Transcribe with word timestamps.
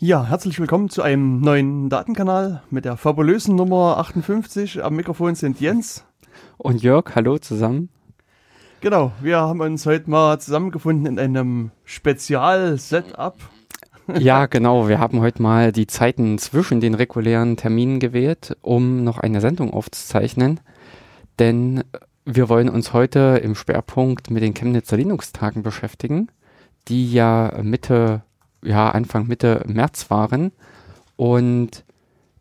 Ja, 0.00 0.24
herzlich 0.24 0.60
willkommen 0.60 0.90
zu 0.90 1.02
einem 1.02 1.40
neuen 1.40 1.88
Datenkanal 1.88 2.62
mit 2.70 2.84
der 2.84 2.96
fabulösen 2.96 3.56
Nummer 3.56 3.98
58. 3.98 4.84
Am 4.84 4.94
Mikrofon 4.94 5.34
sind 5.34 5.60
Jens. 5.60 6.04
Und 6.56 6.84
Jörg, 6.84 7.16
hallo 7.16 7.38
zusammen. 7.38 7.88
Genau, 8.80 9.10
wir 9.20 9.38
haben 9.38 9.60
uns 9.60 9.86
heute 9.86 10.08
mal 10.08 10.38
zusammengefunden 10.38 11.06
in 11.06 11.18
einem 11.18 11.72
Spezial-Setup. 11.84 13.38
Ja, 14.16 14.46
genau. 14.50 14.86
Wir 14.86 15.00
haben 15.00 15.20
heute 15.20 15.42
mal 15.42 15.72
die 15.72 15.88
Zeiten 15.88 16.38
zwischen 16.38 16.80
den 16.80 16.94
regulären 16.94 17.56
Terminen 17.56 17.98
gewählt, 17.98 18.56
um 18.60 19.02
noch 19.02 19.18
eine 19.18 19.40
Sendung 19.40 19.72
aufzuzeichnen. 19.72 20.60
Denn 21.40 21.82
wir 22.24 22.48
wollen 22.48 22.68
uns 22.68 22.92
heute 22.92 23.40
im 23.42 23.56
Schwerpunkt 23.56 24.30
mit 24.30 24.44
den 24.44 24.54
Chemnitzer 24.54 24.96
Linux-Tagen 24.96 25.64
beschäftigen, 25.64 26.28
die 26.86 27.12
ja 27.12 27.52
Mitte, 27.64 28.22
ja, 28.62 28.90
Anfang 28.90 29.26
Mitte 29.26 29.64
März 29.66 30.10
waren. 30.10 30.52
Und 31.16 31.84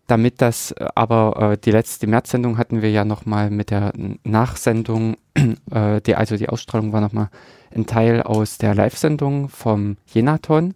damit 0.08 0.42
das 0.42 0.74
aber 0.96 1.52
äh, 1.54 1.58
die 1.58 1.72
letzte 1.72 2.08
März-Sendung 2.08 2.58
hatten 2.58 2.82
wir 2.82 2.90
ja 2.90 3.04
nochmal 3.04 3.50
mit 3.50 3.72
der 3.72 3.92
Nachsendung, 4.24 5.18
äh, 5.72 6.02
die, 6.02 6.16
also 6.16 6.38
die 6.38 6.50
Ausstrahlung 6.50 6.94
war 6.94 7.02
nochmal 7.02 7.30
ein 7.76 7.86
Teil 7.86 8.24
aus 8.24 8.58
der 8.58 8.74
Live-Sendung 8.74 9.50
vom 9.50 9.98
Jenaton. 10.06 10.74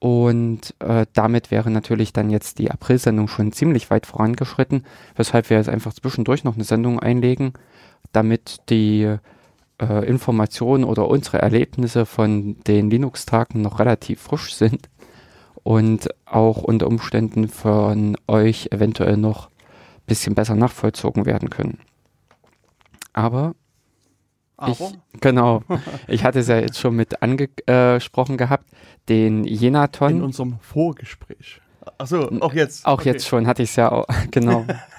Und 0.00 0.74
äh, 0.80 1.06
damit 1.14 1.50
wäre 1.50 1.70
natürlich 1.70 2.12
dann 2.12 2.28
jetzt 2.28 2.58
die 2.58 2.70
April-Sendung 2.70 3.28
schon 3.28 3.52
ziemlich 3.52 3.88
weit 3.88 4.04
vorangeschritten, 4.04 4.84
weshalb 5.14 5.48
wir 5.48 5.56
jetzt 5.56 5.70
einfach 5.70 5.94
zwischendurch 5.94 6.44
noch 6.44 6.56
eine 6.56 6.64
Sendung 6.64 7.00
einlegen, 7.00 7.54
damit 8.12 8.58
die 8.68 9.16
äh, 9.80 10.06
Informationen 10.06 10.84
oder 10.84 11.08
unsere 11.08 11.40
Erlebnisse 11.40 12.06
von 12.06 12.56
den 12.64 12.90
Linux-Tagen 12.90 13.60
noch 13.60 13.78
relativ 13.78 14.20
frisch 14.20 14.54
sind 14.54 14.88
und 15.62 16.08
auch 16.26 16.58
unter 16.62 16.86
Umständen 16.86 17.48
von 17.48 18.16
euch 18.28 18.68
eventuell 18.70 19.16
noch 19.16 19.46
ein 19.48 20.06
bisschen 20.06 20.34
besser 20.34 20.54
nachvollzogen 20.56 21.26
werden 21.26 21.50
können. 21.50 21.78
Aber 23.12 23.54
ich, 24.68 24.80
genau, 25.20 25.62
ich 26.06 26.24
hatte 26.24 26.38
es 26.38 26.48
ja 26.48 26.58
jetzt 26.58 26.78
schon 26.78 26.94
mit 26.94 27.22
angesprochen 27.22 28.36
gehabt, 28.36 28.70
den 29.08 29.44
in 29.44 29.54
Jenaton. 29.54 30.22
unserem 30.22 30.58
Vorgespräch. 30.60 31.60
Achso, 31.98 32.28
auch 32.40 32.54
jetzt. 32.54 32.86
Auch 32.86 32.94
Okay. 33.00 33.10
jetzt 33.10 33.26
schon 33.26 33.46
hatte 33.46 33.62
ich 33.62 33.70
es 33.70 33.76
ja 33.76 33.90
auch, 33.92 34.06
genau 34.30 34.64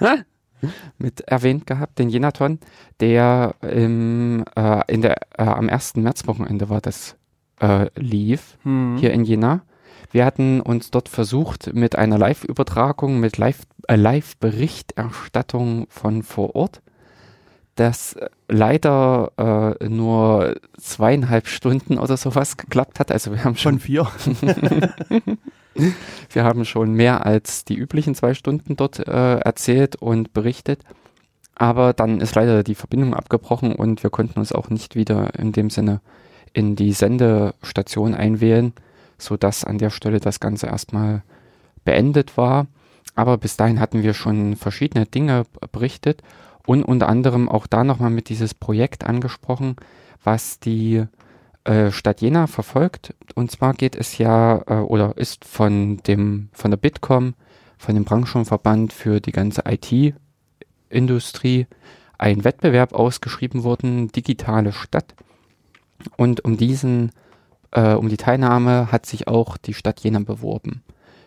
mit 0.98 1.20
erwähnt 1.22 1.66
gehabt, 1.66 1.98
den 1.98 2.08
Jenaton, 2.08 2.58
der 3.00 3.54
im, 3.62 4.44
äh, 4.56 4.92
in 4.92 5.02
der, 5.02 5.16
äh, 5.38 5.42
am 5.42 5.68
1. 5.68 5.94
Märzwochenende 5.96 6.68
war 6.68 6.80
das 6.80 7.16
äh, 7.60 7.86
lief, 7.96 8.58
Hm. 8.62 8.96
hier 8.98 9.12
in 9.12 9.24
Jena. 9.24 9.62
Wir 10.12 10.24
hatten 10.24 10.60
uns 10.60 10.90
dort 10.90 11.08
versucht 11.08 11.74
mit 11.74 11.96
einer 11.96 12.18
Live-Übertragung, 12.18 13.18
mit 13.18 13.38
Live- 13.38 13.66
äh, 13.88 13.96
Live-Berichterstattung 13.96 15.86
von 15.88 16.22
vor 16.22 16.54
Ort, 16.54 16.80
das 17.74 18.14
äh, 18.14 18.28
leider 18.48 19.76
äh, 19.80 19.88
nur 19.88 20.56
zweieinhalb 20.78 21.46
Stunden 21.48 21.98
oder 21.98 22.16
sowas 22.16 22.56
geklappt 22.56 23.00
hat. 23.00 23.10
Also 23.12 23.32
wir 23.32 23.44
haben 23.44 23.56
schon 23.56 23.80
Von 23.80 23.80
vier. 23.80 24.06
wir 26.30 26.44
haben 26.44 26.64
schon 26.64 26.92
mehr 26.92 27.26
als 27.26 27.64
die 27.64 27.76
üblichen 27.76 28.14
zwei 28.14 28.34
Stunden 28.34 28.76
dort 28.76 29.06
äh, 29.06 29.38
erzählt 29.38 29.96
und 29.96 30.32
berichtet. 30.32 30.82
Aber 31.54 31.92
dann 31.92 32.20
ist 32.20 32.34
leider 32.34 32.62
die 32.62 32.74
Verbindung 32.74 33.14
abgebrochen 33.14 33.74
und 33.74 34.02
wir 34.02 34.10
konnten 34.10 34.38
uns 34.38 34.52
auch 34.52 34.68
nicht 34.68 34.94
wieder 34.94 35.34
in 35.38 35.52
dem 35.52 35.70
Sinne 35.70 36.00
in 36.52 36.76
die 36.76 36.92
Sendestation 36.92 38.14
einwählen, 38.14 38.72
sodass 39.18 39.64
an 39.64 39.78
der 39.78 39.90
Stelle 39.90 40.20
das 40.20 40.40
Ganze 40.40 40.66
erstmal 40.66 41.22
beendet 41.84 42.36
war. 42.36 42.66
Aber 43.14 43.38
bis 43.38 43.56
dahin 43.56 43.80
hatten 43.80 44.02
wir 44.02 44.12
schon 44.12 44.56
verschiedene 44.56 45.06
Dinge 45.06 45.44
berichtet 45.72 46.22
und 46.66 46.82
unter 46.82 47.08
anderem 47.08 47.48
auch 47.48 47.66
da 47.66 47.84
nochmal 47.84 48.10
mit 48.10 48.28
dieses 48.28 48.52
Projekt 48.52 49.04
angesprochen, 49.04 49.76
was 50.22 50.60
die 50.60 51.04
äh, 51.66 51.90
Stadt 51.90 52.20
Jena 52.20 52.46
verfolgt. 52.46 53.14
Und 53.34 53.50
zwar 53.50 53.74
geht 53.74 53.96
es 53.96 54.18
ja 54.18 54.62
äh, 54.66 54.74
oder 54.74 55.16
ist 55.16 55.44
von 55.44 55.98
dem 56.06 56.48
von 56.52 56.70
der 56.70 56.78
Bitkom, 56.78 57.34
von 57.78 57.94
dem 57.94 58.04
Branchenverband 58.04 58.92
für 58.92 59.20
die 59.20 59.32
ganze 59.32 59.62
IT-Industrie 59.66 61.66
ein 62.18 62.44
Wettbewerb 62.44 62.94
ausgeschrieben 62.94 63.64
worden, 63.64 64.08
digitale 64.08 64.72
Stadt. 64.72 65.14
Und 66.16 66.44
um 66.44 66.56
diesen, 66.56 67.10
äh, 67.72 67.94
um 67.94 68.08
die 68.08 68.16
Teilnahme 68.16 68.90
hat 68.92 69.06
sich 69.06 69.28
auch 69.28 69.56
die 69.56 69.74
Stadt 69.74 70.00
Jena 70.00 70.20
beworben. 70.20 70.82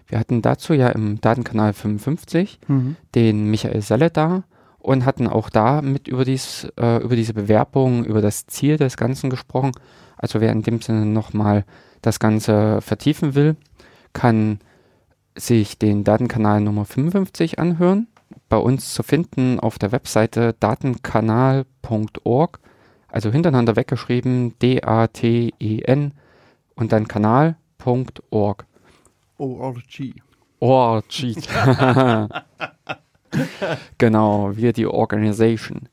Wir 0.08 0.20
hatten 0.20 0.42
dazu 0.42 0.74
ja 0.74 0.90
im 0.90 1.22
Datenkanal 1.22 1.74
55 1.74 2.60
Mhm. 2.68 2.96
den 3.14 3.52
Michael 3.52 3.82
Selle 3.82 4.10
da 4.10 4.44
und 4.80 5.06
hatten 5.06 5.28
auch 5.28 5.50
da 5.50 5.82
mit 5.82 6.08
über, 6.08 6.26
dies, 6.26 6.68
äh, 6.80 6.98
über 7.04 7.16
diese 7.16 7.34
Bewerbung, 7.34 8.06
über 8.06 8.22
das 8.22 8.48
Ziel 8.48 8.78
des 8.78 8.98
Ganzen 8.98 9.30
gesprochen. 9.30 9.72
Also 10.20 10.40
wer 10.42 10.52
in 10.52 10.62
dem 10.62 10.82
Sinne 10.82 11.06
nochmal 11.06 11.64
das 12.02 12.20
Ganze 12.20 12.82
vertiefen 12.82 13.36
will, 13.36 13.56
kann 14.14 14.60
sich 15.36 15.78
den 15.80 16.04
Datenkanal 16.04 16.62
Nummer 16.62 16.86
55 16.86 17.58
anhören. 17.58 18.08
Bei 18.50 18.58
uns 18.58 18.94
zu 18.94 19.02
finden 19.02 19.60
auf 19.60 19.80
der 19.80 19.92
Webseite 19.92 20.56
datenkanal.org, 20.60 22.60
also 23.08 23.32
hintereinander 23.32 23.76
weggeschrieben 23.76 24.54
D-A-T-E-N 24.60 26.12
und 26.76 26.92
dann 26.92 27.08
kanal.org. 27.08 28.66
ORG. 29.38 30.14
Org. 30.60 31.06
genau, 33.98 34.56
wir 34.56 34.74
die 34.74 34.86
Organisation. 34.86 35.90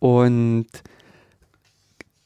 Und 0.00 0.66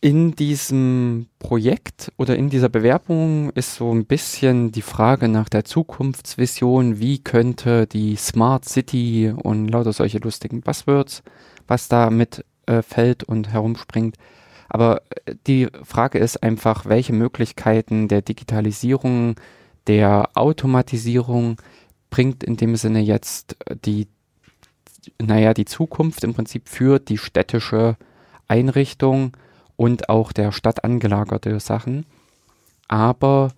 in 0.05 0.37
diesem 0.37 1.29
Projekt 1.39 2.13
oder 2.19 2.37
in 2.37 2.51
dieser 2.51 2.69
Bewerbung 2.69 3.49
ist 3.55 3.77
so 3.77 3.91
ein 3.91 4.05
bisschen 4.05 4.71
die 4.71 4.83
Frage 4.83 5.29
nach 5.29 5.49
der 5.49 5.65
Zukunftsvision, 5.65 6.99
wie 6.99 7.25
könnte 7.25 7.87
die 7.87 8.15
Smart 8.17 8.67
City 8.67 9.33
und 9.35 9.69
lauter 9.69 9.95
solche 9.95 10.19
lustigen 10.19 10.61
Buzzwords, 10.61 11.23
was 11.67 11.89
da 11.89 12.11
mit 12.11 12.45
äh, 12.67 12.83
fällt 12.83 13.25
und 13.25 13.49
herumspringt. 13.51 14.17
Aber 14.69 15.01
äh, 15.25 15.37
die 15.47 15.69
Frage 15.85 16.19
ist 16.19 16.43
einfach, 16.43 16.85
welche 16.85 17.15
Möglichkeiten 17.15 18.07
der 18.07 18.21
Digitalisierung, 18.21 19.37
der 19.87 20.29
Automatisierung 20.35 21.57
bringt 22.11 22.45
in 22.45 22.59
dem 22.59 22.77
Sinne 22.77 23.01
jetzt 23.01 23.57
die, 23.87 24.09
naja, 25.19 25.55
die 25.55 25.65
Zukunft 25.65 26.25
im 26.25 26.35
Prinzip 26.35 26.69
für 26.69 26.99
die 26.99 27.17
städtische 27.17 27.97
Einrichtung 28.49 29.33
und 29.77 30.09
auch 30.09 30.33
der 30.33 30.53
Stadt 30.53 30.85
angelagerte 30.85 31.59
Sachen. 31.61 32.07
Aber 32.89 33.53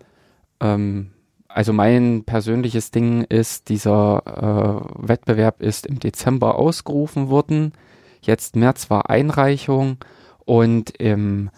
ähm, 0.60 1.10
also 1.48 1.72
mein 1.72 2.24
persönliches 2.24 2.90
Ding 2.90 3.22
ist, 3.24 3.70
dieser 3.70 4.22
äh, 4.26 5.08
Wettbewerb 5.08 5.62
ist 5.62 5.86
im 5.86 5.98
Dezember 5.98 6.56
ausgerufen 6.56 7.28
worden. 7.28 7.72
Jetzt 8.20 8.56
März 8.56 8.90
war 8.90 9.08
Einreichung 9.08 9.98
und 10.44 10.90
im 10.98 11.50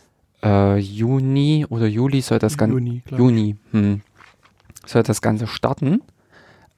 äh, 0.42 0.78
Juni 0.78 1.66
oder 1.68 1.86
Juli 1.86 2.20
soll 2.20 2.38
das 2.38 2.56
Ganze 2.56 2.74
Juni. 2.74 3.02
Juni 3.10 3.56
hm, 3.72 4.02
soll 4.86 5.02
das 5.02 5.20
Ganze 5.20 5.46
starten, 5.46 6.02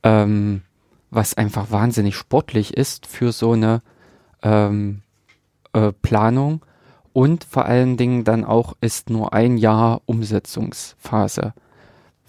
ähm, 0.03 0.63
was 1.11 1.35
einfach 1.35 1.71
wahnsinnig 1.71 2.17
sportlich 2.17 2.75
ist 2.75 3.07
für 3.07 3.33
so 3.33 3.53
eine 3.53 3.83
ähm, 4.43 5.03
äh, 5.73 5.93
Planung 5.93 6.65
und 7.13 7.45
vor 7.45 7.65
allen 7.67 7.97
Dingen 7.97 8.25
dann 8.25 8.45
auch 8.45 8.75
ist 8.81 9.11
nur 9.11 9.33
ein 9.33 9.57
Jahr 9.57 10.03
Umsetzungsphase, 10.07 11.55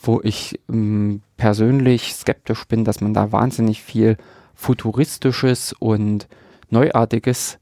wo 0.01 0.21
ich 0.23 0.59
ähm, 0.69 1.21
persönlich 1.37 2.13
skeptisch 2.13 2.65
bin, 2.65 2.83
dass 2.85 3.01
man 3.01 3.13
da 3.13 3.31
wahnsinnig 3.31 3.81
viel 3.81 4.17
futuristisches 4.55 5.73
und 5.73 6.27
neuartiges 6.69 7.59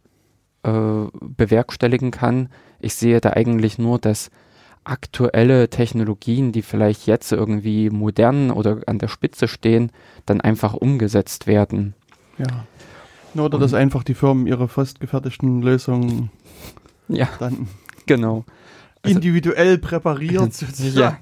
äh, 0.64 0.72
bewerkstelligen 1.20 2.12
kann. 2.12 2.50
Ich 2.80 2.96
sehe 2.96 3.20
da 3.20 3.32
eigentlich 3.32 3.78
nur, 3.78 4.00
dass 4.00 4.32
aktuelle 4.86 5.70
Technologien, 5.70 6.52
die 6.52 6.62
vielleicht 6.62 7.06
jetzt 7.06 7.32
irgendwie 7.32 7.90
modern 7.90 8.50
oder 8.52 8.80
an 8.86 8.98
der 8.98 9.08
Spitze 9.08 9.48
stehen, 9.48 9.92
dann 10.26 10.42
einfach 10.42 10.74
umgesetzt 10.74 11.48
werden. 11.48 11.96
Ja. 12.38 12.66
Oder 13.36 13.60
dass 13.60 13.74
einfach 13.74 14.04
die 14.04 14.16
Firmen 14.16 14.48
ihre 14.48 14.68
fast 14.68 15.00
gefertigten 15.00 15.62
Lösungen 15.62 16.32
Ja, 17.10 17.28
dann 17.40 17.68
genau. 18.06 18.46
Also- 19.02 19.16
individuell 19.16 19.78
präpariert 19.78 20.54
sozusagen. 20.54 21.18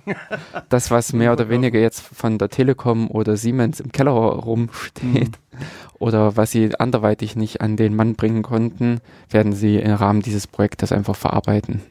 Das, 0.69 0.89
was 0.89 1.13
mehr 1.13 1.31
oder 1.33 1.47
weniger 1.49 1.79
jetzt 1.79 2.01
von 2.01 2.37
der 2.39 2.49
Telekom 2.49 3.09
oder 3.11 3.37
Siemens 3.37 3.79
im 3.79 3.91
Keller 3.91 4.11
rumsteht 4.11 5.37
oder 5.99 6.35
was 6.35 6.51
sie 6.51 6.71
anderweitig 6.79 7.35
nicht 7.35 7.61
an 7.61 7.77
den 7.77 7.95
Mann 7.95 8.15
bringen 8.15 8.41
konnten, 8.41 8.99
werden 9.29 9.53
sie 9.53 9.77
im 9.77 9.93
Rahmen 9.93 10.21
dieses 10.21 10.47
Projektes 10.47 10.91
einfach 10.91 11.15
verarbeiten. 11.15 11.81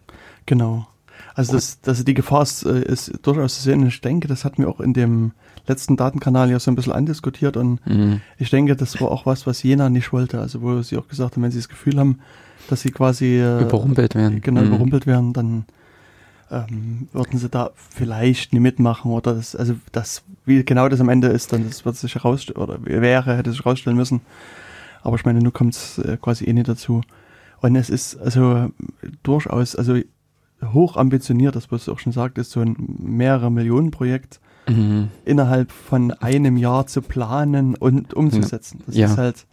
Genau. 0.47 0.87
Also 1.35 1.53
das, 1.53 1.81
das 1.83 2.05
die 2.05 2.15
Gefahr 2.15 2.43
ist, 2.43 2.65
äh, 2.65 2.81
ist 2.83 3.13
durchaus 3.23 3.57
zu 3.57 3.63
sehen. 3.63 3.87
Ich 3.87 4.01
denke, 4.01 4.27
das 4.27 4.45
hatten 4.45 4.63
wir 4.63 4.69
auch 4.69 4.81
in 4.81 4.93
dem 4.95 5.33
letzten 5.67 5.97
Datenkanal 5.97 6.51
ja 6.51 6.59
so 6.59 6.71
ein 6.71 6.77
bisschen 6.77 6.93
andiskutiert 6.95 7.57
und 7.57 7.85
Mhm. 7.87 8.21
ich 8.39 8.51
denke, 8.51 8.75
das 8.75 9.01
war 9.01 9.11
auch 9.11 9.27
was, 9.27 9.47
was 9.47 9.63
Jena 9.63 9.89
nicht 9.91 10.13
wollte. 10.13 10.41
Also 10.41 10.63
wo 10.63 10.81
sie 10.83 10.97
auch 10.97 11.09
gesagt 11.09 11.37
haben, 11.37 11.43
wenn 11.43 11.51
sie 11.51 11.59
das 11.59 11.69
Gefühl 11.69 11.99
haben, 11.99 12.21
dass 12.69 12.81
sie 12.83 12.91
quasi 12.91 13.39
äh, 13.39 13.63
Überrumpelt 13.63 14.15
werden. 14.15 14.41
genau 14.41 14.61
Mhm. 14.63 14.67
überrumpelt 14.69 15.07
werden, 15.07 15.33
dann 15.33 15.65
ähm, 16.51 17.09
würden 17.13 17.39
sie 17.39 17.49
da 17.49 17.71
vielleicht 17.77 18.53
nie 18.53 18.61
mitmachen 18.61 19.11
oder 19.11 19.35
das, 19.35 19.57
also 19.57 19.75
das, 19.93 20.23
wie 20.45 20.65
genau 20.65 20.89
das 20.89 21.01
am 21.01 21.09
Ende 21.09 21.29
ist, 21.29 21.53
dann 21.53 21.65
das 21.65 21.85
wird 21.85 21.97
sich 21.97 22.15
herausstellen 22.15 22.61
oder 22.63 22.79
wäre, 22.85 23.37
hätte 23.37 23.51
sich 23.51 23.65
herausstellen 23.65 23.97
müssen. 23.97 24.21
Aber 25.03 25.17
ich 25.17 25.25
meine, 25.25 25.41
nun 25.41 25.53
kommt 25.53 25.75
es 25.75 25.99
äh, 25.99 26.17
quasi 26.21 26.45
eh 26.45 26.53
nicht 26.53 26.69
dazu. 26.69 27.01
Und 27.61 27.75
es 27.77 27.91
ist 27.91 28.17
also 28.19 28.71
durchaus, 29.23 29.75
also 29.77 29.99
hoch 30.73 30.97
ambitioniert, 30.97 31.57
das 31.57 31.71
was 31.73 31.85
du 31.87 31.93
auch 31.93 31.99
schon 31.99 32.13
sagt, 32.13 32.39
ist 32.39 32.51
so 32.51 32.61
ein 32.61 32.77
mehrere 32.99 33.51
Millionen 33.51 33.91
Projekt 33.91 34.41
Mhm. 34.69 35.11
innerhalb 35.25 35.71
von 35.71 36.11
einem 36.13 36.57
Jahr 36.57 36.89
zu 36.89 37.01
planen 37.03 37.77
und 37.77 38.15
umzusetzen. 38.15 38.83
Das 38.87 38.97
Ja. 38.97 39.07
ist 39.07 39.17
halt, 39.17 39.47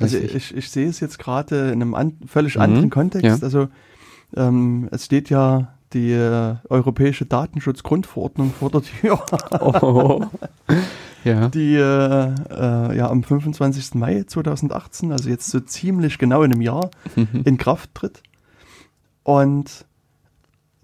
also 0.00 0.16
Richtig. 0.18 0.34
ich, 0.34 0.56
ich 0.56 0.70
sehe 0.70 0.88
es 0.88 1.00
jetzt 1.00 1.18
gerade 1.18 1.70
in 1.70 1.80
einem 1.82 1.94
an, 1.94 2.16
völlig 2.26 2.56
Mhm, 2.56 2.62
anderen 2.62 2.90
Kontext. 2.90 3.24
ja. 3.24 3.36
Also 3.42 3.68
ähm, 4.36 4.88
es 4.90 5.04
steht 5.04 5.30
ja 5.30 5.74
die 5.92 6.10
äh, 6.12 6.56
Europäische 6.68 7.24
Datenschutzgrundverordnung 7.26 8.52
vor 8.52 8.70
der 8.70 8.82
Tür, 8.82 9.22
Oh. 9.60 10.24
ja. 11.24 11.48
die 11.48 11.76
äh, 11.76 12.34
äh, 12.50 12.96
ja 12.96 13.08
am 13.08 13.22
25. 13.22 13.94
Mai 13.94 14.24
2018, 14.26 15.12
also 15.12 15.28
jetzt 15.30 15.48
so 15.50 15.60
ziemlich 15.60 16.18
genau 16.18 16.42
in 16.42 16.52
einem 16.52 16.62
Jahr, 16.62 16.90
Mhm. 17.14 17.42
in 17.44 17.56
Kraft 17.58 17.94
tritt. 17.94 18.22
Und 19.22 19.84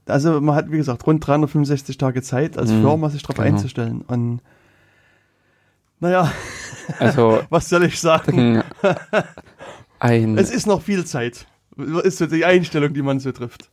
also 0.07 0.41
man 0.41 0.55
hat, 0.55 0.71
wie 0.73 0.77
gesagt, 0.77 1.07
rund 1.07 1.25
365 1.27 1.99
Tage 1.99 2.23
Zeit 2.23 2.57
als 2.57 2.71
Mhm, 2.71 2.81
Firma 2.83 3.11
sich 3.11 3.23
darauf 3.23 3.37
genau. 3.37 3.49
einzustellen. 3.49 4.03
Und 4.03 4.41
naja, 6.01 6.33
Also 6.99 7.41
was 7.51 7.69
soll 7.69 7.85
ich 7.85 8.01
sagen? 8.01 8.63
ein 9.99 10.39
Es 10.39 10.51
ist 10.51 10.67
noch 10.67 10.83
viel 10.83 11.05
Zeit. 11.05 11.47
Ist 12.03 12.19
so 12.19 12.27
die 12.27 12.45
Einstellung, 12.45 12.93
die 12.95 13.03
man 13.03 13.21
so 13.21 13.33
trifft. 13.33 13.71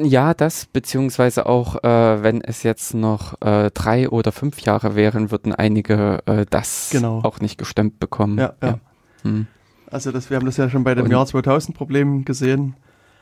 Ja, 0.00 0.34
das, 0.34 0.66
beziehungsweise 0.66 1.46
auch, 1.46 1.76
äh, 1.84 2.22
wenn 2.22 2.40
es 2.40 2.64
jetzt 2.64 2.94
noch 2.94 3.40
äh, 3.40 3.70
drei 3.72 4.08
oder 4.08 4.32
fünf 4.32 4.60
Jahre 4.62 4.96
wären, 4.96 5.30
würden 5.30 5.54
einige 5.54 6.18
äh, 6.26 6.44
das 6.50 6.88
Genau. 6.90 7.20
auch 7.22 7.38
nicht 7.40 7.58
gestemmt 7.58 8.00
bekommen. 8.00 8.38
Ja, 8.38 8.54
ja. 8.60 8.78
Hm. 9.22 9.46
Also 9.90 10.10
das, 10.10 10.28
wir 10.30 10.36
haben 10.36 10.46
das 10.46 10.56
ja 10.56 10.68
schon 10.68 10.82
bei 10.82 10.96
dem 10.96 11.04
Und- 11.04 11.12
Jahr 11.12 11.24
2000 11.24 11.76
Problem 11.76 12.24
gesehen. 12.24 12.74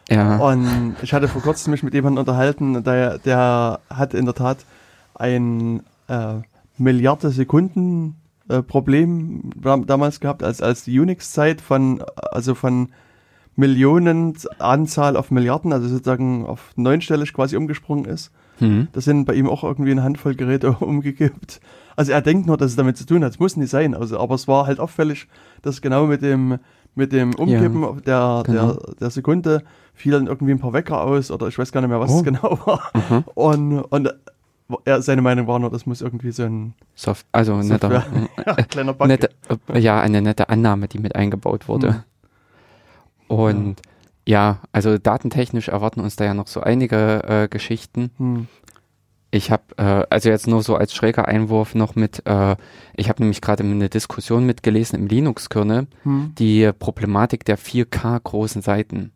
ja. 0.09 0.37
Und 0.39 0.97
ich 1.03 1.13
hatte 1.13 1.29
vor 1.29 1.43
kurzem 1.43 1.73
mich 1.73 1.83
mit 1.83 1.93
jemandem 1.93 2.21
unterhalten, 2.21 2.83
der, 2.83 3.19
der 3.19 3.81
hat 3.91 4.15
in 4.15 4.25
der 4.25 4.35
Tat 4.35 4.65
ein 5.15 5.83
äh, 6.09 6.37
Milliarde 6.79 7.31
Sekunden 7.31 8.17
äh, 8.49 8.63
Problem 8.63 9.51
dam- 9.61 9.87
damals 9.87 10.21
gehabt, 10.21 10.43
als, 10.43 10.61
als 10.63 10.85
die 10.85 10.99
Unix-Zeit 10.99 11.61
von, 11.61 12.03
also 12.17 12.55
von 12.55 12.89
Millionen 13.55 14.35
Anzahl 14.59 15.17
auf 15.17 15.31
Milliarden, 15.31 15.73
also 15.73 15.87
sozusagen 15.87 16.47
auf 16.47 16.73
neunstellig 16.77 17.35
quasi 17.35 17.57
umgesprungen 17.57 18.07
ist. 18.07 18.31
Hm. 18.59 18.89
Das 18.93 19.05
sind 19.05 19.27
bei 19.27 19.35
ihm 19.35 19.49
auch 19.49 19.63
irgendwie 19.63 19.91
eine 19.91 20.03
Handvoll 20.03 20.35
Geräte 20.35 20.73
umgekippt. 20.81 21.61
Also 21.95 22.13
er 22.13 22.23
denkt 22.23 22.47
nur, 22.47 22.57
dass 22.57 22.71
es 22.71 22.77
damit 22.77 22.97
zu 22.97 23.05
tun 23.05 23.23
hat. 23.23 23.33
Es 23.33 23.39
muss 23.39 23.57
nicht 23.57 23.69
sein. 23.71 23.95
Also, 23.95 24.19
aber 24.19 24.35
es 24.37 24.49
war 24.49 24.67
halt 24.67 24.81
auffällig, 24.81 25.29
dass 25.61 25.83
genau 25.83 26.07
mit 26.07 26.23
dem, 26.23 26.59
mit 26.95 27.13
dem 27.13 27.35
Umkippen 27.35 28.03
der, 28.07 28.43
genau. 28.47 28.73
der, 28.73 28.95
der 29.01 29.11
Sekunde 29.11 29.63
fielen 29.93 30.27
irgendwie 30.29 30.53
ein 30.53 30.59
paar 30.59 30.73
Wecker 30.73 31.03
aus 31.03 31.31
oder 31.31 31.49
ich 31.49 31.59
weiß 31.59 31.73
gar 31.73 31.83
nicht 31.83 31.91
mehr, 31.91 32.01
was 32.01 32.11
Oh. 32.11 32.17
es 32.19 32.25
genau 32.25 32.59
war. 32.65 32.81
Aha. 32.95 33.25
Und, 33.35 33.81
und 33.83 34.15
er, 34.85 35.03
seine 35.03 35.23
Meinung 35.23 35.47
war 35.47 35.59
nur, 35.59 35.71
das 35.71 35.87
muss 35.87 36.01
irgendwie 36.01 36.33
so 36.33 36.45
ein 36.45 36.75
Soft, 36.95 37.27
also 37.33 37.57
netter, 37.57 37.91
Software- 37.91 38.29
ja, 38.47 38.55
kleiner 38.65 38.95
Bug. 38.95 39.07
nette, 39.09 39.31
äh, 39.69 39.79
ja, 39.79 40.01
eine 40.01 40.23
nette 40.23 40.49
Annahme, 40.49 40.89
die 40.89 40.99
mit 40.99 41.15
eingebaut 41.17 41.69
wurde. 41.69 42.05
Hm. 43.29 43.37
Und 43.37 43.77
ja. 44.27 44.59
also 44.73 44.99
datentechnisch 44.99 45.69
erwarten 45.69 46.01
uns 46.01 46.17
da 46.17 46.25
ja 46.25 46.35
noch 46.35 46.47
so 46.47 46.61
einige 46.61 47.23
äh, 47.25 47.49
Geschichten. 47.49 48.11
Hm. 48.19 48.47
Ich 49.31 49.51
habe, 49.51 49.63
äh, 49.79 50.05
also 50.11 50.29
jetzt 50.29 50.47
nur 50.47 50.63
so 50.63 50.77
als 50.77 50.95
schräger 50.95 51.27
Einwurf 51.27 51.75
noch 51.75 51.95
mit, 51.95 52.23
äh, 52.27 52.57
ich 52.95 53.09
habe 53.09 53.23
nämlich 53.23 53.41
gerade 53.41 53.63
eine 53.65 53.89
Diskussion 53.89 54.45
mitgelesen 54.45 54.99
im 54.99 55.07
Linux-Kernel, 55.07 55.87
Hm. 56.03 56.35
die 56.39 56.71
Problematik 56.79 57.45
der 57.47 57.59
4K 57.59 58.21
großen 58.23 58.61
Seiten. 58.63 59.13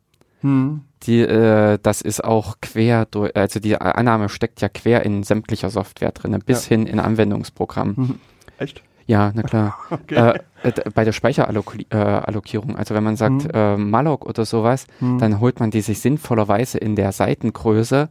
Die, 1.06 1.20
äh, 1.20 1.79
das 1.82 2.00
ist 2.03 2.25
auch 2.25 2.56
quer 2.61 3.06
durch, 3.06 3.37
also 3.37 3.61
die 3.61 3.81
Annahme 3.81 4.29
steckt 4.29 4.61
ja 4.61 4.69
quer 4.69 5.05
in 5.05 5.23
sämtlicher 5.23 5.70
Software 5.70 6.11
drin, 6.12 6.37
bis 6.44 6.67
hin 6.67 6.87
in 6.87 6.99
Anwendungsprogrammen. 7.00 7.97
Hm. 7.97 8.19
Echt? 8.58 8.82
Ja, 9.06 9.31
na 9.35 9.43
klar. 9.43 9.79
Okay. 9.91 10.38
äh, 10.64 10.73
bei 10.94 11.05
der 11.05 11.12
Speicherallokierung, 11.12 12.70
äh, 12.75 12.79
also 12.79 12.94
wenn 12.94 13.05
man 13.05 13.17
sagt 13.17 13.44
Mhm. 13.44 13.50
äh, 13.55 13.76
Malloc 13.76 14.26
oder 14.26 14.44
sowas, 14.44 14.87
Hm. 14.99 15.19
dann 15.19 15.41
holt 15.41 15.61
man 15.61 15.70
die 15.70 15.81
sich 15.81 16.00
sinnvollerweise 16.00 16.79
in 16.79 16.97
der 16.97 17.12
Seitengröße. 17.12 18.09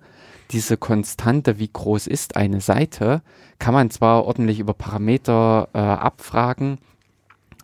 Diese 0.52 0.78
Konstante, 0.78 1.58
wie 1.60 1.70
groß 1.72 2.08
ist 2.08 2.36
eine 2.38 2.62
Seite, 2.62 3.22
kann 3.60 3.74
man 3.74 3.90
zwar 3.90 4.26
ordentlich 4.26 4.60
über 4.60 4.74
Parameter 4.74 5.68
äh, 5.74 5.80
abfragen, 5.80 6.78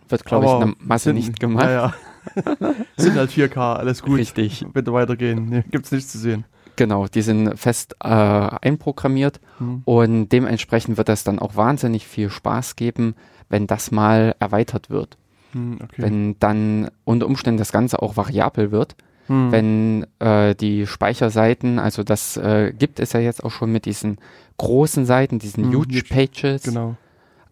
wird, 0.09 0.25
glaube 0.25 0.45
ich, 0.45 0.51
in 0.51 0.59
der 0.59 0.73
Masse 0.79 1.03
sind- 1.05 1.15
nicht 1.15 1.39
gemacht. 1.39 1.65
Ja, 1.65 1.71
ja. 1.71 1.93
sind 2.97 3.15
halt 3.15 3.31
4K, 3.31 3.75
alles 3.75 4.01
gut. 4.01 4.17
Richtig. 4.19 4.65
Bitte 4.73 4.93
weitergehen. 4.93 5.45
Nee, 5.49 5.63
gibt's 5.71 5.91
nichts 5.91 6.11
zu 6.11 6.17
sehen. 6.17 6.45
Genau, 6.77 7.07
die 7.07 7.21
sind 7.21 7.57
fest 7.59 7.95
äh, 8.03 8.07
einprogrammiert 8.07 9.39
Hm. 9.57 9.81
und 9.85 10.29
dementsprechend 10.29 10.97
wird 10.97 11.09
das 11.09 11.23
dann 11.23 11.37
auch 11.39 11.55
wahnsinnig 11.55 12.07
viel 12.07 12.29
Spaß 12.29 12.75
geben, 12.75 13.15
wenn 13.49 13.67
das 13.67 13.91
mal 13.91 14.35
erweitert 14.39 14.89
wird. 14.89 15.17
Hm, 15.51 15.79
okay. 15.83 16.01
Wenn 16.01 16.39
dann 16.39 16.89
unter 17.03 17.25
Umständen 17.25 17.57
das 17.57 17.71
Ganze 17.73 18.01
auch 18.01 18.15
variabel 18.17 18.71
wird. 18.71 18.95
Hm. 19.27 19.51
wenn 19.51 20.07
äh, 20.19 20.55
die 20.55 20.87
Speicherseiten, 20.87 21.77
also 21.77 22.03
das 22.03 22.37
äh, 22.37 22.73
gibt 22.77 22.99
es 22.99 23.13
ja 23.13 23.19
jetzt 23.19 23.43
auch 23.43 23.51
schon 23.51 23.71
mit 23.71 23.85
diesen 23.85 24.17
großen 24.57 25.05
Seiten, 25.05 25.37
diesen 25.37 25.65
Hm, 25.65 25.73
Huge 25.75 25.97
huge, 25.99 26.03
Pages, 26.09 26.63
Genau. 26.63 26.95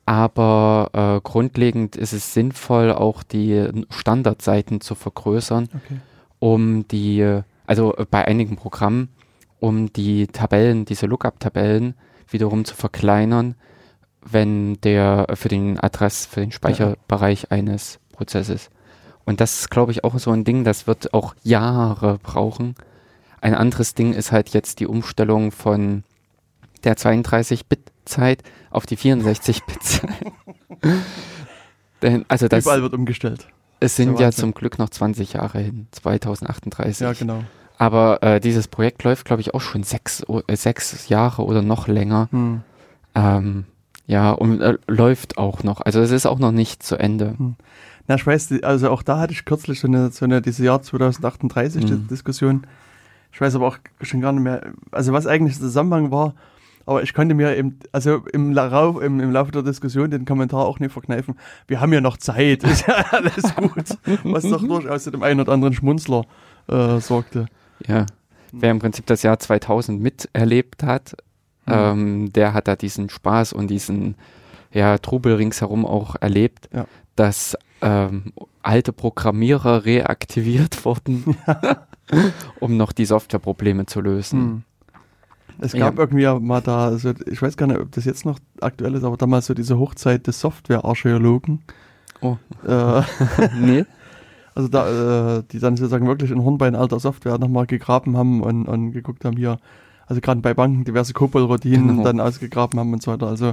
Aber 0.10 0.90
äh, 0.94 1.22
grundlegend 1.22 1.96
ist 1.96 2.14
es 2.14 2.34
sinnvoll, 2.34 2.92
auch 2.92 3.22
die 3.22 3.70
Standardseiten 3.92 4.82
zu 4.82 4.96
vergrößern, 4.96 5.70
Okay. 5.76 6.00
um 6.40 6.88
die, 6.88 7.42
also 7.68 7.96
äh, 7.96 8.08
bei 8.10 8.26
einigen 8.26 8.56
Programmen, 8.56 9.10
um 9.60 9.94
die 9.94 10.26
Tabellen, 10.26 10.86
diese 10.86 11.06
Lookup-Tabellen 11.06 11.94
wiederum 12.28 12.66
zu 12.66 12.74
verkleinern, 12.74 13.54
wenn 14.26 14.82
der 14.82 15.28
äh, 15.30 15.36
für 15.36 15.50
den 15.50 15.80
Adress, 15.80 16.26
für 16.26 16.40
den 16.40 16.52
Speicherbereich 16.52 17.52
eines 17.52 18.00
Prozesses. 18.12 18.72
Und 19.26 19.42
das 19.42 19.60
ist, 19.60 19.70
glaube 19.70 19.92
ich, 19.92 20.04
auch 20.04 20.18
so 20.18 20.32
ein 20.32 20.44
Ding, 20.44 20.64
das 20.64 20.88
wird 20.88 21.14
auch 21.14 21.36
Jahre 21.44 22.18
brauchen. 22.24 22.74
Ein 23.42 23.54
anderes 23.54 23.94
Ding 23.94 24.14
ist 24.14 24.32
halt 24.32 24.50
jetzt 24.56 24.80
die 24.80 24.88
Umstellung 24.88 25.52
von 25.52 26.04
der 26.84 26.96
32-Bit-Zeit 28.10 28.44
auf 28.72 28.86
die 28.86 28.98
64-Bit-Zeit. 28.98 30.34
Denn, 32.02 32.26
also 32.28 32.48
das, 32.48 32.64
Überall 32.64 32.82
wird 32.82 32.94
umgestellt. 32.94 33.48
es 33.80 33.96
sind 33.96 34.20
ja 34.20 34.32
zum 34.32 34.54
Glück 34.54 34.80
noch 34.80 34.90
20 34.90 35.34
Jahre 35.34 35.60
hin, 35.60 35.88
2038. 35.92 37.00
Ja, 37.02 37.14
genau. 37.14 37.44
Aber 37.78 38.24
äh, 38.24 38.40
dieses 38.40 38.68
Projekt 38.68 39.04
läuft, 39.04 39.26
glaube 39.26 39.42
ich, 39.42 39.54
auch 39.54 39.62
schon 39.62 39.84
sechs, 39.84 40.24
äh, 40.48 40.56
sechs 40.56 41.10
Jahre 41.10 41.44
oder 41.44 41.62
noch 41.62 41.88
länger. 41.88 42.28
Hm. 42.32 42.62
Ähm, 43.16 43.66
ja, 44.06 44.32
und 44.32 44.62
äh, 44.62 44.78
läuft 44.88 45.38
auch 45.38 45.64
noch. 45.64 45.82
Also 45.82 46.00
es 46.02 46.12
ist 46.12 46.26
auch 46.26 46.40
noch 46.40 46.52
nicht 46.52 46.84
zu 46.84 46.98
Ende. 46.98 47.36
Na, 48.08 48.16
ich 48.16 48.26
weiß, 48.26 48.64
also 48.64 48.90
auch 48.90 49.04
da 49.04 49.20
hatte 49.20 49.34
ich 49.34 49.46
kürzlich 49.46 49.80
so 49.80 49.88
eine, 49.88 50.10
so 50.12 50.26
eine 50.26 50.42
diese 50.42 50.64
Jahr 50.66 50.82
2038 50.82 51.84
Mhm. 51.86 52.08
Diskussion. 52.08 52.68
Ich 53.32 53.40
weiß 53.40 53.56
aber 53.56 53.68
auch 53.68 53.78
schon 54.02 54.22
gar 54.22 54.32
nicht 54.32 54.44
mehr, 54.44 54.74
also 54.92 55.14
was 55.14 55.28
eigentlich 55.28 55.54
der 55.58 55.68
Zusammenhang 55.68 56.12
war, 56.12 56.34
aber 56.90 57.04
ich 57.04 57.14
konnte 57.14 57.36
mir 57.36 57.56
eben, 57.56 57.80
also 57.92 58.24
im, 58.34 58.52
Lau- 58.52 59.00
im, 59.00 59.20
im 59.20 59.32
Laufe 59.32 59.52
der 59.52 59.62
Diskussion 59.64 60.10
den 60.10 60.26
Kommentar 60.26 60.66
auch 60.66 60.80
nicht 60.80 60.92
verkneifen. 60.92 61.36
Wir 61.68 61.80
haben 61.82 61.94
ja 61.94 62.02
noch 62.02 62.18
Zeit, 62.18 62.64
ist 62.72 62.88
ja 62.88 62.96
alles 63.12 63.56
gut. 63.56 63.98
Was 64.24 64.44
doch 64.44 64.62
durchaus 64.68 65.04
zu 65.04 65.12
dem 65.12 65.24
einen 65.24 65.40
oder 65.42 65.52
anderen 65.54 65.74
Schmunzler 65.74 66.26
äh, 66.68 67.00
sorgte. 67.00 67.46
Ja. 67.88 68.06
Wer 68.52 68.72
im 68.72 68.80
Prinzip 68.80 69.06
das 69.06 69.22
Jahr 69.24 69.38
2000 69.40 70.02
miterlebt 70.02 70.84
hat, 70.84 71.16
Mhm. 71.66 71.74
ähm, 71.76 72.34
der 72.34 72.54
hat 72.56 72.68
da 72.68 72.76
diesen 72.76 73.10
Spaß 73.10 73.54
und 73.54 73.68
diesen 73.70 74.16
ja, 74.72 74.98
Trubel 74.98 75.36
ringsherum 75.36 75.86
auch 75.86 76.16
erlebt, 76.20 76.68
Ja. 76.74 76.86
dass 77.16 77.56
ähm, 77.82 78.34
alte 78.64 78.92
Programmierer 78.92 79.86
reaktiviert 79.86 80.84
wurden, 80.86 81.38
um 82.60 82.76
noch 82.78 82.92
die 82.92 83.06
Softwareprobleme 83.06 83.86
zu 83.86 84.02
lösen. 84.02 84.40
Hm. 84.40 84.64
Es 85.62 85.74
gab 85.74 85.98
Ja. 85.98 86.04
irgendwie 86.04 86.46
mal 86.46 86.62
da, 86.62 86.98
so, 86.98 87.12
ich 87.30 87.42
weiß 87.42 87.58
gar 87.58 87.68
nicht, 87.68 87.80
ob 87.80 87.92
das 87.92 88.06
jetzt 88.06 88.26
noch 88.26 88.40
aktuell 88.62 88.96
ist, 88.96 89.04
aber 89.04 89.18
damals 89.18 89.46
so 89.48 89.54
diese 89.54 89.78
Hochzeit 89.78 90.26
des 90.28 90.40
Softwarearchäologen. 90.40 91.62
Oh. 92.22 92.38
Äh, 92.68 93.02
nee? 93.60 93.86
Also 94.56 94.68
da, 94.68 95.38
äh, 95.40 95.44
die 95.52 95.60
dann 95.60 95.78
sozusagen 95.78 96.08
wirklich 96.08 96.32
in 96.32 96.44
Hornbein 96.44 96.76
alter 96.76 97.00
Software 97.00 97.38
nochmal 97.38 97.66
gegraben 97.66 98.18
haben 98.18 98.42
und, 98.42 98.66
und 98.68 98.92
geguckt 98.92 99.24
haben 99.26 99.38
hier, 99.38 99.60
also 100.08 100.22
gerade 100.22 100.42
bei 100.42 100.54
Banken 100.54 100.84
diverse 100.86 101.14
COBOL-Routinen 101.14 101.88
Genau. 101.88 102.04
dann 102.04 102.20
ausgegraben 102.20 102.80
haben 102.80 102.92
und 102.94 103.02
so 103.04 103.12
weiter. 103.12 103.28
Also 103.28 103.52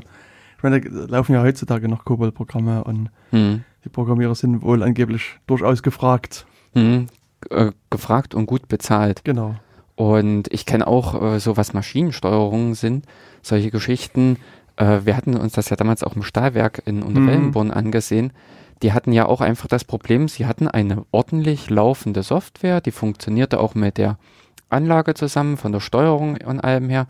ich 0.56 0.62
meine, 0.62 0.80
da 0.80 1.04
laufen 1.06 1.34
ja 1.34 1.42
heutzutage 1.42 1.88
noch 1.88 2.04
COBOL-Programme 2.04 2.82
und 2.84 3.10
Hm. 3.30 3.62
die 3.84 3.88
Programmierer 3.88 4.34
sind 4.34 4.62
wohl 4.62 4.82
angeblich 4.82 5.38
durchaus 5.46 5.82
gefragt. 5.82 6.46
Hm. 6.72 7.06
Äh, 7.50 7.72
gefragt 7.90 8.34
und 8.34 8.46
gut 8.46 8.66
bezahlt. 8.68 9.22
Genau. 9.24 9.56
Und 9.96 10.52
ich 10.52 10.66
kenne 10.66 10.86
auch 10.86 11.20
äh, 11.34 11.40
so, 11.40 11.56
was 11.56 11.72
Maschinensteuerungen 11.72 12.74
sind, 12.74 13.06
solche 13.42 13.70
Geschichten. 13.70 14.36
Äh, 14.76 15.00
wir 15.04 15.16
hatten 15.16 15.36
uns 15.36 15.54
das 15.54 15.70
ja 15.70 15.76
damals 15.76 16.04
auch 16.04 16.14
im 16.16 16.22
Stahlwerk 16.22 16.82
in 16.84 16.96
Mhm. 16.98 17.02
Unterwellenborn 17.06 17.70
angesehen. 17.70 18.32
Die 18.82 18.92
hatten 18.92 19.12
ja 19.12 19.24
auch 19.24 19.40
einfach 19.40 19.68
das 19.68 19.84
Problem, 19.84 20.28
sie 20.28 20.44
hatten 20.44 20.68
eine 20.68 21.06
ordentlich 21.10 21.70
laufende 21.70 22.22
Software, 22.22 22.82
die 22.82 22.90
funktionierte 22.90 23.58
auch 23.58 23.74
mit 23.74 23.96
der 23.96 24.18
Anlage 24.68 25.14
zusammen, 25.14 25.56
von 25.56 25.72
der 25.72 25.80
Steuerung 25.80 26.36
und 26.44 26.60
allem 26.60 26.90
her. 26.90 27.06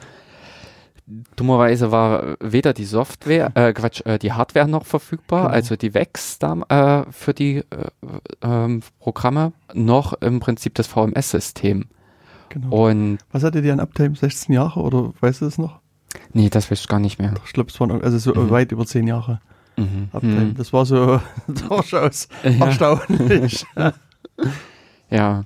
Dummerweise 1.36 1.92
war 1.92 2.36
weder 2.40 2.72
die 2.72 2.84
Software, 2.84 3.50
äh, 3.54 3.72
Quatsch, 3.72 4.04
äh, 4.06 4.18
die 4.18 4.32
Hardware 4.32 4.68
noch 4.68 4.86
verfügbar, 4.86 5.42
Genau. 5.42 5.54
also 5.54 5.76
die 5.76 5.92
da, 6.40 6.56
äh, 6.68 7.12
für 7.12 7.32
die 7.34 7.58
äh, 7.58 7.64
ähm, 8.42 8.82
Programme, 8.98 9.52
noch 9.72 10.14
im 10.14 10.40
Prinzip 10.40 10.74
das 10.74 10.86
VMS-System. 10.88 11.86
Genau. 12.48 12.88
Und 12.88 13.18
Was 13.32 13.42
hattet 13.44 13.64
ihr 13.64 13.72
an 13.72 13.80
Uptime? 13.80 14.14
16 14.16 14.54
Jahre 14.54 14.80
oder 14.80 15.12
weißt 15.20 15.40
du 15.40 15.44
das 15.46 15.58
noch? 15.58 15.80
nee, 16.32 16.48
das 16.48 16.70
weiß 16.70 16.80
ich 16.80 16.88
gar 16.88 17.00
nicht 17.00 17.18
mehr. 17.18 17.34
Ich 17.46 17.52
glaube, 17.52 17.70
es 17.70 17.78
waren 17.80 17.90
also 18.02 18.18
so 18.18 18.34
Mhm. 18.34 18.50
weit 18.50 18.72
über 18.72 18.86
10 18.86 19.06
Jahre 19.06 19.40
Mhm. 19.76 20.08
Uptime. 20.12 20.40
Mhm. 20.46 20.54
Das 20.54 20.72
war 20.72 20.86
so 20.86 21.20
durchaus 21.68 22.28
Ja. 22.42 22.66
erstaunlich. 22.66 23.66
ja. 25.10 25.44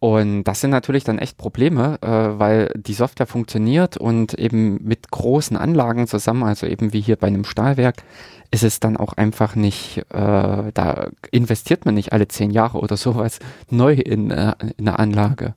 Und 0.00 0.44
das 0.44 0.62
sind 0.62 0.70
natürlich 0.70 1.04
dann 1.04 1.18
echt 1.18 1.36
Probleme, 1.36 1.98
äh, 2.00 2.08
weil 2.38 2.72
die 2.74 2.94
Software 2.94 3.26
funktioniert 3.26 3.98
und 3.98 4.32
eben 4.34 4.82
mit 4.82 5.10
großen 5.10 5.58
Anlagen 5.58 6.06
zusammen, 6.06 6.42
also 6.42 6.66
eben 6.66 6.94
wie 6.94 7.02
hier 7.02 7.16
bei 7.16 7.26
einem 7.26 7.44
Stahlwerk, 7.44 8.02
ist 8.50 8.64
es 8.64 8.80
dann 8.80 8.96
auch 8.96 9.12
einfach 9.12 9.56
nicht, 9.56 9.98
äh, 10.08 10.72
da 10.72 11.08
investiert 11.30 11.84
man 11.84 11.94
nicht 11.96 12.14
alle 12.14 12.28
zehn 12.28 12.50
Jahre 12.50 12.78
oder 12.78 12.96
sowas 12.96 13.40
neu 13.68 13.92
in, 13.92 14.30
äh, 14.30 14.54
in 14.78 14.88
eine 14.88 14.98
Anlage. 14.98 15.54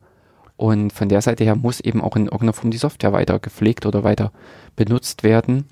Und 0.56 0.94
von 0.94 1.10
der 1.10 1.22
Seite 1.22 1.44
her 1.44 1.56
muss 1.56 1.80
eben 1.80 2.02
auch 2.02 2.16
in 2.16 2.26
irgendeiner 2.26 2.54
Form 2.54 2.72
die 2.72 2.78
Software 2.78 3.12
weiter 3.12 3.40
gepflegt 3.40 3.86
oder 3.86 4.04
weiter 4.04 4.32
benutzt 4.76 5.24
werden. 5.24 5.66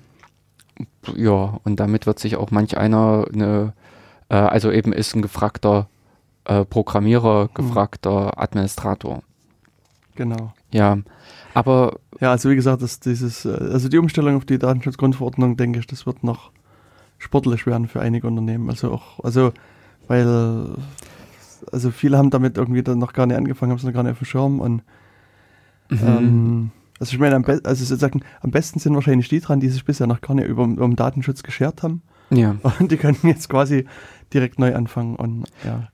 Ja, 1.14 1.60
und 1.64 1.78
damit 1.78 2.06
wird 2.06 2.18
sich 2.18 2.36
auch 2.36 2.50
manch 2.50 2.76
einer 2.76 3.26
eine, 3.32 3.72
äh, 4.28 4.34
also 4.34 4.70
eben 4.70 4.92
ist 4.92 5.14
ein 5.14 5.22
gefragter 5.22 5.88
äh, 6.44 6.64
Programmierer, 6.64 7.50
gefragter 7.54 8.40
Administrator. 8.40 9.22
genau. 10.16 10.52
Ja, 10.72 10.98
aber 11.54 11.98
Ja, 12.20 12.30
also 12.30 12.50
wie 12.50 12.56
gesagt, 12.56 12.82
das, 12.82 12.98
dieses, 13.00 13.44
äh, 13.44 13.50
also 13.50 13.88
die 13.88 13.98
Umstellung 13.98 14.36
auf 14.36 14.44
die 14.44 14.58
Datenschutzgrundverordnung, 14.58 15.56
denke 15.56 15.78
ich, 15.78 15.86
das 15.86 16.06
wird 16.06 16.24
noch 16.24 16.50
sportlich 17.18 17.66
werden 17.66 17.88
für 17.88 18.00
einige 18.00 18.26
Unternehmen. 18.26 18.68
Also 18.70 18.92
auch, 18.92 19.22
also 19.22 19.52
weil 20.08 20.74
also 21.70 21.90
viele 21.90 22.18
haben 22.18 22.30
damit 22.30 22.56
irgendwie 22.58 22.82
dann 22.82 22.98
noch 22.98 23.12
gar 23.12 23.26
nicht 23.26 23.36
angefangen, 23.36 23.70
haben 23.70 23.78
es 23.78 23.84
noch 23.84 23.92
gar 23.92 24.02
nicht 24.02 24.12
auf 24.12 24.18
dem 24.18 24.26
Schirm 24.26 24.60
und 24.60 24.82
Mhm. 25.90 25.98
ähm, 26.06 26.70
also 26.98 27.12
ich 27.14 27.18
meine, 27.18 27.34
am, 27.36 27.42
be 27.42 27.60
also 27.64 27.84
sozusagen, 27.84 28.22
am 28.40 28.50
besten 28.50 28.78
sind 28.78 28.94
wahrscheinlich 28.94 29.28
die 29.28 29.40
dran, 29.40 29.60
die 29.60 29.68
sich 29.68 29.84
bisher 29.84 30.06
noch 30.06 30.20
gar 30.20 30.34
nicht 30.34 30.46
über, 30.46 30.64
über 30.64 30.86
den 30.86 30.96
Datenschutz 30.96 31.42
geschert 31.42 31.82
haben 31.82 32.02
ja, 32.30 32.56
und 32.78 32.90
die 32.90 32.96
können 32.96 33.18
jetzt 33.24 33.48
quasi 33.48 33.86
direkt 34.32 34.58
neu 34.58 34.74
anfangen 34.74 35.16
und 35.16 35.44
ja. 35.64 35.88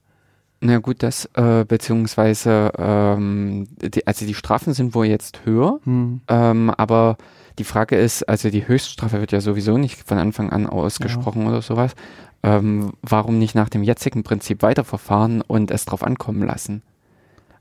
na 0.61 0.79
gut, 0.79 1.03
das 1.03 1.29
äh, 1.35 1.65
beziehungsweise 1.67 2.71
ähm, 2.79 3.67
die, 3.81 4.07
also 4.07 4.25
die 4.27 4.35
Strafen 4.35 4.73
sind 4.75 4.95
wohl 4.95 5.07
jetzt 5.07 5.45
höher, 5.45 5.81
Hm, 5.85 6.21
ähm, 6.29 6.71
aber 6.71 7.17
die 7.59 7.65
Frage 7.65 7.97
ist, 7.97 8.29
also 8.29 8.51
die 8.51 8.69
Höchststrafe 8.69 9.19
wird 9.19 9.33
ja 9.33 9.41
sowieso 9.41 9.79
nicht 9.79 10.07
von 10.07 10.19
Anfang 10.19 10.51
an 10.51 10.67
ausgesprochen 10.67 11.47
oder 11.49 11.61
sowas. 11.61 11.97
Ähm, 12.43 12.93
warum 13.03 13.39
nicht 13.39 13.55
nach 13.55 13.69
dem 13.69 13.83
jetzigen 13.83 14.23
Prinzip 14.23 14.63
weiterverfahren 14.63 15.41
und 15.43 15.71
es 15.71 15.85
drauf 15.85 16.03
ankommen 16.05 16.43
lassen? 16.47 16.83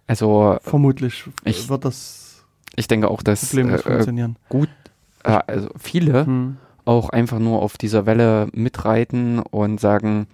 Also 0.05 0.57
vermutlich 0.61 1.25
Ich- 1.43 1.67
wird 1.69 1.83
das 1.85 2.45
ich 2.75 2.87
denke 2.87 3.09
auch, 3.09 3.23
dass 3.23 3.53
äh, 3.55 3.61
äh, 3.61 3.77
funktionieren. 3.79 4.35
äh, 5.23 5.39
also 5.47 5.69
viele 5.79 6.25
Hm. 6.27 6.57
auch 6.85 7.09
einfach 7.09 7.39
nur 7.39 7.61
auf 7.61 7.75
dieser 7.77 8.05
Welle 8.05 8.49
mitreiten 8.53 9.39
und 9.39 9.79
sagen, 9.79 10.27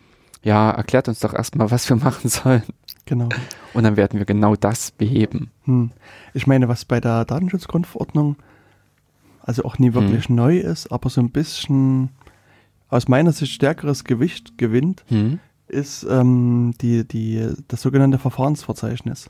ja, 0.43 0.71
erklärt 0.71 1.07
uns 1.07 1.19
doch 1.19 1.33
erstmal, 1.33 1.71
was 1.71 1.87
wir 1.89 1.95
machen 1.95 2.29
sollen. 2.29 2.63
Genau. 3.05 3.29
Und 3.73 3.83
dann 3.83 3.95
werden 3.95 4.19
wir 4.19 4.25
genau 4.25 4.55
das 4.57 4.91
beheben. 4.91 5.51
Hm. 5.63 5.91
Ich 6.33 6.45
meine, 6.45 6.67
was 6.67 6.83
bei 6.85 6.99
der 6.99 7.23
Datenschutzgrundverordnung 7.25 8.35
also 9.41 9.63
auch 9.65 9.77
nie 9.79 9.93
wirklich 9.93 10.29
neu 10.29 10.57
ist, 10.57 10.91
aber 10.91 11.09
so 11.09 11.21
ein 11.21 11.29
bisschen 11.29 12.09
aus 12.93 13.07
meiner 13.07 13.31
Sicht 13.31 13.51
stärkeres 13.53 14.03
Gewicht 14.03 14.57
gewinnt, 14.57 15.03
Hm? 15.07 15.39
ist 15.67 16.03
ähm, 16.09 16.73
die, 16.81 17.07
die, 17.07 17.49
das 17.67 17.81
sogenannte 17.81 18.19
Verfahrensverzeichnis. 18.19 19.29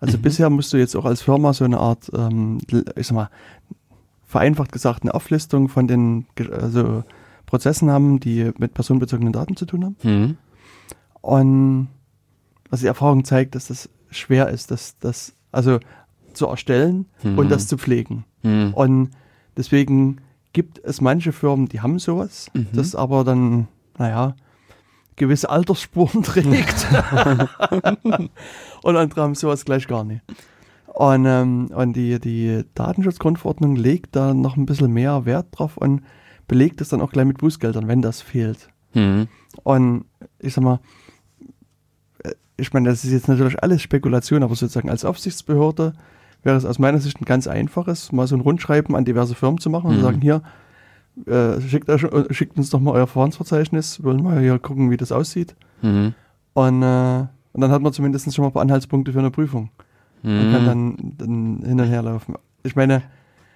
Also 0.00 0.18
Mhm. 0.18 0.22
bisher 0.22 0.50
musst 0.50 0.72
du 0.72 0.76
jetzt 0.78 0.96
auch 0.96 1.04
als 1.04 1.22
Firma 1.22 1.52
so 1.52 1.64
eine 1.64 1.78
Art, 1.78 2.10
ähm, 2.14 2.58
ich 2.96 3.06
sag 3.06 3.14
mal, 3.14 3.30
vereinfacht 4.26 4.72
gesagt, 4.72 5.02
eine 5.02 5.14
Auflistung 5.14 5.68
von 5.68 5.86
den 5.86 6.26
also 6.60 7.04
Prozessen 7.46 7.90
haben, 7.90 8.18
die 8.18 8.50
mit 8.58 8.74
personenbezogenen 8.74 9.32
Daten 9.32 9.56
zu 9.56 9.66
tun 9.66 9.84
haben. 9.84 9.96
Hm? 10.02 10.36
Und 11.20 11.88
was 12.70 12.80
die 12.80 12.86
Erfahrung 12.86 13.24
zeigt, 13.24 13.54
dass 13.54 13.68
das 13.68 13.88
schwer 14.10 14.48
ist, 14.48 14.70
das, 14.70 14.96
das 14.98 15.34
also 15.52 15.78
zu 16.32 16.46
erstellen 16.46 17.06
Mhm. 17.22 17.38
und 17.38 17.50
das 17.50 17.68
zu 17.68 17.76
pflegen. 17.76 18.24
Hm. 18.42 18.72
Und 18.74 19.10
deswegen 19.56 20.16
gibt 20.52 20.78
es 20.84 21.00
manche 21.00 21.32
Firmen, 21.32 21.66
die 21.68 21.80
haben 21.80 21.98
sowas, 21.98 22.46
Mhm. 22.54 22.66
das 22.72 22.94
aber 22.94 23.24
dann, 23.24 23.68
naja, 23.98 24.34
gewisse 25.16 25.50
Altersspuren 25.50 26.22
trägt. 26.22 26.86
und 28.82 28.96
andere 28.96 29.22
haben 29.22 29.34
sowas 29.34 29.64
gleich 29.64 29.86
gar 29.86 30.04
nicht. 30.04 30.22
Und, 30.86 31.24
ähm, 31.26 31.70
und 31.74 31.94
die, 31.94 32.18
die 32.20 32.64
Datenschutzgrundverordnung 32.74 33.76
legt 33.76 34.14
da 34.14 34.34
noch 34.34 34.56
ein 34.56 34.66
bisschen 34.66 34.92
mehr 34.92 35.24
Wert 35.24 35.46
drauf 35.52 35.76
und 35.78 36.02
belegt 36.48 36.80
es 36.82 36.90
dann 36.90 37.00
auch 37.00 37.12
gleich 37.12 37.24
mit 37.24 37.38
Bußgeldern, 37.38 37.88
wenn 37.88 38.02
das 38.02 38.20
fehlt. 38.20 38.68
Hm. 38.92 39.26
Und 39.62 40.04
ich 40.38 40.52
sag 40.52 40.64
mal, 40.64 40.80
äh, 42.24 42.32
ich 42.58 42.72
meine, 42.74 42.90
das 42.90 43.04
ist 43.04 43.12
jetzt 43.12 43.28
natürlich 43.28 43.62
alles 43.62 43.80
Spekulation, 43.80 44.42
aber 44.42 44.54
sozusagen 44.54 44.90
als 44.90 45.04
Aufsichtsbehörde 45.06 45.94
wäre 46.42 46.56
es 46.56 46.64
aus 46.64 46.78
meiner 46.78 46.98
Sicht 46.98 47.20
ein 47.20 47.24
ganz 47.24 47.46
einfaches, 47.46 48.12
mal 48.12 48.26
so 48.26 48.34
ein 48.36 48.40
Rundschreiben 48.40 48.94
an 48.96 49.04
diverse 49.04 49.34
Firmen 49.34 49.58
zu 49.58 49.70
machen 49.70 49.86
und 49.88 49.92
Mhm. 49.94 49.98
zu 49.98 50.02
sagen, 50.04 50.20
hier, 50.22 50.42
äh, 51.26 51.60
schickt, 51.60 51.88
äh, 51.88 52.32
schickt 52.34 52.56
uns 52.56 52.70
doch 52.70 52.80
mal 52.80 52.92
euer 52.92 53.06
Verfahrensverzeichnis, 53.06 54.02
wollen 54.02 54.22
mal 54.22 54.40
hier 54.40 54.58
gucken, 54.58 54.90
wie 54.90 54.96
das 54.96 55.12
aussieht. 55.12 55.54
Hm. 55.80 56.14
Und, 56.54 56.82
äh, 56.82 57.26
und 57.52 57.60
dann 57.60 57.70
hat 57.70 57.82
man 57.82 57.92
zumindest 57.92 58.32
schon 58.34 58.42
mal 58.42 58.48
ein 58.48 58.52
paar 58.52 58.62
Anhaltspunkte 58.62 59.12
für 59.12 59.18
eine 59.18 59.30
Prüfung 59.30 59.70
und 60.22 60.50
kann 60.52 60.64
dann, 60.64 60.96
dann 61.18 61.62
hin 61.66 61.80
und 61.80 61.86
her 61.88 62.02
laufen. 62.02 62.34
Ich 62.62 62.76
meine, 62.76 63.02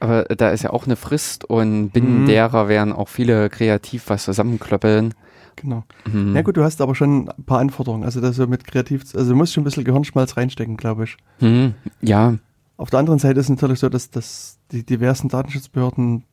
Aber 0.00 0.24
da 0.24 0.50
ist 0.50 0.62
ja 0.62 0.70
auch 0.70 0.84
eine 0.84 0.96
Frist 0.96 1.44
und 1.44 1.90
binnen 1.90 2.22
Mhm. 2.22 2.26
derer 2.26 2.68
werden 2.68 2.92
auch 2.92 3.08
viele 3.08 3.48
kreativ 3.48 4.10
was 4.10 4.24
zusammenklöppeln. 4.24 5.14
genau. 5.56 5.84
Hm. 6.10 6.34
Ja 6.36 6.42
gut, 6.42 6.56
du 6.58 6.62
hast 6.64 6.82
aber 6.82 6.94
schon 6.94 7.30
ein 7.30 7.44
paar 7.44 7.60
Anforderungen. 7.60 8.04
Also 8.04 8.20
das 8.20 8.36
so 8.36 8.46
mit 8.46 8.66
kreativ, 8.66 9.04
also 9.14 9.30
du 9.30 9.36
musst 9.36 9.54
schon 9.54 9.62
ein 9.62 9.64
bisschen 9.64 9.84
Gehirnschmalz 9.84 10.36
reinstecken, 10.36 10.76
glaube 10.76 11.04
ich. 11.04 11.16
Hm. 11.38 11.72
Ja, 12.02 12.34
Auf 12.76 12.90
der 12.90 12.98
anderen 13.00 13.18
Seite 13.18 13.40
ist 13.40 13.46
es 13.46 13.50
natürlich 13.50 13.80
so, 13.80 13.88
dass, 13.88 14.10
dass 14.10 14.58
die 14.70 14.84
diversen 14.84 15.28
Datenschutzbehörden 15.28 16.24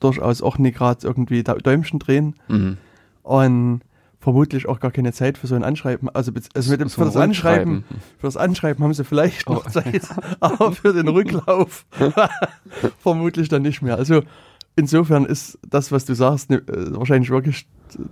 durchaus 0.00 0.42
auch 0.42 0.58
nicht 0.58 0.76
gerade 0.76 1.06
irgendwie 1.06 1.42
da 1.42 1.54
Däumchen 1.54 1.98
drehen 1.98 2.34
hm. 2.48 2.76
und 3.22 3.80
vermutlich 4.20 4.66
auch 4.68 4.80
gar 4.80 4.90
keine 4.90 5.12
Zeit 5.12 5.38
für 5.38 5.46
so 5.46 5.54
ein 5.54 5.62
Anschreiben. 5.64 6.08
Also, 6.12 6.32
also 6.54 6.70
mit 6.70 6.80
dem, 6.80 6.88
So 6.88 6.96
für 7.00 7.04
das 7.06 7.16
Anschreiben, 7.16 7.84
für 8.18 8.26
das 8.26 8.36
Anschreiben 8.36 8.82
haben 8.84 8.92
sie 8.94 9.04
vielleicht 9.04 9.48
noch 9.48 9.64
Oh. 9.66 9.70
Zeit, 9.70 10.02
aber 10.40 10.72
für 10.72 10.92
den 10.92 11.08
Rücklauf 11.08 11.86
vermutlich 12.98 13.48
dann 13.48 13.62
nicht 13.62 13.82
mehr. 13.82 13.96
Also 13.96 14.22
insofern 14.74 15.24
ist 15.24 15.58
das, 15.68 15.92
was 15.92 16.04
du 16.04 16.14
sagst, 16.14 16.50
ne, 16.50 16.56
äh, 16.56 16.94
wahrscheinlich 16.96 17.30
wirklich, 17.30 17.66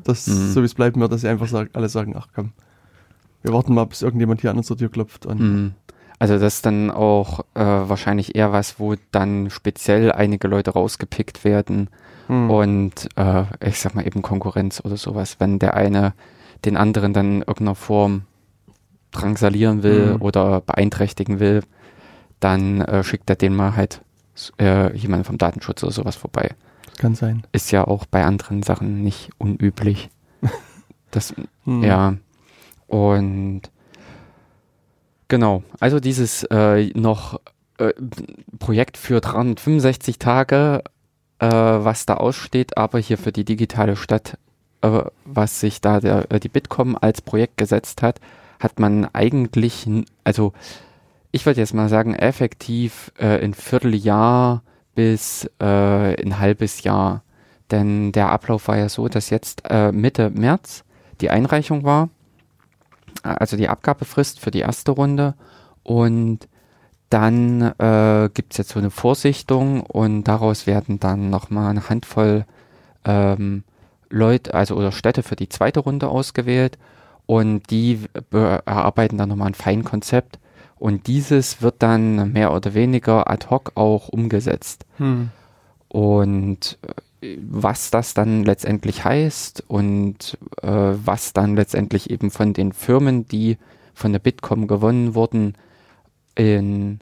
das, 0.04 0.26
Mhm. 0.26 0.52
so 0.52 0.60
wie 0.62 0.66
es 0.66 0.74
bleiben 0.74 1.00
wird, 1.00 1.12
dass 1.12 1.20
sie 1.22 1.28
einfach 1.28 1.48
sagen, 1.48 1.70
alle 1.72 1.88
sagen, 1.88 2.14
ach 2.16 2.28
komm, 2.34 2.52
wir 3.42 3.52
warten 3.52 3.74
mal, 3.74 3.84
bis 3.84 4.02
irgendjemand 4.02 4.40
hier 4.40 4.50
an 4.50 4.56
unserer 4.56 4.78
Tür 4.78 4.88
klopft. 4.90 5.26
Und 5.26 5.38
Hm. 5.38 5.72
Also 6.18 6.38
das 6.38 6.56
ist 6.56 6.66
dann 6.66 6.90
auch 6.90 7.40
äh, 7.54 7.60
wahrscheinlich 7.64 8.34
eher 8.36 8.52
was, 8.52 8.78
wo 8.78 8.94
dann 9.10 9.50
speziell 9.50 10.12
einige 10.12 10.48
Leute 10.48 10.70
rausgepickt 10.72 11.44
werden 11.44 11.88
Hm. 12.28 12.48
und 12.50 13.08
äh, 13.16 13.42
ich 13.60 13.78
sag 13.80 13.94
mal 13.94 14.06
eben 14.06 14.22
Konkurrenz 14.22 14.80
oder 14.82 14.96
sowas, 14.96 15.36
wenn 15.40 15.58
der 15.58 15.74
eine 15.74 16.14
den 16.64 16.76
anderen 16.78 17.12
dann 17.12 17.26
in 17.26 17.38
irgendeiner 17.40 17.74
Form 17.74 18.22
drangsalieren 19.12 19.82
will 19.82 20.14
Mhm. 20.14 20.22
oder 20.22 20.60
beeinträchtigen 20.62 21.38
will, 21.40 21.62
dann 22.40 22.80
äh, 22.80 23.04
schickt 23.04 23.28
er 23.28 23.36
den 23.36 23.54
mal 23.54 23.76
halt 23.76 24.00
äh, 24.58 24.96
jemand 24.96 25.26
vom 25.26 25.38
Datenschutz 25.38 25.82
oder 25.82 25.92
sowas 25.92 26.16
vorbei. 26.16 26.50
kann 26.98 27.14
sein. 27.14 27.44
Ist 27.52 27.70
ja 27.72 27.84
auch 27.86 28.06
bei 28.06 28.24
anderen 28.24 28.62
Sachen 28.62 29.02
nicht 29.02 29.30
unüblich. 29.38 30.10
Das, 31.10 31.32
Hm. 31.64 31.82
ja. 31.84 32.14
Und 32.88 33.62
Genau, 35.34 35.64
also 35.80 35.98
dieses 35.98 36.44
äh, 36.44 36.92
noch 36.94 37.40
äh, 37.78 37.92
Projekt 38.60 38.96
für 38.96 39.20
365 39.20 40.20
Tage, 40.20 40.84
äh, 41.40 41.48
was 41.48 42.06
da 42.06 42.18
aussteht, 42.18 42.76
aber 42.76 43.00
hier 43.00 43.18
für 43.18 43.32
die 43.32 43.44
digitale 43.44 43.96
Stadt, 43.96 44.38
äh, 44.82 45.00
was 45.24 45.58
sich 45.58 45.80
da 45.80 45.98
der, 45.98 46.30
äh, 46.30 46.38
die 46.38 46.48
Bitkom 46.48 46.96
als 47.00 47.20
Projekt 47.20 47.56
gesetzt 47.56 48.00
hat, 48.00 48.20
hat 48.60 48.78
man 48.78 49.08
eigentlich, 49.12 49.88
also 50.22 50.52
ich 51.32 51.44
würde 51.46 51.62
jetzt 51.62 51.74
mal 51.74 51.88
sagen, 51.88 52.14
effektiv 52.14 53.10
äh, 53.18 53.42
ein 53.42 53.54
Vierteljahr 53.54 54.62
bis 54.94 55.50
äh, 55.58 55.64
ein 55.64 56.38
halbes 56.38 56.84
Jahr. 56.84 57.24
Denn 57.72 58.12
der 58.12 58.28
Ablauf 58.28 58.68
war 58.68 58.76
ja 58.76 58.88
so, 58.88 59.08
dass 59.08 59.30
jetzt 59.30 59.64
Mitte 59.90 60.30
März 60.30 60.84
die 61.20 61.30
Einreichung 61.30 61.82
war, 61.82 62.08
also 63.22 63.56
die 63.56 63.68
Abgabefrist 63.68 64.40
für 64.40 64.50
die 64.50 64.60
erste 64.60 64.92
Runde 64.92 65.34
und 65.82 66.48
dann 67.10 67.62
äh, 67.78 68.28
gibt 68.32 68.52
es 68.54 68.58
jetzt 68.58 68.70
so 68.70 68.78
eine 68.78 68.90
Vorsichtung 68.90 69.82
und 69.82 70.24
daraus 70.24 70.66
werden 70.66 70.98
dann 70.98 71.30
nochmal 71.30 71.70
eine 71.70 71.88
Handvoll 71.88 72.44
ähm, 73.04 73.64
Leute, 74.10 74.54
also 74.54 74.74
oder 74.76 74.92
Städte 74.92 75.22
für 75.22 75.36
die 75.36 75.48
zweite 75.48 75.80
Runde 75.80 76.08
ausgewählt 76.08 76.78
und 77.26 77.70
die 77.70 78.00
erarbeiten 78.32 79.18
dann 79.18 79.28
nochmal 79.28 79.48
ein 79.48 79.54
Feinkonzept 79.54 80.38
und 80.76 81.06
dieses 81.06 81.62
wird 81.62 81.76
dann 81.78 82.32
mehr 82.32 82.52
oder 82.52 82.74
weniger 82.74 83.30
ad 83.30 83.46
hoc 83.48 83.72
auch 83.74 84.08
umgesetzt. 84.08 84.84
Hm. 84.98 85.30
Und 85.88 86.78
äh, 86.82 86.92
was 87.40 87.90
das 87.90 88.14
dann 88.14 88.44
letztendlich 88.44 89.04
heißt 89.04 89.64
und 89.68 90.38
äh, 90.62 90.68
was 90.68 91.32
dann 91.32 91.56
letztendlich 91.56 92.10
eben 92.10 92.30
von 92.30 92.52
den 92.52 92.72
Firmen, 92.72 93.26
die 93.26 93.58
von 93.94 94.12
der 94.12 94.18
Bitkom 94.18 94.66
gewonnen 94.66 95.14
wurden, 95.14 95.54
in 96.34 97.00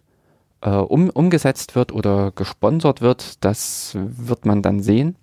äh, 0.60 0.70
um, 0.70 1.10
umgesetzt 1.10 1.74
wird 1.74 1.92
oder 1.92 2.32
gesponsert 2.32 3.00
wird, 3.00 3.44
das 3.44 3.96
wird 3.96 4.46
man 4.46 4.62
dann 4.62 4.80
sehen. 4.80 5.16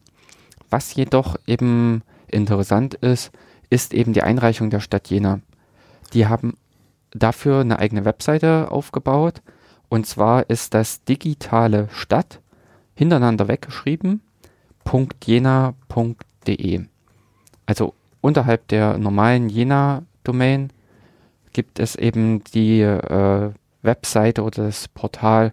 Was 0.70 0.94
jedoch 0.96 1.36
eben 1.48 2.04
interessant 2.28 2.94
ist, 2.96 3.32
ist 3.70 3.94
eben 3.94 4.14
die 4.14 4.24
Einreichung 4.24 4.70
der 4.70 4.80
Stadt 4.80 5.10
Jena. 5.10 5.42
Die 6.14 6.28
haben 6.28 6.58
dafür 7.12 7.62
eine 7.62 7.80
eigene 7.80 8.06
Webseite 8.06 8.72
aufgebaut. 8.72 9.42
Und 9.90 10.06
zwar 10.06 10.50
ist 10.50 10.74
das 10.74 11.04
digitale 11.04 11.88
Stadt 11.92 12.42
hintereinander 12.94 13.48
weggeschrieben, 13.48 14.22
.jena.de. 14.86 16.86
Also 17.66 17.94
unterhalb 18.22 18.68
der 18.68 18.98
normalen 18.98 19.50
Jena-Domain 19.50 20.72
gibt 21.54 21.80
es 21.80 21.96
eben 21.96 22.44
die 22.44 22.82
äh, 22.82 23.52
Webseite 23.82 24.44
oder 24.44 24.66
das 24.66 24.88
Portal 24.88 25.52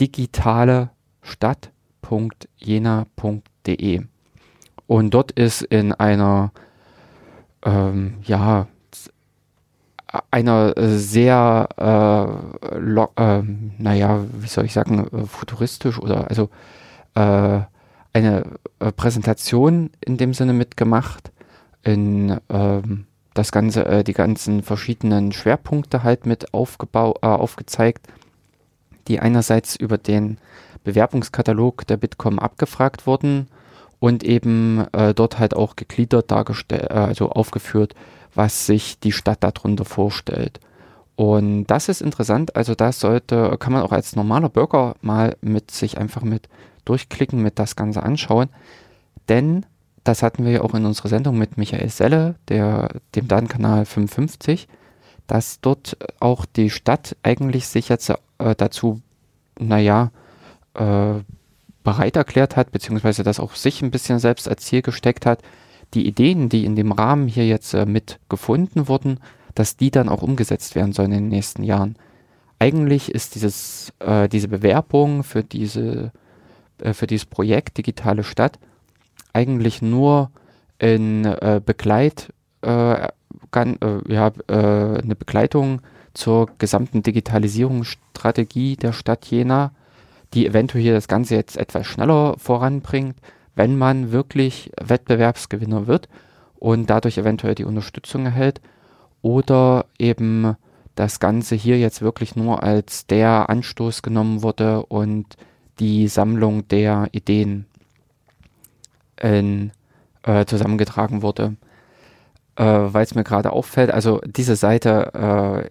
digitale 0.00 0.90
Stadt.jena.de. 1.22 4.02
Und 4.86 5.10
dort 5.10 5.32
ist 5.32 5.62
in 5.62 5.92
einer, 5.92 6.52
ähm, 7.64 8.18
ja, 8.22 8.68
einer 10.30 10.74
sehr, 10.76 11.68
äh, 11.76 12.24
äh, 13.16 13.42
naja, 13.78 14.24
wie 14.32 14.48
soll 14.48 14.64
ich 14.64 14.72
sagen, 14.72 15.06
äh, 15.12 15.26
futuristisch 15.26 15.98
oder 15.98 16.28
also 16.28 16.48
äh, 17.14 17.60
eine 18.12 18.44
äh, 18.78 18.92
Präsentation 18.92 19.90
in 20.04 20.16
dem 20.16 20.34
Sinne 20.34 20.52
mitgemacht, 20.52 21.30
in 21.82 22.38
ähm, 22.48 23.06
das 23.34 23.52
Ganze, 23.52 23.86
äh, 23.86 24.04
die 24.04 24.12
ganzen 24.12 24.62
verschiedenen 24.62 25.32
Schwerpunkte 25.32 26.02
halt 26.02 26.26
mit 26.26 26.52
aufgebau 26.52 27.14
äh, 27.22 27.26
aufgezeigt, 27.26 28.06
die 29.08 29.20
einerseits 29.20 29.76
über 29.76 29.98
den 29.98 30.38
Bewerbungskatalog 30.84 31.86
der 31.86 31.96
Bitkom 31.96 32.38
abgefragt 32.38 33.06
wurden 33.06 33.48
und 33.98 34.24
eben 34.24 34.86
äh, 34.92 35.14
dort 35.14 35.38
halt 35.38 35.54
auch 35.54 35.76
gegliedert 35.76 36.30
dargestellt, 36.30 36.90
äh, 36.90 36.94
also 36.94 37.30
aufgeführt, 37.30 37.94
was 38.34 38.66
sich 38.66 38.98
die 38.98 39.12
Stadt 39.12 39.42
darunter 39.42 39.84
vorstellt. 39.84 40.60
Und 41.16 41.66
das 41.66 41.88
ist 41.90 42.00
interessant, 42.00 42.56
also 42.56 42.74
das 42.74 42.98
sollte, 42.98 43.56
kann 43.58 43.74
man 43.74 43.82
auch 43.82 43.92
als 43.92 44.16
normaler 44.16 44.48
Bürger 44.48 44.94
mal 45.02 45.36
mit 45.42 45.70
sich 45.70 45.98
einfach 45.98 46.22
mit 46.22 46.48
durchklicken, 46.90 47.40
mit 47.40 47.58
das 47.58 47.76
Ganze 47.76 48.02
anschauen, 48.02 48.48
denn 49.28 49.64
das 50.04 50.22
hatten 50.22 50.44
wir 50.44 50.52
ja 50.52 50.60
auch 50.62 50.74
in 50.74 50.84
unserer 50.84 51.08
Sendung 51.08 51.38
mit 51.38 51.56
Michael 51.56 51.88
Selle, 51.88 52.34
der, 52.48 52.88
dem 53.14 53.28
Datenkanal 53.28 53.84
55, 53.84 54.66
dass 55.26 55.60
dort 55.60 55.96
auch 56.18 56.44
die 56.46 56.70
Stadt 56.70 57.16
eigentlich 57.22 57.68
sich 57.68 57.88
jetzt 57.88 58.10
äh, 58.10 58.54
dazu, 58.56 59.00
naja, 59.58 60.10
äh, 60.74 61.20
bereit 61.82 62.16
erklärt 62.16 62.56
hat, 62.56 62.72
beziehungsweise 62.72 63.22
das 63.22 63.40
auch 63.40 63.54
sich 63.54 63.82
ein 63.82 63.90
bisschen 63.90 64.18
selbst 64.18 64.48
als 64.48 64.64
Ziel 64.64 64.82
gesteckt 64.82 65.26
hat, 65.26 65.42
die 65.94 66.06
Ideen, 66.06 66.48
die 66.48 66.64
in 66.64 66.76
dem 66.76 66.92
Rahmen 66.92 67.28
hier 67.28 67.46
jetzt 67.46 67.74
äh, 67.74 67.86
mit 67.86 68.18
gefunden 68.28 68.88
wurden, 68.88 69.20
dass 69.54 69.76
die 69.76 69.90
dann 69.90 70.08
auch 70.08 70.22
umgesetzt 70.22 70.74
werden 70.74 70.92
sollen 70.92 71.12
in 71.12 71.24
den 71.24 71.28
nächsten 71.28 71.62
Jahren. 71.62 71.96
Eigentlich 72.58 73.10
ist 73.12 73.34
dieses, 73.34 73.92
äh, 74.00 74.28
diese 74.28 74.48
Bewerbung 74.48 75.24
für 75.24 75.42
diese, 75.42 76.12
äh, 76.82 76.94
für 76.94 77.06
dieses 77.06 77.26
Projekt 77.26 77.78
Digitale 77.78 78.24
Stadt 78.24 78.58
eigentlich 79.32 79.82
nur 79.82 80.30
in 80.78 81.24
äh, 81.24 81.60
Begleit, 81.64 82.32
äh, 82.62 83.08
kann, 83.50 83.76
äh, 83.80 84.12
ja, 84.12 84.32
äh, 84.48 85.02
eine 85.02 85.16
Begleitung 85.16 85.82
zur 86.14 86.48
gesamten 86.58 87.02
Digitalisierungsstrategie 87.02 88.76
der 88.76 88.92
Stadt 88.92 89.26
Jena, 89.26 89.72
die 90.34 90.46
eventuell 90.46 90.82
hier 90.82 90.94
das 90.94 91.08
Ganze 91.08 91.34
jetzt 91.34 91.56
etwas 91.56 91.86
schneller 91.86 92.36
voranbringt, 92.38 93.16
wenn 93.54 93.76
man 93.76 94.12
wirklich 94.12 94.70
Wettbewerbsgewinner 94.80 95.86
wird 95.86 96.08
und 96.58 96.88
dadurch 96.88 97.18
eventuell 97.18 97.54
die 97.54 97.64
Unterstützung 97.64 98.24
erhält 98.24 98.60
oder 99.22 99.86
eben 99.98 100.56
das 100.94 101.20
Ganze 101.20 101.54
hier 101.54 101.78
jetzt 101.78 102.02
wirklich 102.02 102.36
nur 102.36 102.62
als 102.62 103.06
der 103.06 103.48
Anstoß 103.50 104.02
genommen 104.02 104.42
wurde 104.42 104.84
und 104.86 105.36
die 105.80 106.06
Sammlung 106.08 106.68
der 106.68 107.08
Ideen 107.12 107.66
in, 109.20 109.72
äh, 110.22 110.44
zusammengetragen 110.44 111.22
wurde. 111.22 111.56
Äh, 112.56 112.64
Weil 112.64 113.04
es 113.04 113.14
mir 113.14 113.24
gerade 113.24 113.52
auffällt, 113.52 113.90
also 113.90 114.20
diese 114.26 114.56
Seite, 114.56 115.12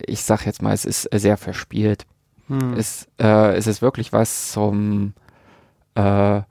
äh, 0.02 0.12
ich 0.12 0.24
sag 0.24 0.46
jetzt 0.46 0.62
mal, 0.62 0.74
es 0.74 0.86
ist 0.86 1.04
sehr 1.14 1.38
verspielt. 1.38 2.06
Hm. 2.48 2.74
Es, 2.74 3.08
äh, 3.20 3.56
es 3.56 3.68
ist 3.68 3.82
wirklich 3.82 4.12
was 4.12 4.52
zum 4.52 5.14
äh, 5.96 6.42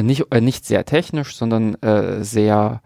nicht, 0.00 0.32
äh, 0.32 0.40
nicht 0.40 0.64
sehr 0.64 0.84
technisch, 0.86 1.36
sondern 1.36 1.76
sehr 2.20 2.80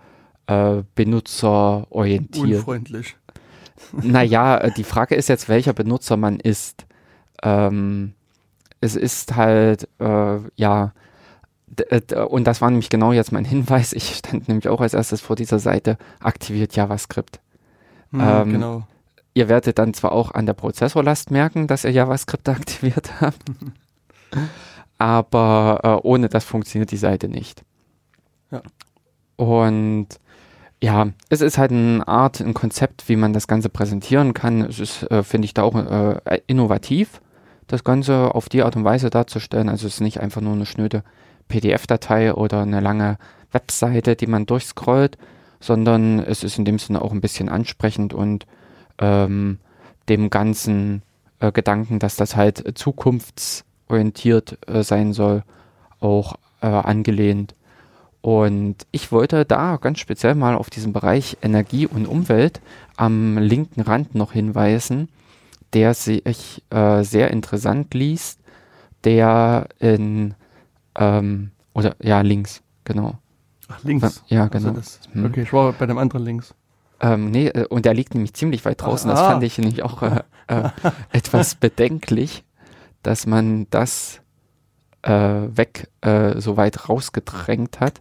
benutzerorientiert. 0.95 2.59
Unfreundlich. 2.61 3.17
Naja, 3.93 4.71
die 4.71 4.83
Frage 4.83 5.15
ist 5.15 5.29
jetzt, 5.29 5.51
welcher 5.51 5.75
Benutzer 5.75 6.17
man 6.17 6.41
ist. 6.41 6.87
Ähm, 7.43 8.15
es 8.81 8.97
ist 8.97 9.37
halt, 9.37 9.89
äh, 9.99 10.39
ja, 10.57 10.93
äh, 11.77 12.15
und 12.15 12.45
das 12.45 12.61
war 12.61 12.71
nämlich 12.71 12.91
genau 12.91 13.13
jetzt 13.13 13.33
mein 13.33 13.45
Hinweis. 13.45 13.93
Ich 13.93 14.17
stand 14.17 14.49
nämlich 14.49 14.69
auch 14.69 14.81
als 14.81 14.95
erstes 14.95 15.21
vor 15.21 15.37
dieser 15.37 15.59
Seite, 15.59 15.99
aktiviert 16.21 16.75
JavaScript. 16.77 17.41
Hm, 18.11 18.21
ähm, 18.21 18.53
genau. 18.53 18.87
Ihr 19.35 19.49
werdet 19.49 19.79
dann 19.79 19.95
zwar 19.95 20.13
auch 20.13 20.33
an 20.33 20.47
der 20.47 20.55
Prozessorlast 20.55 21.31
merken, 21.31 21.67
dass 21.67 21.85
ihr 21.85 21.93
JavaScript 21.93 22.49
aktiviert 22.49 23.21
habt, 23.21 23.43
aber 24.99 25.81
äh, 25.83 26.07
ohne 26.07 26.29
das 26.29 26.45
funktioniert 26.45 26.91
die 26.91 26.97
Seite 26.97 27.29
nicht. 27.29 27.63
Ja. 28.51 28.63
Und 29.37 30.09
ja, 30.83 31.09
es 31.29 31.41
ist 31.41 31.59
halt 31.59 31.73
eine 31.73 32.07
Art, 32.07 32.41
ein 32.41 32.55
Konzept, 32.55 33.09
wie 33.09 33.17
man 33.17 33.33
das 33.33 33.49
Ganze 33.49 33.69
präsentieren 33.69 34.33
kann. 34.33 34.63
Es 34.63 34.79
ist, 34.79 35.03
äh, 35.11 35.23
finde 35.23 35.47
ich, 35.47 35.55
da 35.55 35.63
auch 35.63 35.75
äh, 35.75 36.41
innovativ, 36.47 37.21
das 37.69 37.85
Ganze 37.85 38.35
auf 38.35 38.49
die 38.49 38.63
Art 38.63 38.77
und 38.77 38.85
Weise 38.85 39.11
darzustellen. 39.11 39.69
Also 39.69 39.87
es 39.87 39.95
ist 39.95 40.01
nicht 40.01 40.21
einfach 40.21 40.41
nur 40.41 40.55
eine 40.55 40.67
schnöde 40.67 41.05
PDF-Datei 41.49 42.35
oder 42.35 42.63
eine 42.63 42.81
lange 42.81 43.19
Webseite, 43.53 44.17
die 44.17 44.27
man 44.27 44.47
durchscrollt, 44.47 45.17
sondern 45.61 46.19
es 46.19 46.45
ist 46.45 46.59
in 46.59 46.65
dem 46.65 46.79
Sinne 46.79 47.03
auch 47.03 47.13
ein 47.13 47.21
bisschen 47.21 47.49
ansprechend 47.49 48.13
und 48.15 48.47
ähm, 48.99 49.59
dem 50.09 50.31
ganzen 50.31 51.03
äh, 51.41 51.53
Gedanken, 51.53 51.99
dass 51.99 52.17
das 52.17 52.37
halt 52.37 52.77
zukunftsorientiert 52.77 54.59
äh, 54.69 54.83
sein 54.83 55.13
soll, 55.13 55.43
auch 56.01 56.37
äh, 56.61 56.67
angelehnt. 56.67 57.55
Und 58.21 58.77
ich 58.91 59.13
wollte 59.13 59.45
da 59.45 59.77
ganz 59.77 60.01
speziell 60.01 60.35
mal 60.35 60.57
auf 60.57 60.71
diesen 60.71 60.93
Bereich 60.93 61.37
Energie 61.41 61.87
und 61.87 62.07
Umwelt 62.07 62.61
am 62.97 63.39
linken 63.39 63.81
Rand 63.81 64.15
noch 64.15 64.33
hinweisen, 64.33 65.09
der 65.73 65.95
sich 65.95 66.63
äh, 66.71 67.03
sehr 67.03 67.31
interessant 67.31 67.95
liest, 67.95 68.41
der 69.05 69.69
in 69.79 70.35
ähm, 70.97 71.51
oder 71.75 71.95
ja, 72.03 72.21
links, 72.23 72.63
genau. 72.85 73.19
Ach, 73.69 73.83
links. 73.85 74.25
Ja, 74.29 74.49
genau. 74.49 74.69
Also 74.69 74.81
das, 74.81 75.01
hm. 75.13 75.27
Okay, 75.27 75.43
ich 75.43 75.53
war 75.53 75.73
bei 75.73 75.87
dem 75.87 75.99
anderen 75.99 76.25
links. 76.25 76.55
Ähm, 77.01 77.31
nee, 77.31 77.49
äh, 77.49 77.67
und 77.67 77.85
der 77.85 77.95
liegt 77.95 78.15
nämlich 78.15 78.35
ziemlich 78.35 78.65
weit 78.65 78.83
draußen. 78.83 79.09
Das 79.09 79.21
Ah. 79.21 79.31
fand 79.31 79.43
ich 79.45 79.59
nämlich 79.59 79.83
auch 79.83 80.03
äh, 80.03 80.23
äh, 80.49 80.71
etwas 81.13 81.55
bedenklich, 81.55 82.45
dass 83.03 83.27
man 83.27 83.69
das 83.71 84.21
äh, 85.03 85.13
weg 85.13 85.89
äh, 86.01 86.41
so 86.41 86.57
weit 86.57 86.89
rausgedrängt 86.89 87.79
hat. 87.79 88.01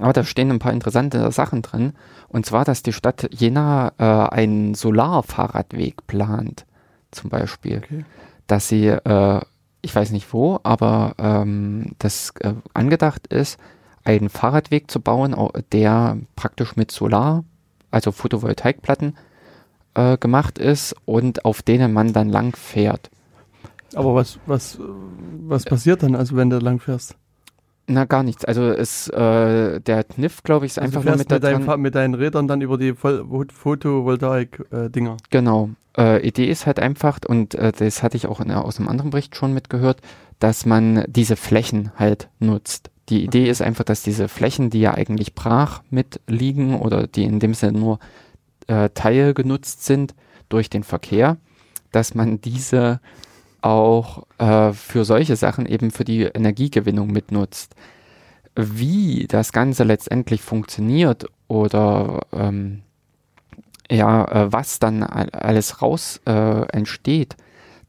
Aber 0.00 0.12
da 0.12 0.24
stehen 0.24 0.50
ein 0.50 0.58
paar 0.58 0.72
interessante 0.72 1.30
Sachen 1.30 1.62
drin. 1.62 1.92
Und 2.28 2.44
zwar, 2.46 2.64
dass 2.64 2.82
die 2.82 2.92
Stadt 2.92 3.28
Jena 3.32 3.92
äh, 3.98 4.04
einen 4.34 4.74
Solarfahrradweg 4.74 6.06
plant, 6.06 6.66
zum 7.10 7.30
Beispiel. 7.30 7.78
Okay. 7.78 8.04
Dass 8.46 8.68
sie, 8.68 8.86
äh, 8.88 9.40
ich 9.82 9.94
weiß 9.94 10.10
nicht 10.10 10.32
wo, 10.32 10.60
aber 10.62 11.14
ähm, 11.18 11.92
das 11.98 12.32
äh, 12.40 12.52
angedacht 12.74 13.26
ist, 13.28 13.58
einen 14.04 14.28
Fahrradweg 14.28 14.90
zu 14.90 15.00
bauen, 15.00 15.34
au- 15.34 15.52
der 15.72 16.18
praktisch 16.36 16.76
mit 16.76 16.90
Solar, 16.90 17.44
also 17.90 18.12
Photovoltaikplatten, 18.12 19.16
äh, 19.94 20.18
gemacht 20.18 20.58
ist 20.58 20.94
und 21.06 21.44
auf 21.44 21.62
denen 21.62 21.92
man 21.92 22.12
dann 22.12 22.28
lang 22.28 22.56
fährt. 22.56 23.10
Aber 23.94 24.14
was, 24.14 24.38
was, 24.46 24.78
was 25.40 25.64
passiert 25.64 26.02
dann, 26.02 26.14
also 26.14 26.36
wenn 26.36 26.50
du 26.50 26.58
lang 26.58 26.78
fährst? 26.78 27.16
Na, 27.90 28.04
gar 28.04 28.22
nichts. 28.22 28.44
Also 28.44 28.64
es, 28.64 29.08
äh, 29.08 29.80
der 29.80 30.04
Kniff, 30.04 30.42
glaube 30.42 30.66
ich, 30.66 30.72
ist 30.72 30.78
Also 30.78 30.98
einfach 30.98 31.08
nur 31.08 31.16
mit, 31.16 31.30
mit, 31.30 31.42
deinem, 31.42 31.80
mit 31.80 31.94
deinen 31.94 32.12
Rädern 32.14 32.46
dann 32.46 32.60
über 32.60 32.76
die 32.76 32.92
Photovoltaik-Dinger. 32.94 35.16
Genau. 35.30 35.70
Äh, 35.96 36.20
Idee 36.26 36.50
ist 36.50 36.66
halt 36.66 36.80
einfach, 36.80 37.20
und 37.26 37.54
äh, 37.54 37.72
das 37.72 38.02
hatte 38.02 38.18
ich 38.18 38.26
auch 38.26 38.40
in, 38.40 38.52
aus 38.52 38.78
einem 38.78 38.88
anderen 38.88 39.08
Bericht 39.10 39.36
schon 39.36 39.54
mitgehört, 39.54 40.02
dass 40.38 40.66
man 40.66 41.02
diese 41.08 41.36
Flächen 41.36 41.92
halt 41.96 42.28
nutzt. 42.40 42.90
Die 43.08 43.24
Idee 43.24 43.48
ist 43.48 43.62
einfach, 43.62 43.84
dass 43.84 44.02
diese 44.02 44.28
Flächen, 44.28 44.68
die 44.68 44.80
ja 44.80 44.92
eigentlich 44.92 45.34
brach 45.34 45.80
mitliegen 45.88 46.78
oder 46.78 47.06
die 47.06 47.24
in 47.24 47.40
dem 47.40 47.54
Sinne 47.54 47.78
nur 47.78 48.00
äh, 48.66 48.90
Teil 48.90 49.32
genutzt 49.32 49.86
sind 49.86 50.14
durch 50.50 50.68
den 50.68 50.84
Verkehr, 50.84 51.38
dass 51.90 52.14
man 52.14 52.42
diese 52.42 53.00
auch 53.60 54.24
äh, 54.38 54.72
für 54.72 55.04
solche 55.04 55.36
Sachen 55.36 55.66
eben 55.66 55.90
für 55.90 56.04
die 56.04 56.22
Energiegewinnung 56.22 57.08
mitnutzt. 57.08 57.74
Wie 58.54 59.26
das 59.28 59.52
Ganze 59.52 59.84
letztendlich 59.84 60.42
funktioniert 60.42 61.26
oder 61.46 62.20
ähm, 62.32 62.82
ja, 63.90 64.24
äh, 64.24 64.52
was 64.52 64.78
dann 64.78 65.02
al- 65.02 65.30
alles 65.30 65.80
raus 65.80 66.20
äh, 66.26 66.62
entsteht, 66.72 67.36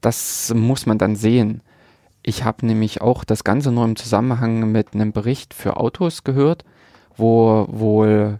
das 0.01 0.53
muss 0.55 0.85
man 0.85 0.97
dann 0.97 1.15
sehen. 1.15 1.61
Ich 2.21 2.43
habe 2.43 2.65
nämlich 2.65 3.01
auch 3.01 3.23
das 3.23 3.43
Ganze 3.43 3.71
nur 3.71 3.85
im 3.85 3.95
Zusammenhang 3.95 4.71
mit 4.71 4.93
einem 4.93 5.11
Bericht 5.11 5.53
für 5.53 5.77
Autos 5.77 6.23
gehört, 6.23 6.65
wo 7.17 7.65
wohl 7.69 8.39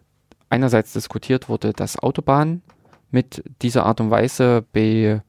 einerseits 0.50 0.94
diskutiert 0.94 1.50
wurde, 1.50 1.74
dass 1.74 1.98
Autobahnen 1.98 2.62
mit 3.12 3.44
dieser 3.62 3.86
Art 3.86 4.02
und 4.02 4.12
Weise 4.12 4.64
be, 4.72 5.24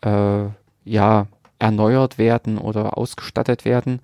äh, 0.00 0.44
ja, 0.84 1.26
erneuert 1.58 2.18
werden 2.18 2.58
oder 2.58 2.98
ausgestattet 2.98 3.64
werden. 3.64 4.00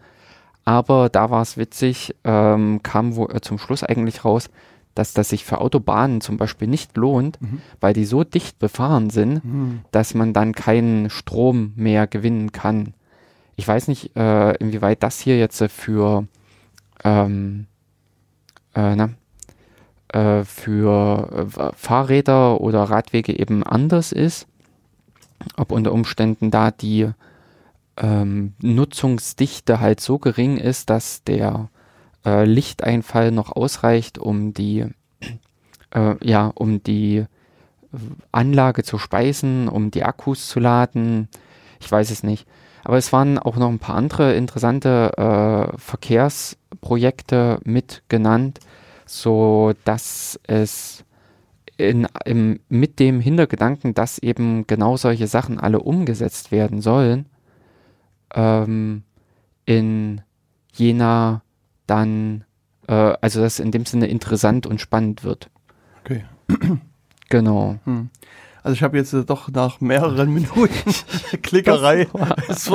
Aber 0.65 1.09
da 1.09 1.31
war 1.31 1.43
es 1.43 1.57
witzig, 1.57 2.15
ähm, 2.25 2.81
kam 2.83 3.17
wo, 3.17 3.27
äh, 3.29 3.41
zum 3.41 3.59
Schluss 3.59 3.83
eigentlich 3.83 4.25
raus, 4.25 4.51
dass 4.95 5.15
das 5.15 5.29
sich 5.31 5.45
für 5.45 5.61
Autobahnen 5.61 6.21
zum 6.21 6.37
Beispiel 6.37 6.69
nicht 6.69 6.97
lohnt, 6.97 7.41
Mhm. 7.41 7.61
weil 7.81 7.93
die 7.93 8.05
so 8.05 8.25
dicht 8.25 8.59
befahren 8.59 9.09
sind, 9.11 9.43
Hm. 9.43 9.81
dass 9.93 10.15
man 10.15 10.33
dann 10.33 10.53
keinen 10.53 11.11
Strom 11.11 11.73
mehr 11.77 12.07
gewinnen 12.07 12.53
kann. 12.53 12.95
Ich 13.57 13.67
weiß 13.67 13.89
nicht, 13.89 14.17
äh, 14.17 14.53
inwieweit 14.57 15.03
das 15.03 15.21
hier 15.21 15.39
jetzt 15.39 15.61
äh, 15.61 15.69
für, 15.69 16.27
ähm, 17.05 17.67
äh, 18.75 18.97
na, 18.97 19.11
äh, 20.09 20.45
für 20.45 21.49
äh, 21.57 21.71
Fahrräder 21.77 22.61
oder 22.61 22.85
Radwege 22.85 23.39
eben 23.39 23.63
anders 23.63 24.13
ist. 24.13 24.47
Ob 25.57 25.73
unter 25.73 25.93
Umständen 25.93 26.51
da 26.51 26.71
die 26.71 27.11
ähm, 27.97 28.55
Nutzungsdichte 28.61 29.81
halt 29.81 30.01
so 30.01 30.19
gering 30.19 30.57
ist, 30.57 30.91
dass 30.91 31.25
der 31.25 31.69
äh, 32.25 32.45
Lichteinfall 32.45 33.31
noch 33.31 33.53
ausreicht, 33.53 34.19
um 34.19 34.53
die, 34.53 34.87
äh, 35.91 36.15
ja, 36.23 36.51
um 36.55 36.83
die 36.83 37.25
Anlage 38.33 38.85
zu 38.85 38.99
speisen, 38.99 39.69
um 39.69 39.91
die 39.91 40.05
Akkus 40.05 40.49
zu 40.49 40.61
laden. 40.61 41.29
Ich 41.81 41.91
weiß 41.91 42.11
es 42.11 42.23
nicht. 42.23 42.47
Aber 42.85 42.97
es 42.97 43.13
waren 43.13 43.39
auch 43.39 43.57
noch 43.57 43.69
ein 43.69 43.79
paar 43.79 43.97
andere 43.97 44.35
interessante 44.35 45.13
äh, 45.17 45.79
Verkehrsprojekte 45.79 47.61
mit 47.65 48.03
genannt, 48.09 48.61
so 49.07 49.75
dass 49.85 50.41
es 50.45 51.05
in, 51.81 52.07
im, 52.25 52.61
mit 52.69 52.99
dem 52.99 53.21
Hintergedanken, 53.21 53.95
dass 53.95 54.19
eben 54.19 54.67
genau 54.67 54.97
solche 54.97 55.27
Sachen 55.27 55.59
alle 55.59 55.81
umgesetzt 55.81 56.53
werden 56.53 56.81
sollen, 56.81 57.27
ähm, 58.35 59.03
in 59.65 60.21
Jena 60.73 61.43
dann, 61.87 62.45
äh, 62.87 62.93
also 63.21 63.41
dass 63.41 63.61
in 63.61 63.71
dem 63.71 63.87
Sinne 63.87 64.07
interessant 64.07 64.67
und 64.67 64.81
spannend 64.81 65.25
wird. 65.25 65.51
Okay. 66.05 66.25
Genau. 67.31 67.79
Hm. 67.85 68.11
Also 68.63 68.75
ich 68.75 68.83
habe 68.83 68.97
jetzt 68.99 69.13
äh, 69.13 69.25
doch 69.25 69.49
nach 69.51 69.81
mehreren 69.81 70.33
Minuten 70.35 70.69
Klickerei 71.43 72.09
es 72.49 72.71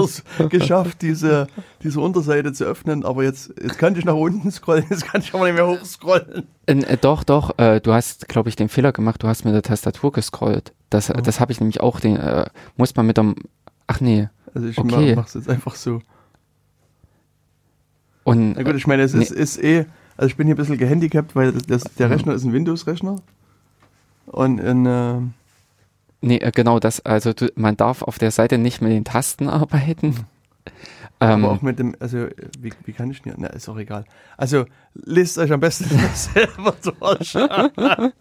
geschafft, 0.50 1.02
diese, 1.02 1.48
diese 1.84 2.00
Unterseite 2.00 2.54
zu 2.54 2.65
öffnen, 2.65 3.06
aber 3.06 3.24
jetzt, 3.24 3.54
jetzt 3.62 3.78
kann 3.78 3.95
ich 3.95 4.04
nach 4.06 4.15
unten 4.15 4.52
scrollen, 4.52 4.86
jetzt 4.89 5.06
kann 5.06 5.21
ich 5.21 5.34
aber 5.34 5.45
nicht 5.45 5.56
mehr 5.56 5.67
hochscrollen. 5.67 6.48
Äh, 6.65 6.74
äh, 6.74 6.98
doch, 7.00 7.24
doch, 7.24 7.58
äh, 7.60 7.80
du 7.82 7.93
hast, 7.93 8.28
glaube 8.28 8.50
ich, 8.50 8.56
den 8.56 8.69
Fehler 8.69 8.91
gemacht, 8.91 9.21
du 9.24 9.28
hast 9.28 9.45
mit 9.45 9.54
der 9.54 9.62
Tastatur 9.62 10.12
gescrollt. 10.12 10.74
Das, 10.89 11.10
Oh. 11.10 11.13
das 11.13 11.39
habe 11.39 11.52
ich 11.52 11.60
nämlich 11.60 11.82
auch, 11.82 12.00
den, 12.00 12.17
äh, 12.17 12.45
muss 12.78 12.95
man 12.95 13.06
mit 13.06 13.17
dem, 13.17 13.36
ach 13.88 14.00
nee. 14.02 14.30
Also 14.54 14.67
ich 14.67 14.78
Okay. 14.78 15.15
mache 15.15 15.28
es 15.28 15.34
jetzt 15.36 15.50
einfach 15.50 15.76
so. 15.76 16.02
Und, 18.24 18.54
Na 18.54 18.63
gut, 18.63 18.76
ich 18.76 18.88
meine, 18.88 19.04
es 19.04 19.13
Nee. 19.13 19.24
ist, 19.24 19.32
ist 19.32 19.63
eh, 19.63 19.86
also 20.17 20.28
ich 20.28 20.36
bin 20.38 20.48
hier 20.48 20.56
ein 20.56 20.58
bisschen 20.58 20.78
gehandicapt, 20.78 21.36
weil 21.36 21.52
das, 21.52 21.84
der 21.84 22.10
Rechner 22.10 22.34
ist 22.34 22.43
ein 22.43 22.54
Windows-Rechner. 22.54 23.17
Und 24.26 24.60
in, 24.60 24.86
äh, 24.86 25.17
nee, 26.26 26.38
äh, 26.38 26.52
genau 26.52 26.80
das, 26.80 27.06
also 27.06 27.34
du, 27.34 27.52
man 27.56 27.78
darf 27.78 28.02
auf 28.02 28.18
der 28.20 28.32
Seite 28.32 28.58
nicht 28.58 28.82
mit 28.82 28.92
den 28.92 29.06
Tasten 29.06 29.48
arbeiten. 29.62 30.26
Ähm, 31.22 31.46
aber 31.46 31.54
auch 31.54 31.62
mit 31.62 31.80
dem, 31.80 31.96
also 32.00 32.18
äh, 32.18 32.34
wie, 32.60 32.74
wie 32.84 32.92
kann 32.92 33.10
ich 33.10 33.22
denn, 33.22 33.36
na, 33.38 33.48
ist 33.48 33.70
auch 33.70 33.78
egal. 33.78 34.04
Also 34.36 34.66
lest 34.94 35.38
euch 35.38 35.52
am 35.54 35.62
besten 35.62 35.86
selber 36.14 36.76
durch. 36.84 37.34
ja, 37.34 38.12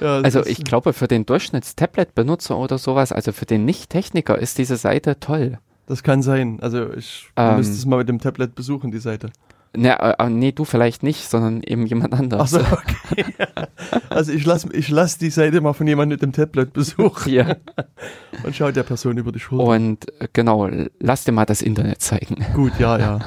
also 0.00 0.44
ich 0.44 0.64
glaube, 0.64 0.92
für 0.92 1.06
den 1.06 1.26
Durchschnitts-Tablet-Benutzer 1.26 2.56
oder 2.56 2.78
sowas, 2.78 3.12
also 3.12 3.30
für 3.32 3.46
den 3.46 3.64
Nicht-Techniker 3.64 4.36
ist 4.36 4.58
diese 4.58 4.76
Seite 4.76 5.20
toll. 5.20 5.58
Das 5.86 6.02
kann 6.02 6.22
sein. 6.22 6.58
Also 6.60 6.92
ich 6.92 7.28
Ähm. 7.36 7.56
müsste 7.56 7.74
es 7.74 7.86
mal 7.86 7.98
mit 7.98 8.08
dem 8.08 8.18
Tablet 8.20 8.54
besuchen, 8.54 8.90
die 8.90 8.98
Seite. 8.98 9.30
Ne, 9.76 10.16
nee, 10.30 10.52
du 10.52 10.64
vielleicht 10.64 11.02
nicht, 11.02 11.28
sondern 11.28 11.62
eben 11.62 11.86
jemand 11.86 12.14
anderes. 12.14 12.54
Achso, 12.54 12.66
okay. 12.72 13.24
Also 14.10 14.32
ich 14.32 14.44
lasse 14.44 14.68
ich 14.72 14.88
lass 14.88 15.18
die 15.18 15.30
Seite 15.30 15.60
mal 15.60 15.72
von 15.72 15.86
jemandem 15.86 16.16
mit 16.16 16.22
dem 16.22 16.32
Tablet 16.32 16.72
besuchen 16.72 17.24
Hier. 17.24 17.58
und 18.42 18.56
schau 18.56 18.70
der 18.70 18.82
Person 18.82 19.16
über 19.18 19.30
die 19.30 19.38
Schulter. 19.38 19.64
Und 19.64 20.08
äh, 20.20 20.28
genau, 20.32 20.68
lass 20.98 21.24
dir 21.24 21.32
mal 21.32 21.44
das 21.44 21.62
Internet 21.62 22.02
zeigen. 22.02 22.44
Gut, 22.54 22.72
ja, 22.78 22.98
ja. 22.98 23.18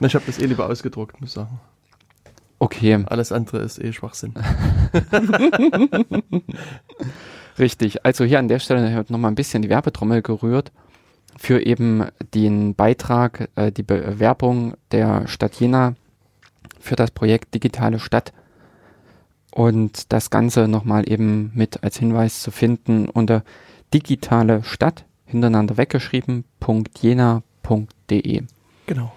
Na, 0.00 0.06
ich 0.06 0.14
habe 0.14 0.24
das 0.26 0.38
eh 0.38 0.46
lieber 0.46 0.66
ausgedruckt, 0.66 1.20
muss 1.20 1.30
ich 1.30 1.34
sagen. 1.34 1.60
Okay, 2.58 3.04
Alles 3.06 3.32
andere 3.32 3.58
ist 3.58 3.78
eh 3.78 3.92
Schwachsinn. 3.92 4.32
richtig. 7.58 8.04
Also 8.04 8.24
hier 8.24 8.38
an 8.38 8.48
der 8.48 8.58
Stelle 8.58 9.04
noch 9.08 9.18
mal 9.18 9.28
ein 9.28 9.34
bisschen 9.34 9.62
die 9.62 9.68
Werbetrommel 9.68 10.22
gerührt 10.22 10.72
für 11.38 11.64
eben 11.64 12.04
den 12.34 12.74
Beitrag, 12.74 13.48
äh, 13.56 13.70
die 13.72 13.82
Bewerbung 13.82 14.74
der 14.90 15.26
Stadt 15.28 15.54
Jena 15.60 15.94
für 16.80 16.96
das 16.96 17.10
Projekt 17.10 17.54
Digitale 17.54 17.98
Stadt. 17.98 18.32
Und 19.50 20.12
das 20.12 20.30
Ganze 20.30 20.68
nochmal 20.68 21.08
eben 21.10 21.50
mit 21.54 21.82
als 21.82 21.96
Hinweis 21.98 22.40
zu 22.42 22.50
finden 22.50 23.08
unter 23.08 23.42
digitale 23.94 24.62
Stadt 24.64 25.04
hintereinander 25.24 25.76
weggeschrieben, 25.78 26.44
.jena.de. 27.00 28.42
Genau. 28.86 29.12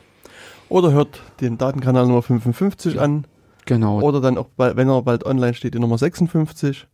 Oder 0.69 0.91
hört 0.91 1.21
den 1.41 1.58
Datenkanal 1.58 2.05
Nummer 2.08 2.21
55 2.21 2.99
an. 2.99 3.25
Genau. 3.65 4.01
Oder 4.01 4.21
dann 4.21 4.38
auch, 4.38 4.47
bei- 4.55 4.75
wenn 4.75 4.88
er 4.89 5.01
bald 5.01 5.25
online 5.25 5.53
steht, 5.53 5.73
die 5.73 5.79
Nummer 5.79 5.97
56. 5.97 6.88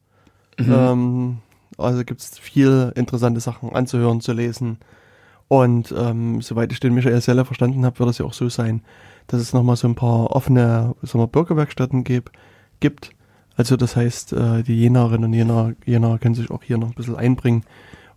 Mhm. 0.58 0.72
Ähm, 0.74 1.38
also 1.78 2.04
gibt 2.04 2.22
es 2.22 2.38
viel 2.40 2.92
interessante 2.96 3.40
Sachen 3.42 3.74
anzuhören, 3.76 4.22
zu 4.22 4.34
lesen. 4.34 4.78
Und 5.48 5.94
ähm, 5.96 6.42
soweit 6.42 6.72
ich 6.72 6.80
den 6.80 6.94
Michael 6.94 7.22
Seller 7.22 7.46
verstanden 7.46 7.86
habe, 7.86 8.00
wird 8.00 8.10
es 8.10 8.18
ja 8.18 8.26
auch 8.26 8.34
so 8.34 8.50
sein, 8.50 8.82
dass 9.28 9.42
es 9.42 9.54
nochmal 9.54 9.76
so 9.76 9.88
ein 9.88 9.96
paar 9.96 10.32
offene 10.32 10.96
sagen 11.02 11.20
wir, 11.20 11.28
Bürgerwerkstätten 11.28 12.04
gib, 12.04 12.32
gibt. 12.80 13.12
Also 13.56 13.78
das 13.78 13.96
heißt, 13.96 14.34
äh, 14.34 14.64
die 14.64 14.80
Jenerinnen 14.80 15.26
und 15.26 15.34
Jener, 15.34 15.74
Jener 15.86 16.18
können 16.18 16.36
sich 16.36 16.52
auch 16.52 16.64
hier 16.64 16.78
noch 16.78 16.90
ein 16.90 16.94
bisschen 16.96 17.16
einbringen 17.16 17.64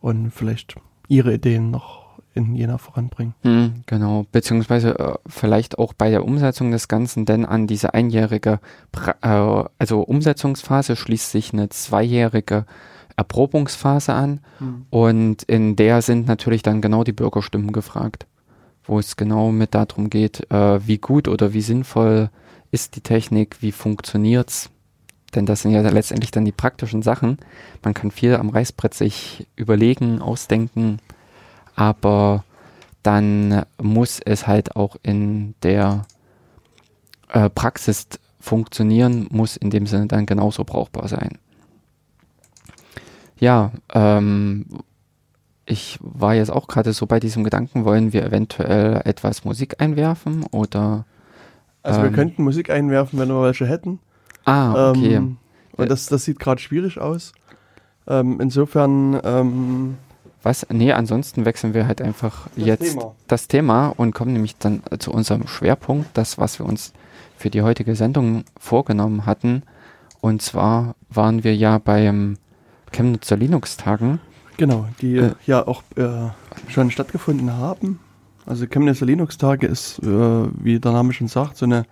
und 0.01 0.31
vielleicht 0.31 0.77
ihre 1.09 1.35
Ideen 1.35 1.71
noch 1.71 2.09
in 2.35 2.55
Jena 2.55 2.79
voranbringen. 2.79 3.35
Hm, 3.43 3.83
genau, 3.87 4.27
beziehungsweise 4.31 4.99
äh, 4.99 5.15
vielleicht 5.27 5.79
auch 5.79 5.93
bei 5.93 6.11
der 6.11 6.25
Umsetzung 6.25 6.71
des 6.71 6.89
Ganzen, 6.89 7.25
denn 7.25 7.45
an 7.45 7.67
diese 7.67 7.95
einjährige, 7.95 8.61
pra 8.93 9.17
äh, 9.23 9.69
also 9.79 10.01
Umsetzungsphase 10.01 10.97
schließt 10.97 11.31
sich 11.31 11.53
eine 11.53 11.69
zweijährige 11.69 12.65
Erprobungsphase 13.19 14.15
an 14.15 14.41
Hm. 14.59 14.87
und 14.91 15.43
in 15.43 15.77
der 15.77 16.01
sind 16.03 16.27
natürlich 16.29 16.63
dann 16.63 16.81
genau 16.81 17.05
die 17.05 17.13
Bürgerstimmen 17.13 17.73
gefragt, 17.73 18.27
wo 18.85 18.99
es 18.99 19.17
genau 19.17 19.51
mit 19.51 19.75
darum 19.75 20.09
geht, 20.09 20.51
äh, 20.51 20.87
wie 20.87 20.99
gut 20.99 21.29
oder 21.29 21.53
wie 21.53 21.61
sinnvoll 21.61 22.31
ist 22.71 22.97
die 22.97 23.01
Technik, 23.01 23.59
wie 23.61 23.73
funktioniert's, 23.73 24.71
denn 25.35 25.47
das 25.47 25.63
sind 25.63 25.73
ja 25.73 25.83
letztendlich 25.83 26.31
dann 26.31 26.45
die 26.45 26.53
praktischen 26.53 27.03
Sachen. 27.03 27.39
Man 27.83 27.93
kann 27.93 28.11
viel 28.11 28.37
am 28.37 28.51
Reißbrett 28.51 28.95
sich 28.95 29.47
überlegen, 29.57 30.23
ausdenken, 30.23 30.99
aber 31.75 32.45
dann 33.03 33.65
muss 33.83 34.21
es 34.25 34.47
halt 34.47 34.77
auch 34.77 34.97
in 35.03 35.55
der 35.63 36.07
äh, 37.31 37.51
Praxis 37.51 38.07
funktionieren, 38.41 39.27
muss 39.31 39.57
in 39.57 39.71
dem 39.71 39.87
Sinne 39.87 40.07
dann 40.07 40.25
genauso 40.25 40.65
brauchbar 40.65 41.09
sein. 41.09 41.39
Ja, 43.39 43.73
ähm, 43.93 44.67
ich 45.67 45.99
war 46.01 46.35
jetzt 46.35 46.51
auch 46.51 46.67
gerade 46.67 46.93
so 46.93 47.07
bei 47.07 47.21
diesem 47.21 47.45
Gedanken, 47.45 47.85
wollen 47.85 48.13
wir 48.13 48.25
eventuell 48.25 49.03
etwas 49.05 49.45
Musik 49.45 49.81
einwerfen 49.81 50.45
oder 50.51 51.05
Also 51.83 52.01
wir 52.01 52.09
Ähm. 52.09 52.15
könnten 52.15 52.43
Musik 52.43 52.71
einwerfen, 52.71 53.19
wenn 53.19 53.29
wir 53.29 53.43
welche 53.43 53.67
hätten. 53.67 54.01
Ah, 54.45 54.91
okay. 54.91 55.15
Ähm, 55.15 55.37
und 55.77 55.91
das, 55.91 56.07
das 56.07 56.25
sieht 56.25 56.39
gerade 56.39 56.61
schwierig 56.61 56.99
aus. 56.99 57.33
Ähm, 58.09 58.41
insofern, 58.41 59.21
ähm, 59.23 59.99
Was? 60.43 60.67
Nee, 60.71 60.93
ansonsten 60.93 61.45
wechseln 61.45 61.75
wir 61.75 61.87
halt 61.87 62.01
einfach 62.01 62.49
Das 62.57 62.65
jetzt 62.65 62.93
Thema. 62.95 63.15
das 63.27 63.49
Thema 63.49 63.89
und 63.97 64.15
kommen 64.15 64.33
nämlich 64.33 64.57
dann 64.57 64.83
zu 64.99 65.13
unserem 65.13 65.47
Schwerpunkt, 65.47 66.09
das, 66.15 66.39
was 66.39 66.59
wir 66.59 66.67
uns 66.67 66.93
für 67.37 67.51
die 67.51 67.63
heutige 67.63 67.95
Sendung 67.95 68.45
vorgenommen 68.59 69.27
hatten. 69.27 69.63
Und 70.21 70.41
zwar 70.43 70.95
waren 71.11 71.45
wir 71.45 71.55
ja 71.55 71.79
beim 71.79 72.39
Chemnitzer 72.93 73.37
Linux-Tagen. 73.37 74.21
genau, 74.57 74.89
die 75.01 75.17
Äh. 75.17 75.35
ja 75.47 75.67
auch 75.67 75.83
äh, 75.97 76.31
schon 76.69 76.91
stattgefunden 76.91 77.53
haben. 77.53 78.01
Also 78.47 78.67
Chemnitzer 78.67 79.07
Linux-Tage 79.07 79.67
ist, 79.67 79.99
äh, 80.01 80.07
wie 80.07 80.81
der 80.81 80.93
Name 80.93 81.13
schon 81.13 81.29
sagt, 81.29 81.57
so 81.57 81.67
eine 81.67 81.85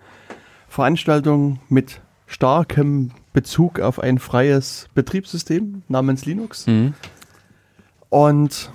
Veranstaltung 0.67 1.59
mit 1.69 2.01
starkem 2.25 3.11
Bezug 3.33 3.79
auf 3.79 3.99
ein 3.99 4.19
freies 4.19 4.87
Betriebssystem 4.95 5.83
namens 5.87 6.25
Linux. 6.25 6.67
Mhm. 6.67 6.93
Und 8.09 8.71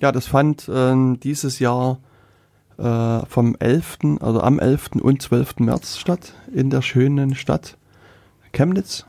ja, 0.00 0.12
das 0.12 0.26
fand 0.26 0.68
äh, 0.68 1.16
dieses 1.22 1.58
Jahr 1.58 1.98
äh, 2.78 3.24
vom 3.26 3.56
11., 3.58 3.98
also 4.20 4.40
am 4.42 4.58
11. 4.58 4.96
und 5.00 5.22
12. 5.22 5.60
März 5.60 5.96
statt 5.98 6.34
in 6.52 6.68
der 6.70 6.82
schönen 6.82 7.34
Stadt 7.34 7.78
Chemnitz. 8.52 9.06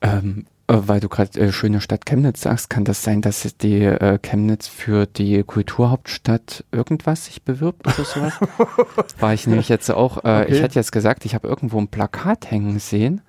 Ähm, 0.00 0.44
äh, 0.46 0.57
weil 0.70 1.00
du 1.00 1.08
gerade 1.08 1.40
äh, 1.40 1.50
schöne 1.52 1.80
Stadt 1.80 2.04
Chemnitz 2.06 2.42
sagst, 2.42 2.68
kann 2.68 2.84
das 2.84 3.02
sein, 3.02 3.22
dass 3.22 3.42
die 3.56 3.82
äh, 3.82 4.18
Chemnitz 4.18 4.68
für 4.68 5.06
die 5.06 5.42
Kulturhauptstadt 5.42 6.64
irgendwas 6.72 7.24
sich 7.24 7.42
bewirbt 7.42 7.86
oder 7.86 8.04
sowas? 8.04 8.34
War 9.18 9.32
ich 9.32 9.46
nämlich 9.46 9.68
jetzt 9.70 9.90
auch, 9.90 10.24
äh, 10.24 10.44
ich 10.44 10.52
Okay. 10.54 10.62
hätte 10.62 10.74
jetzt 10.74 10.92
gesagt, 10.92 11.24
ich 11.24 11.34
habe 11.34 11.48
irgendwo 11.48 11.78
ein 11.78 11.88
Plakat 11.88 12.50
hängen 12.50 12.78
sehen. 12.78 13.22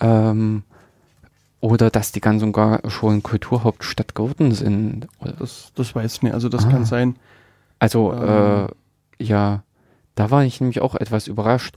Ähm, 0.00 0.64
oder 1.60 1.88
dass 1.90 2.12
die 2.12 2.20
ganz 2.20 2.42
und 2.42 2.52
gar 2.52 2.80
schon 2.90 3.22
Kulturhauptstadt 3.22 4.14
geworden 4.14 4.52
sind. 4.52 5.06
Das, 5.38 5.72
das 5.74 5.94
weiß 5.94 6.14
ich 6.16 6.22
nicht, 6.22 6.34
also 6.34 6.48
das 6.48 6.66
Ah. 6.66 6.70
kann 6.70 6.84
sein. 6.84 7.16
Also, 7.78 8.12
Ähm. 8.12 8.66
äh, 9.18 9.24
ja, 9.24 9.62
da 10.16 10.30
war 10.30 10.44
ich 10.44 10.60
nämlich 10.60 10.80
auch 10.82 10.94
etwas 10.94 11.28
überrascht. 11.28 11.76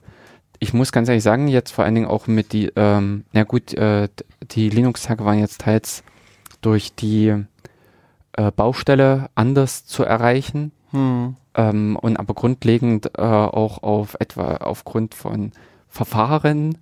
Ich 0.60 0.74
muss 0.74 0.92
ganz 0.92 1.08
ehrlich 1.08 1.24
sagen, 1.24 1.48
jetzt 1.48 1.72
vor 1.72 1.86
allen 1.86 1.96
Dingen 1.96 2.08
auch 2.08 2.28
mit 2.28 2.52
die, 2.54 2.72
ähm, 2.76 3.24
na 3.32 3.44
gut, 3.44 3.74
äh, 3.74 4.10
die 4.52 4.70
Linux-Tage 4.70 5.24
waren 5.24 5.40
jetzt 5.40 5.62
teils 5.62 6.04
durch 6.62 6.94
die 6.96 7.34
äh, 8.34 8.52
Baustelle 8.52 9.30
anders 9.36 9.86
zu 9.86 10.04
erreichen, 10.04 10.72
Hm. 10.92 11.36
ähm, 11.54 11.96
und 12.02 12.18
aber 12.18 12.34
grundlegend 12.34 13.12
äh, 13.18 13.22
auch 13.22 13.84
auf 13.84 14.16
etwa 14.20 14.56
aufgrund 14.58 15.14
von 15.14 15.52
Verfahren, 15.88 16.78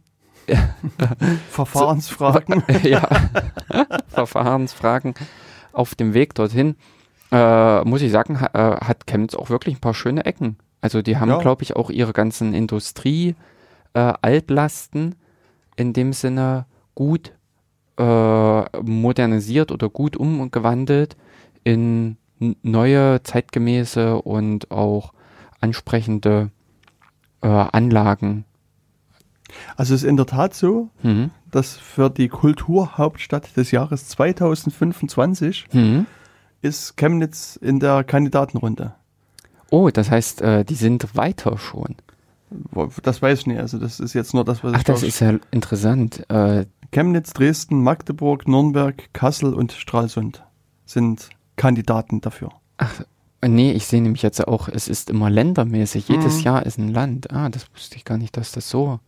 Verfahrensfragen. 1.49 2.63
ja, 2.83 3.07
Verfahrensfragen 4.07 5.13
auf 5.73 5.93
dem 5.95 6.13
Weg 6.13 6.35
dorthin, 6.35 6.75
äh, 7.31 7.81
muss 7.83 8.01
ich 8.01 8.11
sagen, 8.11 8.39
ha, 8.39 8.49
äh, 8.53 8.77
hat 8.85 9.05
Chemnitz 9.07 9.35
auch 9.35 9.49
wirklich 9.49 9.75
ein 9.75 9.81
paar 9.81 9.93
schöne 9.93 10.25
Ecken. 10.25 10.57
Also 10.81 11.01
die 11.01 11.17
haben, 11.17 11.29
Ja. 11.29 11.39
glaube 11.39 11.63
ich, 11.63 11.75
auch 11.75 11.89
ihre 11.89 12.13
ganzen 12.13 12.53
Industrie 12.53 13.35
äh, 13.97 14.13
Altlasten 14.21 15.15
in 15.75 15.93
dem 15.93 16.13
Sinne 16.13 16.65
gut 16.95 17.33
äh, 17.99 18.81
modernisiert 18.81 19.71
oder 19.71 19.89
gut 19.89 20.15
umgewandelt 20.17 21.17
in 21.63 22.17
neue, 22.61 23.21
zeitgemäße 23.23 24.21
und 24.21 24.69
auch 24.71 25.13
ansprechende 25.59 26.51
äh, 27.41 27.47
Anlagen. 27.47 28.45
Also 29.75 29.95
es 29.95 30.03
ist 30.03 30.09
in 30.09 30.17
der 30.17 30.25
Tat 30.27 30.53
so, 30.53 30.89
Mhm. 31.01 31.31
dass 31.49 31.77
für 31.77 32.09
die 32.09 32.27
Kulturhauptstadt 32.27 33.55
des 33.57 33.71
Jahres 33.71 34.07
2025 34.09 35.65
Mhm. 35.73 36.05
ist 36.61 36.97
Chemnitz 36.97 37.55
in 37.55 37.79
der 37.79 38.03
Kandidatenrunde. 38.03 38.93
Oh, 39.71 39.89
das 39.89 40.11
heißt, 40.11 40.41
äh, 40.41 40.63
die 40.65 40.75
sind 40.75 41.15
weiter 41.15 41.57
schon. 41.57 41.95
Das 43.03 43.21
weiß 43.21 43.39
ich 43.39 43.47
nicht, 43.47 43.59
also 43.59 43.77
das 43.77 43.99
ist 43.99 44.13
jetzt 44.13 44.33
nur 44.33 44.45
das, 44.45 44.63
was 44.63 44.73
Ach, 44.73 44.77
ich 44.79 44.83
das 44.85 45.01
da- 45.01 45.07
ist 45.07 45.19
ja 45.19 45.33
interessant. 45.51 46.29
Äh, 46.29 46.65
Chemnitz, 46.91 47.33
Dresden, 47.33 47.81
Magdeburg, 47.83 48.47
Nürnberg, 48.47 49.09
Kassel 49.13 49.53
und 49.53 49.73
Stralsund 49.73 50.43
sind 50.85 51.29
Kandidaten 51.57 52.21
dafür. 52.21 52.49
ach, 52.77 53.01
nee, 53.45 53.71
ich 53.73 53.85
sehe 53.87 54.01
nämlich 54.01 54.21
jetzt 54.21 54.47
auch, 54.47 54.69
es 54.69 54.87
ist 54.87 55.09
immer 55.09 55.29
ländermäßig. 55.29 56.07
Jedes 56.07 56.37
Mhm. 56.39 56.43
Jahr 56.43 56.65
ist 56.65 56.77
ein 56.77 56.87
Land. 56.89 57.31
Ah, 57.31 57.49
das 57.49 57.65
wusste 57.73 57.97
ich 57.97 58.05
gar 58.05 58.17
nicht, 58.17 58.37
dass 58.37 58.51
das 58.53 58.69
so. 58.69 58.99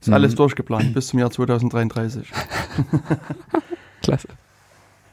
Ist 0.00 0.10
alles 0.10 0.32
Mhm. 0.32 0.36
durchgeplant 0.36 0.92
bis 0.94 1.06
zum 1.08 1.18
Jahr 1.20 1.30
2033. 1.30 2.28
Klasse. 4.02 4.28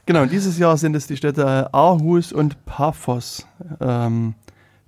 Genau, 0.05 0.25
dieses 0.25 0.57
Jahr 0.57 0.77
sind 0.77 0.95
es 0.95 1.07
die 1.07 1.15
Städte 1.15 1.73
Aarhus 1.73 2.33
und 2.33 2.65
Paphos, 2.65 3.45
ähm, 3.79 4.33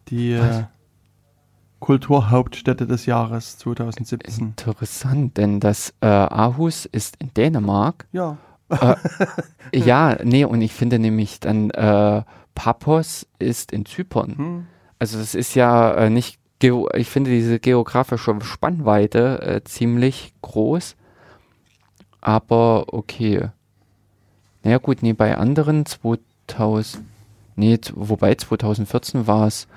die 0.10 0.38
Was? 0.40 0.64
Äh, 1.84 1.86
Kulturhauptstädte 1.86 2.88
des 2.88 3.06
Jahres 3.06 3.58
2017. 3.58 4.48
Interessant, 4.48 5.38
denn 5.38 5.60
das 5.60 5.93
äh, 6.02 6.08
Aarhus 6.08 6.86
ist 6.86 7.17
in 7.19 7.34
Dänemark. 7.34 8.08
Ja, 8.12 8.38
Ja, 9.74 10.17
nee, 10.24 10.46
und 10.46 10.62
ich 10.62 10.74
finde 10.74 11.00
nämlich 11.00 11.39
dann 11.39 11.69
äh, 11.72 12.24
Paphos 12.56 13.28
ist 13.39 13.72
in 13.72 13.86
Zypern. 13.86 14.38
hm. 14.38 14.67
Also 15.00 15.17
das 15.17 15.36
ist 15.36 15.56
ja 15.56 15.93
äh, 15.96 16.10
nicht, 16.10 16.39
geo 16.60 16.88
ich 16.93 17.10
finde 17.10 17.32
diese 17.32 17.60
geografische 17.60 18.39
Spannweite 18.41 19.41
äh, 19.41 19.63
ziemlich 19.63 20.34
groß, 20.41 20.96
aber 22.22 22.93
okay. 22.93 23.50
Naja 24.63 24.78
gut, 24.78 25.02
nee, 25.02 25.12
bei 25.12 25.38
anderen 25.38 25.86
2000, 25.86 27.04
nee, 27.58 27.78
wobei 27.93 28.36
2014 28.36 29.28
war 29.28 29.48
es 29.48 29.67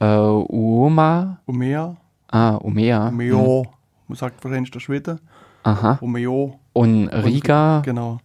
äh, 0.00 0.06
Uoma, 0.06 1.38
Umea, 1.46 1.96
ah, 2.30 2.54
Umea, 2.56 3.08
Umeo, 3.08 3.66
sagt 4.10 4.42
wahrscheinlich 4.44 4.70
der 4.70 4.80
Schwede. 4.80 5.18
aha, 5.62 5.98
Umeo, 6.00 6.58
und 6.72 7.08
Riga, 7.08 7.80
genau. 7.84 8.20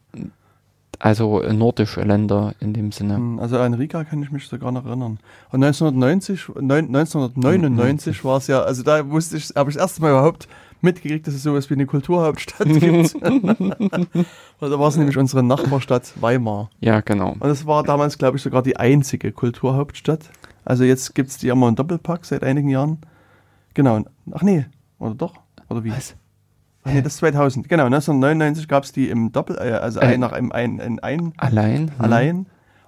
also 1.00 1.42
nordische 1.52 2.02
Länder 2.04 2.54
in 2.60 2.74
dem 2.74 2.92
Sinne. 2.92 3.16
Hm, 3.16 3.40
Also 3.40 3.58
an 3.60 3.74
Riga 3.74 4.04
kann 4.04 4.22
ich 4.24 4.32
mich 4.32 4.48
sogar 4.48 4.72
noch 4.72 4.86
erinnern. 4.86 5.18
Und 5.52 5.64
1990, 5.64 6.50
neun, 6.62 6.86
1999 6.96 8.24
war 8.24 8.38
es 8.38 8.48
ja, 8.48 8.62
also 8.62 8.84
da 8.84 9.10
wusste 9.10 9.38
ich, 9.38 9.50
habe 9.56 9.70
ich 9.70 9.76
das 9.76 9.84
erste 9.84 10.02
Mal 10.02 10.12
überhaupt 10.12 10.48
mitgekriegt, 10.82 11.26
dass 11.28 11.34
es 11.34 11.44
sowas 11.44 11.70
wie 11.70 11.74
eine 11.76 11.86
Kulturhauptstadt 11.86 12.68
gibt. 12.80 13.14
Weil 13.24 14.70
da 14.70 14.80
war 14.80 14.88
es 14.90 14.98
nämlich 14.98 15.18
unsere 15.18 15.42
Nachbarstadt 15.42 16.14
Weimar. 16.22 16.70
Ja, 16.82 17.00
genau. 17.02 17.32
Und 17.32 17.44
das 17.44 17.66
war 17.66 17.84
damals, 17.84 18.18
glaube 18.18 18.38
ich, 18.38 18.44
sogar 18.44 18.62
die 18.62 18.78
einzige 18.78 19.32
Kulturhauptstadt. 19.32 20.30
Also 20.66 20.84
jetzt 20.84 21.16
gibt 21.16 21.30
es 21.30 21.38
die 21.38 21.50
immer 21.50 21.68
im 21.68 21.76
Doppelpack 21.76 22.26
seit 22.26 22.44
einigen 22.44 22.70
Jahren. 22.70 23.00
Genau. 23.74 24.02
Ach 24.32 24.42
nee, 24.44 24.66
oder 25.00 25.16
doch? 25.16 25.34
Oder 25.70 25.84
wie? 25.84 25.92
Was? 25.92 26.16
Ach 26.84 26.92
nee, 26.92 27.02
das 27.02 27.14
ist 27.14 27.20
2000. 27.20 27.68
Genau, 27.70 27.86
1999 27.86 28.68
gab 28.68 28.84
es 28.84 28.92
die 28.92 29.10
im 29.10 29.32
Doppel, 29.32 29.58
äh, 29.58 29.72
also 29.74 30.00
Äh. 30.00 30.06
ein, 30.14 30.20
nach 30.20 30.32
einem 30.34 30.52
ein, 30.52 30.80
ein, 30.82 31.00
ein 31.00 31.34
Allein? 31.38 31.92
hm. 31.92 32.02
allein. 32.02 32.46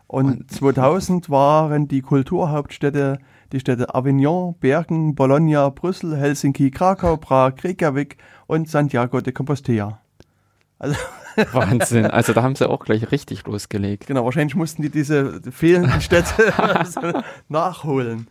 Und, 0.07 0.25
Und- 0.41 0.51
2000 0.51 1.29
waren 1.29 1.87
die 1.87 2.01
Kulturhauptstädte 2.01 3.19
die 3.51 3.59
Städte 3.59 3.93
Avignon, 3.93 4.55
Bergen, 4.59 5.15
Bologna, 5.15 5.69
Brüssel, 5.69 6.17
Helsinki, 6.17 6.71
Krakau, 6.71 7.15
Prag, 7.17 7.53
Reykjavik 7.63 8.17
und 8.47 8.67
Santiago 8.69 9.21
de 9.21 9.33
Compostela. 9.33 9.99
Also 10.79 10.95
Wahnsinn. 11.51 12.05
Also 12.05 12.33
da 12.33 12.43
haben 12.43 12.55
sie 12.55 12.69
auch 12.69 12.83
gleich 12.85 13.11
richtig 13.11 13.45
losgelegt. 13.45 14.07
Genau, 14.07 14.25
wahrscheinlich 14.25 14.55
mussten 14.55 14.81
die 14.81 14.89
diese 14.89 15.41
fehlenden 15.51 16.01
Städte 16.01 16.53
nachholen. 17.49 18.27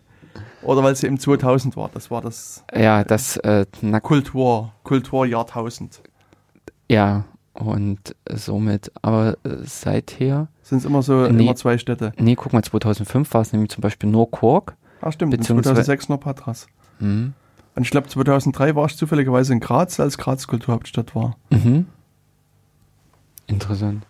Oder 0.62 0.82
weil 0.82 0.96
sie 0.96 1.06
im 1.06 1.18
2000 1.20 1.76
war. 1.76 1.90
Das 1.92 2.10
war 2.10 2.20
das 2.22 2.64
Ja, 2.74 3.04
das 3.04 3.36
äh, 3.38 3.66
na, 3.82 4.00
Kultur, 4.00 4.72
Kulturjahrtausend. 4.82 6.00
ja 6.90 7.24
und 7.52 8.16
somit, 8.32 8.90
aber 9.00 9.36
äh, 9.44 9.58
seither, 9.62 10.48
Sind 10.62 10.78
es 10.78 10.84
immer 10.84 11.02
so 11.02 11.28
Nee. 11.28 11.44
immer 11.44 11.54
zwei 11.54 11.78
Städte. 11.78 12.12
nee, 12.18 12.34
guck 12.34 12.52
mal, 12.52 12.64
2005 12.64 13.32
war 13.32 13.42
es 13.42 13.52
nämlich 13.52 13.70
zum 13.70 13.80
Beispiel 13.80 14.10
nur 14.10 14.28
Kork. 14.28 14.74
Ah, 15.00 15.12
stimmt. 15.12 15.32
Und 15.34 15.38
Beziehungsweise- 15.38 15.74
2006 15.84 16.08
nur 16.08 16.18
Patras. 16.18 16.66
Mhm. 16.98 17.32
Und 17.76 17.82
ich 17.84 17.90
glaube, 17.92 18.08
2003 18.08 18.74
war 18.74 18.86
ich 18.86 18.96
zufälligerweise 18.96 19.52
in 19.52 19.60
Graz, 19.60 20.00
als 20.00 20.18
Graz 20.18 20.48
Kulturhauptstadt 20.48 21.14
war. 21.14 21.36
Mhm. 21.50 21.86
Interessant. 23.46 24.06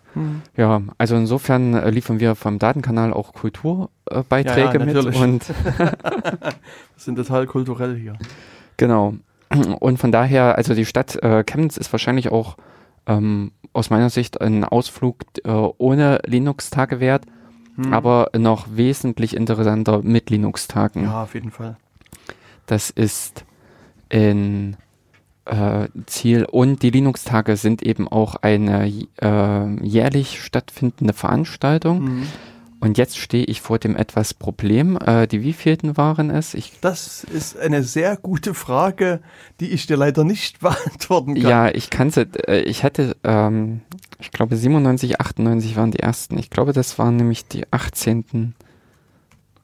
Ja, 0.55 0.81
also 0.97 1.15
insofern 1.15 1.73
äh, 1.73 1.89
liefern 1.89 2.19
wir 2.21 2.35
vom 2.35 2.57
Datenkanal 2.57 3.11
auch 3.11 3.33
Kulturbeiträge 3.33 4.23
Beiträge 4.29 4.61
Ja, 4.61 4.73
ja, 4.73 4.85
mit 4.85 4.95
natürlich. 4.95 5.19
und 5.19 5.49
Wir 5.77 6.53
sind 6.95 7.15
total 7.17 7.45
kulturell 7.47 7.95
hier. 7.97 8.13
genau. 8.77 9.15
Und 9.79 9.97
von 9.99 10.11
daher, 10.11 10.55
also 10.57 10.73
die 10.73 10.85
Stadt 10.85 11.15
äh, 11.21 11.43
Chemnitz 11.43 11.77
ist 11.77 11.91
wahrscheinlich 11.93 12.31
auch 12.31 12.57
ähm, 13.07 13.51
aus 13.73 13.89
meiner 13.89 14.09
Sicht 14.09 14.39
ein 14.41 14.63
Ausflug 14.63 15.17
äh, 15.43 15.49
ohne 15.51 16.19
Linux-Tage 16.25 16.99
wert, 16.99 17.25
Hm. 17.75 17.91
aber 17.93 18.29
noch 18.37 18.67
wesentlich 18.71 19.35
interessanter 19.35 20.01
mit 20.01 20.29
Linux-Tagen. 20.29 21.03
Ja, 21.03 21.23
auf 21.23 21.33
jeden 21.33 21.51
Fall. 21.51 21.75
Das 22.67 22.89
ist 22.89 23.43
in 24.07 24.77
äh, 25.45 25.87
Ziel 26.05 26.45
und 26.45 26.81
die 26.83 26.89
Linux-Tage 26.89 27.57
sind 27.57 27.83
eben 27.83 28.07
auch 28.07 28.35
eine 28.35 28.87
äh, 29.21 29.85
jährlich 29.85 30.41
stattfindende 30.43 31.13
Veranstaltung. 31.13 32.03
Mhm. 32.03 32.27
Und 32.81 32.97
jetzt 32.99 33.17
stehe 33.17 33.45
ich 33.45 33.61
vor 33.61 33.79
dem 33.79 33.95
etwas 33.95 34.33
Problem. 34.35 34.97
Äh, 35.03 35.27
die 35.27 35.41
wievielten 35.41 35.97
waren 35.97 36.29
es? 36.29 36.53
Ich, 36.53 36.73
Das 36.81 37.23
ist 37.23 37.57
eine 37.57 37.81
sehr 37.83 38.15
gute 38.17 38.53
Frage, 38.53 39.21
die 39.59 39.69
ich 39.71 39.87
dir 39.87 39.97
leider 39.97 40.23
nicht 40.23 40.59
beantworten 40.61 41.33
kann. 41.35 41.49
ja, 41.49 41.69
ich 41.69 41.89
kannte, 41.89 42.27
äh, 42.47 42.59
ich 42.61 42.83
hatte, 42.83 43.15
ähm, 43.23 43.81
ich 44.19 44.31
glaube 44.31 44.55
97, 44.55 45.19
98 45.19 45.75
waren 45.77 45.91
die 45.91 45.99
ersten. 45.99 46.37
Ich 46.37 46.49
glaube, 46.51 46.73
das 46.73 46.99
waren 46.99 47.15
nämlich 47.15 47.47
die 47.47 47.63
18. 47.71 48.53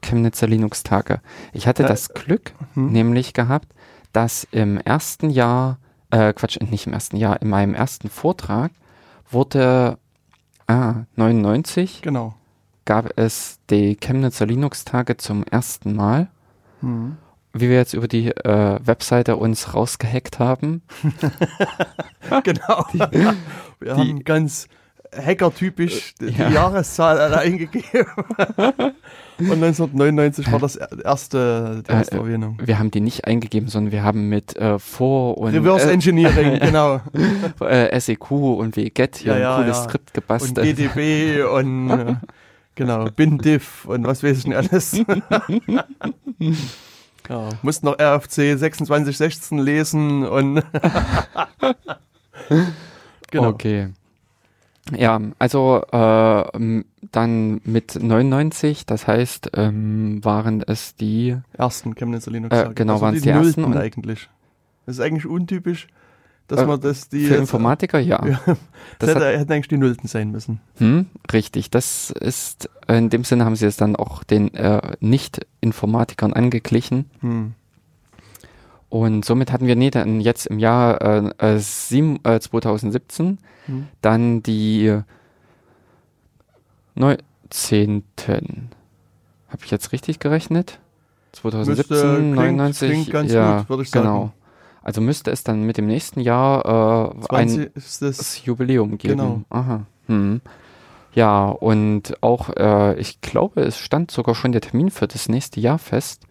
Chemnitzer 0.01 0.47
Linux-Tage. 0.47 1.21
Ich 1.53 1.67
hatte 1.67 1.83
Äh, 1.83 1.87
das 1.87 2.09
Glück, 2.13 2.53
hm. 2.73 2.91
nämlich 2.91 3.33
gehabt, 3.33 3.67
dass 4.13 4.45
im 4.51 4.77
ersten 4.77 5.29
Jahr, 5.29 5.77
äh, 6.09 6.33
Quatsch, 6.33 6.59
nicht 6.61 6.87
im 6.87 6.93
ersten 6.93 7.17
Jahr, 7.17 7.41
in 7.41 7.49
meinem 7.49 7.73
ersten 7.73 8.09
Vortrag 8.09 8.71
wurde, 9.29 9.97
ah, 10.67 11.03
99 11.15 12.01
Genau. 12.01 12.35
gab 12.85 13.17
es 13.17 13.59
die 13.69 13.95
Chemnitzer 13.95 14.45
Linux-Tage 14.45 15.17
zum 15.17 15.43
ersten 15.45 15.95
Mal. 15.95 16.27
Mhm. 16.81 17.17
Wie 17.53 17.67
wir 17.69 17.75
jetzt 17.75 17.93
über 17.93 18.07
die 18.07 18.29
äh, 18.29 18.79
Webseite 18.81 19.35
uns 19.35 19.73
rausgehackt 19.73 20.39
haben. 20.39 20.81
Genau. 22.43 22.85
Wir 22.93 23.07
die- 23.81 23.89
haben 23.91 24.23
ganz 24.23 24.67
hackertypisch 25.13 26.15
die, 26.15 26.27
Ja. 26.27 26.47
die 26.47 26.53
Jahreszahl 26.53 27.19
alle 27.19 27.39
eingegeben. 27.39 28.05
Und 29.49 29.63
1999 29.63 30.51
war 30.51 30.59
das 30.59 30.75
erste, 30.75 31.83
die 31.87 31.91
erste 31.91 32.15
Äh, 32.15 32.19
Erwähnung. 32.19 32.57
Wir 32.63 32.77
haben 32.79 32.91
die 32.91 33.01
nicht 33.01 33.25
eingegeben, 33.25 33.69
sondern 33.69 33.91
wir 33.91 34.03
haben 34.03 34.29
mit 34.29 34.55
äh, 34.57 34.77
Vor- 34.79 35.37
und 35.37 35.53
Reverse 35.53 35.89
äh, 35.89 35.93
Engineering, 35.93 36.59
genau. 36.61 37.01
äh, 37.61 37.99
SEQ 37.99 38.31
und 38.31 38.75
WGET 38.77 39.17
hier 39.17 39.33
Ja, 39.33 39.39
ja, 39.39 39.55
ein 39.57 39.63
cooles 39.63 39.77
ja. 39.77 39.83
Skript 39.83 40.09
Und 40.09 40.13
gebastelt. 40.13 40.77
GDB 40.77 41.43
und 41.51 41.89
äh, 41.89 42.15
genau, 42.75 43.05
BinDiff 43.15 43.85
und 43.85 44.05
was 44.05 44.23
weiß 44.23 44.37
ich 44.39 44.47
nicht 44.47 44.57
alles. 44.57 44.93
ja, 47.29 47.49
mussten 47.61 47.85
noch 47.87 47.99
RFC 47.99 48.57
2616 48.57 49.57
lesen 49.59 50.25
und 50.25 50.63
genau. 53.29 53.47
Okay. 53.49 53.89
Ja, 54.97 55.21
also 55.39 55.83
äh, 55.91 56.83
dann 57.11 57.61
mit 57.63 58.01
99, 58.01 58.85
das 58.85 59.07
heißt, 59.07 59.51
ähm, 59.55 60.23
waren 60.23 60.63
es 60.65 60.95
die, 60.95 61.37
Ersten 61.53 61.95
Chemnitzer 61.95 62.31
Linux. 62.31 62.55
Äh, 62.55 62.71
genau, 62.73 62.93
also 62.93 63.05
waren's 63.05 63.21
die 63.21 63.29
ersten 63.29 63.61
Nullten 63.61 63.63
und- 63.65 63.77
eigentlich. 63.77 64.29
Das 64.85 64.95
ist 64.95 65.01
eigentlich 65.01 65.27
untypisch, 65.27 65.87
dass 66.47 66.61
Äh, 66.61 66.65
man 66.65 66.81
das 66.81 67.09
die 67.09 67.25
für 67.25 67.33
jetzt- 67.35 67.41
Informatiker, 67.41 67.99
ja. 67.99 68.25
Ja, 68.25 68.39
Das 68.45 68.57
das 68.99 69.09
hat, 69.11 69.15
hätte, 69.23 69.37
hätten 69.39 69.53
eigentlich 69.53 69.67
die 69.67 69.77
Nullten 69.77 70.07
sein 70.07 70.31
müssen. 70.31 70.59
hm, 70.77 71.05
richtig, 71.31 71.69
das 71.69 72.09
ist, 72.09 72.69
in 72.87 73.09
dem 73.09 73.23
Sinne 73.23 73.45
haben 73.45 73.55
sie 73.55 73.67
es 73.67 73.77
dann 73.77 73.95
auch 73.95 74.23
den 74.23 74.53
äh, 74.55 74.81
Nicht-Informatikern 74.99 76.33
angeglichen. 76.33 77.09
Hm. 77.21 77.53
Und 78.91 79.23
somit 79.25 79.51
hatten 79.53 79.65
wir 79.67 79.75
nee, 79.75 79.89
dann 79.89 80.19
jetzt 80.19 80.45
im 80.47 80.59
Jahr 80.59 81.01
äh, 81.01 81.31
äh, 81.55 81.57
sieben, 81.59 82.19
äh, 82.25 82.39
2017 82.39 83.39
Hm. 83.67 83.87
dann 84.01 84.43
die 84.43 84.99
19. 86.95 88.03
Habe 89.49 89.63
ich 89.65 89.71
jetzt 89.71 89.91
richtig 89.91 90.19
gerechnet? 90.19 90.79
2017, 91.33 91.95
Müsste- 91.97 92.15
klingt- 92.17 92.35
99, 92.35 92.89
klingt 92.91 93.11
ganz 93.11 93.31
ja, 93.31 93.59
gut, 93.59 93.69
würde 93.69 93.83
ich 93.83 93.89
sagen. 93.89 94.05
genau. 94.05 94.31
Also 94.83 94.99
müsste 94.99 95.31
es 95.31 95.43
dann 95.43 95.63
mit 95.63 95.77
dem 95.77 95.85
nächsten 95.87 96.19
Jahr 96.19 96.65
äh, 97.05 97.35
ein 97.35 97.47
20 97.49 97.75
ist 97.75 98.01
das. 98.01 98.17
das 98.17 98.45
Jubiläum 98.45 98.97
geben. 98.97 99.17
Genau. 99.17 99.41
Aha. 99.49 99.85
Hm. 100.07 100.41
Ja, 101.13 101.47
und 101.49 102.21
auch, 102.21 102.49
äh, 102.57 102.99
ich 102.99 103.21
glaube, 103.21 103.61
es 103.61 103.77
stand 103.77 104.11
sogar 104.11 104.33
schon 104.35 104.51
der 104.53 104.61
Termin 104.61 104.89
für 104.89 105.07
das 105.07 105.29
nächste 105.29 105.59
Jahr 105.59 105.77
fest 105.77 106.23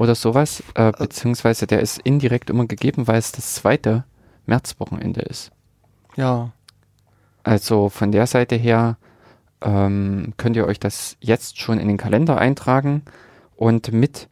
oder 0.00 0.14
sowas, 0.14 0.62
äh, 0.74 0.92
beziehungsweise 0.92 1.66
der 1.66 1.80
ist 1.80 1.98
indirekt 1.98 2.48
immer 2.48 2.64
gegeben, 2.66 3.06
weil 3.06 3.18
es 3.18 3.32
das 3.32 3.54
zweite 3.54 4.04
Märzwochenende 4.46 5.20
ist. 5.20 5.52
Ja, 6.16 6.52
Also 7.42 7.88
von 7.90 8.10
der 8.10 8.26
Seite 8.26 8.56
her 8.56 8.96
ähm, 9.60 10.32
könnt 10.38 10.56
ihr 10.56 10.66
euch 10.66 10.80
das 10.80 11.16
jetzt 11.20 11.58
schon 11.60 11.78
in 11.78 11.88
den 11.88 11.98
Kalender 11.98 12.38
eintragen 12.38 13.02
und 13.56 13.92
mit 13.92 14.28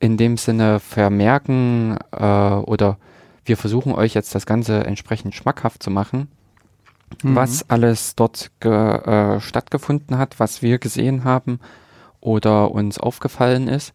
in 0.00 0.16
dem 0.16 0.36
Sinne 0.36 0.80
vermerken 0.80 1.96
äh, 2.12 2.24
oder 2.24 2.98
wir 3.44 3.56
versuchen 3.56 3.92
euch 3.94 4.14
jetzt 4.14 4.34
das 4.34 4.44
Ganze 4.44 4.84
entsprechend 4.84 5.34
schmackhaft 5.36 5.82
zu 5.82 5.90
machen, 5.90 6.28
Mhm. 7.22 7.34
was 7.36 7.68
alles 7.68 8.14
dort 8.16 8.50
äh, 8.64 9.40
stattgefunden 9.40 10.16
hat, 10.18 10.38
was 10.38 10.62
wir 10.62 10.78
gesehen 10.78 11.24
haben 11.24 11.58
oder 12.20 12.70
uns 12.70 12.98
aufgefallen 12.98 13.66
ist. 13.68 13.92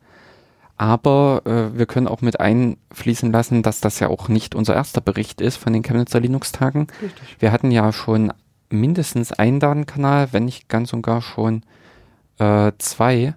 Aber 0.77 1.41
äh, 1.45 1.77
wir 1.77 1.85
können 1.85 2.07
auch 2.07 2.21
mit 2.21 2.39
einfließen 2.39 3.31
lassen, 3.31 3.63
dass 3.63 3.79
das 3.79 3.99
ja 3.99 4.09
auch 4.09 4.27
nicht 4.27 4.55
unser 4.55 4.75
erster 4.75 4.99
Bericht 5.01 5.39
ist 5.39 5.55
von 5.57 5.71
den 5.73 5.83
Chemnitzer 5.83 6.19
Linux-Tagen. 6.19 6.87
richtig. 7.01 7.37
Wir 7.39 7.51
hatten 7.51 7.71
ja 7.71 7.93
schon 7.93 8.33
mindestens 8.69 9.31
einen 9.31 9.59
Datenkanal, 9.61 10.29
wenn 10.31 10.45
nicht 10.45 10.67
ganz 10.67 10.91
und 10.91 11.01
gar 11.01 11.21
schon 11.21 11.63
äh, 12.39 12.73
zwei 12.77 13.35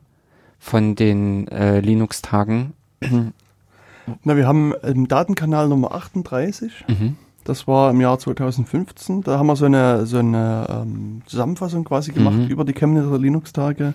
von 0.58 0.96
den 0.96 1.46
äh, 1.48 1.78
Linux-Tagen. 1.80 2.72
Na, 4.24 4.36
wir 4.36 4.46
haben 4.46 4.72
im 4.82 5.06
Datenkanal 5.06 5.68
Nummer 5.68 5.92
38, 5.92 6.86
Mhm. 6.88 7.16
das 7.44 7.68
war 7.68 7.90
im 7.90 8.00
Jahr 8.00 8.18
2015, 8.18 9.22
da 9.22 9.38
haben 9.38 9.46
wir 9.46 9.54
so 9.56 9.66
eine, 9.66 10.06
so 10.06 10.18
eine 10.18 10.66
ähm, 10.70 11.22
Zusammenfassung 11.26 11.84
quasi 11.84 12.12
gemacht 12.12 12.36
Mhm. 12.38 12.46
über 12.48 12.64
die 12.64 12.72
Chemnitzer 12.72 13.18
Linux-Tage 13.18 13.94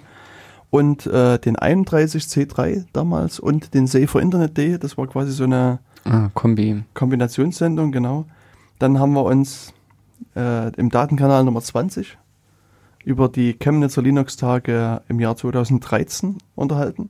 und 0.74 1.06
äh, 1.06 1.38
den 1.38 1.56
31C3 1.56 2.86
damals 2.94 3.40
und 3.40 3.76
den 3.76 3.86
Safer 3.86 4.20
Internet 4.20 4.58
Day, 4.58 4.80
das 4.80 4.98
war 4.98 5.06
quasi 5.06 5.32
so 5.32 5.44
eine 5.44 5.78
Ah, 6.04 6.30
Kombi. 6.34 6.84
Kombinationssendung, 6.96 7.92
genau. 7.92 8.26
Dann 8.80 8.98
haben 9.00 9.14
wir 9.14 9.24
uns 9.24 9.72
äh, 10.36 10.74
im 10.76 10.90
Datenkanal 10.90 11.44
Nummer 11.44 11.62
20 11.62 12.18
über 13.06 13.30
die 13.30 13.54
Chemnitzer 13.54 14.02
Linux-Tage 14.02 15.02
im 15.08 15.20
Jahr 15.20 15.36
2013 15.36 16.40
unterhalten. 16.56 17.10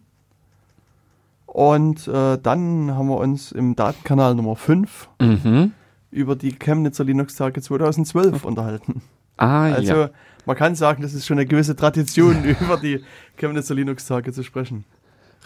Und 1.46 2.08
äh, 2.08 2.38
dann 2.38 2.92
haben 2.96 3.08
wir 3.08 3.18
uns 3.18 3.52
im 3.54 3.76
Datenkanal 3.76 4.36
Nummer 4.36 4.56
5 4.58 5.10
Mhm. 5.22 5.72
über 6.12 6.36
die 6.36 6.52
Chemnitzer 6.52 7.04
Linux-Tage 7.06 7.62
2012 7.62 8.44
unterhalten. 8.44 9.02
Ah, 9.38 9.72
Also 9.72 9.94
ja. 9.94 10.10
man 10.46 10.56
kann 10.56 10.76
sagen, 10.76 11.02
das 11.02 11.14
ist 11.14 11.26
schon 11.26 11.38
eine 11.38 11.48
gewisse 11.48 11.76
Tradition, 11.76 12.44
über 12.62 12.78
die 12.78 13.04
Chemnitzer 13.38 13.76
Linux-Tage 13.76 14.32
zu 14.34 14.44
sprechen. 14.44 14.86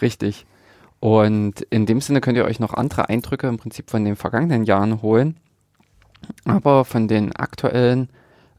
Richtig. 0.02 0.46
Und 1.00 1.62
in 1.70 1.86
dem 1.86 2.02
Sinne 2.02 2.22
könnt 2.22 2.38
ihr 2.38 2.46
euch 2.46 2.60
noch 2.60 2.74
andere 2.74 3.10
Eindrücke 3.10 3.48
im 3.48 3.58
Prinzip 3.58 3.90
von 3.90 4.04
den 4.04 4.16
vergangenen 4.16 4.64
Jahren 4.64 5.02
holen. 5.02 5.38
Aber 6.46 6.86
von 6.86 7.08
den 7.08 7.36
aktuellen 7.36 8.10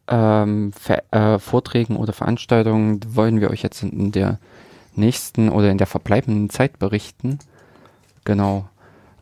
ähm, 0.06 0.72
äh, 1.10 1.38
Vorträgen 1.38 1.96
oder 1.96 2.12
Veranstaltungen 2.12 3.00
wollen 3.14 3.40
wir 3.40 3.50
euch 3.50 3.62
jetzt 3.62 3.82
in 3.82 4.12
der 4.12 4.38
nächsten 4.94 5.48
oder 5.48 5.70
in 5.70 5.78
der 5.78 5.86
verbleibenden 5.86 6.50
Zeit 6.50 6.78
berichten. 6.78 7.38
Genau. 8.24 8.68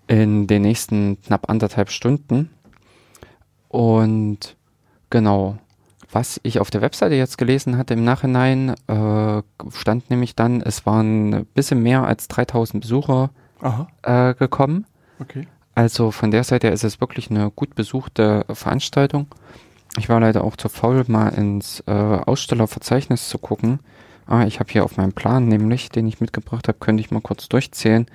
In 0.07 0.47
den 0.47 0.63
nächsten 0.63 1.21
knapp 1.23 1.49
anderthalb 1.49 1.91
Stunden. 1.91 2.51
Und 3.69 4.57
genau. 5.11 5.59
Was 6.17 6.41
ich 6.45 6.61
auf 6.61 6.71
der 6.71 6.81
Webseite 6.81 7.15
jetzt 7.15 7.37
gelesen 7.37 7.77
hatte 7.77 7.93
im 7.93 8.03
Nachhinein, 8.03 8.75
äh, 8.87 9.43
stand 9.71 10.09
nämlich 10.09 10.35
dann, 10.35 10.63
es 10.63 10.87
waren 10.87 11.35
ein 11.35 11.45
bisschen 11.45 11.83
mehr 11.83 12.07
als 12.07 12.27
3000 12.29 12.81
Besucher 12.81 13.29
äh, 14.03 14.33
gekommen. 14.33 14.87
Okay. 15.21 15.47
Also 15.75 16.11
von 16.13 16.31
der 16.31 16.43
Seite 16.43 16.69
ist 16.69 16.85
es 16.85 17.03
wirklich 17.03 17.31
eine 17.31 17.51
gut 17.51 17.75
besuchte 17.75 18.47
Veranstaltung. 18.51 19.27
Ich 19.99 20.09
war 20.09 20.19
leider 20.19 20.43
auch 20.43 20.57
zu 20.57 20.71
faul, 20.71 21.05
mal 21.07 21.29
ins 21.29 21.81
äh, 21.87 21.93
Ausstellerverzeichnis 21.93 23.29
zu 23.29 23.37
gucken. 23.37 23.81
Ah, 24.27 24.47
ich 24.47 24.59
habe 24.59 24.73
hier 24.73 24.85
auf 24.85 24.97
meinem 24.97 25.13
Plan 25.13 25.47
nämlich, 25.49 25.91
den 25.91 26.07
ich 26.07 26.23
mitgebracht 26.23 26.67
habe, 26.67 26.79
könnte 26.79 27.03
ich 27.03 27.11
mal 27.11 27.21
kurz 27.21 27.47
durchzählen. 27.51 28.07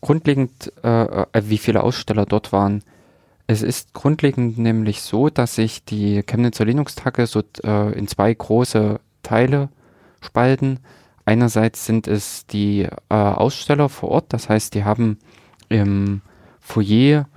Grundlegend, 0.00 0.72
äh, 0.84 1.02
äh, 1.02 1.26
wie 1.42 1.58
viele 1.58 1.82
Aussteller 1.82 2.26
dort 2.26 2.52
waren. 2.52 2.84
Es 3.52 3.60
ist 3.60 3.92
grundlegend 3.92 4.56
nämlich 4.56 5.02
so, 5.02 5.28
dass 5.28 5.56
sich 5.56 5.84
die 5.84 6.22
Chemnitzer 6.22 6.64
Linux-Tage 6.64 7.26
so 7.26 7.42
äh, 7.62 7.92
in 7.92 8.08
zwei 8.08 8.32
große 8.32 8.98
Teile 9.22 9.68
spalten. 10.22 10.78
Einerseits 11.26 11.84
sind 11.84 12.08
es 12.08 12.46
die 12.46 12.88
äh, 13.10 13.14
Aussteller 13.14 13.90
vor 13.90 14.08
Ort, 14.08 14.32
das 14.32 14.48
heißt, 14.48 14.74
die 14.74 14.84
haben 14.84 15.18
im 15.68 16.22
Foyer 16.60 17.28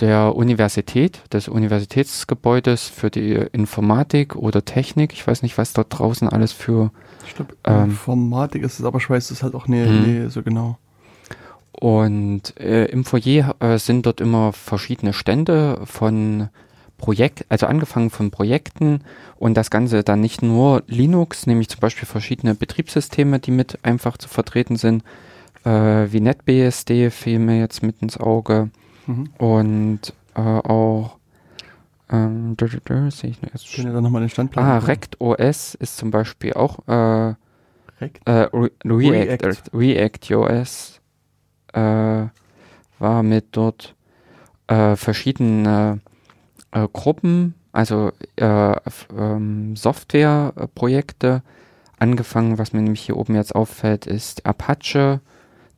der 0.00 0.34
Universität, 0.34 1.22
des 1.32 1.46
Universitätsgebäudes 1.46 2.88
für 2.88 3.10
die 3.10 3.34
Informatik 3.52 4.34
oder 4.34 4.64
Technik. 4.64 5.12
Ich 5.12 5.24
weiß 5.24 5.42
nicht, 5.42 5.56
was 5.56 5.72
dort 5.72 5.96
draußen 5.96 6.28
alles 6.28 6.52
für. 6.52 6.90
Ich 7.28 7.36
glaube, 7.36 7.54
ähm, 7.62 7.90
Informatik 7.90 8.64
ist 8.64 8.80
es, 8.80 8.84
aber 8.84 8.98
ich 8.98 9.08
weiß 9.08 9.30
es 9.30 9.44
halt 9.44 9.54
auch 9.54 9.68
nicht, 9.68 9.86
hm. 9.86 10.02
nee, 10.02 10.28
so 10.28 10.42
genau. 10.42 10.78
Und 11.80 12.58
äh, 12.58 12.86
im 12.86 13.04
Foyer 13.04 13.56
äh, 13.60 13.78
sind 13.78 14.06
dort 14.06 14.20
immer 14.20 14.52
verschiedene 14.52 15.12
Stände 15.12 15.80
von 15.84 16.48
Projekt, 16.98 17.44
also 17.48 17.66
angefangen 17.66 18.10
von 18.10 18.30
Projekten 18.30 19.00
und 19.36 19.54
das 19.56 19.70
Ganze 19.70 20.04
dann 20.04 20.20
nicht 20.20 20.42
nur 20.42 20.84
Linux, 20.86 21.46
nämlich 21.46 21.68
zum 21.68 21.80
Beispiel 21.80 22.06
verschiedene 22.06 22.54
Betriebssysteme, 22.54 23.40
die 23.40 23.50
mit 23.50 23.78
einfach 23.82 24.16
zu 24.16 24.28
vertreten 24.28 24.76
sind, 24.76 25.02
äh, 25.64 25.70
wie 25.70 26.20
NetBSD 26.20 27.10
fiel 27.10 27.40
mir 27.40 27.58
jetzt 27.58 27.82
mit 27.82 28.00
ins 28.00 28.16
Auge 28.16 28.70
mhm. 29.06 29.30
und 29.38 30.00
äh, 30.34 30.40
auch 30.40 31.16
ähm, 32.10 32.56
sehe 33.10 33.30
ich 33.30 33.38
jetzt 33.52 33.68
schon. 33.68 33.92
da 33.92 34.00
nochmal 34.00 34.20
den 34.20 34.30
Standplan. 34.30 34.64
Ah, 34.64 34.78
Rect 34.78 35.20
OS 35.20 35.74
ist 35.74 35.96
zum 35.96 36.10
Beispiel 36.10 36.52
auch 36.52 36.78
äh? 36.86 37.34
Äh, 38.24 38.30
Re 38.52 38.70
React, 38.84 39.46
React. 39.46 39.70
React 39.72 40.36
OS 40.36 40.93
äh, 41.74 42.28
war 42.98 43.22
mit 43.22 43.46
dort 43.52 43.94
äh, 44.66 44.96
verschiedene 44.96 46.00
äh, 46.70 46.88
Gruppen, 46.92 47.54
also 47.72 48.12
äh, 48.36 48.76
ähm, 49.16 49.76
Softwareprojekte. 49.76 51.42
Angefangen, 51.98 52.58
was 52.58 52.72
mir 52.72 52.82
nämlich 52.82 53.02
hier 53.02 53.16
oben 53.16 53.34
jetzt 53.34 53.54
auffällt, 53.54 54.06
ist 54.06 54.46
Apache, 54.46 55.20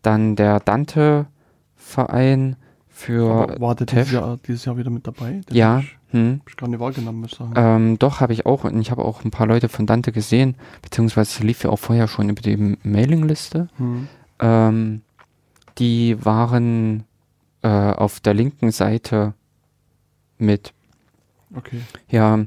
dann 0.03 0.37
der 0.37 0.61
Dante-Verein 0.61 2.57
für 2.89 3.31
Aber 3.31 3.61
war 3.61 3.75
der 3.75 3.87
dieses 3.87 4.13
Jahr, 4.13 4.39
dieses 4.47 4.65
Jahr, 4.65 4.79
wieder 4.79 4.91
mit 4.91 5.07
dabei? 5.07 5.43
Den 5.49 5.55
ja. 5.55 5.81
Ich, 5.81 5.97
hm. 6.13 6.41
hab 6.41 6.49
ich 6.49 6.57
gar 6.57 6.69
nicht 6.69 6.81
wahrgenommen, 6.81 7.21
muss 7.21 7.33
ich 7.33 7.39
sagen. 7.39 7.53
Ähm, 7.55 7.99
doch, 7.99 8.21
habe 8.21 8.33
ich 8.33 8.47
auch. 8.47 8.65
Und 8.65 8.81
ich 8.81 8.91
habe 8.91 9.05
auch 9.05 9.23
ein 9.25 9.31
paar 9.31 9.47
Leute 9.47 9.69
von 9.69 9.87
Dante 9.87 10.13
gesehen, 10.13 10.55
beziehungsweise 10.81 11.45
lief 11.45 11.63
ja 11.63 11.71
auch 11.71 11.79
vorher 11.79 12.09
schon 12.09 12.31
über 12.31 12.41
die 12.41 12.79
Mailingliste. 12.83 13.69
Hm. 13.77 14.09
Ähm, 14.41 15.03
die 15.79 16.25
waren 16.25 17.05
äh, 17.63 17.69
auf 17.69 18.21
der 18.21 18.35
linken 18.35 18.71
Seite 18.71 19.35
mit. 20.39 20.73
Okay. 21.55 21.81
Ja, 22.09 22.39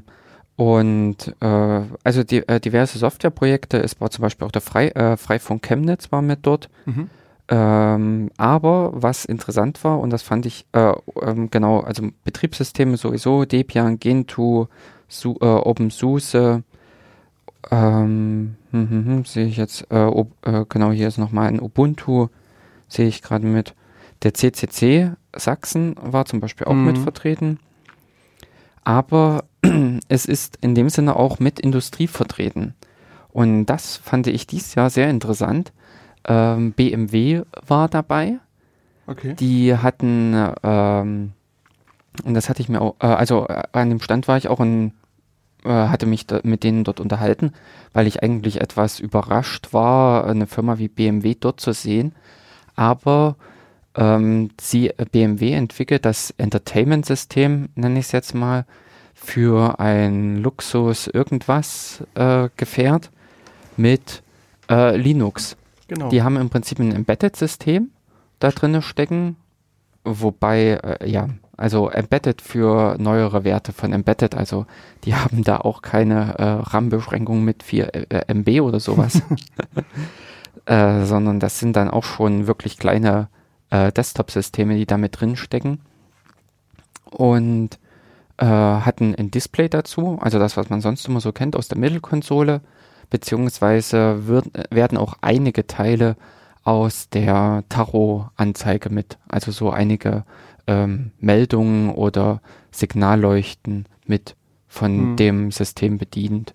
und 0.56 1.34
äh, 1.40 1.80
also 2.04 2.22
die, 2.22 2.46
äh, 2.46 2.60
diverse 2.60 2.98
Softwareprojekte, 2.98 3.78
es 3.78 4.00
war 4.00 4.10
zum 4.10 4.22
Beispiel 4.22 4.46
auch 4.46 4.52
der 4.52 4.60
Frei, 4.60 4.88
äh, 4.88 5.16
Freifunk 5.16 5.62
Chemnitz 5.62 6.12
war 6.12 6.20
mit 6.20 6.40
dort. 6.42 6.68
Mhm. 6.84 7.08
Ähm, 7.48 8.30
aber 8.36 8.90
was 8.94 9.24
interessant 9.24 9.82
war, 9.82 9.98
und 9.98 10.10
das 10.10 10.22
fand 10.22 10.46
ich, 10.46 10.66
äh, 10.72 10.92
ähm, 11.22 11.50
genau, 11.50 11.80
also 11.80 12.08
Betriebssysteme 12.24 12.96
sowieso, 12.96 13.44
Debian, 13.44 13.98
Gentoo, 13.98 14.68
Su 15.08 15.36
äh, 15.40 15.46
OpenSUSE, 15.46 16.62
ähm, 17.70 18.56
hm, 18.70 18.90
hm, 18.90 19.04
hm, 19.06 19.24
sehe 19.24 19.46
ich 19.46 19.56
jetzt, 19.56 19.90
äh, 19.90 20.08
äh, 20.08 20.64
genau, 20.68 20.92
hier 20.92 21.08
ist 21.08 21.18
nochmal 21.18 21.48
ein 21.48 21.60
Ubuntu, 21.60 22.28
sehe 22.90 23.08
ich 23.08 23.22
gerade 23.22 23.46
mit. 23.46 23.74
Der 24.22 24.34
CCC 24.34 25.12
Sachsen 25.34 25.94
war 26.00 26.26
zum 26.26 26.40
Beispiel 26.40 26.66
auch 26.66 26.74
mhm. 26.74 26.84
mit 26.84 26.98
vertreten. 26.98 27.58
Aber 28.84 29.44
es 30.08 30.26
ist 30.26 30.58
in 30.60 30.74
dem 30.74 30.90
Sinne 30.90 31.16
auch 31.16 31.38
mit 31.38 31.60
Industrie 31.60 32.06
vertreten. 32.06 32.74
Und 33.32 33.66
das 33.66 33.96
fand 33.96 34.26
ich 34.26 34.46
dieses 34.46 34.74
Jahr 34.74 34.90
sehr 34.90 35.08
interessant. 35.08 35.72
Ähm, 36.26 36.72
BMW 36.72 37.42
war 37.66 37.88
dabei. 37.88 38.38
Okay. 39.06 39.34
Die 39.34 39.76
hatten, 39.76 40.34
ähm, 40.62 41.32
und 42.24 42.34
das 42.34 42.48
hatte 42.48 42.62
ich 42.62 42.68
mir 42.68 42.80
auch, 42.80 42.96
äh, 43.00 43.06
also 43.06 43.46
äh, 43.48 43.62
an 43.72 43.88
dem 43.88 44.00
Stand 44.00 44.28
war 44.28 44.36
ich 44.36 44.48
auch 44.48 44.58
und 44.58 44.92
äh, 45.64 45.68
hatte 45.68 46.06
mich 46.06 46.26
da, 46.26 46.40
mit 46.42 46.64
denen 46.64 46.84
dort 46.84 47.00
unterhalten, 47.00 47.52
weil 47.92 48.06
ich 48.06 48.22
eigentlich 48.22 48.60
etwas 48.60 49.00
überrascht 49.00 49.72
war, 49.72 50.26
eine 50.26 50.46
Firma 50.46 50.78
wie 50.78 50.88
BMW 50.88 51.34
dort 51.38 51.60
zu 51.60 51.72
sehen, 51.72 52.14
aber 52.80 53.36
ähm, 53.94 54.48
sie, 54.58 54.88
äh, 54.88 55.04
BMW 55.04 55.52
entwickelt 55.52 56.06
das 56.06 56.32
Entertainment-System, 56.38 57.68
nenne 57.74 57.98
ich 57.98 58.06
es 58.06 58.12
jetzt 58.12 58.34
mal, 58.34 58.64
für 59.12 59.78
ein 59.78 60.38
Luxus 60.38 61.06
irgendwas 61.06 62.02
äh, 62.14 62.48
Gefährt 62.56 63.10
mit 63.76 64.22
äh, 64.70 64.96
Linux. 64.96 65.58
Genau. 65.88 66.08
Die 66.08 66.22
haben 66.22 66.38
im 66.38 66.48
Prinzip 66.48 66.78
ein 66.78 66.92
Embedded-System 66.92 67.90
da 68.38 68.48
drin 68.48 68.80
stecken, 68.80 69.36
wobei, 70.04 70.80
äh, 70.82 71.10
ja, 71.10 71.28
also 71.58 71.90
Embedded 71.90 72.40
für 72.40 72.96
neuere 72.98 73.44
Werte 73.44 73.74
von 73.74 73.92
Embedded, 73.92 74.34
also 74.34 74.64
die 75.04 75.14
haben 75.16 75.44
da 75.44 75.58
auch 75.58 75.82
keine 75.82 76.38
äh, 76.38 76.44
RAM-Beschränkung 76.44 77.44
mit 77.44 77.62
4 77.62 78.10
äh, 78.10 78.32
MB 78.32 78.62
oder 78.62 78.80
sowas. 78.80 79.20
Äh, 80.66 81.04
sondern 81.04 81.40
das 81.40 81.58
sind 81.58 81.76
dann 81.76 81.90
auch 81.90 82.04
schon 82.04 82.46
wirklich 82.46 82.78
kleine 82.78 83.28
äh, 83.70 83.92
Desktop-Systeme, 83.92 84.76
die 84.76 84.86
da 84.86 84.98
mit 84.98 85.20
drin 85.20 85.36
stecken. 85.36 85.80
Und 87.10 87.78
äh, 88.36 88.46
hatten 88.46 89.14
ein 89.14 89.30
Display 89.30 89.68
dazu, 89.68 90.18
also 90.20 90.38
das, 90.38 90.56
was 90.56 90.70
man 90.70 90.80
sonst 90.80 91.06
immer 91.08 91.20
so 91.20 91.32
kennt 91.32 91.56
aus 91.56 91.68
der 91.68 91.78
Mittelkonsole, 91.78 92.60
beziehungsweise 93.10 94.26
wird, 94.28 94.46
werden 94.70 94.96
auch 94.96 95.14
einige 95.20 95.66
Teile 95.66 96.16
aus 96.62 97.08
der 97.08 97.64
Tarot-Anzeige 97.68 98.90
mit, 98.90 99.18
also 99.28 99.50
so 99.50 99.70
einige 99.70 100.24
ähm, 100.66 101.10
Meldungen 101.18 101.90
oder 101.90 102.40
Signalleuchten 102.70 103.86
mit 104.06 104.36
von 104.68 104.92
hm. 104.92 105.16
dem 105.16 105.50
System 105.50 105.98
bedient. 105.98 106.54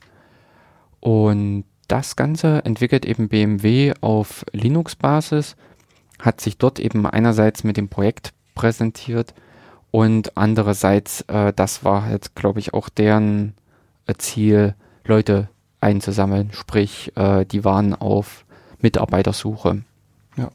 Und 1.02 1.66
das 1.88 2.16
Ganze 2.16 2.64
entwickelt 2.66 3.06
eben 3.06 3.30
BMW 3.30 3.94
auf 4.02 4.46
Linux-Basis, 4.52 5.56
hat 6.20 6.42
sich 6.42 6.58
dort 6.58 6.80
eben 6.80 7.06
einerseits 7.06 7.64
mit 7.64 7.78
dem 7.78 7.90
Projekt 7.90 8.34
präsentiert 8.56 9.34
und 9.92 10.36
andererseits, 10.38 11.22
äh, 11.28 11.54
das 11.54 11.84
war 11.84 12.12
jetzt, 12.12 12.36
glaube 12.36 12.60
ich, 12.60 12.74
auch 12.74 12.90
deren 12.90 13.54
äh, 14.08 14.14
Ziel, 14.18 14.76
Leute 15.06 15.50
einzusammeln, 15.82 16.50
sprich, 16.52 17.12
äh, 17.16 17.46
die 17.46 17.64
waren 17.64 17.94
auf 17.94 18.46
Mitarbeitersuche. 18.82 19.84
Ja. 20.36 20.50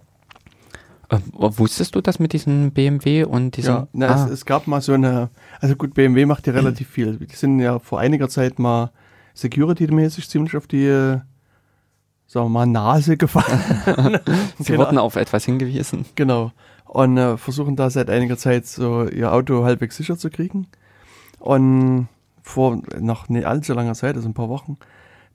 Äh, 1.09 1.19
wusstest 1.31 1.95
du 1.95 2.01
das 2.01 2.19
mit 2.19 2.33
diesem 2.33 2.73
BMW 2.73 3.25
und 3.25 3.57
diesem? 3.57 3.75
Ja, 3.75 3.89
na, 3.93 4.09
ah. 4.09 4.27
es, 4.27 4.31
es, 4.31 4.45
gab 4.45 4.67
mal 4.67 4.81
so 4.81 4.93
eine, 4.93 5.31
also 5.61 5.77
gut, 5.77 5.95
BMW 5.95 6.27
macht 6.27 6.47
ja 6.47 6.53
relativ 6.53 6.89
viel. 6.91 7.17
Die 7.17 7.35
sind 7.35 7.61
ja 7.61 7.79
vor 7.79 8.01
einiger 8.01 8.29
Zeit 8.29 8.59
mal 8.59 8.91
Security-mäßig 9.35 10.29
ziemlich 10.29 10.57
auf 10.57 10.67
die, 10.67 10.87
äh, 10.87 11.21
sagen 12.27 12.47
wir 12.47 12.49
mal, 12.49 12.67
Nase 12.67 13.17
gefallen. 13.17 13.61
Sie 14.59 14.73
genau. 14.73 14.85
wurden 14.85 14.99
auf 14.99 15.17
etwas 15.17 15.45
hingewiesen. 15.45 16.05
Genau. 16.15 16.53
Und 16.85 17.17
äh, 17.17 17.37
versuchen 17.37 17.77
da 17.77 17.91
seit 17.91 18.11
einiger 18.11 18.37
Zeit 18.37 18.67
so 18.67 19.07
ihr 19.09 19.33
Auto 19.33 19.65
halbwegs 19.65 19.97
sicher 19.97 20.19
zu 20.19 20.31
kriegen. 20.31 20.67
Und 21.39 22.09
vor 22.43 22.81
noch 22.99 23.29
nicht 23.29 23.47
allzu 23.47 23.75
langer 23.75 23.95
Zeit, 23.95 24.17
also 24.17 24.29
ein 24.29 24.35
paar 24.35 24.49
Wochen, 24.49 24.77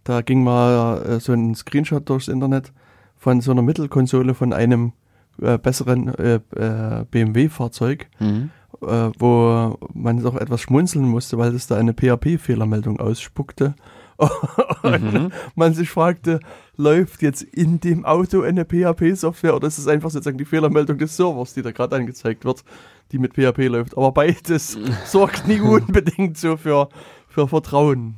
da 0.03 0.21
ging 0.21 0.43
mal 0.43 1.01
äh, 1.01 1.19
so 1.19 1.33
ein 1.33 1.55
Screenshot 1.55 2.07
durchs 2.09 2.27
Internet 2.27 2.73
von 3.15 3.41
so 3.41 3.51
einer 3.51 3.61
Mittelkonsole 3.61 4.33
von 4.33 4.53
einem 4.53 4.93
äh, 5.41 5.57
besseren 5.57 6.13
äh, 6.15 6.39
äh 6.55 7.05
BMW-Fahrzeug. 7.09 8.07
Mhm 8.19 8.51
äh, 8.81 9.11
wo 9.19 9.77
man 9.93 10.21
doch 10.21 10.35
etwas 10.35 10.61
schmunzeln 10.61 11.05
musste, 11.05 11.37
weil 11.37 11.53
es 11.53 11.67
da 11.67 11.77
eine 11.77 11.93
PHP-Fehlermeldung 11.93 12.99
ausspuckte. 12.99 13.75
Und 14.83 15.13
mhm. 15.13 15.31
man 15.55 15.73
sich 15.73 15.89
fragte, 15.89 16.39
läuft 16.77 17.21
jetzt 17.21 17.41
in 17.41 17.79
dem 17.79 18.05
Auto 18.05 18.41
eine 18.41 18.63
PHP-Software 18.65 19.55
oder 19.55 19.67
ist 19.67 19.77
es 19.77 19.87
einfach 19.87 20.09
sozusagen 20.09 20.37
die 20.37 20.45
Fehlermeldung 20.45 20.97
des 20.97 21.17
Servers, 21.17 21.53
die 21.53 21.61
da 21.61 21.71
gerade 21.71 21.95
angezeigt 21.95 22.45
wird, 22.45 22.63
die 23.11 23.19
mit 23.19 23.33
PHP 23.33 23.67
läuft. 23.67 23.97
Aber 23.97 24.11
beides 24.11 24.77
sorgt 25.05 25.47
nie 25.47 25.59
unbedingt 25.59 26.37
so 26.37 26.55
für, 26.55 26.89
für 27.27 27.47
Vertrauen? 27.47 28.15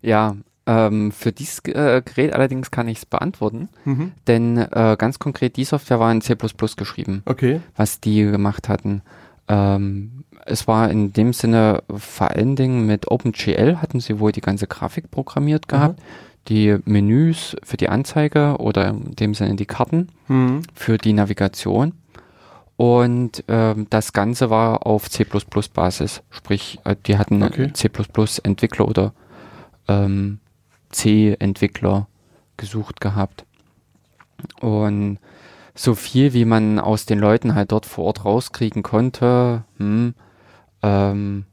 Ja, 0.00 0.36
ähm, 0.66 1.12
für 1.12 1.32
dieses 1.32 1.60
äh, 1.66 2.02
Gerät 2.04 2.32
allerdings 2.32 2.70
kann 2.70 2.88
ich 2.88 2.98
es 2.98 3.06
beantworten, 3.06 3.68
mhm. 3.84 4.12
denn 4.26 4.56
äh, 4.56 4.96
ganz 4.98 5.18
konkret 5.18 5.56
die 5.56 5.64
Software 5.64 6.00
war 6.00 6.12
in 6.12 6.20
C++ 6.20 6.36
geschrieben, 6.76 7.22
okay. 7.26 7.60
was 7.76 8.00
die 8.00 8.22
gemacht 8.22 8.68
hatten. 8.68 9.02
Ähm, 9.50 10.24
es 10.46 10.68
war 10.68 10.90
in 10.90 11.12
dem 11.12 11.32
Sinne 11.32 11.82
vor 11.94 12.30
allen 12.30 12.54
Dingen 12.54 12.86
mit 12.86 13.10
OpenGL 13.10 13.78
hatten 13.78 13.98
sie 13.98 14.20
wohl 14.20 14.30
die 14.30 14.40
ganze 14.40 14.68
Grafik 14.68 15.10
programmiert 15.10 15.66
gehabt, 15.66 15.98
mhm. 15.98 16.04
die 16.48 16.76
Menüs 16.84 17.56
für 17.64 17.76
die 17.76 17.88
Anzeige 17.88 18.56
oder 18.58 18.88
in 18.88 19.16
dem 19.16 19.34
Sinne 19.34 19.56
die 19.56 19.66
Karten 19.66 20.08
mhm. 20.28 20.62
für 20.72 20.98
die 20.98 21.12
Navigation. 21.12 21.92
Und 22.76 23.44
ähm, 23.48 23.88
das 23.90 24.12
Ganze 24.12 24.50
war 24.50 24.86
auf 24.86 25.10
C++ 25.10 25.26
Basis, 25.74 26.22
sprich, 26.30 26.78
äh, 26.84 26.94
die 27.06 27.18
hatten 27.18 27.42
okay. 27.42 27.72
C++ 27.72 27.90
Entwickler 28.44 28.88
oder 28.88 29.12
ähm, 29.88 30.38
C-Entwickler 30.90 32.06
gesucht 32.56 33.00
gehabt. 33.00 33.44
Und 34.60 35.18
so 35.74 35.94
viel, 35.94 36.32
wie 36.32 36.44
man 36.44 36.78
aus 36.78 37.06
den 37.06 37.18
Leuten 37.18 37.54
halt 37.54 37.72
dort 37.72 37.86
vor 37.86 38.04
Ort 38.06 38.24
rauskriegen 38.24 38.82
konnte, 38.82 39.64
hm, 39.78 40.14
ähm, 40.82 41.44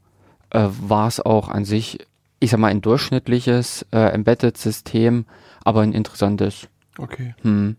äh, 0.50 0.68
war 0.80 1.08
es 1.08 1.20
auch 1.20 1.48
an 1.48 1.64
sich, 1.64 2.06
ich 2.40 2.50
sag 2.50 2.60
mal, 2.60 2.68
ein 2.68 2.80
durchschnittliches 2.80 3.86
äh, 3.92 4.12
Embedded-System, 4.12 5.26
aber 5.64 5.82
ein 5.82 5.92
interessantes. 5.92 6.68
Okay. 6.98 7.34
Hm. 7.42 7.76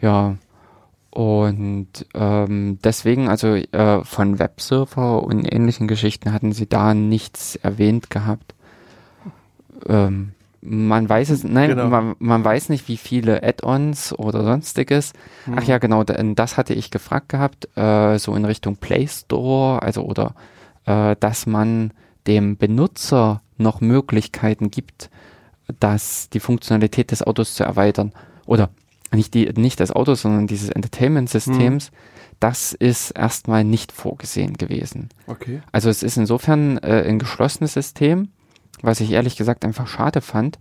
Ja. 0.00 0.36
Und 1.10 2.06
ähm, 2.14 2.78
deswegen, 2.82 3.28
also 3.28 3.54
äh, 3.54 4.04
von 4.04 4.38
Webserver 4.40 5.22
und 5.22 5.44
ähnlichen 5.44 5.86
Geschichten 5.86 6.32
hatten 6.32 6.52
sie 6.52 6.68
da 6.68 6.92
nichts 6.92 7.54
erwähnt 7.56 8.10
gehabt. 8.10 8.54
Ähm, 9.86 10.32
man 10.64 11.08
weiß 11.08 11.30
es, 11.30 11.44
nein, 11.44 11.70
genau. 11.70 11.88
man, 11.88 12.16
man, 12.18 12.44
weiß 12.44 12.70
nicht, 12.70 12.88
wie 12.88 12.96
viele 12.96 13.42
Add-ons 13.42 14.18
oder 14.18 14.42
sonstiges. 14.44 15.12
Mhm. 15.46 15.56
Ach 15.58 15.64
ja, 15.64 15.78
genau, 15.78 16.04
das 16.04 16.56
hatte 16.56 16.74
ich 16.74 16.90
gefragt 16.90 17.28
gehabt, 17.28 17.68
äh, 17.76 18.18
so 18.18 18.34
in 18.34 18.44
Richtung 18.44 18.76
Play 18.76 19.06
Store, 19.06 19.82
also 19.82 20.02
oder 20.04 20.34
äh, 20.86 21.16
dass 21.20 21.46
man 21.46 21.92
dem 22.26 22.56
Benutzer 22.56 23.42
noch 23.58 23.80
Möglichkeiten 23.80 24.70
gibt, 24.70 25.10
dass 25.80 26.30
die 26.30 26.40
Funktionalität 26.40 27.10
des 27.10 27.22
Autos 27.22 27.54
zu 27.54 27.64
erweitern. 27.64 28.12
Oder 28.46 28.70
nicht 29.12 29.34
die, 29.34 29.52
nicht 29.54 29.80
des 29.80 29.92
Autos, 29.92 30.22
sondern 30.22 30.46
dieses 30.46 30.70
Entertainment-Systems. 30.70 31.90
Mhm. 31.90 31.96
Das 32.40 32.72
ist 32.72 33.10
erstmal 33.12 33.64
nicht 33.64 33.92
vorgesehen 33.92 34.54
gewesen. 34.54 35.10
Okay. 35.26 35.62
Also 35.72 35.88
es 35.88 36.02
ist 36.02 36.16
insofern 36.16 36.78
äh, 36.78 37.04
ein 37.06 37.18
geschlossenes 37.18 37.74
System 37.74 38.28
was 38.82 39.00
ich 39.00 39.10
ehrlich 39.10 39.36
gesagt 39.36 39.64
einfach 39.64 39.86
schade 39.86 40.20
fand. 40.20 40.58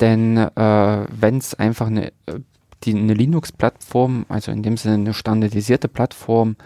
Denn 0.00 0.36
äh, 0.36 1.06
wenn 1.10 1.38
es 1.38 1.54
einfach 1.54 1.88
eine, 1.88 2.08
äh, 2.26 2.40
die, 2.84 2.94
eine 2.96 3.14
Linux-Plattform, 3.14 4.26
also 4.28 4.50
in 4.50 4.62
dem 4.62 4.76
Sinne 4.76 4.94
eine 4.94 5.14
standardisierte 5.14 5.88
Plattform 5.88 6.56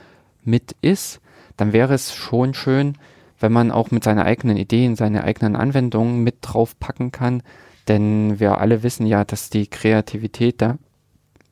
mit 0.44 0.76
ist, 0.80 1.20
dann 1.56 1.72
wäre 1.72 1.94
es 1.94 2.14
schon 2.14 2.54
schön, 2.54 2.96
wenn 3.40 3.52
man 3.52 3.70
auch 3.70 3.90
mit 3.90 4.04
seinen 4.04 4.20
eigenen 4.20 4.56
Ideen, 4.56 4.96
seine 4.96 5.24
eigenen 5.24 5.56
Anwendungen 5.56 6.22
mit 6.22 6.36
drauf 6.42 6.78
packen 6.78 7.12
kann. 7.12 7.42
Denn 7.88 8.38
wir 8.40 8.58
alle 8.58 8.82
wissen 8.82 9.06
ja, 9.06 9.24
dass 9.24 9.50
die 9.50 9.66
Kreativität 9.66 10.62
da 10.62 10.78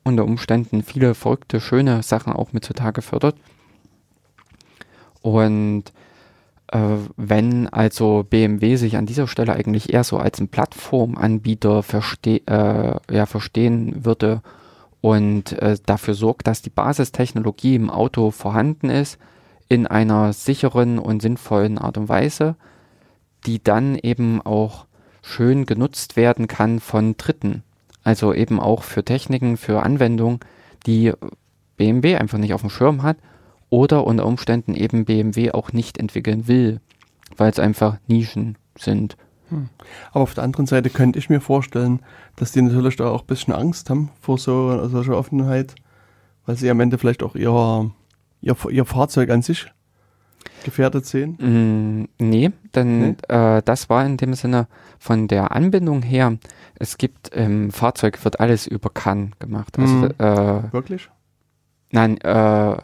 unter 0.04 0.24
Umständen 0.24 0.82
viele 0.82 1.14
verrückte, 1.14 1.60
schöne 1.60 2.02
Sachen 2.02 2.32
auch 2.32 2.52
mit 2.52 2.64
zutage 2.64 3.02
fördert. 3.02 3.36
Und 5.20 5.92
wenn 6.72 7.68
also 7.68 8.24
BMW 8.28 8.76
sich 8.76 8.96
an 8.96 9.04
dieser 9.04 9.28
Stelle 9.28 9.52
eigentlich 9.52 9.92
eher 9.92 10.04
so 10.04 10.16
als 10.16 10.40
ein 10.40 10.48
Plattformanbieter 10.48 11.82
verste 11.82 12.40
äh, 12.46 13.14
ja, 13.14 13.26
verstehen 13.26 14.06
würde 14.06 14.40
und 15.02 15.52
äh, 15.60 15.76
dafür 15.84 16.14
sorgt, 16.14 16.46
dass 16.46 16.62
die 16.62 16.70
Basistechnologie 16.70 17.74
im 17.74 17.90
Auto 17.90 18.30
vorhanden 18.30 18.88
ist, 18.88 19.18
in 19.68 19.86
einer 19.86 20.32
sicheren 20.32 20.98
und 20.98 21.20
sinnvollen 21.20 21.76
Art 21.76 21.98
und 21.98 22.08
Weise, 22.08 22.56
die 23.46 23.62
dann 23.62 23.96
eben 23.96 24.40
auch 24.40 24.86
schön 25.20 25.66
genutzt 25.66 26.16
werden 26.16 26.48
kann 26.48 26.80
von 26.80 27.16
Dritten. 27.18 27.64
Also 28.02 28.32
eben 28.32 28.60
auch 28.60 28.82
für 28.82 29.04
Techniken, 29.04 29.56
für 29.56 29.82
Anwendungen, 29.82 30.40
die 30.86 31.12
BMW 31.76 32.16
einfach 32.16 32.38
nicht 32.38 32.54
auf 32.54 32.62
dem 32.62 32.70
Schirm 32.70 33.02
hat 33.02 33.18
oder 33.72 34.06
unter 34.06 34.26
Umständen 34.26 34.74
eben 34.74 35.06
BMW 35.06 35.50
auch 35.52 35.72
nicht 35.72 35.96
entwickeln 35.96 36.46
will, 36.46 36.80
weil 37.38 37.50
es 37.50 37.58
einfach 37.58 37.96
Nischen 38.06 38.58
sind. 38.78 39.16
Hm. 39.48 39.70
Aber 40.10 40.24
auf 40.24 40.34
der 40.34 40.44
anderen 40.44 40.66
Seite 40.66 40.90
könnte 40.90 41.18
ich 41.18 41.30
mir 41.30 41.40
vorstellen, 41.40 42.00
dass 42.36 42.52
die 42.52 42.60
natürlich 42.60 42.96
da 42.96 43.08
auch 43.08 43.22
ein 43.22 43.26
bisschen 43.26 43.54
Angst 43.54 43.88
haben 43.88 44.10
vor 44.20 44.36
so 44.36 44.86
solcher 44.88 45.16
Offenheit, 45.16 45.74
weil 46.44 46.56
sie 46.56 46.68
am 46.68 46.80
Ende 46.80 46.98
vielleicht 46.98 47.22
auch 47.22 47.34
ihr, 47.34 47.90
ihr, 48.42 48.56
ihr 48.68 48.84
Fahrzeug 48.84 49.30
an 49.30 49.40
sich 49.40 49.72
gefährdet 50.64 51.06
sehen? 51.06 51.38
Mm, 51.38 52.08
nee, 52.22 52.50
denn 52.74 53.00
nee? 53.00 53.16
Äh, 53.28 53.62
das 53.64 53.88
war 53.88 54.04
in 54.04 54.18
dem 54.18 54.34
Sinne 54.34 54.68
von 54.98 55.28
der 55.28 55.52
Anbindung 55.52 56.02
her, 56.02 56.36
es 56.74 56.98
gibt 56.98 57.28
im 57.28 57.70
Fahrzeug 57.70 58.22
wird 58.22 58.38
alles 58.38 58.66
über 58.66 58.90
CAN 58.90 59.34
gemacht. 59.38 59.78
Also, 59.78 59.94
mhm. 59.94 60.10
äh, 60.18 60.72
Wirklich? 60.74 61.08
Nein, 61.90 62.18
äh, 62.20 62.76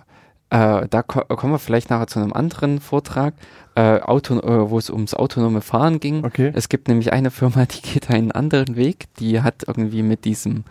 äh, 0.51 0.89
da 0.89 1.03
ko 1.03 1.21
kommen 1.37 1.53
wir 1.53 1.59
vielleicht 1.59 1.91
nachher 1.91 2.07
zu 2.07 2.19
einem 2.19 2.33
anderen 2.33 2.81
Vortrag, 2.81 3.35
äh, 3.75 4.01
Auto, 4.01 4.39
äh, 4.41 4.71
wo 4.71 4.79
es 4.79 4.91
ums 4.91 5.15
autonome 5.15 5.61
Fahren 5.61 6.01
ging. 6.01 6.25
Okay. 6.25 6.53
Es 6.55 6.69
gibt 6.69 6.89
nämlich 6.89 7.13
eine 7.13 7.31
Firma, 7.31 7.65
die 7.67 7.83
geht 7.83 8.11
einen 8.11 8.33
anderen 8.33 8.77
Weg. 8.77 9.07
Die 9.19 9.43
hat 9.43 9.65
irgendwie 9.67 10.03
mit 10.03 10.25
diesem 10.25 10.65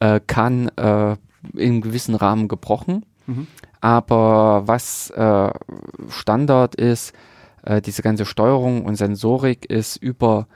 äh, 0.00 0.20
Kahn 0.26 0.68
äh, 0.76 1.16
in 1.54 1.80
gewissen 1.80 2.14
Rahmen 2.14 2.48
gebrochen. 2.48 3.04
Mhm. 3.26 3.46
Aber 3.80 4.64
was 4.66 5.10
äh, 5.10 5.50
Standard 6.08 6.74
ist, 6.74 7.14
äh, 7.62 7.80
diese 7.80 8.02
ganze 8.02 8.26
Steuerung 8.26 8.84
und 8.84 8.96
Sensorik 8.96 9.64
ist 9.66 9.96
über 9.96 10.46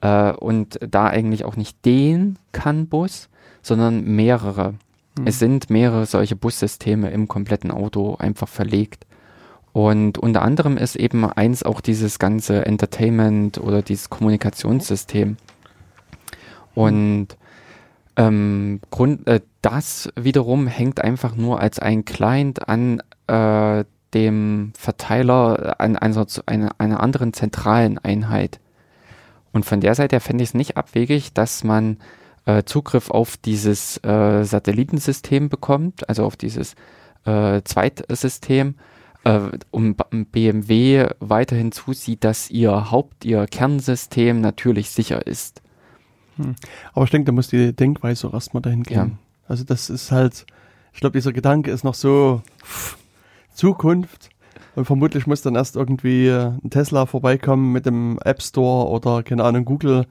äh, 0.00 0.32
und 0.32 0.78
da 0.88 1.06
eigentlich 1.06 1.44
auch 1.44 1.56
nicht 1.56 1.84
den 1.84 2.38
CAN-Bus, 2.52 3.28
sondern 3.62 4.04
mehrere. 4.04 4.74
Es 5.24 5.34
hm. 5.36 5.38
sind 5.38 5.70
mehrere 5.70 6.06
solche 6.06 6.36
Bussysteme 6.36 7.10
im 7.10 7.28
kompletten 7.28 7.70
Auto 7.70 8.16
einfach 8.16 8.48
verlegt. 8.48 9.06
Und 9.72 10.18
unter 10.18 10.42
anderem 10.42 10.76
ist 10.76 10.96
eben 10.96 11.24
eins 11.24 11.62
auch 11.62 11.80
dieses 11.80 12.18
ganze 12.18 12.66
Entertainment 12.66 13.58
oder 13.58 13.82
dieses 13.82 14.10
Kommunikationssystem. 14.10 15.36
Und 16.74 17.28
ähm, 18.16 18.80
Grund, 18.90 19.26
äh, 19.26 19.40
das 19.62 20.08
wiederum 20.16 20.66
hängt 20.66 21.00
einfach 21.00 21.36
nur 21.36 21.60
als 21.60 21.78
ein 21.78 22.04
Client 22.04 22.68
an 22.68 23.02
äh, 23.28 23.84
dem 24.14 24.72
Verteiler, 24.76 25.76
an 25.78 25.96
einer, 25.96 26.26
einer, 26.46 26.70
einer 26.78 27.00
anderen 27.00 27.32
zentralen 27.32 27.98
Einheit. 27.98 28.58
Und 29.52 29.64
von 29.64 29.80
der 29.80 29.94
Seite 29.94 30.20
fände 30.20 30.42
ich 30.42 30.50
es 30.50 30.54
nicht 30.54 30.76
abwegig, 30.76 31.32
dass 31.32 31.64
man 31.64 31.98
äh, 32.48 32.64
Zugriff 32.64 33.10
auf 33.10 33.36
dieses 33.36 33.98
äh, 33.98 34.42
Satellitensystem 34.42 35.50
bekommt, 35.50 36.08
also 36.08 36.24
auf 36.24 36.36
dieses 36.36 36.76
äh, 37.26 37.60
Zweitsystem, 37.62 38.74
äh, 39.24 39.40
um 39.70 39.94
BMW 40.32 41.08
weiterhin 41.20 41.72
zusieht, 41.72 42.24
dass 42.24 42.48
ihr 42.48 42.90
Haupt-, 42.90 43.26
ihr 43.26 43.46
Kernsystem 43.46 44.40
natürlich 44.40 44.90
sicher 44.90 45.26
ist. 45.26 45.60
Hm. 46.36 46.54
Aber 46.94 47.04
ich 47.04 47.10
denke, 47.10 47.26
da 47.26 47.32
muss 47.32 47.48
die 47.48 47.74
Denkweise 47.74 48.26
auch 48.28 48.32
erstmal 48.32 48.62
dahin 48.62 48.82
gehen. 48.82 48.96
Ja. 48.96 49.10
Also 49.46 49.64
das 49.64 49.90
ist 49.90 50.10
halt, 50.10 50.46
ich 50.94 51.00
glaube, 51.00 51.18
dieser 51.18 51.34
Gedanke 51.34 51.70
ist 51.70 51.84
noch 51.84 51.94
so 51.94 52.40
Zukunft. 53.52 54.30
Und 54.74 54.86
vermutlich 54.86 55.26
muss 55.26 55.42
dann 55.42 55.54
erst 55.54 55.76
irgendwie 55.76 56.28
äh, 56.28 56.52
ein 56.64 56.70
Tesla 56.70 57.04
vorbeikommen 57.04 57.72
mit 57.72 57.84
dem 57.84 58.18
App 58.24 58.40
Store 58.40 58.88
oder, 58.88 59.22
keine 59.22 59.44
Ahnung, 59.44 59.66
Google, 59.66 60.06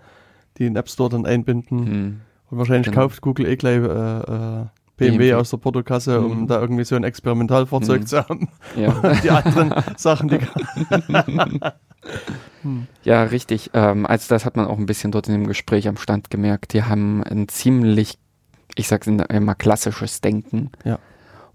die 0.57 0.65
den 0.65 0.75
App 0.75 0.89
Store 0.89 1.09
dann 1.09 1.25
einbinden. 1.25 1.88
Hm. 1.88 2.21
Und 2.49 2.57
wahrscheinlich 2.57 2.87
genau. 2.87 3.01
kauft 3.01 3.21
Google 3.21 3.47
eh 3.47 3.55
gleich 3.55 3.77
äh, 3.77 3.81
äh, 3.81 4.65
BMW, 4.97 5.17
BMW, 5.17 5.33
aus 5.35 5.51
der 5.51 5.57
Portokasse, 5.57 6.19
um 6.19 6.41
mhm. 6.41 6.47
da 6.47 6.59
irgendwie 6.59 6.83
so 6.83 6.95
ein 6.95 7.03
Experimentalfahrzeug 7.03 8.01
mhm. 8.01 8.07
zu 8.07 8.17
haben. 8.17 8.49
Ja. 8.75 9.13
die 9.23 9.29
anderen 9.29 9.73
Sachen, 9.97 10.29
die. 10.29 10.39
hm. 12.63 12.87
Ja, 13.03 13.23
richtig. 13.23 13.69
Ähm, 13.73 14.07
also 14.07 14.25
das 14.29 14.43
hat 14.43 14.57
man 14.57 14.65
auch 14.65 14.77
ein 14.77 14.87
bisschen 14.87 15.11
dort 15.11 15.27
in 15.27 15.33
dem 15.33 15.47
Gespräch 15.47 15.87
am 15.87 15.97
Stand 15.97 16.31
gemerkt. 16.31 16.73
Die 16.73 16.83
haben 16.83 17.23
ein 17.23 17.47
ziemlich, 17.47 18.17
ich 18.75 18.87
sag's 18.87 19.07
immer, 19.07 19.55
klassisches 19.55 20.21
Denken. 20.21 20.71
Ja. 20.83 20.97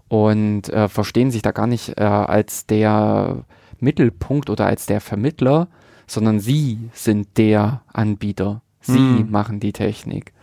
Und 0.07 0.69
äh, 0.69 0.87
verstehen 0.87 1.31
sich 1.31 1.41
da 1.41 1.51
gar 1.51 1.67
nicht 1.67 1.97
äh, 1.97 2.03
als 2.03 2.65
der 2.65 3.45
Mittelpunkt 3.79 4.49
oder 4.49 4.67
als 4.67 4.85
der 4.85 5.01
Vermittler, 5.01 5.67
sondern 6.07 6.39
sie 6.39 6.77
sind 6.93 7.37
der 7.37 7.81
Anbieter. 7.91 8.61
Sie 8.79 8.97
hm. 8.97 9.31
machen 9.31 9.59
die 9.59 9.73
Technik. 9.73 10.33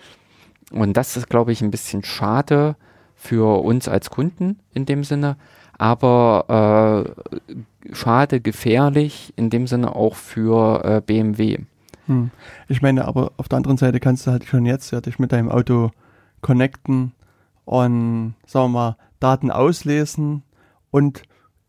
Und 0.70 0.96
das 0.96 1.16
ist, 1.16 1.28
glaube 1.28 1.52
ich, 1.52 1.62
ein 1.62 1.70
bisschen 1.70 2.04
schade 2.04 2.76
für 3.14 3.62
uns 3.62 3.88
als 3.88 4.10
Kunden 4.10 4.60
in 4.72 4.86
dem 4.86 5.04
Sinne. 5.04 5.36
aber 5.78 7.14
äh, 7.16 7.94
schade, 7.94 8.40
gefährlich, 8.40 9.32
in 9.36 9.48
dem 9.48 9.66
Sinne 9.66 9.96
auch 9.96 10.14
für 10.14 10.84
äh, 10.84 11.00
BMW. 11.00 11.60
Hm. 12.06 12.30
Ich 12.68 12.82
meine, 12.82 13.06
aber 13.06 13.32
auf 13.38 13.48
der 13.48 13.56
anderen 13.56 13.78
Seite 13.78 14.00
kannst 14.00 14.26
du 14.26 14.30
halt 14.30 14.44
schon 14.44 14.66
jetzt 14.66 14.90
ja, 14.90 15.00
dich 15.00 15.18
mit 15.18 15.32
deinem 15.32 15.50
Auto 15.50 15.90
connecten 16.42 17.12
und, 17.64 18.34
sagen 18.46 18.66
wir 18.66 18.68
mal, 18.68 18.96
Daten 19.20 19.50
auslesen 19.50 20.42
und 20.90 21.22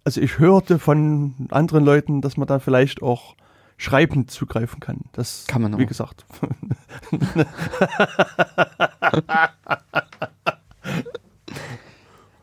also 0.03 0.19
ich 0.19 0.39
hörte 0.39 0.79
von 0.79 1.35
anderen 1.51 1.85
Leuten, 1.85 2.21
dass 2.21 2.35
man 2.35 2.47
da 2.47 2.59
vielleicht 2.59 3.01
auch 3.01 3.35
schreibend 3.81 4.29
zugreifen 4.29 4.79
kann. 4.79 4.99
Das 5.13 5.45
Kann 5.47 5.63
man 5.63 5.73
auch. 5.73 5.79
Wie 5.79 5.87
gesagt. 5.87 6.23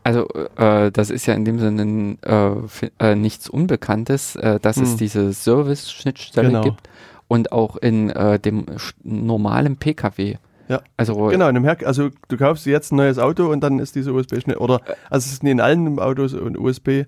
Also 0.04 0.26
äh, 0.56 0.90
das 0.90 1.10
ist 1.10 1.26
ja 1.26 1.34
in 1.34 1.44
dem 1.44 1.58
Sinne 1.58 2.16
äh, 2.22 3.10
äh, 3.10 3.14
nichts 3.14 3.48
Unbekanntes, 3.50 4.36
äh, 4.36 4.58
dass 4.58 4.78
es 4.78 4.92
Hm. 4.92 4.96
diese 4.96 5.32
Service-Schnittstelle 5.34 6.48
Genau. 6.48 6.62
gibt 6.62 6.88
und 7.28 7.52
auch 7.52 7.76
in 7.76 8.08
äh, 8.08 8.38
dem 8.38 8.64
normalen 9.02 9.76
PKW. 9.76 10.36
Ja. 10.68 10.80
Also 10.96 11.26
genau, 11.26 11.48
also 11.84 12.08
du 12.28 12.36
kaufst 12.38 12.64
jetzt 12.64 12.90
ein 12.92 12.96
neues 12.96 13.18
Auto 13.18 13.50
und 13.50 13.60
dann 13.60 13.78
ist 13.80 13.96
diese 13.96 14.12
USB-Schnitt 14.14 14.58
oder 14.58 14.76
Äh. 14.86 14.94
also 15.10 15.26
es 15.26 15.32
ist 15.32 15.42
nicht 15.42 15.52
in 15.52 15.60
allen 15.60 15.98
Autos 15.98 16.32
und 16.32 16.56
USB, 16.58 17.04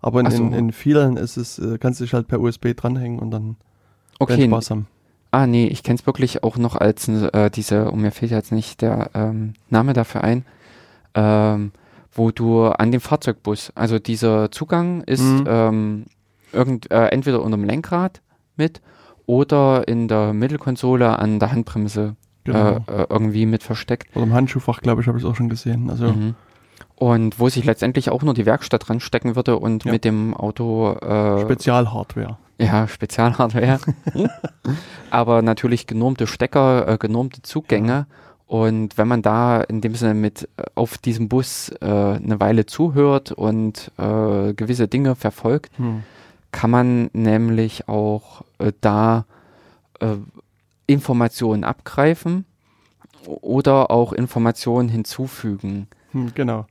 aber 0.00 0.20
in, 0.20 0.30
so. 0.30 0.42
in, 0.42 0.52
in 0.54 0.72
vielen 0.72 1.18
ist 1.18 1.36
es, 1.36 1.60
kannst 1.80 2.00
du 2.00 2.04
dich 2.04 2.14
halt 2.14 2.28
per 2.28 2.40
USB 2.40 2.68
dranhängen 2.74 3.18
und 3.18 3.30
dann 3.30 3.56
okay, 4.18 4.46
Spaß 4.46 4.70
haben. 4.70 4.86
Ah, 5.30 5.46
nee, 5.46 5.66
ich 5.66 5.82
kenne 5.82 5.98
es 5.98 6.06
wirklich 6.06 6.42
auch 6.42 6.56
noch 6.56 6.74
als 6.74 7.06
äh, 7.08 7.50
diese, 7.50 7.90
und 7.90 8.00
mir 8.00 8.10
fällt 8.12 8.30
jetzt 8.30 8.50
nicht 8.52 8.80
der 8.80 9.10
ähm, 9.14 9.52
Name 9.68 9.92
dafür 9.92 10.24
ein, 10.24 10.44
ähm, 11.14 11.72
wo 12.12 12.30
du 12.30 12.64
an 12.66 12.90
dem 12.92 13.00
Fahrzeugbus, 13.00 13.72
also 13.74 13.98
dieser 13.98 14.50
Zugang 14.50 15.02
ist 15.02 15.22
Mhm. 15.22 15.44
ähm, 15.46 16.04
irgend, 16.52 16.90
äh, 16.90 17.08
entweder 17.08 17.42
unterm 17.42 17.64
Lenkrad 17.64 18.22
mit 18.56 18.80
oder 19.26 19.86
in 19.86 20.08
der 20.08 20.32
Mittelkonsole 20.32 21.18
an 21.18 21.38
der 21.38 21.52
Handbremse 21.52 22.16
Genau. 22.44 22.58
äh, 22.88 23.02
äh, 23.02 23.06
irgendwie 23.10 23.44
mit 23.44 23.62
versteckt. 23.62 24.16
Oder 24.16 24.24
im 24.24 24.32
Handschuhfach, 24.32 24.80
glaube 24.80 25.02
ich, 25.02 25.06
habe 25.08 25.18
ich 25.18 25.24
es 25.24 25.30
auch 25.30 25.36
schon 25.36 25.50
gesehen. 25.50 25.90
Also 25.90 26.06
Mhm. 26.06 26.34
Und 26.94 27.38
wo 27.38 27.48
sich 27.48 27.64
letztendlich 27.64 28.10
auch 28.10 28.22
nur 28.22 28.34
die 28.34 28.46
Werkstatt 28.46 28.88
dran 28.88 28.98
stecken 29.00 29.36
würde 29.36 29.58
und 29.58 29.84
Ja. 29.84 29.92
mit 29.92 30.04
dem 30.04 30.34
Auto 30.34 30.92
äh, 30.94 31.40
Spezialhardware. 31.42 32.38
Ja, 32.58 32.88
Spezialhardware. 32.88 33.78
Aber 35.10 35.42
natürlich 35.42 35.86
genormte 35.86 36.26
Stecker, 36.26 36.88
äh, 36.88 36.98
genormte 36.98 37.42
Zugänge. 37.42 38.06
Und 38.46 38.96
wenn 38.98 39.08
man 39.08 39.22
da 39.22 39.60
in 39.60 39.80
dem 39.80 39.94
Sinne 39.94 40.14
mit 40.14 40.48
äh, 40.56 40.64
auf 40.74 40.98
diesem 40.98 41.28
Bus 41.28 41.70
äh, 41.80 41.84
eine 41.84 42.40
Weile 42.40 42.66
zuhört 42.66 43.30
und 43.30 43.92
äh, 43.98 44.54
gewisse 44.54 44.88
Dinge 44.88 45.14
verfolgt, 45.14 45.76
Hm. 45.78 46.02
kann 46.50 46.70
man 46.70 47.10
nämlich 47.12 47.88
auch 47.88 48.42
äh, 48.58 48.72
da 48.80 49.26
äh, 50.00 50.16
Informationen 50.86 51.62
abgreifen 51.64 52.46
oder 53.26 53.90
auch 53.90 54.12
Informationen 54.12 54.88
hinzufügen. 54.88 55.86
Hm, 56.12 56.32
genau. 56.34 56.66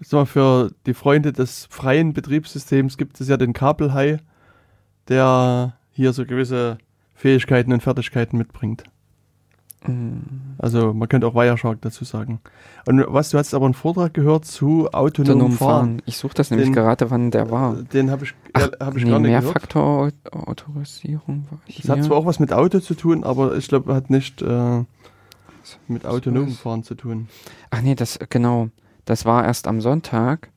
So, 0.00 0.26
für 0.26 0.70
die 0.84 0.92
Freunde 0.92 1.32
des 1.32 1.66
freien 1.70 2.12
Betriebssystems 2.12 2.98
gibt 2.98 3.18
es 3.20 3.28
ja 3.28 3.38
den 3.38 3.54
Kabelhai, 3.54 4.18
der 5.08 5.74
hier 5.90 6.12
so 6.12 6.24
gewisse 6.26 6.78
Fähigkeiten 7.14 7.72
und 7.72 7.82
Fertigkeiten 7.82 8.36
mitbringt. 8.38 8.84
Also 10.58 10.92
man 10.92 11.08
könnte 11.08 11.28
auch 11.28 11.34
Wireshark 11.36 11.80
dazu 11.80 12.04
sagen. 12.04 12.40
Und 12.86 13.04
was, 13.08 13.30
du 13.30 13.38
hast 13.38 13.54
aber 13.54 13.66
einen 13.66 13.74
Vortrag 13.74 14.14
gehört 14.14 14.44
zu 14.44 14.90
autonomem 14.90 15.36
Autonom 15.42 15.52
Fahren. 15.52 15.86
fahren. 15.86 16.02
Ich 16.06 16.16
suche 16.16 16.34
das 16.34 16.50
nämlich 16.50 16.70
Den- 16.70 16.74
gerade, 16.74 17.08
wann 17.12 17.30
der 17.30 17.52
war. 17.52 17.76
Den 17.76 18.10
habe 18.10 18.24
ich, 18.24 18.34
Ach, 18.52 18.68
hab 18.80 18.96
ich 18.96 19.04
nee, 19.04 19.10
gar 19.10 19.20
nicht. 19.20 19.30
Mehrfaktor-Autorisierung 19.30 21.46
war 21.50 21.60
Das 21.76 21.88
hat 21.88 22.02
zwar 22.04 22.16
auch 22.16 22.26
was 22.26 22.40
mit 22.40 22.52
Auto 22.52 22.80
zu 22.80 22.94
tun, 22.94 23.22
aber 23.22 23.54
ich 23.56 23.68
glaube, 23.68 23.94
hat 23.94 24.10
nicht 24.10 24.42
äh, 24.42 24.82
mit 25.86 26.04
autonomem 26.04 26.50
Fahren 26.54 26.82
zu 26.82 26.96
tun. 26.96 27.28
Ach 27.70 27.80
nee, 27.80 27.94
das 27.94 28.18
genau. 28.28 28.70
Das 29.04 29.24
war 29.24 29.44
erst 29.44 29.68
am 29.68 29.80
Sonntag 29.80 30.50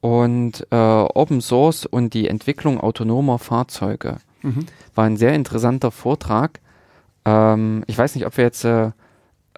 und 0.00 0.66
äh, 0.70 0.76
Open 0.76 1.40
Source 1.40 1.86
und 1.86 2.14
die 2.14 2.28
Entwicklung 2.28 2.80
autonomer 2.80 3.38
Fahrzeuge 3.38 4.16
Mhm. 4.42 4.64
war 4.94 5.04
ein 5.04 5.18
sehr 5.18 5.34
interessanter 5.34 5.90
Vortrag. 5.90 6.60
Ähm, 7.26 7.84
ich 7.86 7.98
weiß 7.98 8.14
nicht, 8.14 8.24
ob 8.26 8.36
wir 8.38 8.44
jetzt 8.44 8.64
äh, 8.64 8.86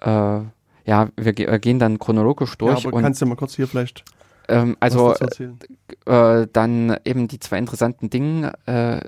äh, 0.01 0.41
ja, 0.85 1.07
wir 1.15 1.31
ge 1.33 1.45
äh, 1.45 1.59
gehen 1.59 1.79
dann 1.79 1.99
chronologisch 1.99 2.51
Ja, 2.51 2.57
durch 2.57 2.85
aber 2.85 2.97
und 2.97 3.01
kannst 3.03 3.21
du 3.21 3.25
mal 3.25 3.35
kurz 3.35 3.55
hier 3.55 3.67
vielleicht 3.69 4.03
ähm, 4.49 4.75
also 4.81 5.11
erzählen? 5.13 5.57
äh, 6.05 6.47
dann 6.51 6.97
eben 7.05 7.29
die 7.29 7.39
zwei 7.39 7.57
interessanten 7.59 8.09
Dinge. 8.09 8.51
Äh, 8.65 8.99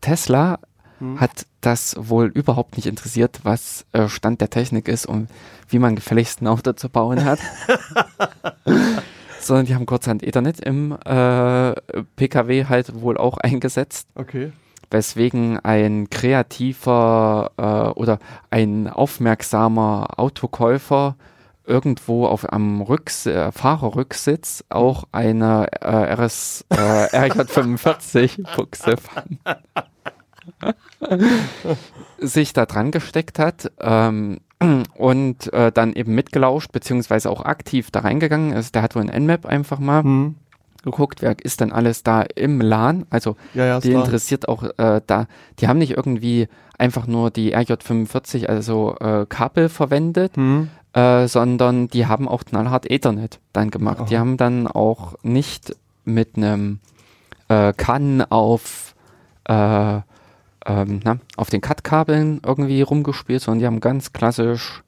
Tesla 0.00 0.60
Hm. 1.00 1.20
hat 1.20 1.46
das 1.60 1.94
wohl 1.98 2.26
überhaupt 2.26 2.76
nicht 2.76 2.86
interessiert, 2.86 3.40
was 3.44 3.86
äh, 3.92 4.08
Stand 4.08 4.40
der 4.40 4.50
Technik 4.50 4.88
ist 4.88 5.06
und 5.06 5.28
wie 5.68 5.78
man 5.78 5.94
gefälligst 5.94 6.42
ein 6.42 6.48
Auto 6.48 6.72
zu 6.72 6.88
bauen 6.88 7.24
hat. 7.24 7.38
Sondern 9.40 9.66
die 9.66 9.74
haben 9.74 9.86
kurzhand 9.86 10.22
Ethernet 10.22 10.60
im 10.60 10.92
äh, 11.04 11.72
PKW 12.16 12.66
halt 12.66 13.00
wohl 13.00 13.16
auch 13.16 13.38
eingesetzt, 13.42 14.08
Okay. 14.14 14.52
weswegen 14.90 15.58
ein 15.60 16.10
kreativer 16.10 17.50
äh, 17.56 17.98
oder 17.98 18.18
ein 18.50 18.88
aufmerksamer 18.88 20.18
Autokäufer 20.18 21.16
irgendwo 21.64 22.26
auf 22.26 22.50
am 22.50 22.80
Rücks 22.80 23.26
äh, 23.26 23.52
Fahrerrücksitz 23.52 24.64
auch 24.70 25.04
eine 25.12 25.66
äh, 25.82 26.14
RS 26.14 26.64
äh, 26.70 26.74
RJ45 26.76 28.42
Buchse 28.56 28.96
fand. 28.96 29.38
sich 32.18 32.52
da 32.52 32.66
dran 32.66 32.90
gesteckt 32.90 33.38
hat 33.38 33.70
ähm, 33.80 34.38
und 34.96 35.52
äh, 35.52 35.70
dann 35.72 35.92
eben 35.92 36.14
mitgelauscht, 36.14 36.72
beziehungsweise 36.72 37.30
auch 37.30 37.44
aktiv 37.44 37.90
da 37.90 38.00
reingegangen 38.00 38.52
ist. 38.52 38.74
Der 38.74 38.82
hat 38.82 38.94
wohl 38.96 39.02
ein 39.08 39.22
Nmap 39.24 39.46
einfach 39.46 39.78
mal 39.78 40.02
Hm. 40.02 40.34
geguckt, 40.82 41.22
wer 41.22 41.36
ist 41.44 41.60
denn 41.60 41.72
alles 41.72 42.02
da 42.02 42.22
im 42.22 42.60
LAN. 42.60 43.06
Also 43.10 43.36
Ja, 43.54 43.66
ja, 43.66 43.80
die 43.80 43.92
interessiert 43.92 44.48
auch 44.48 44.64
äh, 44.78 45.00
da, 45.06 45.26
die 45.60 45.68
haben 45.68 45.78
nicht 45.78 45.96
irgendwie 45.96 46.48
einfach 46.76 47.06
nur 47.06 47.30
die 47.30 47.56
RJ45, 47.56 48.46
also 48.46 48.96
äh, 49.00 49.26
Kabel 49.28 49.68
verwendet, 49.68 50.36
Hm. 50.36 50.68
äh, 50.92 51.28
sondern 51.28 51.88
die 51.88 52.06
haben 52.06 52.26
auch 52.28 52.44
knallhart 52.44 52.90
Ethernet 52.90 53.38
dann 53.52 53.70
gemacht. 53.70 54.10
Die 54.10 54.14
Aha. 54.16 54.20
haben 54.20 54.36
dann 54.36 54.66
auch 54.66 55.14
nicht 55.22 55.76
mit 56.04 56.36
einem 56.36 56.80
äh, 57.48 57.72
CAN 57.74 58.22
auf, 58.22 58.94
äh, 59.44 60.00
ähm, 60.68 61.00
na, 61.02 61.18
auf 61.36 61.50
den 61.50 61.60
CAT-Kabeln 61.60 62.40
irgendwie 62.44 62.82
rumgespielt, 62.82 63.42
sondern 63.42 63.58
die 63.60 63.66
haben 63.66 63.80
ganz 63.80 64.12
klassisch 64.12 64.84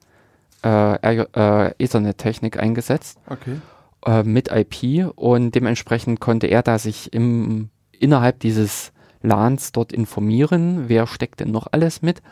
äh, 0.63 0.95
äh, 0.95 1.73
Ethernet-Technik 1.79 2.59
eingesetzt 2.61 3.19
Okay. 3.27 3.61
äh, 4.05 4.23
mit 4.23 4.51
IP 4.53 5.11
und 5.17 5.55
dementsprechend 5.55 6.21
konnte 6.21 6.47
er 6.49 6.63
da 6.63 6.79
sich 6.79 7.13
im, 7.15 7.71
innerhalb 7.99 8.41
dieses 8.41 8.93
LANs 9.23 9.73
dort 9.73 9.93
informieren, 9.93 10.89
wer 10.89 11.07
steckt 11.07 11.41
denn 11.41 11.51
noch 11.51 11.67
alles 11.73 12.03
mit 12.03 12.23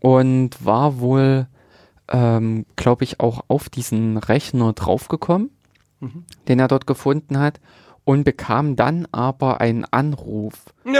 und 0.00 0.64
war 0.64 0.98
wohl, 0.98 1.46
ähm, 2.08 2.66
glaube 2.76 3.04
ich, 3.04 3.20
auch 3.20 3.44
auf 3.48 3.68
diesen 3.68 4.16
Rechner 4.18 4.72
draufgekommen, 4.72 5.50
Mhm. 6.00 6.24
den 6.48 6.58
er 6.58 6.68
dort 6.68 6.86
gefunden 6.88 7.38
hat 7.38 7.60
und 8.04 8.24
bekam 8.24 8.76
dann 8.76 9.06
aber 9.12 9.60
einen 9.60 9.84
Anruf 9.90 10.54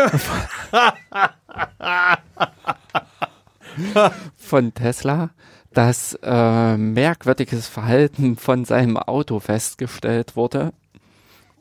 von 4.37 4.75
Tesla, 4.75 5.31
dass 5.73 6.19
äh, 6.23 6.77
merkwürdiges 6.77 7.67
Verhalten 7.69 8.37
von 8.37 8.65
seinem 8.65 8.97
Auto 8.97 9.41
festgestellt 9.41 10.37
wurde. 10.37 10.73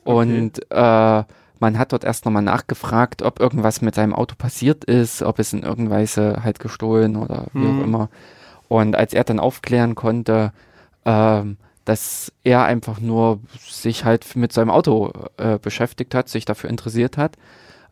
Und 0.03 0.59
äh, 0.69 1.23
man 1.59 1.79
hat 1.79 1.93
dort 1.93 2.03
erst 2.03 2.25
nochmal 2.25 2.43
nachgefragt, 2.43 3.21
ob 3.21 3.39
irgendwas 3.39 3.81
mit 3.81 3.95
seinem 3.95 4.13
Auto 4.13 4.35
passiert 4.35 4.83
ist, 4.83 5.21
ob 5.23 5.39
es 5.39 5.53
in 5.53 5.63
irgendeiner 5.63 6.01
Weise 6.01 6.41
halt 6.43 6.59
gestohlen 6.59 7.15
oder 7.15 7.45
wie 7.53 7.59
Mhm. 7.65 7.79
auch 7.79 7.83
immer. 7.83 8.09
Und 8.67 8.95
als 8.95 9.13
er 9.13 9.23
dann 9.23 9.39
aufklären 9.39 9.95
konnte, 9.95 10.51
ähm, 11.05 11.57
dass 11.85 12.31
er 12.43 12.63
einfach 12.63 12.99
nur 12.99 13.39
sich 13.59 14.05
halt 14.05 14.35
mit 14.35 14.53
seinem 14.53 14.69
Auto 14.69 15.11
äh, 15.37 15.59
beschäftigt 15.59 16.15
hat, 16.15 16.29
sich 16.29 16.45
dafür 16.45 16.69
interessiert 16.69 17.17
hat, 17.17 17.35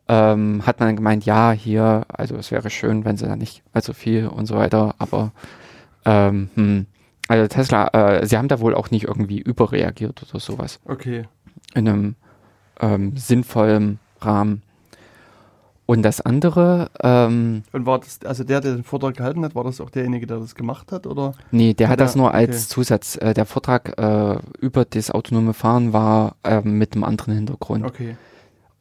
ähm, 0.08 0.66
hat 0.66 0.80
man 0.80 0.90
dann 0.90 0.96
gemeint, 0.96 1.26
ja, 1.26 1.52
hier, 1.52 2.06
also 2.08 2.36
es 2.36 2.52
wäre 2.52 2.70
schön, 2.70 3.06
wenn 3.06 3.18
sie 3.18 3.26
da 3.26 3.36
nicht 3.36 3.64
allzu 3.74 3.94
viel 3.94 4.28
und 4.28 4.46
so 4.46 4.56
weiter, 4.56 4.96
aber 4.98 5.32
ähm, 6.06 6.50
hm, 6.56 6.86
also 7.28 7.48
Tesla, 7.48 7.88
äh, 7.94 8.26
sie 8.26 8.38
haben 8.38 8.48
da 8.48 8.60
wohl 8.60 8.76
auch 8.76 8.92
nicht 8.92 9.06
irgendwie 9.06 9.40
überreagiert 9.40 10.22
oder 10.30 10.40
sowas 10.40 10.80
Okay. 10.86 11.24
in 11.74 11.88
einem 11.88 12.16
ähm, 12.80 13.16
sinnvollen 13.16 14.00
Rahmen. 14.20 14.64
Und 15.92 16.04
das 16.04 16.22
andere, 16.22 16.90
ähm, 17.04 17.64
Und 17.74 17.86
war 17.86 18.00
das, 18.00 18.20
also 18.24 18.46
der, 18.46 18.62
der 18.62 18.76
den 18.76 18.86
Vortrag 18.86 19.18
gehalten 19.18 19.44
hat, 19.44 19.56
war 19.56 19.66
das 19.66 19.82
auch 19.82 19.90
derjenige, 19.90 20.26
der 20.26 20.38
das 20.38 20.56
gemacht 20.56 20.94
hat, 20.94 21.06
oder? 21.06 21.34
nee, 21.52 21.74
der 21.74 21.90
Hat 21.90 22.00
hat 22.00 22.00
das 22.00 22.16
nur 22.16 22.34
als 22.34 22.50
okay. 22.52 22.68
Zusatz. 22.70 23.18
Äh, 23.18 23.34
der 23.34 23.46
Vortrag 23.46 24.00
äh, 24.00 24.38
über 24.62 24.86
das 24.86 25.12
autonome 25.12 25.54
Fahren 25.54 25.92
war 25.92 26.38
ähm, 26.46 26.78
mit 26.78 26.94
einem 26.94 27.04
anderen 27.04 27.36
Hintergrund. 27.36 27.84
Okay. 27.84 28.16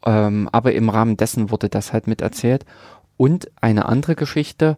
Ähm, 0.07 0.49
aber 0.53 0.73
im 0.73 0.89
Rahmen 0.89 1.17
dessen 1.17 1.51
wurde 1.51 1.69
das 1.69 1.93
halt 1.93 2.07
mit 2.07 2.21
erzählt. 2.21 2.65
Und 3.17 3.51
eine 3.61 3.87
andere 3.87 4.15
Geschichte, 4.15 4.77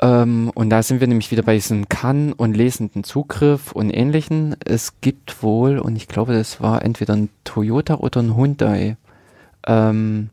ähm, 0.00 0.50
und 0.54 0.70
da 0.70 0.82
sind 0.82 1.00
wir 1.00 1.08
nämlich 1.08 1.30
wieder 1.30 1.42
bei 1.42 1.56
diesem 1.56 1.90
Kann- 1.90 2.32
und 2.32 2.56
lesenden 2.56 3.04
Zugriff 3.04 3.72
und 3.72 3.90
ähnlichen. 3.90 4.56
Es 4.64 5.02
gibt 5.02 5.42
wohl, 5.42 5.78
und 5.78 5.94
ich 5.96 6.08
glaube, 6.08 6.32
das 6.32 6.62
war 6.62 6.80
entweder 6.80 7.12
ein 7.12 7.28
Toyota 7.44 7.96
oder 7.96 8.22
ein 8.22 8.34
Hyundai, 8.34 8.96
ähm, 9.66 10.30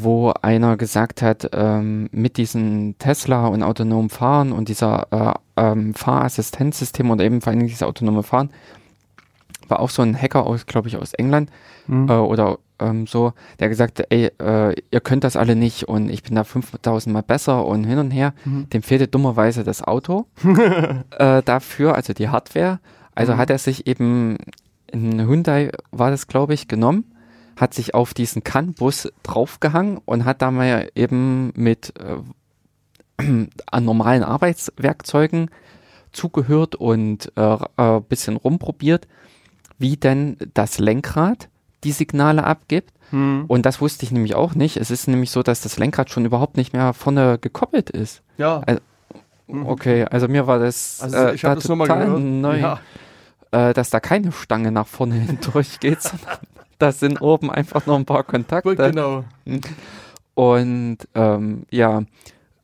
wo 0.00 0.32
einer 0.42 0.76
gesagt 0.76 1.22
hat, 1.22 1.50
ähm, 1.52 2.08
mit 2.12 2.36
diesem 2.36 2.96
Tesla 2.98 3.46
und 3.48 3.62
autonomem 3.62 4.10
Fahren 4.10 4.52
und 4.52 4.68
dieser 4.68 5.06
äh, 5.56 5.62
ähm, 5.62 5.94
Fahrassistenzsystem 5.94 7.10
oder 7.10 7.24
eben 7.24 7.40
vor 7.40 7.52
allem 7.52 7.60
dieses 7.66 7.82
autonome 7.82 8.22
Fahren, 8.22 8.50
war 9.68 9.80
auch 9.80 9.90
so 9.90 10.02
ein 10.02 10.20
Hacker 10.20 10.46
aus, 10.46 10.66
glaube 10.66 10.88
ich, 10.88 10.96
aus 10.96 11.14
England, 11.14 11.50
Hm. 11.86 12.08
äh, 12.08 12.12
oder 12.12 12.58
ähm, 12.78 13.06
so, 13.08 13.32
der 13.58 13.68
gesagt 13.68 13.98
hat, 13.98 14.06
ey, 14.10 14.30
äh, 14.40 14.74
ihr 14.90 15.00
könnt 15.00 15.24
das 15.24 15.36
alle 15.36 15.56
nicht 15.56 15.88
und 15.88 16.10
ich 16.10 16.22
bin 16.22 16.34
da 16.36 16.44
5000 16.44 17.12
Mal 17.12 17.22
besser 17.22 17.64
und 17.66 17.84
hin 17.84 17.98
und 17.98 18.10
her. 18.12 18.34
Mhm. 18.44 18.68
Dem 18.70 18.82
fehlte 18.82 19.08
dummerweise 19.08 19.64
das 19.64 19.82
Auto 19.82 20.26
äh, 21.18 21.42
dafür, 21.42 21.94
also 21.96 22.12
die 22.12 22.28
Hardware. 22.28 22.78
Also 23.14 23.32
Mhm. 23.34 23.36
hat 23.38 23.50
er 23.50 23.58
sich 23.58 23.86
eben, 23.86 24.38
ein 24.92 25.26
Hyundai 25.26 25.70
war 25.90 26.10
das, 26.10 26.26
glaube 26.28 26.54
ich, 26.54 26.68
genommen, 26.68 27.04
hat 27.56 27.74
sich 27.74 27.94
auf 27.94 28.14
diesen 28.14 28.44
CAN-Bus 28.44 29.12
draufgehangen 29.22 29.98
und 30.04 30.24
hat 30.24 30.42
da 30.42 30.50
mal 30.50 30.90
eben 30.94 31.52
mit 31.54 31.92
äh, 32.00 33.22
an 33.70 33.84
normalen 33.84 34.22
Arbeitswerkzeugen 34.24 35.50
zugehört 36.12 36.74
und 36.74 37.32
äh, 37.36 37.56
äh, 37.76 38.00
bisschen 38.00 38.36
rumprobiert, 38.36 39.08
wie 39.78 39.96
denn 39.96 40.36
das 40.54 40.78
Lenkrad 40.78 41.48
die 41.84 41.92
Signale 41.92 42.44
abgibt. 42.44 42.92
Hm. 43.10 43.44
Und 43.48 43.66
das 43.66 43.80
wusste 43.80 44.04
ich 44.04 44.12
nämlich 44.12 44.34
auch 44.34 44.54
nicht. 44.54 44.76
Es 44.76 44.90
ist 44.90 45.08
nämlich 45.08 45.30
so, 45.30 45.42
dass 45.42 45.60
das 45.60 45.78
Lenkrad 45.78 46.10
schon 46.10 46.24
überhaupt 46.24 46.56
nicht 46.56 46.72
mehr 46.72 46.92
vorne 46.94 47.38
gekoppelt 47.38 47.90
ist. 47.90 48.22
Ja. 48.38 48.62
Mhm. 49.48 49.66
Okay, 49.66 50.04
also 50.04 50.28
mir 50.28 50.46
war 50.46 50.58
das, 50.58 51.00
Also 51.00 51.16
äh, 51.16 51.34
ich 51.34 51.44
habe 51.44 51.56
da 51.56 51.60
das 51.60 51.64
total 51.64 52.08
neu, 52.20 52.58
Ja. 52.58 52.80
äh, 53.50 53.74
dass 53.74 53.90
da 53.90 54.00
keine 54.00 54.32
Stange 54.32 54.72
nach 54.72 54.86
vorne 54.86 55.14
hindurchgeht, 55.20 56.00
sondern 56.02 56.38
das 56.78 57.00
sind 57.00 57.20
oben 57.20 57.50
einfach 57.50 57.86
noch 57.86 57.96
ein 57.96 58.06
paar 58.06 58.24
Kontakte. 58.24 58.76
Genau. 58.76 59.24
Und 60.34 60.98
ähm, 61.14 61.64
ja, 61.70 62.02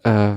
äh, 0.02 0.34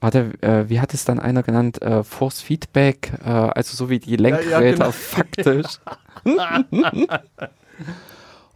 warte, 0.00 0.32
äh, 0.42 0.68
wie 0.68 0.80
hat 0.80 0.94
es 0.94 1.04
dann 1.04 1.18
einer 1.18 1.42
genannt? 1.42 1.80
Äh, 1.82 2.04
Force 2.04 2.40
Feedback, 2.40 3.12
äh, 3.24 3.28
also 3.28 3.76
so 3.76 3.90
wie 3.90 3.98
die 3.98 4.12
ja, 4.12 4.20
Lenkräder 4.20 4.72
genau. 4.72 4.90
faktisch. 4.92 5.78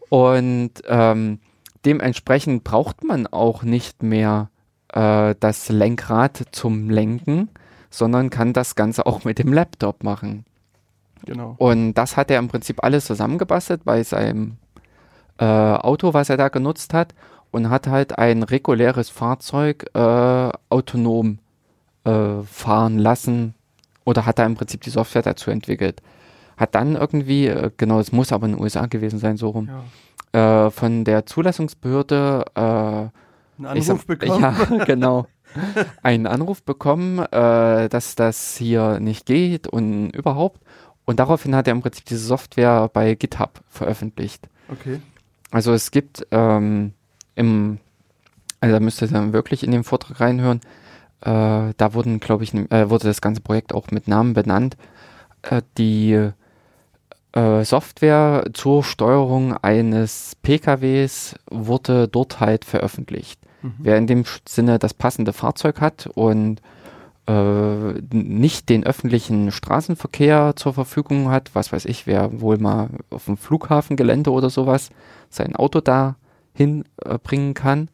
Und 0.09 0.73
ähm, 0.87 1.39
dementsprechend 1.85 2.65
braucht 2.65 3.03
man 3.05 3.27
auch 3.27 3.63
nicht 3.63 4.03
mehr 4.03 4.51
äh, 4.93 5.35
das 5.41 5.69
Lenkrad 5.69 6.45
zum 6.53 6.91
Lenken, 6.91 7.49
sondern 7.91 8.31
kann 8.31 8.53
das 8.53 8.75
Ganze 8.75 9.07
auch 9.07 9.25
mit 9.25 9.39
dem 9.39 9.53
Laptop 9.53 10.05
machen. 10.05 10.45
Genau. 11.27 11.55
Und 11.59 11.95
das 11.95 12.17
hat 12.17 12.31
er 12.31 12.39
im 12.39 12.49
Prinzip 12.49 12.83
alles 12.83 13.05
zusammengebastelt 13.07 13.85
bei 13.85 14.03
seinem 14.03 14.57
äh, 15.39 15.45
Auto, 15.45 16.15
was 16.15 16.29
er 16.31 16.37
da 16.37 16.49
genutzt 16.49 16.93
hat, 16.95 17.15
und 17.51 17.69
hat 17.71 17.87
halt 17.87 18.19
ein 18.19 18.43
reguläres 18.43 19.11
Fahrzeug 19.11 19.85
äh, 19.95 20.51
autonom 20.71 21.39
äh, 22.05 22.43
fahren 22.45 22.99
lassen 22.99 23.55
oder 24.05 24.27
hat 24.27 24.39
da 24.39 24.45
im 24.47 24.55
Prinzip 24.57 24.81
die 24.83 24.91
Software 24.91 25.23
dazu 25.23 25.51
entwickelt. 25.51 26.01
Hat 26.57 26.75
dann 26.75 26.97
irgendwie, 26.97 27.47
äh, 27.47 27.71
genau, 27.77 28.01
es 28.01 28.11
muss 28.13 28.33
aber 28.33 28.47
in 28.47 28.53
den 28.53 28.61
USA 28.63 28.87
gewesen 28.87 29.19
sein, 29.19 29.37
so 29.37 29.51
rum, 29.51 29.69
Ja. 30.35 30.67
äh, 30.67 30.71
von 30.71 31.05
der 31.05 31.27
Zulassungsbehörde 31.27 32.45
äh, 32.55 32.61
Einen 32.61 33.11
Anruf 33.67 33.85
sag- 33.85 34.07
bekommen. 34.07 34.41
Ja, 34.41 34.85
genau. 34.87 35.27
Einen 36.03 36.27
Anruf 36.27 36.63
bekommen, 36.63 37.19
dass 37.31 38.15
das 38.15 38.57
hier 38.57 39.01
nicht 39.01 39.27
geht 39.27 39.69
und 39.69 40.09
überhaupt. 40.17 40.63
Und 41.05 41.19
daraufhin 41.21 41.55
hat 41.55 41.67
er 41.67 41.73
im 41.73 41.83
Prinzip 41.83 42.05
diese 42.05 42.25
Software 42.25 42.89
bei 42.93 43.15
GitHub 43.15 43.61
veröffentlicht. 43.69 44.49
Okay. 44.69 45.01
Also 45.51 45.73
es 45.73 45.91
gibt 45.91 46.27
ähm, 46.31 46.95
im, 47.35 47.79
also 48.61 48.75
da 48.75 48.81
müsst 48.81 49.03
ihr 49.03 49.09
dann 49.09 49.33
wirklich 49.33 49.65
in 49.65 49.71
den 49.71 49.85
Vortrag 49.85 50.21
reinhören. 50.21 50.61
Äh, 51.21 51.75
da 51.77 51.95
wurden, 51.95 52.21
glaube 52.21 52.45
ich, 52.45 52.55
äh, 52.55 52.89
wurde 52.89 53.09
das 53.09 53.21
ganze 53.21 53.41
Projekt 53.41 53.75
auch 53.75 53.91
mit 53.91 54.09
Namen 54.09 54.33
benannt. 54.33 54.77
Äh, 55.43 55.63
die 55.77 56.31
äh, 57.33 57.65
Software 57.65 58.45
zur 58.53 58.85
Steuerung 58.85 59.57
eines 59.57 60.37
PKWs 60.43 61.35
wurde 61.51 62.09
dort 62.09 62.41
halt 62.41 62.65
veröffentlicht. 62.65 63.41
Mhm. 63.63 63.75
Wer 63.79 63.97
in 63.99 64.07
dem 64.07 64.25
Sinne 64.47 64.79
das 64.79 64.95
passende 64.95 65.33
Fahrzeug 65.33 65.81
hat 65.81 66.09
und 66.15 66.61
äh, 67.27 67.93
nicht 68.13 68.69
den 68.69 68.85
öffentlichen 68.85 69.51
Straßenverkehr 69.53 70.55
zur 70.57 70.75
Verfügung 70.75 71.31
hat, 71.31 71.51
was 71.55 71.73
weiß 71.73 71.85
ich, 71.85 72.07
wer 72.07 72.41
wohl 72.41 72.59
mal 72.59 72.89
auf 73.11 73.27
dem 73.27 73.37
Flughafengelände 73.37 74.31
oder 74.31 74.51
sowas 74.51 74.91
sein 75.31 75.55
Auto 75.57 75.81
da 75.81 76.17
hinbringen 76.55 77.55
kann, 77.55 77.89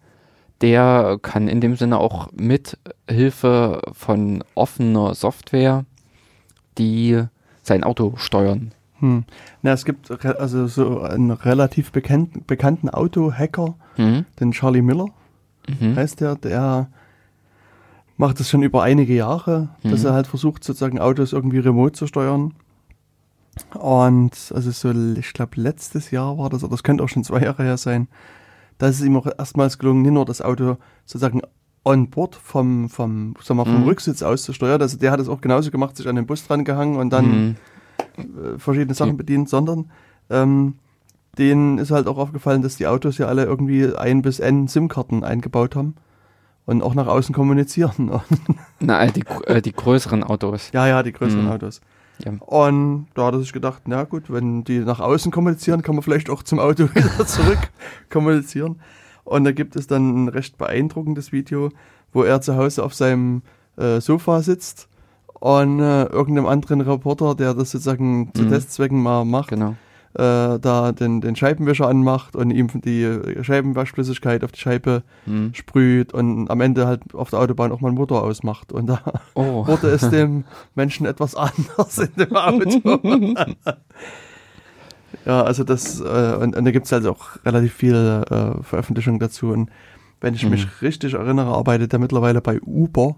der 0.61 1.19
kann 1.23 1.47
in 1.49 1.61
dem 1.61 1.77
Sinne 1.77 1.99
auch 1.99 2.29
mit 2.33 2.79
Hilfe 3.09 3.83
von 3.93 4.43
offener 4.55 5.15
Software 5.15 5.85
die 6.79 7.23
sein 7.63 7.85
Auto 7.85 8.15
steuern. 8.17 8.73
Hm. 9.01 9.25
Na, 9.63 9.73
es 9.73 9.85
gibt 9.85 10.11
also 10.25 10.67
so 10.67 11.01
einen 11.03 11.31
relativ 11.31 11.93
bekannt, 11.93 12.47
bekannten 12.47 12.89
Auto-Hacker, 12.89 13.75
Mhm. 13.97 14.25
den 14.41 14.53
Charlie 14.53 14.83
Miller 14.83 15.07
Mhm. 15.69 15.97
heißt 15.97 16.21
der, 16.21 16.35
der 16.37 16.89
macht 18.19 18.39
das 18.41 18.51
schon 18.51 18.63
über 18.63 18.83
einige 18.83 19.15
Jahre, 19.15 19.71
dass 19.85 20.03
Mhm. 20.03 20.09
er 20.09 20.13
halt 20.13 20.27
versucht, 20.27 20.63
sozusagen 20.65 20.99
Autos 20.99 21.33
irgendwie 21.33 21.61
remote 21.61 21.93
zu 21.93 22.07
steuern. 22.07 22.53
Und 23.75 24.53
also 24.55 24.71
so, 24.71 24.91
ich 24.91 25.33
glaube, 25.33 25.61
letztes 25.61 26.11
Jahr 26.11 26.37
war 26.37 26.51
das, 26.51 26.63
oder 26.63 26.73
das 26.73 26.83
könnte 26.83 27.03
auch 27.05 27.09
schon 27.09 27.25
zwei 27.25 27.41
Jahre 27.41 27.63
her 27.63 27.77
sein, 27.77 28.09
da 28.79 28.89
ist 28.89 29.01
es 29.01 29.07
ihm 29.07 29.17
auch 29.17 29.27
erstmals 29.27 29.79
gelungen, 29.79 30.03
nicht 30.03 30.13
nur 30.13 30.25
das 30.25 30.43
Auto 30.43 30.77
sozusagen 31.05 31.41
on 31.85 32.11
board 32.11 32.35
vom, 32.35 32.89
vom, 32.89 33.35
sag 33.43 33.57
mal, 33.57 33.65
vom 33.65 33.81
Mhm. 33.81 33.85
Rücksitz 33.85 34.23
aus 34.23 34.43
zu 34.43 34.53
steuern. 34.53 34.81
Also 34.83 34.99
der 34.99 35.11
hat 35.11 35.21
es 35.21 35.29
auch 35.29 35.41
genauso 35.41 35.71
gemacht, 35.71 35.97
sich 35.97 36.07
an 36.09 36.17
den 36.17 36.27
Bus 36.27 36.47
dran 36.47 36.65
gehangen 36.65 36.97
und 36.97 37.11
dann 37.11 37.25
Mhm. 37.25 37.57
äh, 38.17 38.59
verschiedene 38.59 38.95
Sachen 38.95 39.17
bedient, 39.17 39.49
sondern 39.49 39.91
ähm, 40.29 40.75
denen 41.39 41.79
ist 41.79 41.91
halt 41.93 42.09
auch 42.09 42.19
aufgefallen, 42.19 42.63
dass 42.63 42.77
die 42.77 42.87
Autos 42.89 43.19
ja 43.19 43.27
alle 43.27 43.45
irgendwie 43.45 43.95
ein 43.95 44.23
bis 44.23 44.41
n 44.41 44.67
SIM-Karten 44.69 45.23
eingebaut 45.25 45.77
haben 45.77 45.95
und 46.69 46.83
auch 46.83 46.95
nach 46.95 47.07
außen 47.07 47.35
kommunizieren. 47.35 48.11
Na, 48.79 49.03
äh, 49.03 49.11
die, 49.11 49.25
äh, 49.47 49.63
die 49.63 49.73
größeren 49.73 50.23
Autos. 50.23 50.71
ja, 50.73 50.87
ja, 50.87 51.03
die 51.03 51.13
größeren 51.13 51.47
Mhm. 51.47 51.51
Autos. 51.51 51.81
Ja. 52.25 52.33
Und 52.41 53.07
da 53.15 53.27
hat 53.27 53.35
er 53.35 53.41
sich 53.41 53.53
gedacht, 53.55 53.83
na 53.87 54.05
gut, 54.05 54.25
wenn 54.31 54.65
die 54.65 54.81
nach 54.81 55.01
außen 55.01 55.33
kommunizieren, 55.33 55.81
kann 55.83 55.95
man 55.95 56.03
vielleicht 56.03 56.29
auch 56.29 56.43
zum 56.43 56.59
Auto 56.59 56.85
wieder 56.95 57.27
zurück 57.27 57.59
kommunizieren. 58.11 58.81
Und 59.25 59.45
da 59.45 59.53
gibt 59.53 59.77
es 59.77 59.87
dann 59.87 60.25
ein 60.25 60.29
recht 60.29 60.59
beeindruckendes 60.59 61.33
Video, 61.33 61.71
wo 62.13 62.23
er 62.23 62.41
zu 62.43 62.57
Hause 62.57 62.83
auf 62.85 62.93
seinem 62.95 63.43
äh, 63.79 64.01
Sofa 64.01 64.43
sitzt 64.43 64.89
und 65.41 65.81
äh, 65.81 66.05
irgendeinem 66.05 66.47
anderen 66.49 66.81
Reporter, 66.83 67.35
der 67.35 67.55
das 67.55 67.71
sozusagen 67.71 68.31
zu 68.35 68.43
Mhm. 68.43 68.51
Testzwecken 68.51 69.01
mal 69.03 69.25
macht, 69.25 69.49
Genau. 69.51 69.77
Äh, 70.15 70.59
da 70.59 70.93
den, 70.93 71.21
den 71.21 71.37
Scheibenwischer 71.37 71.87
anmacht 71.89 72.35
und 72.35 72.51
ihm 72.51 72.69
die 72.81 73.43
Scheibenwaschflüssigkeit 73.43 74.43
auf 74.45 74.53
die 74.53 74.61
Scheibe 74.61 75.03
Mhm. 75.27 75.53
sprüht 75.55 76.13
und 76.15 76.51
am 76.51 76.61
Ende 76.61 76.87
halt 76.87 77.15
auf 77.15 77.31
der 77.31 77.39
Autobahn 77.41 77.71
auch 77.73 77.81
mal 77.81 77.89
einen 77.89 77.99
Motor 77.99 78.23
ausmacht. 78.23 78.73
Und 78.73 78.87
da 78.87 79.01
Oh. 79.35 79.67
wurde 79.67 79.89
es 79.91 80.09
dem 80.09 80.45
Menschen 80.75 81.07
etwas 81.07 81.35
anders 81.35 81.99
in 81.99 82.15
dem 82.17 82.35
Auto. 82.35 83.01
ja, 85.25 85.43
also 85.43 85.65
das, 85.65 86.01
äh, 86.01 86.37
und, 86.41 86.57
und 86.57 86.65
da 86.65 86.71
gibt 86.71 86.87
es 86.87 86.93
also 86.93 87.11
auch 87.13 87.45
relativ 87.45 87.73
viele 87.75 88.23
äh, 88.59 88.63
Veröffentlichungen 88.63 89.19
dazu. 89.21 89.49
Und 89.49 89.71
wenn 90.21 90.35
ich 90.35 90.45
Mhm. 90.45 90.51
mich 90.51 90.67
richtig 90.83 91.15
erinnere, 91.15 91.49
arbeitet 91.55 91.93
er 91.93 91.99
mittlerweile 91.99 92.41
bei 92.41 92.61
Uber, 92.61 93.17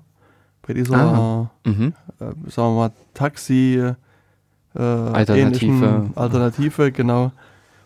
bei 0.67 0.75
dieser, 0.75 0.97
Ah. 0.97 1.51
Mhm. 1.65 1.95
äh, 2.21 2.25
sagen 2.51 2.75
wir 2.75 2.77
mal, 2.77 2.93
Taxi 3.15 3.93
äh, 4.75 4.81
Alternative. 4.83 5.67
ähnlichen 5.67 6.17
Alternative, 6.17 6.93
genau. 6.93 7.33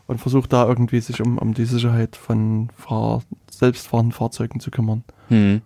Und 0.07 0.21
versucht 0.21 0.53
da 0.53 0.67
irgendwie 0.69 1.01
sich 1.01 1.23
um, 1.23 1.39
um 1.39 1.55
die 1.55 1.65
Sicherheit 1.65 2.15
von 2.17 2.69
Fahr 2.77 3.23
selbstfahrenden 3.51 4.13
Fahrzeugen 4.13 4.61
zu 4.61 4.71
kümmern. 4.71 5.03
Hm. 5.29 5.63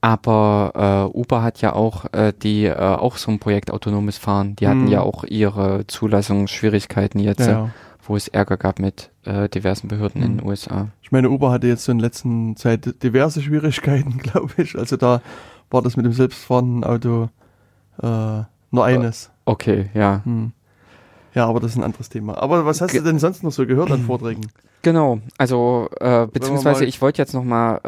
Aber 0.00 1.10
äh, 1.12 1.16
Uber 1.18 1.42
hat 1.42 1.60
ja 1.60 1.74
auch 1.74 2.06
äh, 2.12 2.32
die 2.42 2.64
äh, 2.64 2.74
auch 2.74 3.16
so 3.16 3.30
ein 3.30 3.38
Projekt 3.38 3.70
autonomes 3.70 4.16
Fahren. 4.16 4.56
Die 4.56 4.66
hatten 4.66 4.84
Hm. 4.86 4.88
ja 4.88 5.02
auch 5.02 5.24
ihre 5.24 5.86
Zulassungsschwierigkeiten 5.86 7.20
jetzt, 7.20 7.46
äh, 7.46 7.64
wo 8.02 8.16
es 8.16 8.28
Ärger 8.28 8.56
gab 8.56 8.78
mit 8.78 9.10
äh, 9.24 9.48
diversen 9.50 9.88
Behörden 9.88 10.22
in 10.22 10.32
Mhm. 10.32 10.38
den 10.38 10.46
USA. 10.48 10.88
Ich 11.02 11.12
meine, 11.12 11.28
Uber 11.28 11.50
hatte 11.50 11.66
jetzt 11.66 11.84
so 11.84 11.92
in 11.92 11.98
letzter 11.98 12.28
Zeit 12.56 13.02
diverse 13.02 13.42
Schwierigkeiten, 13.42 14.18
glaube 14.22 14.50
ich. 14.56 14.76
Also 14.78 14.96
da 14.96 15.20
war 15.70 15.82
das 15.82 15.96
mit 15.96 16.06
dem 16.06 16.12
selbstfahrenden 16.14 16.82
Auto 16.82 17.28
äh, 18.02 18.42
nur 18.70 18.84
eines. 18.84 19.30
Okay, 19.44 19.90
ja. 19.94 20.20
Hm. 20.24 20.52
Ja, 21.34 21.46
aber 21.46 21.60
das 21.60 21.72
ist 21.72 21.76
ein 21.76 21.84
anderes 21.84 22.08
Thema. 22.08 22.40
Aber 22.42 22.66
was 22.66 22.80
hast 22.80 22.90
Ge- 22.90 23.00
du 23.00 23.06
denn 23.06 23.18
sonst 23.20 23.42
noch 23.44 23.52
so 23.52 23.64
gehört 23.66 23.90
an 23.92 24.02
Vorträgen? 24.06 24.48
Genau, 24.82 25.20
also 25.36 25.88
äh, 26.00 26.26
beziehungsweise 26.26 26.84
ich 26.86 27.02
wollte 27.02 27.20
jetzt 27.20 27.34
nochmal 27.34 27.80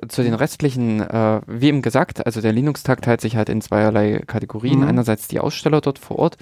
äh, 0.00 0.06
zu 0.08 0.22
den 0.24 0.34
restlichen, 0.34 1.00
äh, 1.00 1.40
wie 1.46 1.68
eben 1.68 1.80
gesagt, 1.80 2.26
also 2.26 2.40
der 2.40 2.52
Linux-Tag 2.52 3.02
teilt 3.02 3.20
sich 3.20 3.36
halt 3.36 3.48
in 3.48 3.60
zweierlei 3.60 4.22
Kategorien. 4.26 4.80
Mhm. 4.80 4.88
Einerseits 4.88 5.28
die 5.28 5.38
Aussteller 5.40 5.80
dort 5.80 5.98
vor 6.00 6.18
Ort 6.18 6.38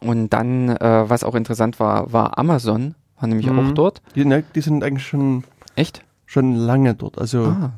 und 0.00 0.30
dann, 0.30 0.70
äh, 0.70 1.08
was 1.08 1.22
auch 1.24 1.34
interessant 1.36 1.78
war, 1.80 2.12
war 2.12 2.38
Amazon, 2.38 2.94
war 3.20 3.28
nämlich 3.28 3.48
Mhm. 3.48 3.58
auch 3.70 3.72
dort. 3.72 4.02
Die, 4.16 4.24
ne, 4.24 4.42
die 4.54 4.60
sind 4.60 4.82
eigentlich 4.82 5.06
schon, 5.06 5.44
Echt? 5.76 6.02
schon 6.26 6.56
lange 6.56 6.94
dort. 6.94 7.18
Also 7.18 7.44
Ah. 7.44 7.72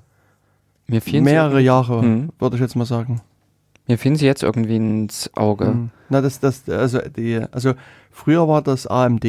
Mir 0.89 1.01
mehrere 1.21 1.59
sie, 1.59 1.65
Jahre, 1.65 2.03
Mhm. 2.03 2.31
würde 2.41 2.57
ich 2.57 2.63
jetzt 2.63 2.75
mal 2.77 2.85
sagen. 2.87 3.21
Mir 3.91 3.99
fielen 3.99 4.17
sie 4.17 4.27
jetzt 4.27 4.43
irgendwie 4.43 4.77
ins 4.77 5.31
Auge. 5.35 5.67
Hm. 5.67 5.91
Na, 6.09 6.21
das, 6.21 6.41
das, 6.41 6.69
also 6.69 6.99
die, 7.01 7.41
also 7.53 7.75
früher 8.11 8.49
war 8.49 8.63
das 8.63 8.87
AMD. 8.87 9.25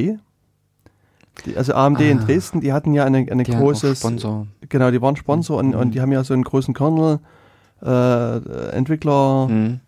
Die, 1.46 1.58
also 1.58 1.74
AMD 1.74 2.02
in 2.02 2.20
Ah. 2.20 2.24
Dresden, 2.26 2.62
die 2.62 2.74
hatten 2.74 2.94
ja 2.94 3.04
eine, 3.06 3.20
eine 3.32 3.44
Die 3.44 3.52
großes, 3.52 4.00
Sponsor. 4.00 4.48
genau, 4.70 4.92
die 4.92 5.02
waren 5.02 5.16
Sponsor 5.16 5.58
und, 5.60 5.70
Mhm. 5.70 5.76
und 5.76 5.92
die 5.96 6.02
haben 6.02 6.12
ja 6.12 6.24
so 6.24 6.34
einen 6.34 6.44
großen 6.44 6.74
Kernel 6.74 7.20
äh, 7.84 8.70
Entwickler 8.72 9.48
Mhm. 9.50 9.80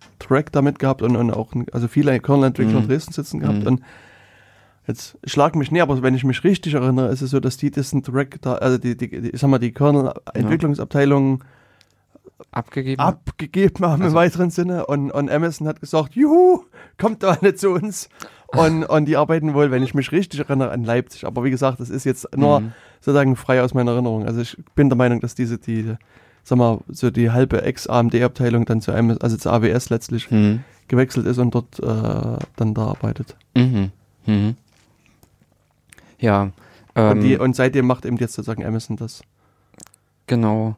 Damit 0.52 0.80
gehabt 0.80 1.02
und, 1.02 1.16
und 1.18 1.32
auch 1.32 1.50
also 1.74 1.88
viele 1.90 2.18
Kernel-Entwickler 2.20 2.78
in 2.78 2.84
Mhm. 2.84 2.88
Dresden 2.88 3.12
sitzen 3.14 3.40
gehabt 3.42 3.60
Mhm. 3.62 3.68
und 3.68 3.82
jetzt 4.88 5.18
schlag 5.26 5.54
mich 5.56 5.70
näher, 5.70 5.84
aber 5.84 6.02
wenn 6.02 6.16
ich 6.16 6.24
mich 6.24 6.44
richtig 6.46 6.74
erinnere, 6.76 7.10
ist 7.10 7.22
es 7.22 7.32
so, 7.32 7.40
dass 7.42 7.58
die 7.58 7.70
diesen 7.72 8.02
Track 8.04 8.42
da, 8.42 8.54
also 8.54 8.78
die, 8.78 8.96
die, 8.98 9.10
die 9.22 9.30
ich 9.32 9.40
sag 9.42 9.50
mal, 9.50 9.60
die 9.60 9.74
Kernel-Entwicklungsabteilung 9.74 11.44
Abgegeben? 12.52 13.00
abgegeben 13.02 13.86
haben 13.86 14.02
im 14.02 14.06
Also- 14.06 14.16
weiteren 14.16 14.50
Sinne 14.50 14.86
und, 14.86 15.12
und 15.12 15.30
Amazon 15.32 15.68
hat 15.68 15.80
gesagt, 15.82 16.16
juhu, 16.16 16.64
kommt 17.00 17.24
doch 17.24 17.42
alle 17.42 17.56
zu 17.56 17.72
uns. 17.72 18.10
Und, 18.48 18.84
und 18.86 19.06
die 19.06 19.18
arbeiten 19.18 19.54
wohl, 19.56 19.72
wenn 19.72 19.82
ich 19.82 19.96
mich 19.96 20.12
richtig 20.12 20.40
erinnere, 20.42 20.70
an 20.72 20.84
Leipzig. 20.84 21.26
Aber 21.26 21.44
wie 21.44 21.50
gesagt, 21.50 21.80
das 21.80 21.90
ist 21.90 22.04
jetzt 22.04 22.28
nur 22.38 22.60
Mhm. 22.60 22.74
sozusagen 23.00 23.36
frei 23.36 23.64
aus 23.64 23.74
meiner 23.74 23.92
Erinnerung. 23.94 24.26
Also 24.28 24.42
ich 24.42 24.56
bin 24.76 24.90
der 24.90 24.98
Meinung, 24.98 25.20
dass 25.22 25.34
diese, 25.34 25.58
die, 25.58 25.96
sag 26.44 26.58
mal, 26.60 26.80
so 26.88 27.10
die 27.10 27.32
halbe 27.32 27.64
Ex-AMD-Abteilung 27.64 28.66
dann 28.66 28.80
zu 28.82 28.92
Amazon, 28.94 29.22
also 29.24 29.38
zu 29.38 29.50
AWS 29.52 29.90
letztlich 29.90 30.30
Mhm. 30.30 30.64
gewechselt 30.88 31.26
ist 31.26 31.40
und 31.40 31.56
dort 31.56 31.80
äh, 31.80 32.38
dann 32.56 32.74
da 32.76 32.88
arbeitet. 32.90 33.36
Mhm. 33.56 33.92
Mhm. 34.28 34.56
Ja. 36.20 36.52
und, 36.96 37.22
die, 37.22 37.34
ähm, 37.34 37.42
und 37.42 37.56
seitdem 37.56 37.88
macht 37.88 38.06
eben 38.06 38.18
jetzt 38.18 38.34
sozusagen 38.34 38.64
Amazon 38.64 38.98
das. 38.98 39.24
Genau. 40.28 40.76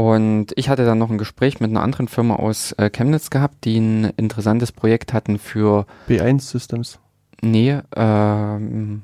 Und 0.00 0.46
ich 0.56 0.70
hatte 0.70 0.86
dann 0.86 0.96
noch 0.98 1.10
ein 1.10 1.18
Gespräch 1.18 1.60
mit 1.60 1.70
einer 1.70 1.82
anderen 1.82 2.08
Firma 2.08 2.36
aus 2.36 2.72
äh, 2.78 2.88
Chemnitz 2.88 3.28
gehabt, 3.28 3.64
die 3.66 3.78
ein 3.78 4.04
interessantes 4.16 4.72
Projekt 4.72 5.12
hatten 5.12 5.38
für, 5.38 5.84
B1 6.08 6.40
Systems. 6.40 6.98
nee, 7.42 7.78
ähm, 7.94 9.02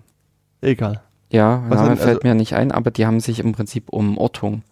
Egal. 0.62 1.03
ja, 1.30 1.62
Was 1.68 1.82
Name 1.82 1.97
fällt 1.97 2.18
also- 2.18 2.28
mir 2.28 2.34
nicht 2.34 2.55
ein, 2.55 2.72
aber 2.72 2.90
die 2.90 3.05
haben 3.05 3.20
sich 3.20 3.40
im 3.40 3.53
Prinzip 3.53 3.90
um 3.90 4.16
Ortung. 4.16 4.62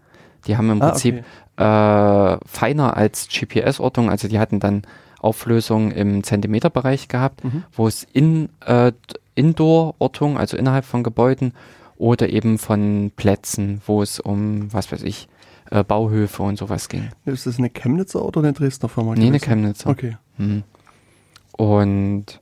Die 0.47 0.57
haben 0.57 0.71
im 0.71 0.81
Ah, 0.81 0.91
Prinzip 0.91 1.25
okay. 1.59 2.35
äh, 2.35 2.39
feiner 2.47 2.97
als 2.97 3.29
GPS-Ortung, 3.29 4.09
also 4.09 4.27
die 4.27 4.39
hatten 4.39 4.61
dann 4.61 4.83
Auflösung 5.21 5.91
im 5.91 6.23
Zentimeterbereich 6.25 7.09
gehabt, 7.09 7.45
Mhm. 7.45 7.65
wo 7.73 7.87
es 7.87 8.03
in 8.15 8.49
äh, 8.65 8.93
Indoor-Ortung, 9.35 10.39
also 10.39 10.57
innerhalb 10.57 10.87
von 10.87 11.03
Gebäuden 11.03 11.53
oder 11.99 12.31
eben 12.31 12.57
von 12.59 13.13
Plätzen, 13.15 13.83
wo 13.87 14.01
es 14.03 14.21
um, 14.21 14.73
was 14.73 14.91
weiß 14.91 15.03
ich, 15.03 15.29
äh, 15.75 15.83
Bauhöfe 15.83 16.43
und 16.43 16.57
sowas 16.57 16.89
ging. 16.89 17.09
Ist 17.25 17.47
das 17.47 17.59
eine 17.59 17.69
Chemnitzer 17.69 18.25
oder 18.25 18.41
eine 18.41 18.53
Dresdner 18.53 18.89
Firma? 18.89 19.15
Nee, 19.15 19.27
eine? 19.27 19.41
Chemnitzer. 19.41 19.91
Okay. 19.91 20.17
Mhm. 20.39 20.63
Und 21.53 22.41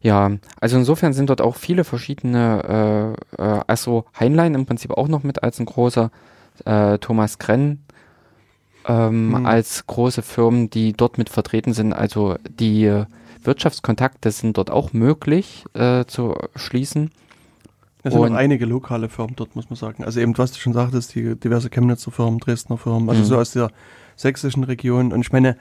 ja, 0.00 0.30
also 0.60 0.78
insofern 0.78 1.12
sind 1.12 1.28
dort 1.30 1.40
auch 1.40 1.56
viele 1.56 1.84
verschiedene, 1.84 3.16
äh, 3.38 3.42
äh, 3.42 3.60
also 3.66 4.04
Heinlein 4.18 4.54
im 4.54 4.66
Prinzip 4.66 4.92
auch 4.92 5.08
noch 5.08 5.24
mit 5.24 5.42
als 5.42 5.58
ein 5.58 5.66
großer, 5.66 6.10
äh, 6.64 6.98
Thomas 6.98 7.38
Krenn 7.38 7.80
ähm, 8.86 9.30
Mhm. 9.30 9.46
als 9.46 9.86
große 9.86 10.22
Firmen, 10.22 10.70
die 10.70 10.92
dort 10.92 11.18
mit 11.18 11.28
vertreten 11.28 11.74
sind. 11.74 11.92
Also 11.92 12.36
die 12.48 12.84
äh, 12.84 13.04
Wirtschaftskontakte 13.42 14.30
sind 14.30 14.56
dort 14.56 14.70
auch 14.70 14.92
möglich 14.92 15.64
äh, 15.74 16.04
zu 16.06 16.34
schließen. 16.56 17.10
Es 18.02 18.12
sind 18.14 18.22
auch 18.22 18.30
einige 18.34 18.64
lokale 18.66 19.08
Firmen 19.08 19.36
dort, 19.36 19.54
muss 19.56 19.68
man 19.70 19.76
sagen. 19.76 20.04
Also 20.04 20.20
eben, 20.20 20.36
was 20.38 20.52
du 20.52 20.58
schon 20.58 20.72
sagtest, 20.72 21.14
die 21.14 21.34
diverse 21.36 21.68
Chemnitzer 21.70 22.10
Firmen, 22.10 22.38
Dresdner 22.38 22.78
Firmen, 22.78 23.08
also 23.10 23.20
Mhm. 23.22 23.26
so 23.26 23.36
aus 23.38 23.52
der 23.52 23.70
sächsischen 24.16 24.64
Region. 24.64 25.12
Und 25.12 25.20
ich 25.20 25.32
meine, 25.32 25.56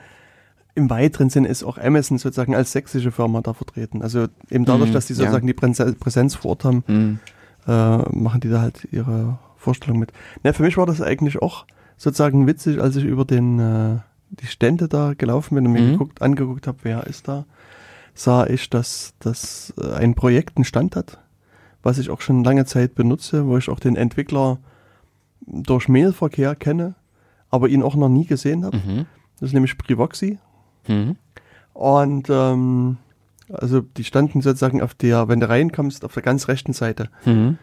im 0.75 0.89
weiteren 0.89 1.29
Sinne 1.29 1.49
ist 1.49 1.63
auch 1.63 1.77
Amazon 1.77 2.17
sozusagen 2.17 2.55
als 2.55 2.71
sächsische 2.71 3.11
Firma 3.11 3.41
da 3.41 3.53
vertreten. 3.53 4.01
Also 4.01 4.27
eben 4.49 4.63
dadurch, 4.65 4.89
Mhm, 4.91 4.93
dass 4.93 5.07
die 5.07 5.13
ja. 5.13 5.17
sozusagen 5.19 5.47
die 5.47 5.53
Präsenz, 5.53 6.35
vor 6.35 6.51
Ort 6.51 6.63
haben, 6.63 6.83
Mhm. 6.87 7.19
äh, 7.67 7.97
machen 8.17 8.39
die 8.41 8.49
da 8.49 8.61
halt 8.61 8.87
ihre 8.91 9.37
Vorstellung 9.57 9.99
mit. 9.99 10.13
Na, 10.43 10.53
für 10.53 10.63
mich 10.63 10.77
war 10.77 10.85
das 10.85 11.01
eigentlich 11.01 11.41
auch 11.41 11.65
sozusagen 11.97 12.47
witzig, 12.47 12.79
als 12.81 12.95
ich 12.95 13.03
über 13.03 13.25
den 13.25 13.59
äh, 13.59 13.97
die 14.29 14.47
Stände 14.47 14.87
da 14.87 15.13
gelaufen 15.17 15.55
bin 15.55 15.65
und 15.67 15.73
mir 15.73 15.81
Mhm. 15.81 15.91
geguckt, 15.93 16.21
angeguckt 16.21 16.67
habe, 16.67 16.77
wer 16.83 17.05
ist 17.07 17.27
da, 17.27 17.45
sah 18.13 18.45
ich, 18.47 18.69
dass 18.69 19.13
das 19.19 19.73
äh, 19.81 19.91
ein 19.95 20.13
Projekt 20.15 20.55
einen 20.55 20.63
Stand 20.65 20.95
hat, 20.95 21.17
was 21.83 21.97
ich 21.97 22.09
auch 22.09 22.21
schon 22.21 22.43
lange 22.43 22.65
Zeit 22.65 22.95
benutze, 22.95 23.47
wo 23.47 23.57
ich 23.57 23.69
auch 23.69 23.79
den 23.79 23.95
Entwickler 23.95 24.57
durch 25.47 25.87
Mailverkehr 25.87 26.55
kenne, 26.55 26.95
aber 27.49 27.69
ihn 27.69 27.83
auch 27.83 27.95
noch 27.95 28.09
nie 28.09 28.25
gesehen 28.25 28.65
habe. 28.65 28.77
Mhm. 28.77 29.05
Das 29.39 29.49
ist 29.49 29.53
nämlich 29.53 29.77
Privoxy. 29.77 30.37
Mhm. 30.87 31.15
Und 31.73 32.27
ähm, 32.29 32.97
also 33.51 33.81
die 33.81 34.03
standen 34.03 34.41
sozusagen 34.41 34.81
auf 34.81 34.93
der, 34.93 35.27
wenn 35.27 35.39
du 35.39 35.49
reinkommst, 35.49 36.03
auf 36.05 36.13
der 36.13 36.23
ganz 36.23 36.47
rechten 36.47 36.73
Seite. 36.73 37.09
Mhm. 37.25 37.57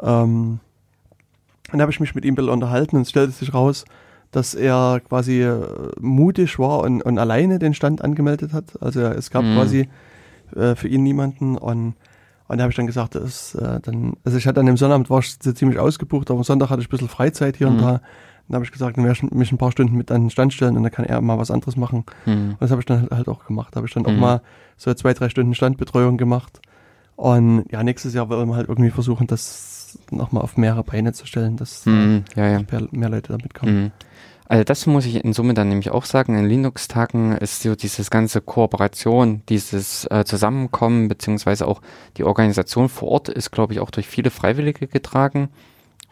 Ähm, 0.00 0.60
dann 1.70 1.80
habe 1.80 1.90
ich 1.90 2.00
mich 2.00 2.14
mit 2.14 2.24
ihm 2.24 2.32
ein 2.32 2.36
bisschen 2.36 2.50
unterhalten 2.50 2.96
und 2.96 3.02
es 3.02 3.10
stellte 3.10 3.32
sich 3.32 3.54
raus, 3.54 3.84
dass 4.30 4.54
er 4.54 5.00
quasi 5.08 5.42
äh, 5.42 5.60
mutig 6.00 6.58
war 6.58 6.80
und, 6.80 7.02
und 7.02 7.18
alleine 7.18 7.58
den 7.58 7.74
Stand 7.74 8.02
angemeldet 8.02 8.52
hat. 8.52 8.80
Also 8.82 9.00
es 9.00 9.30
gab 9.30 9.44
Mhm. 9.44 9.54
quasi 9.54 9.88
äh, 10.54 10.74
für 10.74 10.88
ihn 10.88 11.02
niemanden 11.02 11.56
und 11.56 11.94
und 12.52 12.58
da 12.58 12.62
habe 12.64 12.70
ich 12.70 12.76
dann 12.76 12.86
gesagt, 12.86 13.14
das, 13.14 13.54
äh, 13.54 13.80
dann, 13.80 14.14
also 14.24 14.38
ich 14.38 14.46
hatte 14.46 14.56
dann 14.56 14.66
im 14.68 14.76
Sonnabend 14.76 15.10
war 15.10 15.18
ich 15.20 15.38
ziemlich 15.40 15.78
ausgebucht, 15.78 16.30
aber 16.30 16.38
am 16.38 16.44
Sonntag 16.44 16.70
hatte 16.70 16.80
ich 16.82 16.88
ein 16.88 16.90
bisschen 16.90 17.08
Freizeit 17.08 17.56
hier 17.56 17.68
und 17.68 17.76
Mhm. 17.76 17.80
da. 17.80 18.00
Dann 18.48 18.56
habe 18.56 18.64
ich 18.64 18.72
gesagt, 18.72 18.96
dann 18.96 19.04
werde 19.04 19.18
ich 19.22 19.30
mich 19.32 19.52
ein 19.52 19.58
paar 19.58 19.72
Stunden 19.72 19.96
mit 19.96 20.10
an 20.10 20.22
den 20.24 20.30
Stand 20.30 20.52
stellen 20.52 20.76
und 20.76 20.82
dann 20.82 20.92
kann 20.92 21.04
er 21.04 21.20
mal 21.20 21.38
was 21.38 21.50
anderes 21.50 21.76
machen. 21.76 22.04
Mhm. 22.26 22.50
Und 22.50 22.56
das 22.60 22.70
habe 22.70 22.80
ich 22.80 22.86
dann 22.86 23.08
halt 23.10 23.28
auch 23.28 23.44
gemacht. 23.46 23.68
Da 23.72 23.76
habe 23.76 23.86
ich 23.86 23.94
dann 23.94 24.04
auch 24.06 24.12
Mhm. 24.12 24.20
mal 24.20 24.42
so 24.76 24.92
zwei, 24.94 25.14
drei 25.14 25.28
Stunden 25.28 25.54
Standbetreuung 25.54 26.16
gemacht. 26.18 26.60
Und 27.16 27.64
ja, 27.70 27.82
nächstes 27.82 28.14
Jahr 28.14 28.28
wollen 28.28 28.48
wir 28.48 28.56
halt 28.56 28.68
irgendwie 28.68 28.90
versuchen, 28.90 29.26
das 29.26 29.98
nochmal 30.10 30.42
auf 30.42 30.56
mehrere 30.56 30.82
Beine 30.82 31.12
zu 31.12 31.26
stellen, 31.26 31.56
dass 31.56 31.86
Mhm. 31.86 32.24
Ja, 32.34 32.48
ja. 32.48 32.60
mehr, 32.70 32.88
mehr 32.90 33.08
Leute 33.10 33.32
damit 33.32 33.54
kommen. 33.54 33.92
Also 34.52 34.64
das 34.64 34.84
muss 34.84 35.06
ich 35.06 35.24
in 35.24 35.32
Summe 35.32 35.54
dann 35.54 35.70
nämlich 35.70 35.88
auch 35.92 36.04
sagen. 36.04 36.36
In 36.36 36.44
Linux-Tagen 36.44 37.32
ist 37.38 37.62
so 37.62 37.74
dieses 37.74 38.10
ganze 38.10 38.42
Kooperation, 38.42 39.40
dieses 39.48 40.04
äh, 40.10 40.26
Zusammenkommen, 40.26 41.08
beziehungsweise 41.08 41.66
auch 41.66 41.80
die 42.18 42.24
Organisation 42.24 42.90
vor 42.90 43.08
Ort 43.08 43.30
ist, 43.30 43.50
glaube 43.50 43.72
ich, 43.72 43.80
auch 43.80 43.90
durch 43.90 44.06
viele 44.06 44.28
Freiwillige 44.28 44.88
getragen. 44.88 45.48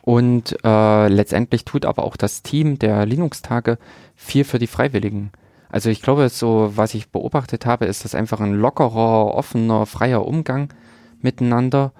Und 0.00 0.56
äh, 0.64 1.08
letztendlich 1.08 1.66
tut 1.66 1.84
aber 1.84 2.02
auch 2.02 2.16
das 2.16 2.42
Team 2.42 2.78
der 2.78 3.04
Linux-Tage 3.04 3.76
viel 4.16 4.44
für 4.44 4.58
die 4.58 4.68
Freiwilligen. 4.68 5.32
Also 5.68 5.90
ich 5.90 6.00
glaube, 6.00 6.26
so 6.30 6.72
was 6.74 6.94
ich 6.94 7.10
beobachtet 7.10 7.66
habe, 7.66 7.84
ist 7.84 8.06
das 8.06 8.14
einfach 8.14 8.40
ein 8.40 8.54
lockerer, 8.54 9.34
offener, 9.34 9.84
freier 9.84 10.24
Umgang 10.24 10.72
miteinander, 11.20 11.92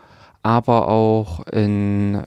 aber 0.43 0.89
auch 0.89 1.47
in 1.49 2.15
äh, 2.15 2.25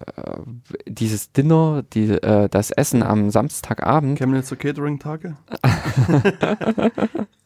dieses 0.88 1.32
Dinner, 1.32 1.84
die, 1.94 2.10
äh, 2.12 2.48
das 2.50 2.72
Essen 2.72 3.02
am 3.04 3.30
Samstagabend, 3.32 4.18
Chemnitzer 4.20 4.56
Catering-Tage? 4.56 5.36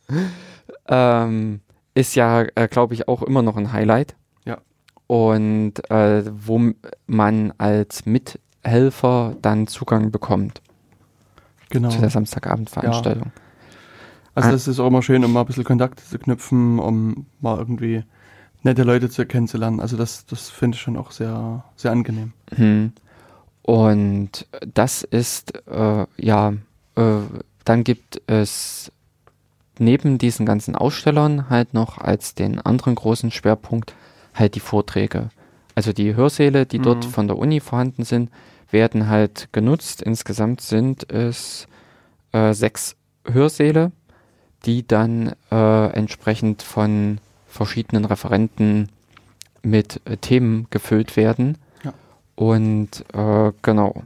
ähm, 0.88 1.62
ist 1.94 2.16
ja, 2.16 2.46
äh, 2.56 2.68
glaube 2.68 2.94
ich, 2.94 3.08
auch 3.08 3.24
immer 3.24 3.42
noch 3.42 3.58
ein 3.58 3.72
Highlight. 3.74 4.16
Ja. 4.46 4.60
Und 5.08 5.90
äh, 5.90 6.24
wo 6.32 6.72
man 7.08 7.54
als 7.58 8.06
Mithelfer 8.06 9.36
dann 9.42 9.68
Zugang 9.68 10.12
bekommt 10.12 10.62
Genau. 11.70 11.90
zu 11.90 12.00
der 12.00 12.10
Samstagabendveranstaltung. 12.10 13.32
Also 14.36 14.50
Ah. 14.50 14.52
das 14.52 14.68
ist 14.68 14.80
auch 14.80 14.88
immer 14.88 15.02
schön, 15.02 15.26
um 15.26 15.34
mal 15.34 15.42
ein 15.42 15.48
bisschen 15.48 15.64
Kontakte 15.66 16.04
zu 16.04 16.18
knüpfen, 16.20 16.80
um 16.80 17.26
mal 17.42 17.58
irgendwie 17.58 18.04
nette 18.68 18.84
Leute 18.84 19.10
zu 19.10 19.26
kennenzulernen. 19.26 19.80
Also 19.80 19.98
das, 19.98 20.26
das 20.26 20.50
finde 20.50 20.76
ich 20.76 20.82
schon 20.82 20.98
auch 20.98 21.12
sehr, 21.12 21.64
sehr 21.76 21.92
angenehm. 21.92 22.34
Hm. 22.56 22.92
Und 23.64 24.46
das 24.74 25.04
ist, 25.04 25.54
äh, 25.68 26.06
ja, 26.18 26.54
äh, 26.96 27.02
dann 27.66 27.84
gibt 27.84 28.22
es 28.28 28.92
neben 29.80 30.18
diesen 30.18 30.46
ganzen 30.46 30.76
Ausstellern 30.76 31.50
halt 31.50 31.74
noch 31.74 31.98
als 31.98 32.34
den 32.36 32.62
anderen 32.62 32.96
großen 32.96 33.32
Schwerpunkt 33.32 33.94
halt 34.34 34.56
die 34.56 34.60
Vorträge. 34.62 35.30
also 35.76 35.94
die 35.94 36.16
Hörsäle, 36.16 36.66
die 36.66 36.80
dort 36.80 37.06
Mhm. 37.06 37.10
von 37.12 37.28
der 37.28 37.38
Uni 37.38 37.60
vorhanden 37.60 38.04
sind, 38.04 38.32
werden 38.72 39.10
halt 39.10 39.50
genutzt. 39.52 40.02
Insgesamt 40.02 40.62
sind 40.62 41.12
es 41.12 41.68
äh, 42.32 42.54
sechs 42.54 42.96
Hörsäle, 43.32 43.92
die 44.66 44.88
dann 44.88 45.34
äh, 45.52 45.88
entsprechend 45.92 46.64
von 46.64 47.20
verschiedenen 47.58 48.06
Referenten 48.06 48.88
mit 49.64 50.00
äh, 50.06 50.18
Themen 50.18 50.68
gefüllt 50.70 51.18
werden. 51.18 51.58
Ja. 51.84 51.94
Und 52.36 53.04
äh, 53.14 53.52
genau. 53.62 54.04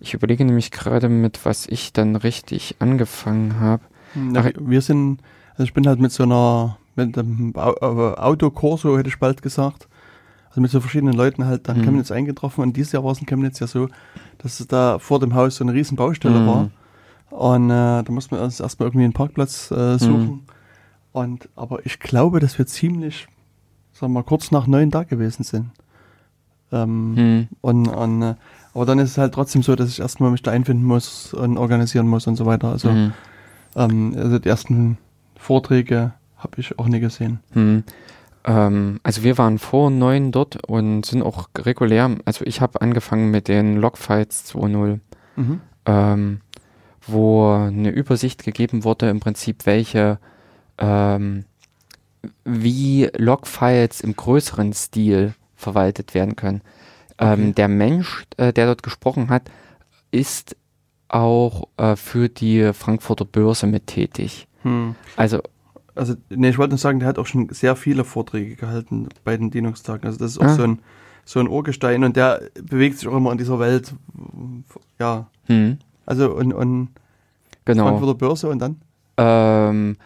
Ich 0.00 0.14
überlege 0.14 0.44
nämlich 0.44 0.70
gerade, 0.72 1.08
mit 1.08 1.44
was 1.46 1.66
ich 1.66 1.92
dann 1.92 2.16
richtig 2.16 2.76
angefangen 2.80 3.60
habe. 3.60 3.82
Na, 4.14 4.40
Ach, 4.40 4.50
wir- 4.58 4.82
sind, 4.82 5.20
also 5.52 5.62
ich 5.62 5.72
bin 5.74 5.86
halt 5.86 6.00
mit 6.00 6.10
so 6.12 6.24
einer, 6.24 6.76
mit 6.96 7.16
einem 7.16 7.52
äh, 7.56 7.60
Autokorso, 7.60 8.98
hätte 8.98 9.08
ich 9.08 9.18
bald 9.18 9.40
gesagt. 9.42 9.88
Also 10.50 10.60
mit 10.60 10.70
so 10.70 10.80
verschiedenen 10.80 11.14
Leuten 11.14 11.46
halt 11.46 11.68
dann 11.68 11.78
Mhm. 11.78 11.84
Chemnitz 11.84 12.10
eingetroffen. 12.10 12.62
Und 12.62 12.76
dieses 12.76 12.92
Jahr 12.92 13.04
war 13.04 13.12
es 13.12 13.20
in 13.20 13.26
Chemnitz 13.26 13.60
ja 13.60 13.66
so, 13.66 13.88
dass 14.38 14.60
es 14.60 14.66
da 14.66 14.98
vor 14.98 15.18
dem 15.20 15.34
Haus 15.34 15.56
so 15.56 15.64
eine 15.64 15.72
riesen 15.72 15.96
Baustelle 15.96 16.40
Mhm. 16.40 16.46
war. 16.46 16.70
Und 17.30 17.70
äh, 17.70 18.02
da 18.02 18.04
mussten 18.10 18.36
wir 18.36 18.42
uns 18.42 18.60
erstmal 18.60 18.88
irgendwie 18.88 19.04
einen 19.04 19.14
Parkplatz 19.14 19.70
äh, 19.70 19.98
suchen. 19.98 20.42
Und 21.12 21.48
aber 21.56 21.84
ich 21.84 22.00
glaube, 22.00 22.40
dass 22.40 22.58
wir 22.58 22.66
ziemlich, 22.66 23.26
sagen 23.92 24.12
wir 24.12 24.20
mal, 24.20 24.24
kurz 24.24 24.50
nach 24.50 24.66
neun 24.66 24.90
da 24.90 25.02
gewesen 25.04 25.44
sind. 25.44 25.70
Ähm, 26.72 27.12
Hm. 27.16 27.48
und, 27.60 27.88
und 27.88 28.22
äh, 28.22 28.34
aber 28.72 28.86
dann 28.86 28.98
ist 28.98 29.10
es 29.10 29.18
halt 29.18 29.34
trotzdem 29.34 29.62
so, 29.62 29.76
dass 29.76 29.90
ich 29.90 30.00
erstmal 30.00 30.30
mich 30.30 30.42
da 30.42 30.50
einfinden 30.50 30.84
muss 30.86 31.34
und 31.34 31.58
organisieren 31.58 32.08
muss 32.08 32.26
und 32.26 32.36
so 32.36 32.46
weiter. 32.46 32.68
Also 32.70 32.90
Mhm. 32.90 33.12
ähm, 33.76 34.14
also 34.16 34.38
die 34.38 34.48
ersten 34.48 34.96
Vorträge 35.36 36.12
habe 36.38 36.58
ich 36.60 36.78
auch 36.78 36.88
nie 36.88 37.00
gesehen. 37.00 37.40
Hm. 37.52 37.84
Ähm, 38.44 39.00
also 39.02 39.22
wir 39.22 39.36
waren 39.36 39.58
vor 39.58 39.90
neun 39.90 40.32
dort 40.32 40.66
und 40.66 41.04
sind 41.04 41.22
auch 41.22 41.50
regulär, 41.58 42.10
also 42.24 42.44
ich 42.46 42.62
habe 42.62 42.80
angefangen 42.80 43.30
mit 43.30 43.48
den 43.48 43.76
Logfights 43.76 44.54
2.0, 44.54 44.98
ähm, 45.84 46.40
wo 47.06 47.52
eine 47.52 47.90
Übersicht 47.90 48.42
gegeben 48.44 48.84
wurde, 48.84 49.10
im 49.10 49.20
Prinzip 49.20 49.66
welche, 49.66 50.18
ähm, 50.78 51.44
wie 52.44 53.08
Logfiles 53.16 54.00
im 54.00 54.14
größeren 54.16 54.72
Stil 54.72 55.34
verwaltet 55.56 56.14
werden 56.14 56.36
können. 56.36 56.60
Ähm, 57.18 57.32
Okay. 57.32 57.52
der 57.52 57.68
Mensch, 57.68 58.24
äh, 58.36 58.52
der 58.52 58.66
dort 58.66 58.82
gesprochen 58.82 59.28
hat, 59.28 59.50
ist 60.10 60.56
auch 61.08 61.68
äh, 61.76 61.94
für 61.96 62.28
die 62.28 62.72
Frankfurter 62.72 63.24
Börse 63.24 63.66
mit 63.66 63.86
tätig. 63.86 64.46
Hm. 64.62 64.94
Also 65.16 65.40
Also, 65.94 66.14
nee, 66.30 66.48
ich 66.48 66.58
wollte 66.58 66.70
nur 66.70 66.78
sagen, 66.78 67.00
der 67.00 67.08
hat 67.08 67.18
auch 67.18 67.26
schon 67.26 67.48
sehr 67.50 67.76
viele 67.76 68.04
Vorträge 68.04 68.56
gehalten 68.56 69.08
bei 69.24 69.36
den 69.36 69.50
Dienungstagen. 69.50 70.06
Also 70.06 70.18
das 70.18 70.32
ist 70.32 70.38
auch 70.38 70.44
Ah. 70.44 70.54
so 70.54 70.62
ein 70.62 70.78
so 71.24 71.38
ein 71.38 71.46
Urgestein 71.48 72.02
und 72.02 72.16
der 72.16 72.42
bewegt 72.60 72.98
sich 72.98 73.06
auch 73.06 73.16
immer 73.16 73.30
in 73.30 73.38
dieser 73.38 73.60
Welt. 73.60 73.94
Ja, 74.98 75.28
hm, 75.46 75.78
also 76.04 76.32
und, 76.34 76.52
und 76.52 76.88
genau. 77.64 77.84
Frankfurter 77.84 78.14
Börse 78.14 78.48
und 78.48 78.58
dann? 78.58 78.80
ähm, 79.18 79.96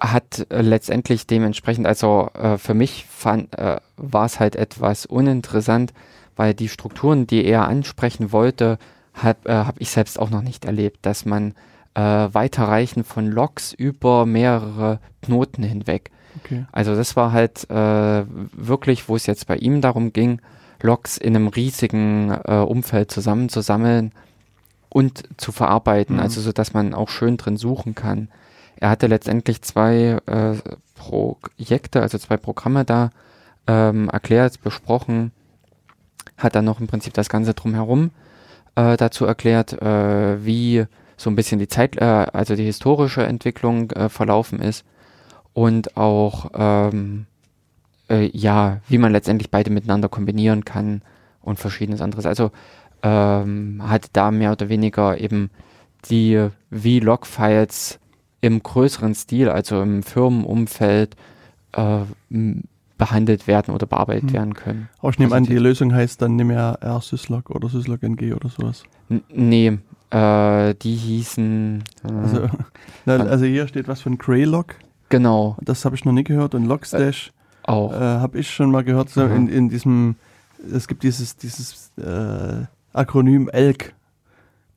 hat 0.00 0.46
äh, 0.50 0.62
letztendlich 0.62 1.26
dementsprechend, 1.26 1.86
also 1.86 2.30
äh, 2.34 2.56
für 2.58 2.74
mich 2.74 3.06
fand, 3.08 3.56
äh, 3.58 3.78
war 3.96 4.24
es 4.24 4.40
halt 4.40 4.56
etwas 4.56 5.06
uninteressant, 5.06 5.92
weil 6.36 6.54
die 6.54 6.68
Strukturen, 6.68 7.26
die 7.26 7.44
er 7.44 7.68
ansprechen 7.68 8.32
wollte, 8.32 8.78
habe 9.14 9.48
äh, 9.48 9.52
hab 9.52 9.80
ich 9.80 9.90
selbst 9.90 10.18
auch 10.18 10.30
noch 10.30 10.42
nicht 10.42 10.64
erlebt, 10.64 11.00
dass 11.02 11.26
man 11.26 11.54
äh, 11.94 12.00
Weiterreichen 12.00 13.04
von 13.04 13.26
Logs 13.26 13.72
über 13.72 14.24
mehrere 14.24 15.00
Knoten 15.22 15.62
hinweg. 15.62 16.10
Okay. 16.44 16.64
Also 16.72 16.94
das 16.94 17.16
war 17.16 17.32
halt 17.32 17.68
äh, 17.68 18.24
wirklich, 18.52 19.08
wo 19.08 19.16
es 19.16 19.26
jetzt 19.26 19.46
bei 19.48 19.56
ihm 19.56 19.80
darum 19.80 20.12
ging, 20.12 20.40
Logs 20.80 21.18
in 21.18 21.36
einem 21.36 21.48
riesigen 21.48 22.30
äh, 22.44 22.54
Umfeld 22.54 23.10
zusammenzusammeln 23.10 24.12
und 24.88 25.24
zu 25.36 25.52
verarbeiten, 25.52 26.16
Mhm. 26.16 26.22
also 26.22 26.40
so 26.40 26.52
dass 26.52 26.72
man 26.72 26.94
auch 26.94 27.08
schön 27.10 27.36
drin 27.36 27.56
suchen 27.56 27.94
kann. 27.94 28.28
Er 28.80 28.90
hatte 28.90 29.06
letztendlich 29.06 29.62
zwei 29.62 30.18
äh, 30.26 30.56
Projekte, 30.94 32.02
also 32.02 32.18
zwei 32.18 32.36
Programme 32.36 32.84
da 32.84 33.10
ähm, 33.66 34.08
erklärt, 34.08 34.62
besprochen, 34.62 35.32
hat 36.38 36.54
dann 36.54 36.64
noch 36.64 36.80
im 36.80 36.86
Prinzip 36.86 37.12
das 37.12 37.28
Ganze 37.28 37.54
drumherum 37.54 38.10
äh, 38.74 38.96
dazu 38.96 39.26
erklärt, 39.26 39.80
äh, 39.80 40.44
wie 40.44 40.86
so 41.16 41.28
ein 41.28 41.36
bisschen 41.36 41.58
die 41.58 41.68
Zeit, 41.68 41.98
äh, 41.98 42.26
also 42.32 42.56
die 42.56 42.64
historische 42.64 43.22
Entwicklung 43.22 43.90
äh, 43.90 44.08
verlaufen 44.08 44.60
ist 44.60 44.84
und 45.52 45.98
auch 45.98 46.50
ähm, 46.54 47.26
äh, 48.08 48.30
ja, 48.32 48.80
wie 48.88 48.98
man 48.98 49.12
letztendlich 49.12 49.50
beide 49.50 49.70
miteinander 49.70 50.08
kombinieren 50.08 50.64
kann 50.64 51.02
und 51.42 51.58
verschiedenes 51.58 52.00
anderes. 52.00 52.24
Also 52.24 52.50
ähm, 53.02 53.82
hat 53.86 54.08
da 54.14 54.30
mehr 54.30 54.52
oder 54.52 54.70
weniger 54.70 55.18
eben 55.18 55.50
die 56.08 56.48
V-Log-Files 56.70 57.98
im 58.40 58.62
größeren 58.62 59.14
Stil, 59.14 59.48
also 59.48 59.82
im 59.82 60.02
Firmenumfeld, 60.02 61.16
äh, 61.72 62.00
behandelt 62.98 63.46
werden 63.46 63.74
oder 63.74 63.86
bearbeitet 63.86 64.24
Hm. 64.30 64.32
werden 64.34 64.54
können. 64.54 64.88
Aber 64.98 65.10
ich 65.10 65.18
nehme 65.18 65.34
an, 65.34 65.44
die 65.44 65.48
Positiv. 65.50 65.62
Lösung 65.62 65.94
heißt 65.94 66.20
dann 66.20 66.36
nicht 66.36 66.46
mehr 66.46 66.78
R-Syslog 66.82 67.48
oder 67.50 67.68
Syslog 67.68 68.02
NG 68.02 68.34
oder 68.34 68.48
sowas. 68.50 68.82
N 69.08 69.22
nee, 69.32 69.78
äh, 70.10 70.74
die 70.74 70.94
hießen 70.96 71.82
äh, 72.04 72.12
Also, 72.12 72.48
na, 73.06 73.14
also 73.16 73.44
hier 73.46 73.66
steht 73.68 73.88
was 73.88 74.02
von 74.02 74.18
Greylog. 74.18 74.74
genau 75.08 75.56
Das 75.62 75.84
habe 75.86 75.94
ich 75.96 76.04
noch 76.04 76.12
nie 76.12 76.24
gehört. 76.24 76.54
Und 76.54 76.66
Logstash 76.66 77.32
auch. 77.62 77.92
äh, 77.92 77.96
habe 77.96 78.38
ich 78.38 78.50
schon 78.50 78.70
mal 78.70 78.84
gehört. 78.84 79.08
So 79.08 79.22
Aha. 79.22 79.34
in, 79.34 79.48
in 79.48 79.68
diesem, 79.70 80.16
es 80.70 80.86
gibt 80.86 81.02
dieses, 81.02 81.36
dieses 81.36 81.92
äh, 81.96 82.64
Akronym 82.92 83.48
ELK. 83.50 83.94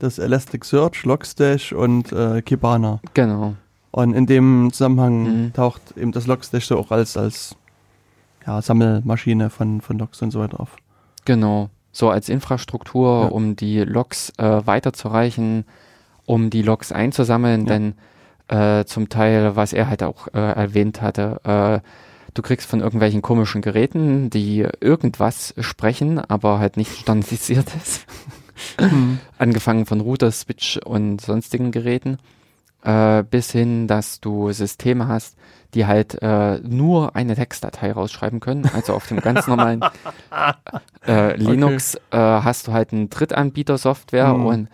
Das 0.04 0.20
Elasticsearch, 0.20 1.06
Logstash 1.06 1.72
und 1.72 2.12
äh, 2.12 2.41
Kibana. 2.41 2.99
genau. 3.14 3.56
Und 3.91 4.14
in 4.16 4.26
dem 4.26 4.70
Zusammenhang 4.74 5.24
Mhm. 5.45 5.54
taucht 5.54 5.82
eben 5.95 6.12
das 6.12 6.28
Logstash 6.28 6.66
so 6.66 6.78
auch 6.78 6.91
als, 6.91 7.16
als 7.16 7.56
ja, 8.45 8.62
Sammelmaschine 8.62 9.49
von, 9.49 9.80
von 9.80 9.97
Logs 9.97 10.22
und 10.22 10.32
so 10.32 10.41
weiter 10.41 10.60
auf. 10.60 10.76
Genau. 11.24 11.70
So 11.93 12.10
als 12.10 12.28
Infrastruktur, 12.28 13.22
Ja. 13.22 13.28
um 13.28 13.56
die 13.56 13.80
Logs 13.80 14.34
äh, 14.38 14.62
weiterzureichen, 14.66 15.64
um 16.26 16.49
die 16.49 16.64
Logs 16.64 16.91
einzusammeln, 16.91 17.62
Ja. 17.62 17.68
denn 17.78 17.93
äh, 18.49 18.84
zum 18.84 19.08
Teil, 19.08 19.56
was 19.56 19.72
er 19.72 19.88
halt 19.88 20.04
auch 20.04 20.28
äh, 20.34 20.38
erwähnt 20.38 21.01
hatte, 21.01 21.39
äh, 21.45 21.88
du 22.34 22.41
kriegst 22.41 22.68
von 22.70 22.82
irgendwelchen 22.82 23.22
komischen 23.22 23.62
Geräten, 23.62 24.30
die 24.30 24.68
irgendwas 24.82 25.54
sprechen, 25.60 26.20
aber 26.20 26.60
halt 26.60 26.76
nicht 26.76 26.91
standardisiert 26.99 27.68
ist. 27.82 28.06
Angefangen 29.38 29.86
von 29.86 30.01
Router, 30.01 30.32
Switch 30.32 30.78
und 30.78 31.22
sonstigen 31.22 31.72
Geräten, 31.72 32.18
äh, 32.84 33.24
bis 33.24 33.51
hin, 33.51 33.88
dass 33.88 34.20
du 34.20 34.51
Systeme 34.51 35.07
hast, 35.07 35.36
die 35.74 35.86
halt 35.86 36.22
äh, 36.22 36.59
nur 36.59 37.16
eine 37.16 37.36
Textdatei 37.36 37.91
rausschreiben 37.91 38.39
können. 38.39 38.70
Also 38.74 38.93
auf 38.93 39.07
dem 39.07 39.20
ganz 39.22 39.47
normalen 39.47 39.82
äh, 41.07 41.36
Linux 41.38 41.95
äh, 42.11 42.18
hast 42.18 42.68
du 42.68 42.74
halt 42.74 42.93
eine 42.93 43.07
Drittanbieter-Software 43.07 44.34
Mhm. 44.34 44.45
und 44.45 44.68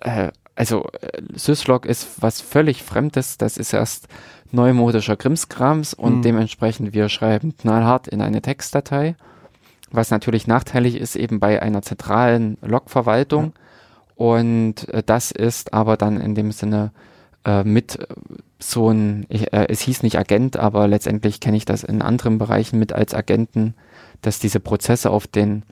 äh, 0.00 0.30
also 0.56 0.86
äh, 1.00 1.22
Syslog 1.34 1.86
ist 1.86 2.22
was 2.22 2.40
völlig 2.40 2.82
Fremdes. 2.82 3.38
Das 3.38 3.56
ist 3.56 3.72
erst 3.72 4.08
neumodischer 4.52 5.16
Krimskrams 5.16 5.94
und 5.94 6.18
Mhm. 6.18 6.22
dementsprechend 6.22 6.92
wir 6.92 7.08
schreiben 7.08 7.56
knallhart 7.56 8.08
in 8.08 8.20
eine 8.20 8.42
Textdatei. 8.42 9.14
Was 9.90 10.10
natürlich 10.10 10.46
nachteilig 10.46 10.96
ist 10.96 11.16
eben 11.16 11.40
bei 11.40 11.60
einer 11.62 11.82
zentralen 11.82 12.58
Log-Verwaltung. 12.62 13.52
Und 14.14 14.88
äh, 14.88 15.02
das 15.04 15.30
ist 15.30 15.72
aber 15.72 15.96
dann 15.96 16.20
in 16.20 16.34
dem 16.34 16.52
Sinne 16.52 16.92
äh, 17.44 17.64
mit 17.64 17.98
äh, 17.98 18.06
so 18.58 18.90
ein, 18.90 19.26
ich, 19.28 19.52
äh, 19.52 19.66
es 19.68 19.80
hieß 19.80 20.02
nicht 20.02 20.18
Agent, 20.18 20.56
aber 20.56 20.86
letztendlich 20.86 21.40
kenne 21.40 21.56
ich 21.56 21.64
das 21.64 21.82
in 21.82 22.02
anderen 22.02 22.38
Bereichen 22.38 22.78
mit 22.78 22.92
als 22.92 23.14
Agenten, 23.14 23.74
dass 24.20 24.38
diese 24.38 24.60
Prozesse 24.60 25.10
auf 25.10 25.26
den 25.26 25.62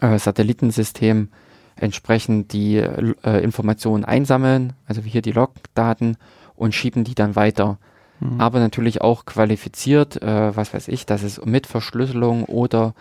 äh, 0.00 0.18
Satellitensystem 0.18 1.28
entsprechend 1.76 2.52
die 2.52 2.76
äh, 2.76 3.42
Informationen 3.42 4.04
einsammeln, 4.04 4.72
also 4.86 5.04
wie 5.04 5.10
hier 5.10 5.22
die 5.22 5.32
Logdaten 5.32 6.16
und 6.56 6.74
schieben 6.74 7.04
die 7.04 7.14
dann 7.14 7.36
weiter. 7.36 7.78
Mhm. 8.20 8.40
Aber 8.40 8.60
natürlich 8.60 9.00
auch 9.00 9.24
qualifiziert, 9.24 10.22
äh, 10.22 10.56
was 10.56 10.74
weiß 10.74 10.88
ich, 10.88 11.06
dass 11.06 11.22
es 11.22 11.44
mit 11.44 11.66
Verschlüsselung 11.66 12.44
oder 12.44 12.94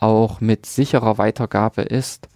auch 0.00 0.40
mit 0.40 0.66
sicherer 0.66 1.18
Weitergabe 1.18 1.82
ist. 1.82 2.28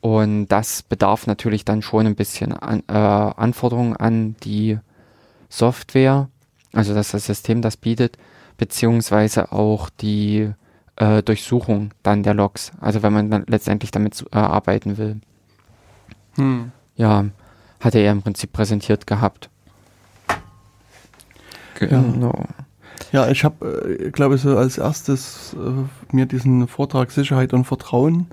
Und 0.00 0.48
das 0.48 0.82
bedarf 0.82 1.26
natürlich 1.26 1.64
dann 1.64 1.82
schon 1.82 2.06
ein 2.06 2.16
bisschen 2.16 2.52
an, 2.52 2.82
äh, 2.88 2.92
Anforderungen 2.92 3.96
an 3.96 4.34
die 4.42 4.78
Software, 5.48 6.28
also 6.72 6.94
dass 6.94 7.12
das 7.12 7.26
System 7.26 7.62
das 7.62 7.76
bietet, 7.76 8.18
beziehungsweise 8.56 9.52
auch 9.52 9.90
die 9.90 10.50
äh, 10.96 11.22
Durchsuchung 11.22 11.92
dann 12.02 12.22
der 12.22 12.34
Logs, 12.34 12.72
also 12.80 13.02
wenn 13.02 13.12
man 13.12 13.30
dann 13.30 13.44
letztendlich 13.46 13.90
damit 13.90 14.14
zu- 14.14 14.26
äh, 14.32 14.36
arbeiten 14.38 14.98
will. 14.98 15.20
Hm. 16.36 16.72
Ja, 16.96 17.26
hatte 17.80 17.98
er 17.98 18.12
im 18.12 18.22
Prinzip 18.22 18.52
präsentiert 18.52 19.06
gehabt. 19.06 19.50
Genau. 21.78 22.34
Ja, 22.36 22.64
ich 23.30 23.44
habe, 23.44 23.98
äh, 24.00 24.10
glaube 24.10 24.36
ich, 24.36 24.42
so 24.42 24.56
als 24.56 24.78
erstes 24.78 25.54
äh, 25.54 26.14
mir 26.14 26.26
diesen 26.26 26.68
Vortrag 26.68 27.10
Sicherheit 27.10 27.52
und 27.52 27.64
Vertrauen 27.64 28.26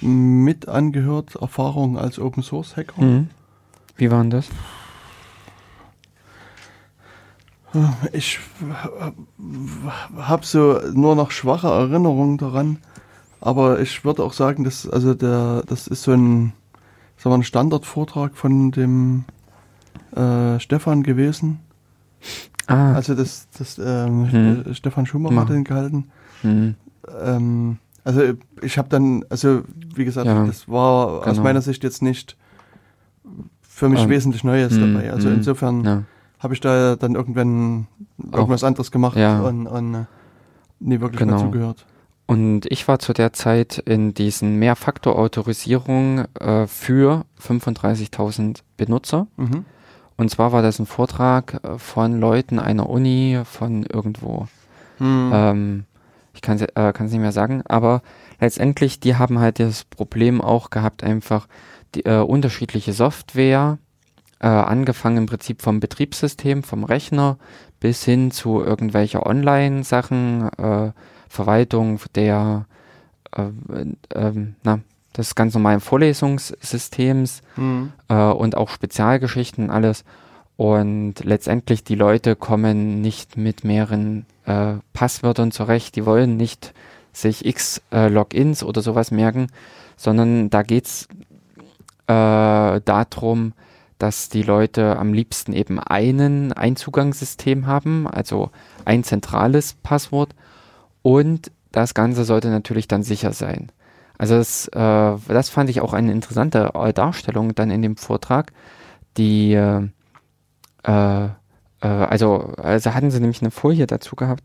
mit 0.00 0.68
angehört, 0.68 1.36
Erfahrung 1.36 1.98
als 1.98 2.18
Open 2.18 2.42
Source 2.42 2.76
Hacker. 2.76 3.02
Mhm. 3.02 3.30
Wie 3.96 4.10
war 4.10 4.20
denn 4.20 4.30
das? 4.30 4.48
Ich 8.12 8.38
habe 10.16 10.46
so 10.46 10.80
nur 10.92 11.14
noch 11.14 11.30
schwache 11.30 11.68
Erinnerungen 11.68 12.38
daran, 12.38 12.78
aber 13.40 13.80
ich 13.80 14.04
würde 14.04 14.22
auch 14.22 14.32
sagen, 14.32 14.64
dass 14.64 14.88
also 14.88 15.14
der 15.14 15.62
das 15.66 15.86
ist 15.86 16.02
so 16.02 16.12
ein, 16.12 16.52
sagen 17.16 17.32
wir, 17.32 17.38
ein 17.38 17.42
Standardvortrag 17.42 18.36
von 18.36 18.70
dem 18.70 19.24
äh, 20.14 20.58
Stefan 20.60 21.02
gewesen. 21.02 21.60
Ah, 22.66 22.92
Also 22.94 23.14
das, 23.14 23.48
das 23.58 23.78
ähm, 23.78 24.30
Hm. 24.64 24.74
Stefan 24.74 25.06
Schumacher 25.06 25.34
Ma- 25.34 25.40
hat 25.42 25.50
den 25.50 25.64
gehalten. 25.64 26.10
mhm. 26.42 26.74
Ähm, 27.22 27.78
also 28.04 28.22
ich 28.62 28.78
habe 28.78 28.88
dann, 28.88 29.24
also 29.30 29.62
wie 29.94 30.04
gesagt, 30.04 30.26
Ja, 30.26 30.44
das 30.46 30.68
war 30.68 31.06
aus 31.20 31.24
genau. 31.24 31.42
meiner 31.42 31.60
Sicht 31.62 31.82
jetzt 31.84 32.02
nicht 32.02 32.36
für 33.62 33.88
mich 33.88 34.00
Ähm, 34.02 34.08
wesentlich 34.10 34.42
Neues 34.44 34.74
hm, 34.74 34.94
dabei. 34.94 35.12
Also 35.12 35.28
hm, 35.28 35.36
insofern 35.36 35.84
ja. 35.84 36.02
habe 36.38 36.54
ich 36.54 36.60
da 36.60 36.96
dann 36.96 37.14
irgendwann 37.14 37.86
irgendwas 38.32 38.64
anderes 38.64 38.90
gemacht 38.90 39.16
Ja. 39.16 39.40
und, 39.42 39.66
und 39.66 39.94
äh, 39.94 40.04
nie 40.80 41.00
wirklich 41.00 41.18
Genau. 41.18 41.34
mehr 41.34 41.44
zugehört. 41.44 41.84
Und 42.26 42.66
ich 42.72 42.88
war 42.88 42.98
zu 42.98 43.12
der 43.12 43.32
Zeit 43.32 43.78
in 43.78 44.12
diesen 44.14 44.58
Mehrfaktor-Autorisierung 44.58 46.24
äh, 46.40 46.66
für 46.66 47.24
35.000 47.40 48.60
Benutzer. 48.76 49.26
Mhm. 49.36 49.64
Und 50.16 50.30
zwar 50.30 50.52
war 50.52 50.62
das 50.62 50.78
ein 50.78 50.86
Vortrag 50.86 51.60
äh, 51.62 51.78
von 51.78 52.20
Leuten 52.20 52.58
einer 52.58 52.88
Uni 52.88 53.40
von 53.44 53.84
irgendwo. 53.84 54.48
Hm. 54.98 55.30
Ähm, 55.32 55.84
ich 56.34 56.42
kann 56.42 56.56
es 56.56 56.62
äh, 56.62 56.92
kann's 56.92 57.12
nicht 57.12 57.20
mehr 57.20 57.32
sagen, 57.32 57.62
aber 57.66 58.02
letztendlich, 58.40 59.00
die 59.00 59.16
haben 59.16 59.38
halt 59.38 59.58
das 59.58 59.84
Problem 59.84 60.40
auch 60.40 60.70
gehabt, 60.70 61.02
einfach 61.02 61.48
die 61.94 62.04
äh, 62.04 62.20
unterschiedliche 62.20 62.92
Software, 62.92 63.78
äh, 64.40 64.46
angefangen 64.48 65.18
im 65.18 65.26
Prinzip 65.26 65.62
vom 65.62 65.80
Betriebssystem, 65.80 66.62
vom 66.62 66.84
Rechner 66.84 67.38
bis 67.80 68.04
hin 68.04 68.30
zu 68.30 68.62
irgendwelche 68.62 69.24
Online-Sachen, 69.24 70.48
äh, 70.58 70.92
Verwaltung 71.28 72.00
der, 72.14 72.66
äh, 73.32 73.50
ähm, 74.14 74.56
na, 74.62 74.80
des 75.16 75.34
ganz 75.34 75.54
normalen 75.54 75.80
Vorlesungssystems, 75.80 77.42
Hm. 77.54 77.92
äh, 78.08 78.14
und 78.14 78.56
auch 78.56 78.70
Spezialgeschichten 78.70 79.70
alles. 79.70 80.04
Und 80.56 81.14
letztendlich 81.22 81.84
die 81.84 81.96
Leute 81.96 82.34
kommen 82.34 83.00
nicht 83.02 83.36
mit 83.36 83.64
mehreren 83.64 84.24
äh, 84.46 84.74
Passwörtern 84.92 85.50
zurecht. 85.52 85.96
Die 85.96 86.06
wollen 86.06 86.36
nicht 86.36 86.72
sich 87.12 87.44
x 87.44 87.82
äh, 87.92 88.08
Logins 88.08 88.62
oder 88.62 88.82
sowas 88.82 89.10
merken, 89.10 89.48
sondern 89.96 90.50
da 90.50 90.62
geht's 90.62 91.08
äh, 92.06 92.80
darum, 92.84 93.52
dass 93.98 94.28
die 94.28 94.42
Leute 94.42 94.98
am 94.98 95.12
liebsten 95.14 95.52
eben 95.52 95.80
einen 95.80 96.52
Einzugangssystem 96.52 97.66
haben, 97.66 98.06
also 98.06 98.50
ein 98.84 99.04
zentrales 99.04 99.74
Passwort 99.82 100.34
und 101.02 101.50
das 101.72 101.94
Ganze 101.94 102.24
sollte 102.24 102.48
natürlich 102.48 102.88
dann 102.88 103.02
sicher 103.02 103.32
sein. 103.32 103.70
Also 104.18 104.36
das, 104.36 104.68
äh, 104.68 105.16
das 105.28 105.48
fand 105.48 105.70
ich 105.70 105.80
auch 105.80 105.92
eine 105.92 106.12
interessante 106.12 106.72
äh, 106.74 106.92
Darstellung 106.92 107.54
dann 107.54 107.70
in 107.70 107.82
dem 107.82 107.96
Vortrag. 107.96 108.52
Die, 109.16 109.54
äh, 109.54 109.88
äh, 110.84 111.24
äh, 111.24 111.86
also, 111.86 112.54
also 112.56 112.94
hatten 112.94 113.10
sie 113.10 113.20
nämlich 113.20 113.42
eine 113.42 113.50
Folie 113.50 113.86
dazu 113.86 114.16
gehabt. 114.16 114.44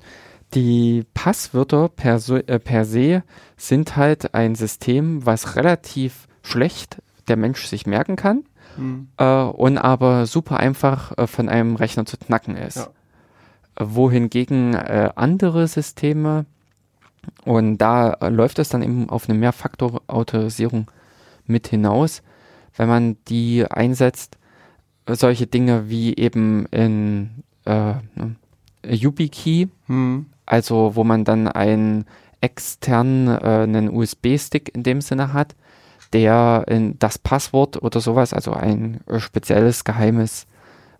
Die 0.53 1.05
Passwörter 1.13 1.89
per, 1.89 2.19
äh, 2.29 2.59
per 2.59 2.85
se 2.85 3.23
sind 3.55 3.95
halt 3.95 4.33
ein 4.33 4.55
System, 4.55 5.25
was 5.25 5.55
relativ 5.55 6.27
schlecht 6.41 7.01
der 7.27 7.37
Mensch 7.37 7.65
sich 7.65 7.85
merken 7.85 8.15
kann 8.15 8.43
Hm. 8.75 9.09
äh, 9.17 9.43
und 9.43 9.77
aber 9.77 10.25
super 10.25 10.57
einfach 10.57 11.11
von 11.27 11.49
einem 11.49 11.75
Rechner 11.75 12.05
zu 12.05 12.17
knacken 12.17 12.55
ist. 12.55 12.77
Ja. 12.77 12.87
Wohingegen 13.77 14.75
andere 14.75 15.67
Systeme, 15.67 16.45
und 17.45 17.77
da 17.77 18.13
äh, 18.13 18.29
läuft 18.29 18.59
es 18.59 18.69
dann 18.69 18.81
eben 18.81 19.09
auf 19.09 19.29
eine 19.29 19.37
Mehrfaktor-Autorisierung 19.37 20.89
mit 21.45 21.67
hinaus, 21.67 22.21
wenn 22.77 22.87
man 22.87 23.17
die 23.27 23.65
einsetzt, 23.69 24.37
solche 25.07 25.47
Dinge 25.47 25.89
wie 25.89 26.15
eben 26.15 26.65
in 26.67 27.43
äh, 27.65 27.93
ne, 28.15 28.35
YubiKey, 28.85 29.69
Hm. 29.87 30.25
also 30.45 30.95
wo 30.95 31.03
man 31.03 31.23
dann 31.23 31.47
einen 31.47 32.05
externen 32.41 33.27
äh, 33.27 33.63
einen 33.63 33.89
USB-Stick 33.89 34.73
in 34.73 34.83
dem 34.83 35.01
Sinne 35.01 35.33
hat, 35.33 35.55
der 36.13 36.65
in 36.67 36.97
das 36.99 37.17
Passwort 37.17 37.81
oder 37.81 37.99
sowas, 38.01 38.33
also 38.33 38.51
ein 38.53 39.01
äh, 39.07 39.19
spezielles 39.19 39.83
geheimes 39.83 40.47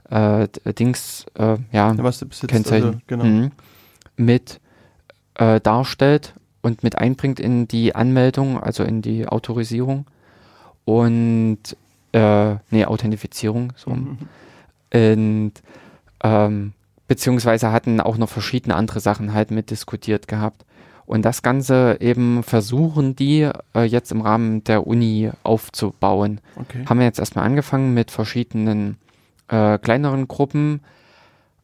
äh, 0.10 0.48
Dings, 0.78 1.26
äh, 1.36 1.58
ja, 1.72 1.94
Ja, 1.94 1.98
was 1.98 2.20
du 2.20 2.28
besitzt, 2.28 2.50
Kennzeichen 2.52 2.86
also, 2.88 3.00
genau. 3.08 3.24
mhm, 3.26 3.52
mit 4.18 4.61
äh, 5.42 5.60
darstellt 5.60 6.36
und 6.62 6.84
mit 6.84 6.98
einbringt 7.00 7.40
in 7.40 7.68
die 7.68 7.96
Anmeldung, 7.96 8.62
also 8.62 8.84
in 8.84 9.02
die 9.02 9.28
Autorisierung 9.28 10.06
und 10.86 11.58
äh, 12.12 12.56
nee, 12.70 12.86
Authentifizierung, 12.86 13.74
so. 13.76 13.90
Mhm. 13.90 14.18
Und 14.94 15.54
ähm, 16.24 16.74
beziehungsweise 17.08 17.72
hatten 17.72 18.00
auch 18.02 18.18
noch 18.18 18.30
verschiedene 18.30 18.76
andere 18.76 19.00
Sachen 19.00 19.34
halt 19.34 19.50
mit 19.50 19.72
diskutiert 19.72 20.28
gehabt. 20.28 20.64
Und 21.08 21.24
das 21.24 21.42
Ganze 21.42 21.98
eben 22.00 22.44
versuchen 22.44 23.16
die 23.16 23.50
äh, 23.74 23.84
jetzt 23.84 24.12
im 24.12 24.22
Rahmen 24.22 24.64
der 24.66 24.86
Uni 24.86 25.32
aufzubauen. 25.44 26.40
Okay. 26.56 26.86
Haben 26.86 27.00
wir 27.00 27.06
jetzt 27.06 27.20
erstmal 27.20 27.46
angefangen 27.46 27.94
mit 27.94 28.12
verschiedenen 28.12 28.98
äh, 29.48 29.80
kleineren 29.80 30.28
Gruppen, 30.28 30.82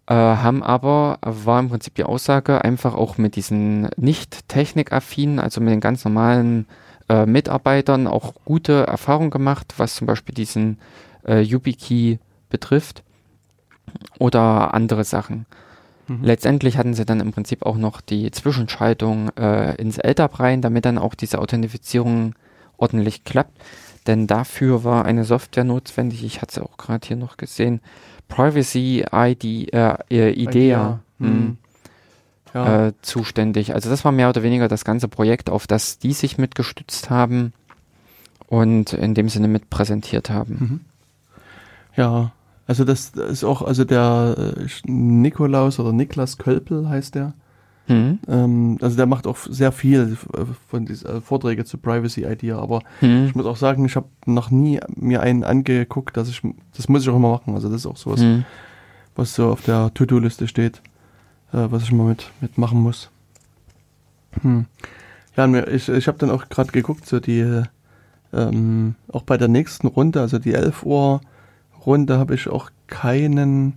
äh, 0.08 0.14
haben 0.14 0.64
aber, 0.64 1.20
war 1.22 1.60
im 1.60 1.70
Prinzip 1.70 1.96
die 1.96 2.04
Aussage, 2.04 2.64
einfach 2.64 2.96
auch 2.96 3.18
mit 3.18 3.36
diesen 3.36 3.90
nicht 3.98 4.48
technikaffinen, 4.48 5.40
also 5.40 5.62
mit 5.62 5.72
den 5.72 5.82
ganz 5.82 6.06
normalen 6.06 6.66
äh, 7.10 7.26
Mitarbeitern 7.26 8.08
auch 8.08 8.34
gute 8.46 8.88
Erfahrungen 8.88 9.30
gemacht, 9.30 9.74
was 9.78 9.96
zum 9.96 10.08
Beispiel 10.08 10.34
diesen 10.34 10.80
äh, 11.28 11.42
YubiKey 11.42 12.20
betrifft 12.50 13.04
oder 14.20 14.74
andere 14.74 15.04
Sachen. 15.04 15.46
Mhm. 16.08 16.24
Letztendlich 16.24 16.78
hatten 16.78 16.94
sie 16.94 17.06
dann 17.06 17.20
im 17.20 17.32
Prinzip 17.32 17.66
auch 17.66 17.78
noch 17.78 18.02
die 18.02 18.32
Zwischenschaltung 18.32 19.30
äh, 19.38 19.76
ins 19.76 19.98
LDAP 19.98 20.40
rein, 20.40 20.62
damit 20.62 20.86
dann 20.86 20.98
auch 20.98 21.16
diese 21.16 21.40
Authentifizierung 21.40 22.34
ordentlich 22.78 23.24
klappt. 23.24 23.58
Denn 24.08 24.26
dafür 24.26 24.86
war 24.86 25.04
eine 25.04 25.26
Software 25.26 25.66
notwendig. 25.66 26.24
Ich 26.24 26.42
hatte 26.42 26.56
sie 26.56 26.64
auch 26.64 26.78
gerade 26.78 27.06
hier 27.06 27.18
noch 27.18 27.36
gesehen. 27.36 27.82
Privacy 28.28 29.06
ID, 29.12 29.74
äh, 29.74 29.96
äh, 30.10 30.32
IDEA 30.32 31.00
Hm. 31.20 31.28
hm, 31.28 31.58
Ja. 32.54 32.88
äh, 32.88 32.94
zuständig. 33.02 33.74
Also 33.74 33.90
das 33.90 34.06
war 34.06 34.12
mehr 34.12 34.30
oder 34.30 34.44
weniger 34.44 34.68
das 34.68 34.86
ganze 34.86 35.08
Projekt, 35.08 35.50
auf 35.50 35.68
das 35.68 35.98
die 36.00 36.14
sich 36.14 36.38
mitgestützt 36.38 37.10
haben 37.10 37.54
und 38.48 38.94
in 38.94 39.14
dem 39.16 39.30
Sinne 39.30 39.48
mit 39.48 39.70
präsentiert 39.70 40.30
haben. 40.30 40.58
Mhm. 40.60 40.80
Ja, 41.96 42.32
also 42.68 42.84
das 42.84 43.10
ist 43.10 43.44
auch, 43.44 43.62
also 43.62 43.84
der 43.84 44.36
äh, 44.38 44.68
Nikolaus 44.86 45.80
oder 45.80 45.92
Niklas 45.94 46.38
Kölpel 46.38 46.88
heißt 46.88 47.16
der. 47.16 47.34
Hm? 47.88 48.20
Ähm, 48.28 48.78
also 48.82 48.96
der 48.98 49.06
macht 49.06 49.28
auch 49.28 49.38
sehr 49.38 49.72
viel 49.72 50.18
äh, 50.34 50.46
von 50.70 50.86
diesen 50.86 51.08
äh, 51.10 51.22
Vorträge 51.22 51.64
zu 51.66 51.78
Privacy 51.78 52.26
Idea, 52.26 52.60
aber 52.60 52.82
Hm? 53.00 53.28
ich 53.28 53.36
muss 53.36 53.46
auch 53.46 53.56
sagen, 53.58 53.86
ich 53.86 53.96
habe 53.96 54.08
noch 54.26 54.52
nie 54.52 54.80
mir 54.96 55.22
einen 55.22 55.44
angeguckt, 55.44 56.18
dass 56.18 56.28
ich, 56.30 56.42
das 56.76 56.90
muss 56.90 57.04
ich 57.04 57.10
auch 57.10 57.16
immer 57.16 57.32
machen. 57.32 57.54
Also 57.56 57.70
das 57.70 57.82
ist 57.82 57.86
auch 57.86 57.98
sowas, 57.98 58.22
Hm? 58.22 58.44
was 59.16 59.34
so 59.34 59.50
auf 59.52 59.62
der 59.64 59.94
To-Do-Liste 59.94 60.48
steht, 60.48 60.82
äh, 61.54 61.68
was 61.70 61.84
ich 61.84 61.92
mal 61.92 62.08
mit, 62.08 62.30
mit 62.42 62.58
machen 62.58 62.82
muss. 62.82 63.10
Hm. 64.42 64.66
Ja, 65.36 65.46
ich, 65.68 65.88
ich 65.88 66.08
habe 66.08 66.18
dann 66.18 66.32
auch 66.32 66.50
gerade 66.50 66.72
geguckt, 66.72 67.06
so 67.08 67.20
die, 67.20 67.40
äh, 67.40 67.64
ähm, 68.34 68.96
auch 69.12 69.24
bei 69.24 69.38
der 69.38 69.48
nächsten 69.48 69.88
Runde, 69.88 70.20
also 70.20 70.40
die 70.40 70.54
11 70.54 70.84
Uhr 70.84 71.22
Runde, 71.86 72.18
habe 72.18 72.36
ich 72.36 72.50
auch 72.50 72.70
keinen 72.88 73.76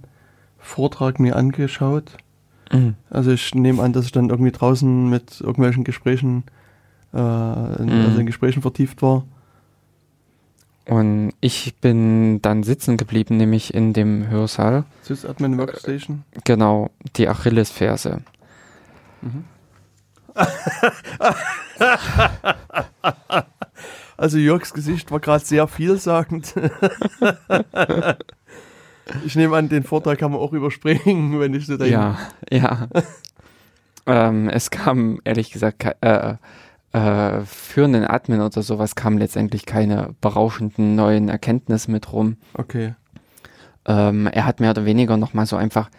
Vortrag 0.58 1.20
mir 1.20 1.36
angeschaut. 1.36 2.16
Hm. 2.70 2.94
Also 3.10 3.32
ich 3.32 3.54
nehme 3.54 3.82
an, 3.82 3.92
dass 3.92 4.06
ich 4.06 4.12
dann 4.12 4.30
irgendwie 4.30 4.52
draußen 4.52 5.10
mit 5.10 5.40
irgendwelchen 5.40 5.84
Gesprächen, 5.84 6.44
äh, 7.12 7.18
in, 7.18 7.86
Mhm. 7.86 8.04
also 8.06 8.20
in 8.20 8.26
Gesprächen 8.26 8.62
vertieft 8.62 9.02
war. 9.02 9.24
Und 10.86 11.32
ich 11.40 11.74
bin 11.80 12.40
dann 12.42 12.62
sitzen 12.62 12.96
geblieben, 12.96 13.36
nämlich 13.36 13.74
in 13.74 13.92
dem 13.92 14.28
Hörsaal. 14.28 14.84
Sysadmin 15.02 15.58
Workstation. 15.58 16.24
Genau, 16.44 16.90
die 17.16 17.28
Achillesferse. 17.28 18.22
Also 24.16 24.36
Jörgs 24.36 24.74
Gesicht 24.74 25.10
war 25.10 25.18
gerade 25.20 25.42
sehr 25.42 25.66
vielsagend. 25.66 26.52
Ich 29.24 29.36
nehme 29.36 29.56
an, 29.56 29.68
den 29.68 29.82
Vorteil 29.84 30.16
kann 30.16 30.32
man 30.32 30.40
auch 30.40 30.52
überspringen, 30.52 31.38
wenn 31.40 31.54
ich 31.54 31.66
so 31.66 31.76
denke. 31.76 31.92
Ja, 31.92 32.18
ja. 32.50 32.88
ähm, 34.06 34.48
es 34.48 34.70
kam, 34.70 35.20
ehrlich 35.24 35.50
gesagt, 35.50 35.84
äh, 36.00 36.34
äh, 36.92 37.40
für 37.44 37.84
einen 37.84 38.04
Admin 38.04 38.40
oder 38.40 38.62
sowas 38.62 38.94
kamen 38.94 39.18
letztendlich 39.18 39.66
keine 39.66 40.14
berauschenden 40.20 40.96
neuen 40.96 41.28
Erkenntnisse 41.28 41.90
mit 41.90 42.12
rum. 42.12 42.36
Okay. 42.54 42.94
Ähm, 43.86 44.26
er 44.26 44.44
hat 44.44 44.60
mehr 44.60 44.70
oder 44.70 44.84
weniger 44.84 45.16
nochmal 45.16 45.46
so 45.46 45.56
einfach 45.56 45.90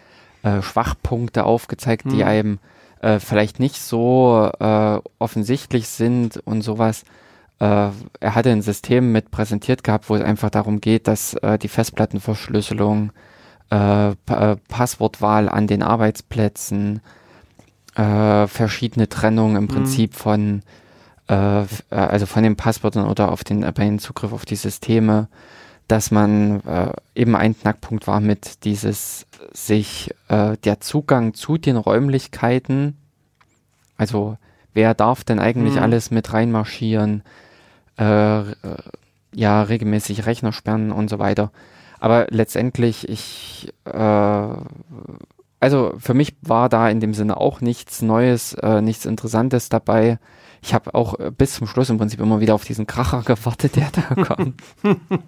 äh, 0.42 0.60
Schwachpunkte 0.62 1.44
aufgezeigt, 1.44 2.04
die 2.06 2.20
Hm. 2.20 2.28
einem 2.28 2.58
äh, 3.00 3.18
vielleicht 3.18 3.58
nicht 3.58 3.80
so 3.80 4.50
äh, 4.60 5.00
offensichtlich 5.18 5.88
sind 5.88 6.36
und 6.44 6.62
sowas. 6.62 7.04
Äh, 7.62 7.90
er 8.20 8.34
hatte 8.34 8.50
ein 8.50 8.62
System 8.62 9.12
mit 9.12 9.30
präsentiert 9.30 9.84
gehabt, 9.84 10.08
wo 10.10 10.16
es 10.16 10.22
einfach 10.22 10.50
darum 10.50 10.80
geht, 10.80 11.06
dass 11.06 11.34
äh, 11.34 11.58
die 11.58 11.68
Festplattenverschlüsselung, 11.68 13.12
äh, 13.70 14.14
pa 14.26 14.56
Passwortwahl 14.68 15.48
an 15.48 15.66
den 15.66 15.82
Arbeitsplätzen, 15.82 17.00
verschiedene 17.94 19.06
Trennungen 19.10 19.56
im 19.56 19.64
Mhm. 19.64 19.68
Prinzip 19.68 20.14
von 20.14 20.62
f- 21.26 21.84
äh, 21.90 21.94
also 21.94 22.24
von 22.24 22.42
den 22.42 22.56
Passwörtern 22.56 23.06
oder 23.06 23.30
auf 23.30 23.44
den, 23.44 23.60
bei 23.60 23.84
den 23.84 23.98
Zugriff 23.98 24.32
auf 24.32 24.46
die 24.46 24.56
Systeme, 24.56 25.28
dass 25.88 26.10
man 26.10 26.60
äh, 26.60 26.92
eben 27.14 27.36
ein 27.36 27.54
Knackpunkt 27.54 28.06
war 28.06 28.20
mit 28.20 28.64
dieses 28.64 29.26
sich 29.52 30.10
äh, 30.28 30.56
der 30.64 30.80
Zugang 30.80 31.34
zu 31.34 31.58
den 31.58 31.76
Räumlichkeiten, 31.76 32.96
also 33.98 34.38
wer 34.72 34.94
darf 34.94 35.22
denn 35.22 35.38
eigentlich 35.38 35.76
Mhm. 35.76 35.82
alles 35.82 36.10
mit 36.10 36.32
reinmarschieren, 36.32 37.22
äh, 38.02 38.40
äh, 38.40 38.76
ja, 39.34 39.62
regelmäßig 39.62 40.26
Rechner 40.26 40.52
sperren 40.52 40.92
und 40.92 41.08
so 41.08 41.18
weiter. 41.18 41.50
Aber 42.00 42.26
letztendlich, 42.30 43.08
ich, 43.08 43.72
äh, 43.84 44.48
also 45.60 45.94
für 45.98 46.14
mich 46.14 46.36
war 46.42 46.68
da 46.68 46.88
in 46.88 47.00
dem 47.00 47.14
Sinne 47.14 47.36
auch 47.36 47.60
nichts 47.60 48.02
Neues, 48.02 48.54
äh, 48.54 48.82
nichts 48.82 49.06
Interessantes 49.06 49.68
dabei. 49.68 50.18
Ich 50.62 50.74
habe 50.74 50.94
auch 50.94 51.18
äh, 51.18 51.30
bis 51.30 51.54
zum 51.54 51.66
Schluss 51.66 51.90
im 51.90 51.98
Prinzip 51.98 52.20
immer 52.20 52.40
wieder 52.40 52.54
auf 52.54 52.64
diesen 52.64 52.86
Kracher 52.86 53.22
gewartet, 53.24 53.76
der 53.76 53.90
da 53.92 54.24
kommt. 54.24 54.60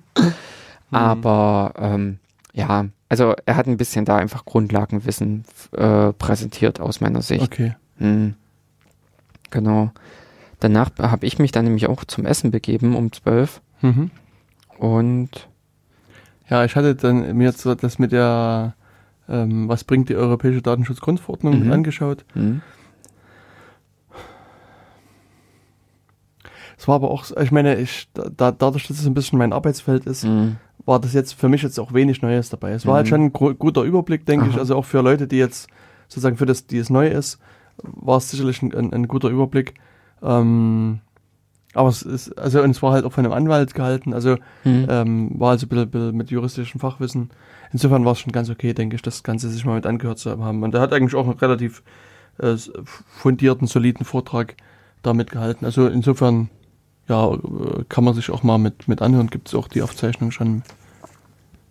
Aber 0.91 1.75
ähm, 1.79 2.19
ja, 2.53 2.87
also 3.09 3.35
er 3.47 3.57
hat 3.57 3.67
ein 3.67 3.77
bisschen 3.77 4.05
da 4.05 4.17
einfach 4.17 4.45
Grundlagenwissen 4.45 5.45
äh, 5.73 6.13
präsentiert 6.13 6.81
aus 6.81 7.01
meiner 7.01 7.23
Sicht. 7.23 7.43
Okay. 7.43 7.77
Hm. 7.99 8.35
Genau. 9.51 9.93
Danach 10.65 10.93
habe 10.99 11.27
ich 11.27 11.39
mich 11.39 11.53
dann 11.53 11.66
nämlich 11.66 11.89
auch 11.91 12.07
zum 12.07 12.24
Essen 12.24 12.51
begeben 12.51 12.97
um 12.97 13.12
12 13.12 13.61
Mhm. 13.82 14.11
und 14.78 15.28
Ja, 16.49 16.65
ich 16.65 16.74
hatte 16.74 16.95
dann 16.95 17.36
mir 17.36 17.45
jetzt 17.45 17.66
das 17.66 17.99
mit 17.99 18.12
der, 18.12 18.74
ähm, 19.28 19.69
was 19.69 19.85
bringt 19.85 20.09
die 20.09 20.15
Europäische 20.16 20.62
Datenschutzgrundverordnung 20.62 21.65
Mhm. 21.66 21.70
angeschaut. 21.70 22.24
hm, 22.32 22.62
Es 26.78 26.89
war 26.89 26.95
aber 26.95 27.11
auch, 27.11 27.24
ich 27.36 27.51
meine, 27.53 27.77
ich, 27.77 28.09
da, 28.15 28.51
dadurch, 28.51 28.89
dass 28.89 28.99
es 28.99 29.07
ein 29.07 29.12
bisschen 29.15 29.39
mein 29.39 29.53
Arbeitsfeld 29.53 30.07
ist, 30.07 30.23
hm, 30.24 30.57
war 30.86 30.99
das 30.99 31.12
jetzt 31.12 31.35
für 31.35 31.51
mich 31.51 31.62
jetzt 31.62 31.78
auch 31.78 31.93
wenig 31.93 32.23
Neues 32.23 32.49
dabei. 32.49 32.70
Es 32.73 32.86
war 32.86 32.95
halt 32.97 33.07
Mhm. 33.07 33.11
schon 33.11 33.20
ein 33.27 33.32
guter 33.59 33.82
Überblick, 33.82 34.24
denke 34.24 34.47
ich. 34.49 34.53
Aha. 34.53 34.61
Also 34.61 34.77
auch 34.77 34.85
für 34.86 35.03
Leute, 35.03 35.27
die 35.28 35.36
jetzt 35.36 35.69
sozusagen 36.09 36.39
für 36.39 36.47
das, 36.47 36.66
die 36.66 36.78
es 36.78 36.89
neu 36.89 37.09
ist, 37.09 37.39
war 37.82 38.16
es 38.16 38.31
sicherlich 38.31 38.62
ein, 38.62 38.74
ein, 38.74 38.93
ein 38.95 39.09
guter 39.09 39.28
Überblick. 39.28 39.74
Ähm, 40.25 41.01
aber 41.75 41.89
es 41.89 42.03
ist, 42.03 42.39
also 42.39 42.63
und 42.63 42.71
es 42.71 42.83
war 42.83 42.93
halt 42.93 43.05
auch 43.05 43.13
von 43.13 43.25
einem 43.25 43.35
Anwalt 43.35 43.75
gehalten, 43.75 44.15
also 44.15 44.37
hm, 44.63 44.87
ähm, 44.89 45.31
war 45.35 45.51
also 45.51 45.67
ein 45.67 45.69
bisschen, 45.69 45.91
bisschen 45.91 46.17
mit 46.17 46.31
juristischem 46.31 46.81
Fachwissen. 46.81 47.31
Insofern 47.73 48.05
war 48.05 48.13
es 48.13 48.21
schon 48.21 48.33
ganz 48.33 48.49
okay, 48.49 48.73
denke 48.75 48.95
ich, 48.95 49.03
das 49.03 49.25
Ganze 49.25 49.49
sich 49.49 49.65
mal 49.65 49.75
mit 49.75 49.87
angehört 49.87 50.19
zu 50.19 50.31
haben. 50.39 50.63
Und 50.63 50.75
er 50.75 50.81
hat 50.81 50.93
eigentlich 50.93 51.17
auch 51.17 51.25
einen 51.25 51.39
relativ 51.39 51.83
äh, 52.39 52.55
fundierten, 53.07 53.67
soliden 53.67 54.05
Vortrag 54.07 54.55
damit 55.03 55.33
gehalten. 55.33 55.65
Also 55.65 55.89
insofern, 55.89 56.49
ja, 57.09 57.33
äh, 57.33 57.39
kann 57.89 58.05
man 58.05 58.15
sich 58.15 58.31
auch 58.31 58.45
mal 58.45 58.59
mit, 58.59 58.87
mit 58.87 59.03
anhören. 59.03 59.27
Gibt 59.29 59.49
es 59.49 59.55
auch 59.57 59.67
die 59.67 59.83
Aufzeichnung 59.83 60.31
schon 60.31 60.63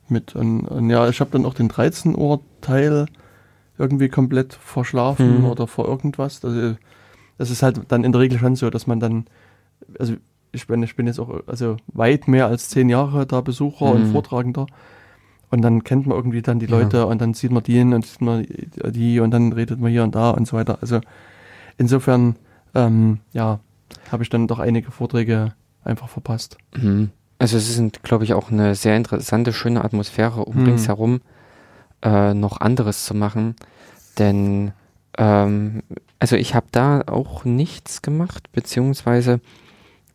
mit. 0.09 0.35
Und, 0.35 0.65
und 0.67 0.89
ja, 0.89 1.07
ich 1.07 1.21
habe 1.21 1.31
dann 1.31 1.45
auch 1.45 1.53
den 1.53 1.69
13 1.69 2.17
Uhr 2.17 2.41
Teil 2.59 3.05
irgendwie 3.77 4.09
komplett 4.09 4.53
verschlafen 4.53 5.39
Mhm. 5.39 5.45
oder 5.45 5.67
vor 5.67 5.87
irgendwas. 5.87 6.43
Also 6.43 6.75
das 7.43 7.51
ist 7.51 7.61
halt 7.61 7.81
dann 7.89 8.05
in 8.05 8.13
der 8.13 8.21
Regel 8.21 8.39
schon 8.39 8.55
so, 8.55 8.69
dass 8.69 8.87
man 8.87 8.99
dann, 9.01 9.25
also 9.99 10.13
ich 10.53 10.65
bin, 10.67 10.81
ich 10.81 10.95
bin 10.95 11.07
jetzt 11.07 11.19
auch 11.19 11.29
also 11.45 11.75
weit 11.87 12.29
mehr 12.29 12.47
als 12.47 12.69
zehn 12.69 12.87
Jahre 12.87 13.25
da 13.25 13.41
Besucher 13.41 13.85
und 13.85 14.03
Mhm. 14.03 14.11
Vortragender. 14.11 14.67
Und 15.49 15.61
dann 15.61 15.83
kennt 15.83 16.07
man 16.07 16.15
irgendwie 16.17 16.41
dann 16.41 16.59
die 16.59 16.67
Ja. 16.67 16.77
Leute 16.77 17.05
und 17.05 17.19
dann 17.21 17.33
sieht 17.33 17.51
man 17.51 17.61
die 17.63 17.81
und 17.81 18.05
sieht 18.05 18.21
man 18.21 18.45
die 18.91 19.19
und 19.19 19.31
dann 19.31 19.51
redet 19.51 19.79
man 19.79 19.91
hier 19.91 20.03
und 20.03 20.15
da 20.15 20.29
und 20.31 20.47
so 20.47 20.55
weiter. 20.55 20.77
Also 20.81 21.01
insofern, 21.77 22.37
ähm, 22.75 23.19
ja, 23.33 23.59
habe 24.09 24.23
ich 24.23 24.29
dann 24.29 24.47
doch 24.47 24.59
einige 24.59 24.91
Vorträge 24.91 25.53
einfach 25.83 26.07
verpasst. 26.07 26.57
hm. 26.73 27.09
Also 27.39 27.57
es 27.57 27.67
ist, 27.77 28.03
glaube 28.03 28.23
ich, 28.23 28.33
auch 28.33 28.51
eine 28.51 28.73
sehr 28.73 28.95
interessante, 28.95 29.51
schöne 29.51 29.83
Atmosphäre, 29.83 30.45
um 30.45 30.55
Hm. 30.55 30.65
ringsherum 30.65 31.21
äh, 32.01 32.33
noch 32.33 32.61
anderes 32.61 33.03
zu 33.05 33.13
machen. 33.15 33.55
Denn 34.17 34.71
ähm, 35.17 35.83
also 36.23 36.37
ich 36.37 36.55
habe 36.55 36.67
da 36.71 37.01
auch 37.07 37.43
nichts 37.43 38.01
gemacht, 38.01 38.49
beziehungsweise 38.53 39.41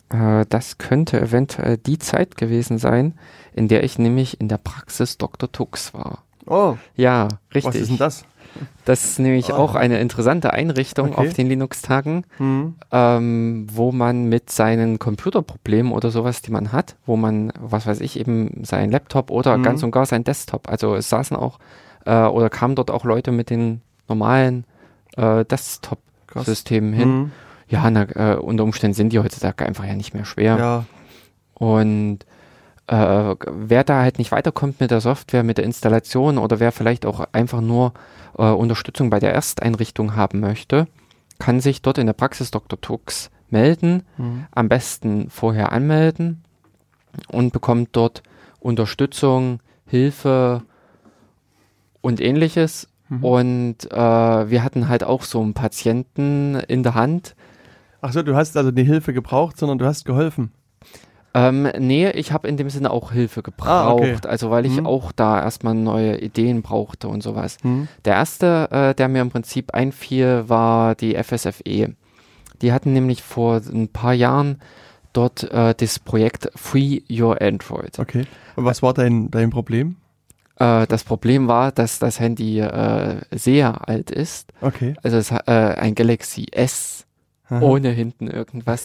äh, 0.08 0.46
das 0.48 0.78
könnte 0.78 1.20
eventuell 1.20 1.76
die 1.76 1.98
Zeit 1.98 2.38
gewesen 2.38 2.78
sein, 2.78 3.12
in 3.52 3.68
der 3.68 3.84
ich 3.84 3.98
nämlich 3.98 4.40
in 4.40 4.48
der 4.48 4.56
Praxis 4.56 5.18
Dr. 5.18 5.52
Tux 5.52 5.92
war. 5.92 6.22
Oh, 6.46 6.76
Ja, 6.96 7.28
richtig. 7.54 7.64
was 7.64 7.74
ist 7.76 7.88
denn 7.90 7.98
das? 7.98 8.24
Das 8.86 9.04
ist 9.04 9.18
nämlich 9.18 9.52
Ah. 9.52 9.58
auch 9.58 9.74
eine 9.74 10.00
interessante 10.00 10.54
Einrichtung 10.54 11.10
Okay. 11.12 11.20
auf 11.28 11.34
den 11.34 11.46
Linux-Tagen, 11.50 12.24
Hm. 12.38 12.76
ähm, 12.90 13.66
wo 13.70 13.92
man 13.92 14.30
mit 14.30 14.48
seinen 14.48 14.98
Computerproblemen 14.98 15.92
oder 15.92 16.10
sowas, 16.10 16.40
die 16.40 16.50
man 16.52 16.72
hat, 16.72 16.96
wo 17.04 17.16
man, 17.18 17.52
was 17.60 17.86
weiß 17.86 18.00
ich, 18.00 18.18
eben 18.18 18.64
sein 18.64 18.90
Laptop 18.90 19.30
oder 19.30 19.58
Mhm. 19.58 19.62
ganz 19.62 19.82
und 19.82 19.90
gar 19.90 20.06
sein 20.06 20.24
Desktop, 20.24 20.70
also 20.70 20.94
es 20.94 21.10
saßen 21.10 21.36
auch 21.36 21.58
äh, 22.06 22.24
oder 22.24 22.48
kamen 22.48 22.76
dort 22.76 22.90
auch 22.90 23.04
Leute 23.04 23.30
mit 23.30 23.50
den 23.50 23.82
normalen 24.08 24.64
äh, 25.16 25.44
Desktop-Systemen 25.44 26.92
Krass. 26.92 27.00
hin. 27.00 27.08
Hm. 27.08 27.32
Ja, 27.68 27.90
na, 27.90 28.02
äh, 28.02 28.36
unter 28.36 28.64
Umständen 28.64 28.94
sind 28.94 29.12
die 29.12 29.18
heutzutage 29.18 29.66
einfach 29.66 29.84
ja 29.84 29.94
nicht 29.94 30.14
mehr 30.14 30.24
schwer. 30.24 30.56
Ja, 30.58 30.84
Und 31.54 32.20
äh, 32.86 33.34
wer 33.46 33.84
da 33.84 34.00
halt 34.00 34.18
nicht 34.18 34.32
weiterkommt 34.32 34.80
mit 34.80 34.90
der 34.90 35.02
Software, 35.02 35.42
mit 35.42 35.58
der 35.58 35.64
Installation 35.64 36.38
oder 36.38 36.60
wer 36.60 36.72
vielleicht 36.72 37.04
auch 37.04 37.26
einfach 37.32 37.60
nur 37.60 37.92
äh, 38.38 38.44
Unterstützung 38.44 39.10
bei 39.10 39.20
der 39.20 39.34
Ersteinrichtung 39.34 40.16
haben 40.16 40.40
möchte, 40.40 40.86
kann 41.38 41.60
sich 41.60 41.82
dort 41.82 41.98
in 41.98 42.06
der 42.06 42.14
Praxis 42.14 42.50
Dr. 42.50 42.80
Tux 42.80 43.30
melden, 43.50 44.02
hm. 44.16 44.46
am 44.50 44.68
besten 44.68 45.28
vorher 45.30 45.72
anmelden 45.72 46.42
und 47.28 47.52
bekommt 47.52 47.90
dort 47.92 48.22
Unterstützung, 48.60 49.60
Hilfe 49.86 50.62
und 52.00 52.20
ähnliches. 52.20 52.87
Mhm. 53.08 53.24
Und 53.24 53.76
äh, 53.92 53.96
wir 54.50 54.62
hatten 54.64 54.88
halt 54.88 55.04
auch 55.04 55.22
so 55.22 55.40
einen 55.40 55.54
Patienten 55.54 56.54
in 56.68 56.82
der 56.82 56.94
Hand, 56.94 57.34
Ach 58.00 58.12
so, 58.12 58.22
du 58.22 58.36
hast 58.36 58.56
also 58.56 58.70
die 58.70 58.84
Hilfe 58.84 59.12
gebraucht, 59.12 59.58
sondern 59.58 59.78
du 59.78 59.84
hast 59.84 60.04
geholfen. 60.04 60.52
Ähm, 61.34 61.68
nee, 61.78 62.08
ich 62.10 62.30
habe 62.32 62.46
in 62.46 62.56
dem 62.56 62.70
Sinne 62.70 62.92
auch 62.92 63.10
Hilfe 63.10 63.42
gebraucht, 63.42 63.68
Ah, 63.68 63.90
okay. 63.92 64.16
also 64.28 64.50
weil 64.50 64.64
ich 64.66 64.76
Mhm. 64.80 64.86
auch 64.86 65.10
da 65.10 65.42
erstmal 65.42 65.74
neue 65.74 66.18
Ideen 66.20 66.62
brauchte 66.62 67.08
und 67.08 67.22
sowas. 67.24 67.58
Hm. 67.62 67.88
Der 68.04 68.14
erste, 68.14 68.68
äh, 68.70 68.94
der 68.94 69.08
mir 69.08 69.20
im 69.20 69.30
Prinzip 69.30 69.74
einfiel, 69.74 70.44
war 70.48 70.94
die 70.94 71.16
FSFE. 71.16 71.94
Die 72.62 72.72
hatten 72.72 72.92
nämlich 72.92 73.22
vor 73.22 73.56
ein 73.66 73.88
paar 73.88 74.14
Jahren 74.14 74.60
dort 75.12 75.42
äh, 75.50 75.74
das 75.74 75.98
Projekt 75.98 76.50
Free 76.54 77.00
Your 77.10 77.42
Android. 77.42 77.98
Okay. 77.98 78.26
Und 78.56 78.64
was 78.64 78.80
war 78.82 78.94
dein, 78.94 79.28
dein 79.30 79.50
Problem? 79.50 79.96
Äh, 80.58 80.86
das 80.86 81.04
Problem 81.04 81.48
war, 81.48 81.72
dass 81.72 81.98
das 81.98 82.20
Handy 82.20 82.60
äh, 82.60 83.20
sehr 83.30 83.88
alt 83.88 84.10
ist. 84.10 84.52
Okay. 84.60 84.94
Also 85.02 85.16
es 85.16 85.30
äh, 85.30 85.36
ein 85.46 85.94
Galaxy 85.94 86.46
S 86.50 87.06
Aha. 87.50 87.60
ohne 87.60 87.88
hinten 87.90 88.26
irgendwas. 88.28 88.84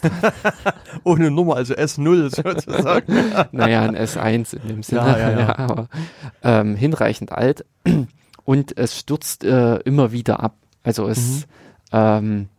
Ohne 1.03 1.31
Nummer, 1.31 1.57
also 1.57 1.73
S0 1.73 2.33
sozusagen. 2.33 3.13
naja, 3.51 3.81
ein 3.81 3.97
S1 3.97 4.55
in 4.61 4.67
dem 4.69 4.83
Sinne, 4.83 5.01
Ja, 5.01 5.17
ja, 5.17 5.39
ja. 5.39 5.57
aber 5.59 5.87
ähm, 6.43 6.75
hinreichend 6.77 7.33
alt 7.33 7.65
und 8.45 8.77
es 8.77 8.97
stürzt 8.97 9.43
äh, 9.43 9.75
immer 9.79 10.13
wieder 10.13 10.41
ab. 10.41 10.55
Also 10.83 11.07
es 11.09 11.19
Mhm. 11.19 11.43
ähm, 11.91 12.49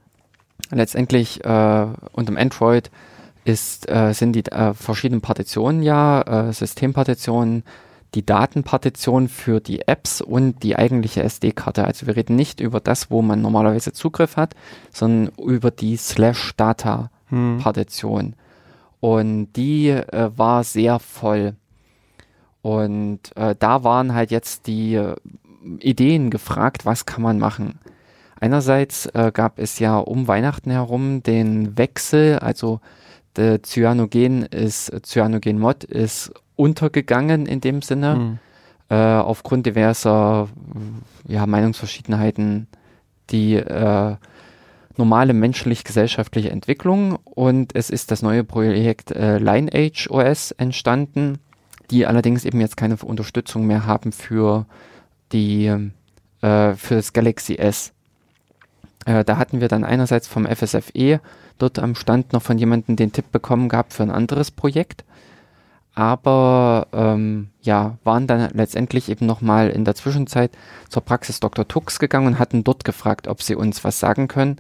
letztendlich 0.70 1.42
äh, 1.44 1.86
unterm 2.12 2.36
Android 2.36 2.90
ist, 3.44 3.88
äh, 3.90 4.12
sind 4.12 4.32
die 4.32 4.44
äh, 4.46 4.74
verschiedenen 4.74 5.20
Partitionen 5.22 5.82
ja, 5.82 6.20
äh, 6.48 6.52
Systempartitionen, 6.52 7.62
die 8.14 8.24
Datenpartition 8.24 9.28
für 9.28 9.60
die 9.60 9.86
Apps 9.88 10.20
und 10.20 10.62
die 10.62 10.76
eigentliche 10.76 11.22
SD-Karte. 11.22 11.84
Also 11.84 12.06
wir 12.06 12.16
reden 12.16 12.36
nicht 12.36 12.60
über 12.60 12.80
das, 12.80 13.10
wo 13.10 13.22
man 13.22 13.42
normalerweise 13.42 13.92
Zugriff 13.92 14.36
hat, 14.36 14.54
sondern 14.92 15.32
über 15.38 15.70
die 15.70 15.96
Slash-Data 15.96 17.10
Hm. 17.34 17.58
Partition. 17.58 18.34
Und 19.00 19.52
die 19.54 19.88
äh, 19.88 20.30
war 20.36 20.64
sehr 20.64 20.98
voll. 20.98 21.54
Und 22.62 23.36
äh, 23.36 23.54
da 23.58 23.84
waren 23.84 24.14
halt 24.14 24.30
jetzt 24.30 24.66
die 24.66 24.94
äh, 24.94 25.16
Ideen 25.80 26.30
gefragt, 26.30 26.86
was 26.86 27.06
kann 27.06 27.22
man 27.22 27.38
machen. 27.38 27.78
Einerseits 28.40 29.06
äh, 29.06 29.30
gab 29.32 29.58
es 29.58 29.78
ja 29.78 29.98
um 29.98 30.28
Weihnachten 30.28 30.70
herum 30.70 31.22
den 31.22 31.76
Wechsel, 31.76 32.38
also 32.38 32.80
der 33.36 33.62
Cyanogen 33.62 34.42
ist, 34.42 34.92
Cyanogen-Mod 35.04 35.84
ist 35.84 36.32
untergegangen 36.56 37.46
in 37.46 37.60
dem 37.60 37.82
Sinne, 37.82 38.14
mhm. 38.14 38.38
äh, 38.88 38.94
aufgrund 38.94 39.66
diverser 39.66 40.48
ja, 41.26 41.46
Meinungsverschiedenheiten, 41.46 42.68
die 43.30 43.54
äh, 43.54 44.16
normale 44.96 45.32
menschlich-gesellschaftliche 45.32 46.50
Entwicklung 46.50 47.18
und 47.24 47.74
es 47.74 47.90
ist 47.90 48.10
das 48.10 48.22
neue 48.22 48.44
Projekt 48.44 49.10
äh, 49.10 49.38
Lineage 49.38 50.08
OS 50.10 50.52
entstanden, 50.52 51.38
die 51.90 52.06
allerdings 52.06 52.44
eben 52.44 52.60
jetzt 52.60 52.76
keine 52.76 52.96
Unterstützung 52.96 53.66
mehr 53.66 53.86
haben 53.86 54.12
für 54.12 54.66
die 55.32 55.66
äh, 56.40 56.74
für 56.74 56.94
das 56.94 57.12
Galaxy 57.12 57.56
S. 57.56 57.92
Äh, 59.06 59.24
da 59.24 59.36
hatten 59.36 59.60
wir 59.60 59.68
dann 59.68 59.84
einerseits 59.84 60.28
vom 60.28 60.46
FSFE 60.46 61.20
dort 61.58 61.78
am 61.78 61.94
Stand 61.94 62.32
noch 62.32 62.42
von 62.42 62.58
jemandem 62.58 62.96
den 62.96 63.12
Tipp 63.12 63.32
bekommen 63.32 63.68
gehabt 63.68 63.92
für 63.92 64.02
ein 64.02 64.10
anderes 64.10 64.50
Projekt. 64.50 65.04
Aber 65.94 66.88
ähm, 66.92 67.50
ja, 67.62 67.98
waren 68.02 68.26
dann 68.26 68.50
letztendlich 68.52 69.08
eben 69.08 69.26
nochmal 69.26 69.70
in 69.70 69.84
der 69.84 69.94
Zwischenzeit 69.94 70.50
zur 70.88 71.02
Praxis 71.02 71.40
Dr. 71.40 71.68
Tux 71.68 71.98
gegangen 71.98 72.26
und 72.26 72.38
hatten 72.38 72.64
dort 72.64 72.84
gefragt, 72.84 73.28
ob 73.28 73.42
sie 73.42 73.54
uns 73.54 73.84
was 73.84 74.00
sagen 74.00 74.26
können, 74.26 74.56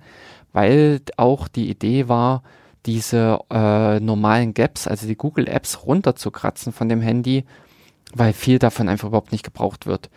weil 0.52 1.00
auch 1.16 1.48
die 1.48 1.68
Idee 1.68 2.08
war, 2.08 2.42
diese 2.86 3.40
äh, 3.50 3.98
normalen 3.98 4.54
Gaps, 4.54 4.86
also 4.86 5.06
die 5.06 5.16
Google 5.16 5.48
Apps 5.48 5.84
runterzukratzen 5.86 6.72
von 6.72 6.88
dem 6.88 7.00
Handy, 7.00 7.44
weil 8.14 8.32
viel 8.32 8.58
davon 8.58 8.88
einfach 8.88 9.08
überhaupt 9.08 9.32
nicht 9.32 9.44
gebraucht 9.44 9.86
wird 9.86 10.10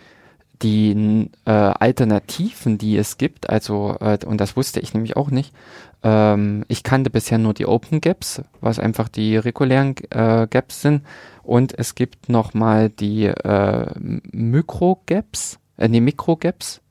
die 0.62 1.30
äh, 1.46 1.52
Alternativen, 1.52 2.78
die 2.78 2.98
es 2.98 3.18
gibt, 3.18 3.50
also, 3.50 3.96
äh, 4.00 4.18
und 4.26 4.42
das 4.42 4.56
wusste 4.56 4.80
ich 4.80 4.94
nämlich 4.94 5.16
auch 5.16 5.30
nicht, 5.30 5.54
ähm, 6.04 6.64
ich 6.68 6.84
kannte 6.84 7.10
bisher 7.10 7.38
nur 7.38 7.54
die 7.54 7.66
Open 7.66 8.02
Gaps, 8.02 8.42
was 8.62 8.80
einfach 8.80 9.10
die 9.10 9.38
regulären 9.38 9.96
äh, 10.10 10.48
Gaps 10.50 10.82
sind, 10.82 11.04
und 11.44 11.78
es 11.78 11.96
gibt 11.96 12.30
nochmal 12.30 12.90
die 12.90 13.26
äh, 13.26 13.86
Micro 14.32 15.02
Gaps, 15.06 15.60
äh, 15.78 15.88
nee, 15.88 16.02
Mikro 16.02 16.36
Gaps, 16.36 16.82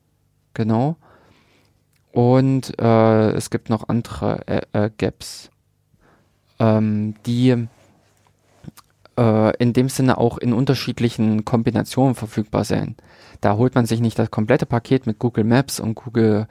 genau, 0.53 0.97
und 2.11 2.79
äh, 2.79 3.31
es 3.33 3.49
gibt 3.49 3.69
noch 3.69 3.89
andere 3.89 4.47
äh, 4.47 4.61
äh, 4.73 4.89
Gaps, 4.97 5.51
ähm, 6.59 7.13
die 7.25 7.67
äh, 9.17 9.57
in 9.57 9.73
dem 9.73 9.89
Sinne 9.89 10.17
auch 10.17 10.37
in 10.37 10.53
unterschiedlichen 10.53 11.45
Kombinationen 11.45 12.15
verfügbar 12.15 12.63
sein. 12.63 12.95
Da 13.41 13.57
holt 13.57 13.75
man 13.75 13.85
sich 13.85 13.99
nicht 13.99 14.17
das 14.17 14.31
komplette 14.31 14.65
Paket 14.65 15.05
mit 15.05 15.19
Google 15.19 15.43
Maps 15.43 15.79
und 15.79 15.95
Google, 15.95 16.47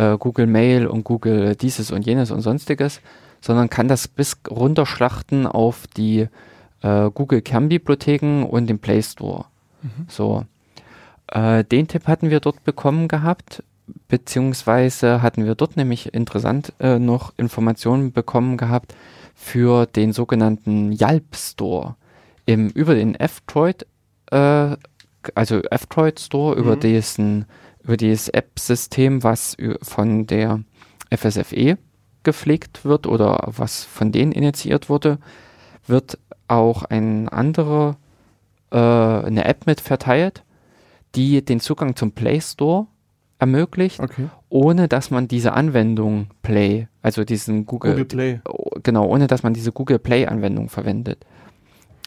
äh, 0.00 0.16
Google 0.18 0.46
Mail 0.46 0.86
und 0.86 1.04
Google 1.04 1.54
dieses 1.56 1.90
und 1.90 2.06
jenes 2.06 2.30
und 2.30 2.40
sonstiges, 2.40 3.00
sondern 3.40 3.68
kann 3.68 3.88
das 3.88 4.08
bis 4.08 4.38
runterschlachten 4.50 5.46
auf 5.46 5.86
die 5.86 6.28
äh, 6.82 7.10
Google 7.10 7.42
Kernbibliotheken 7.42 8.44
und 8.44 8.68
den 8.68 8.78
Play 8.78 9.02
Store. 9.02 9.44
Mhm. 9.82 10.06
So. 10.08 10.44
Äh, 11.28 11.64
den 11.64 11.86
Tipp 11.86 12.06
hatten 12.06 12.30
wir 12.30 12.40
dort 12.40 12.64
bekommen 12.64 13.08
gehabt, 13.08 13.62
beziehungsweise 14.08 15.20
hatten 15.22 15.44
wir 15.44 15.54
dort 15.54 15.76
nämlich 15.76 16.14
interessant 16.14 16.72
äh, 16.80 16.98
noch 16.98 17.32
Informationen 17.36 18.12
bekommen 18.12 18.56
gehabt 18.56 18.94
für 19.34 19.86
den 19.86 20.12
sogenannten 20.12 20.92
Yalp 20.92 21.36
Store. 21.36 21.96
Im, 22.46 22.68
über 22.70 22.94
den 22.94 23.14
F-Droid 23.14 23.86
äh, 24.30 24.76
also 25.34 25.60
F-Droid 25.70 26.18
Store, 26.20 26.56
mhm. 26.56 26.62
über 26.62 26.76
diesen, 26.76 27.44
über 27.82 27.96
dieses 27.96 28.28
App-System, 28.28 29.22
was 29.22 29.56
von 29.82 30.26
der 30.26 30.60
FSFE 31.14 31.78
gepflegt 32.22 32.84
wird 32.84 33.06
oder 33.06 33.44
was 33.46 33.84
von 33.84 34.12
denen 34.12 34.32
initiiert 34.32 34.88
wurde, 34.88 35.18
wird 35.86 36.18
auch 36.48 36.84
ein 36.84 37.28
anderer, 37.28 37.96
äh, 38.70 38.76
eine 38.76 39.44
App 39.44 39.66
mit 39.66 39.80
verteilt, 39.80 40.44
die 41.14 41.44
den 41.44 41.60
Zugang 41.60 41.96
zum 41.96 42.12
Play 42.12 42.40
Store 42.40 42.86
ermöglicht, 43.38 44.00
okay. 44.00 44.28
ohne 44.48 44.86
dass 44.86 45.10
man 45.10 45.26
diese 45.26 45.54
Anwendung 45.54 46.28
Play, 46.42 46.88
also 47.02 47.24
diesen 47.24 47.64
Google, 47.64 47.92
Google 47.92 48.04
Play, 48.04 48.40
genau, 48.82 49.06
ohne 49.06 49.26
dass 49.26 49.42
man 49.42 49.54
diese 49.54 49.72
Google 49.72 49.98
Play 49.98 50.26
Anwendung 50.26 50.68
verwendet. 50.68 51.24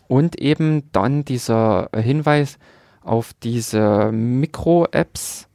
Und 0.07 0.39
eben 0.39 0.91
dann 0.91 1.25
dieser 1.25 1.89
Hinweis, 1.95 2.59
auf 3.01 3.33
diese 3.33 4.11
Mikro-Apps, 4.11 5.47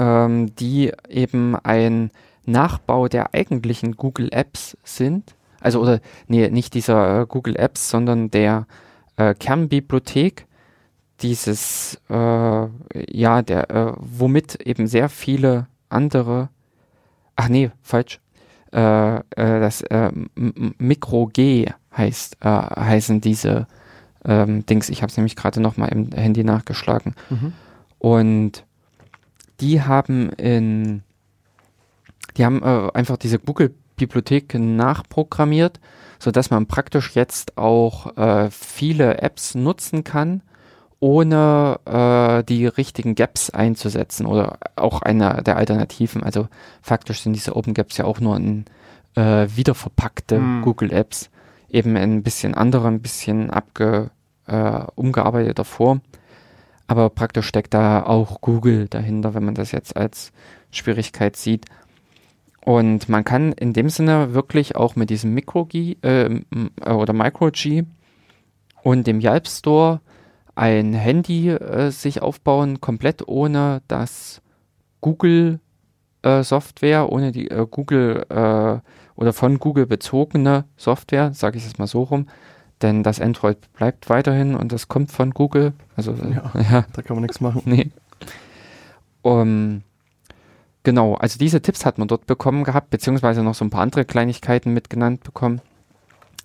ähm, 0.00 0.52
die 0.56 0.92
eben 1.08 1.54
ein 1.54 2.10
Nachbau 2.46 3.06
der 3.06 3.34
eigentlichen 3.34 3.96
Google 3.96 4.30
Apps 4.32 4.76
sind. 4.82 5.36
Also, 5.60 5.80
oder, 5.80 6.00
nee, 6.26 6.48
nicht 6.48 6.74
dieser 6.74 7.20
äh, 7.20 7.26
Google 7.26 7.54
Apps, 7.56 7.90
sondern 7.90 8.30
der 8.30 8.66
äh, 9.16 9.34
Kernbibliothek 9.34 10.46
dieses, 11.20 12.00
äh, 12.08 12.66
ja, 13.12 13.42
der, 13.42 13.70
äh, 13.70 13.92
womit 13.98 14.54
eben 14.62 14.86
sehr 14.86 15.10
viele 15.10 15.66
andere, 15.90 16.48
ach 17.36 17.48
nee, 17.50 17.70
falsch, 17.82 18.20
äh, 18.72 19.16
äh, 19.16 19.20
das 19.36 19.84
Mikro 20.78 21.26
G 21.26 21.66
heißt, 21.94 22.38
heißen 22.42 23.20
diese 23.20 23.66
ähm, 24.24 24.64
Dings. 24.64 24.88
Ich 24.88 25.02
habe 25.02 25.10
es 25.10 25.16
nämlich 25.16 25.34
gerade 25.36 25.60
noch 25.60 25.76
mal 25.76 25.86
im 25.86 26.12
Handy 26.12 26.44
nachgeschlagen. 26.44 27.14
Mhm. 27.28 27.52
Und 27.98 28.64
die 29.60 29.82
haben 29.82 30.30
in, 30.30 31.02
die 32.36 32.44
haben 32.44 32.62
äh, 32.62 32.90
einfach 32.94 33.16
diese 33.16 33.38
Google-Bibliothek 33.38 34.54
nachprogrammiert, 34.54 35.80
sodass 36.18 36.50
man 36.50 36.66
praktisch 36.66 37.14
jetzt 37.14 37.56
auch 37.58 38.16
äh, 38.16 38.50
viele 38.50 39.18
Apps 39.22 39.54
nutzen 39.54 40.04
kann, 40.04 40.42
ohne 41.00 41.80
äh, 41.86 42.44
die 42.44 42.66
richtigen 42.66 43.14
Gaps 43.14 43.50
einzusetzen 43.50 44.26
oder 44.26 44.58
auch 44.76 45.02
eine 45.02 45.42
der 45.42 45.56
Alternativen. 45.56 46.22
Also 46.22 46.48
faktisch 46.82 47.22
sind 47.22 47.32
diese 47.32 47.56
Open 47.56 47.74
Gaps 47.74 47.96
ja 47.96 48.04
auch 48.04 48.20
nur 48.20 48.36
in 48.36 48.66
äh, 49.14 49.46
wiederverpackte 49.48 50.38
mhm. 50.38 50.62
Google 50.62 50.92
Apps 50.92 51.30
eben 51.70 51.96
ein 51.96 52.22
bisschen 52.22 52.54
andere, 52.54 52.88
ein 52.88 53.00
bisschen 53.00 53.50
abge, 53.50 54.10
äh, 54.46 54.82
umgearbeiteter 54.94 55.64
Form. 55.64 56.02
Aber 56.90 57.08
praktisch 57.08 57.46
steckt 57.46 57.72
da 57.72 58.02
auch 58.02 58.40
Google 58.40 58.88
dahinter, 58.88 59.32
wenn 59.32 59.44
man 59.44 59.54
das 59.54 59.70
jetzt 59.70 59.96
als 59.96 60.32
Schwierigkeit 60.72 61.36
sieht. 61.36 61.66
Und 62.64 63.08
man 63.08 63.22
kann 63.22 63.52
in 63.52 63.72
dem 63.72 63.88
Sinne 63.88 64.34
wirklich 64.34 64.74
auch 64.74 64.96
mit 64.96 65.08
diesem 65.08 65.32
Micro-G 65.32 65.98
äh, 66.02 66.40
oder 66.84 67.12
Micro-G 67.12 67.84
und 68.82 69.06
dem 69.06 69.20
Yelp 69.20 69.46
Store 69.46 70.00
ein 70.56 70.92
Handy 70.92 71.50
äh, 71.50 71.92
sich 71.92 72.22
aufbauen, 72.22 72.80
komplett 72.80 73.28
ohne 73.28 73.82
das 73.86 74.42
Google 75.00 75.60
äh, 76.22 76.42
Software, 76.42 77.12
ohne 77.12 77.30
die 77.30 77.52
äh, 77.52 77.68
Google 77.70 78.26
äh, 78.30 78.80
oder 79.14 79.32
von 79.32 79.60
Google 79.60 79.86
bezogene 79.86 80.64
Software, 80.76 81.34
sage 81.34 81.56
ich 81.56 81.66
es 81.66 81.78
mal 81.78 81.86
so 81.86 82.02
rum, 82.02 82.26
denn 82.82 83.02
das 83.02 83.20
Android 83.20 83.58
bleibt 83.74 84.08
weiterhin 84.08 84.54
und 84.54 84.72
das 84.72 84.88
kommt 84.88 85.10
von 85.10 85.30
Google. 85.32 85.72
Also 85.96 86.12
ja, 86.12 86.50
ja. 86.70 86.84
da 86.92 87.02
kann 87.02 87.16
man 87.16 87.22
nichts 87.22 87.40
machen. 87.40 87.62
Nee. 87.64 87.90
Um, 89.22 89.82
genau, 90.82 91.14
also 91.14 91.38
diese 91.38 91.60
Tipps 91.60 91.84
hat 91.84 91.98
man 91.98 92.08
dort 92.08 92.26
bekommen 92.26 92.64
gehabt, 92.64 92.90
beziehungsweise 92.90 93.42
noch 93.42 93.54
so 93.54 93.64
ein 93.64 93.70
paar 93.70 93.82
andere 93.82 94.04
Kleinigkeiten 94.04 94.72
mitgenannt 94.72 95.22
bekommen, 95.22 95.60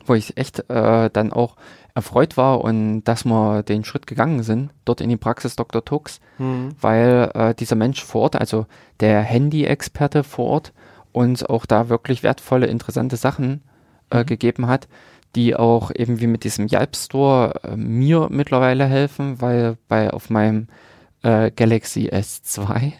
wo 0.05 0.13
ich 0.13 0.37
echt 0.37 0.69
äh, 0.69 1.09
dann 1.11 1.31
auch 1.31 1.55
erfreut 1.93 2.35
war 2.35 2.61
und 2.61 3.03
dass 3.05 3.23
wir 3.23 3.63
den 3.63 3.85
Schritt 3.85 4.05
gegangen 4.05 4.43
sind, 4.43 4.69
dort 4.83 4.99
in 4.99 5.09
die 5.09 5.17
Praxis 5.17 5.55
Dr. 5.55 5.83
Tux, 5.83 6.19
mhm. 6.37 6.75
weil 6.81 7.31
äh, 7.33 7.55
dieser 7.55 7.77
Mensch 7.77 8.03
vor 8.03 8.23
Ort, 8.23 8.35
also 8.35 8.65
der 8.99 9.21
Handy-Experte 9.21 10.23
vor 10.23 10.45
Ort, 10.47 10.73
uns 11.13 11.43
auch 11.43 11.65
da 11.65 11.87
wirklich 11.87 12.23
wertvolle, 12.23 12.67
interessante 12.67 13.15
Sachen 13.15 13.63
äh, 14.09 14.19
mhm. 14.19 14.25
gegeben 14.25 14.67
hat, 14.67 14.89
die 15.35 15.55
auch 15.55 15.91
eben 15.93 16.19
wie 16.19 16.27
mit 16.27 16.43
diesem 16.43 16.67
Yelp 16.67 16.95
Store 16.95 17.59
äh, 17.63 17.75
mir 17.75 18.27
mittlerweile 18.31 18.85
helfen, 18.85 19.41
weil 19.41 19.77
bei 19.87 20.09
auf 20.11 20.29
meinem 20.29 20.67
äh, 21.23 21.51
Galaxy 21.51 22.09
S2 22.09 22.93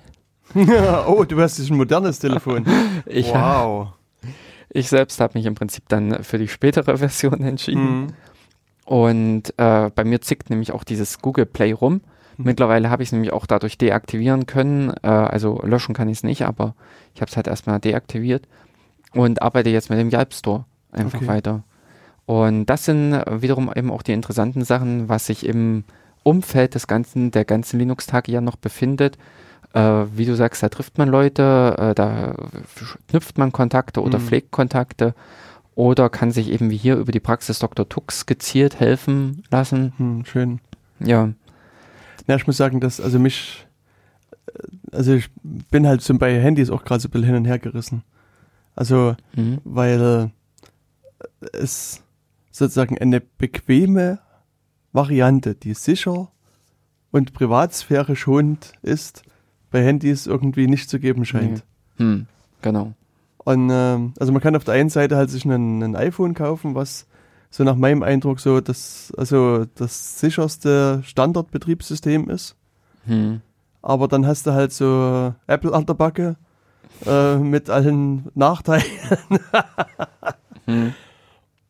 oh, 1.08 1.24
du 1.26 1.42
hast 1.42 1.60
ein 1.60 1.76
modernes 1.76 2.20
Telefon. 2.20 2.66
ich, 3.06 3.28
wow. 3.28 3.90
Ich 4.70 4.90
selbst 4.90 5.20
habe 5.20 5.38
mich 5.38 5.46
im 5.46 5.56
Prinzip 5.56 5.84
dann 5.90 6.24
für 6.24 6.38
die 6.38 6.48
spätere 6.48 6.98
Version 6.98 7.42
entschieden. 7.42 8.02
Mhm. 8.02 8.08
Und 8.86 9.54
äh, 9.58 9.90
bei 9.90 10.04
mir 10.04 10.22
zickt 10.22 10.50
nämlich 10.50 10.72
auch 10.72 10.84
dieses 10.84 11.20
Google 11.20 11.46
Play 11.46 11.74
rum. 11.74 12.02
Mhm. 12.38 12.46
Mittlerweile 12.46 12.90
habe 12.90 13.04
ich 13.04 13.10
es 13.10 13.14
nämlich 13.14 13.34
auch 13.34 13.46
dadurch 13.46 13.78
deaktivieren 13.78 14.46
können. 14.46 14.94
Äh, 15.02 15.08
also 15.08 15.62
löschen 15.64 15.94
kann 15.94 16.08
ich 16.08 16.20
es 16.20 16.24
nicht, 16.24 16.44
aber 16.44 16.76
ich 17.14 17.22
habe 17.22 17.30
es 17.30 17.36
halt 17.36 17.48
erstmal 17.48 17.80
deaktiviert 17.80 18.48
und 19.14 19.42
arbeite 19.42 19.70
jetzt 19.70 19.90
mit 19.90 20.00
dem 20.00 20.12
Yelp 20.12 20.34
Store 20.34 20.66
einfach 20.92 21.20
okay. 21.20 21.28
weiter. 21.28 21.64
Und 22.26 22.66
das 22.66 22.86
sind 22.86 23.12
wiederum 23.30 23.72
eben 23.76 23.92
auch 23.92 24.02
die 24.02 24.14
interessanten 24.14 24.64
Sachen, 24.64 25.10
was 25.10 25.28
sich 25.28 25.46
im 25.46 25.84
Umfeld 26.24 26.74
des 26.74 26.88
ganzen, 26.88 27.30
der 27.32 27.46
ganzen 27.46 27.78
Linux-Tage 27.80 28.32
ja 28.32 28.42
noch 28.42 28.56
befindet. 28.56 29.18
Äh, 29.74 30.06
wie 30.16 30.26
du 30.26 30.36
sagst, 30.36 30.64
da 30.64 30.70
trifft 30.70 30.98
man 30.98 31.10
Leute, 31.10 31.76
äh, 31.78 31.94
da 31.94 32.36
knüpft 33.10 33.38
man 33.38 33.52
Kontakte 33.52 34.02
oder 34.02 34.18
Mhm. 34.20 34.24
pflegt 34.24 34.52
Kontakte 34.52 35.14
oder 35.76 36.10
kann 36.10 36.32
sich 36.32 36.50
eben 36.50 36.70
wie 36.72 36.78
hier 36.78 36.96
über 36.96 37.12
die 37.12 37.20
Praxis 37.20 37.60
Dr. 37.60 37.88
Tux 37.88 38.26
gezielt 38.26 38.80
helfen 38.80 39.44
lassen. 39.52 39.94
Hm, 39.98 40.26
schön. 40.26 40.62
Ja. 41.00 41.30
Ja, 42.28 42.36
ich 42.38 42.48
muss 42.48 42.58
sagen, 42.58 42.80
dass, 42.80 43.00
also 43.02 43.20
mich, 43.20 43.68
also 44.92 45.14
ich 45.14 45.30
bin 45.70 45.86
halt 45.86 46.02
so 46.02 46.18
bei 46.18 46.40
Handys 46.42 46.70
auch 46.72 46.84
gerade 46.86 47.02
so 47.02 47.08
ein 47.10 47.12
bisschen 47.12 47.26
hin 47.28 47.36
und 47.36 47.46
her 47.46 47.60
gerissen. 47.60 48.02
Also, 48.76 49.16
Mhm. 49.36 49.60
weil 49.64 50.32
äh, 51.42 51.46
es 51.54 52.02
sozusagen 52.56 52.98
eine 52.98 53.20
bequeme 53.20 54.20
Variante, 54.94 55.56
die 55.56 55.74
sicher 55.74 56.32
und 57.12 57.34
Privatsphäre 57.34 58.16
schonend 58.16 58.74
ist, 58.82 59.24
bei 59.72 59.84
Handys 59.84 60.26
irgendwie 60.26 60.68
nicht 60.68 60.90
zu 60.90 61.00
geben 61.00 61.26
scheint. 61.26 61.64
Hm, 61.98 62.28
genau. 62.62 62.94
Und 63.38 63.70
ähm, 63.72 64.14
also 64.20 64.32
man 64.32 64.42
kann 64.42 64.56
auf 64.56 64.64
der 64.64 64.74
einen 64.74 64.90
Seite 64.90 65.18
halt 65.18 65.30
sich 65.30 65.44
ein, 65.46 65.84
ein 65.84 65.96
iPhone 65.96 66.34
kaufen, 66.34 66.76
was 66.76 67.08
so 67.50 67.64
nach 67.64 67.76
meinem 67.76 68.04
Eindruck 68.04 68.40
so 68.40 68.62
das, 68.62 69.14
also 69.18 69.66
das 69.76 70.20
sicherste 70.20 71.02
Standardbetriebssystem 71.04 72.30
ist. 72.30 72.56
Hm. 73.06 73.42
Aber 73.82 74.08
dann 74.08 74.26
hast 74.26 74.48
du 74.48 74.54
halt 74.54 74.72
so 74.72 75.34
Apple 75.46 75.74
an 75.74 75.86
der 75.86 75.94
Backe 75.94 76.38
äh, 77.06 77.36
mit 77.36 77.70
allen 77.70 78.30
Nachteilen. 78.34 78.86
Hm. 80.66 80.96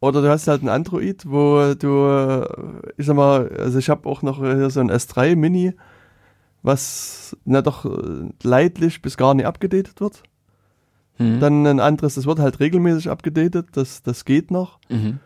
Oder 0.05 0.21
du 0.21 0.29
hast 0.29 0.47
halt 0.47 0.61
ein 0.61 0.69
Android, 0.69 1.23
wo 1.27 1.73
du, 1.73 1.87
äh, 1.87 2.91
ich 2.97 3.07
sag 3.07 3.15
mal, 3.15 3.49
also 3.57 3.79
ich 3.79 3.89
habe 3.89 4.07
auch 4.07 4.21
noch 4.21 4.37
hier 4.37 4.69
so 4.69 4.79
ein 4.79 4.91
S3 4.91 5.35
Mini, 5.35 5.73
was 6.61 7.35
na 7.43 7.61
doch 7.61 7.85
äh, 7.85 8.29
leidlich 8.43 9.01
bis 9.01 9.17
gar 9.17 9.33
nicht 9.33 9.47
abgedatet 9.47 9.99
wird. 9.99 10.21
Hm. 11.17 11.39
Dann 11.39 11.65
ein 11.65 11.79
anderes, 11.79 12.15
das 12.15 12.25
wird 12.27 12.39
halt 12.39 12.59
regelmäßig 12.59 13.09
abgedatet, 13.09 13.69
das, 13.73 14.03
das 14.03 14.25
geht 14.25 14.51
noch. 14.51 14.79
Mhm. 14.89 15.19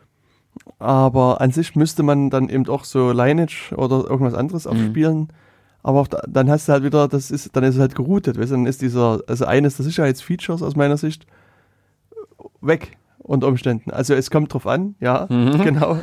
Aber 0.77 1.41
an 1.41 1.51
sich 1.51 1.75
müsste 1.75 2.03
man 2.03 2.29
dann 2.29 2.47
eben 2.47 2.67
auch 2.69 2.85
so 2.85 3.11
Lineage 3.11 3.73
oder 3.75 4.09
irgendwas 4.09 4.33
anderes 4.33 4.65
Mhm. 4.65 4.71
abspielen. 4.71 5.27
Aber 5.83 6.01
auch 6.01 6.07
da, 6.07 6.21
dann 6.27 6.49
hast 6.49 6.67
du 6.67 6.73
halt 6.73 6.83
wieder, 6.83 7.07
das 7.07 7.31
ist, 7.31 7.55
dann 7.55 7.63
ist 7.63 7.75
es 7.75 7.81
halt 7.81 7.95
geroutet, 7.95 8.37
weißt 8.37 8.51
du, 8.51 8.55
dann 8.55 8.65
ist 8.65 8.81
dieser, 8.81 9.21
also 9.27 9.45
eines 9.45 9.77
der 9.77 9.85
Sicherheitsfeatures 9.85 10.61
aus 10.61 10.75
meiner 10.75 10.97
Sicht 10.97 11.25
weg 12.61 12.97
unter 13.19 13.47
Umständen. 13.47 13.91
Also 13.91 14.13
es 14.15 14.31
kommt 14.31 14.53
drauf 14.53 14.65
an, 14.67 14.95
ja, 14.99 15.27
Mhm. 15.29 15.61
genau. 15.63 15.99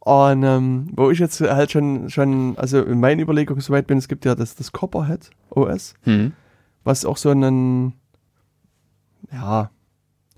Und 0.00 0.42
ähm, 0.42 0.88
wo 0.96 1.10
ich 1.10 1.18
jetzt 1.18 1.40
halt 1.40 1.70
schon, 1.70 2.08
schon, 2.08 2.56
also 2.56 2.82
in 2.82 2.98
meinen 2.98 3.20
Überlegungen 3.20 3.60
soweit 3.60 3.86
bin, 3.86 3.98
es 3.98 4.08
gibt 4.08 4.24
ja 4.24 4.34
das, 4.34 4.54
das 4.54 4.72
Copperhead 4.72 5.30
OS, 5.50 5.94
Hm. 6.04 6.32
was 6.84 7.04
auch 7.04 7.16
so 7.18 7.30
ein, 7.30 7.92
ja, 9.32 9.70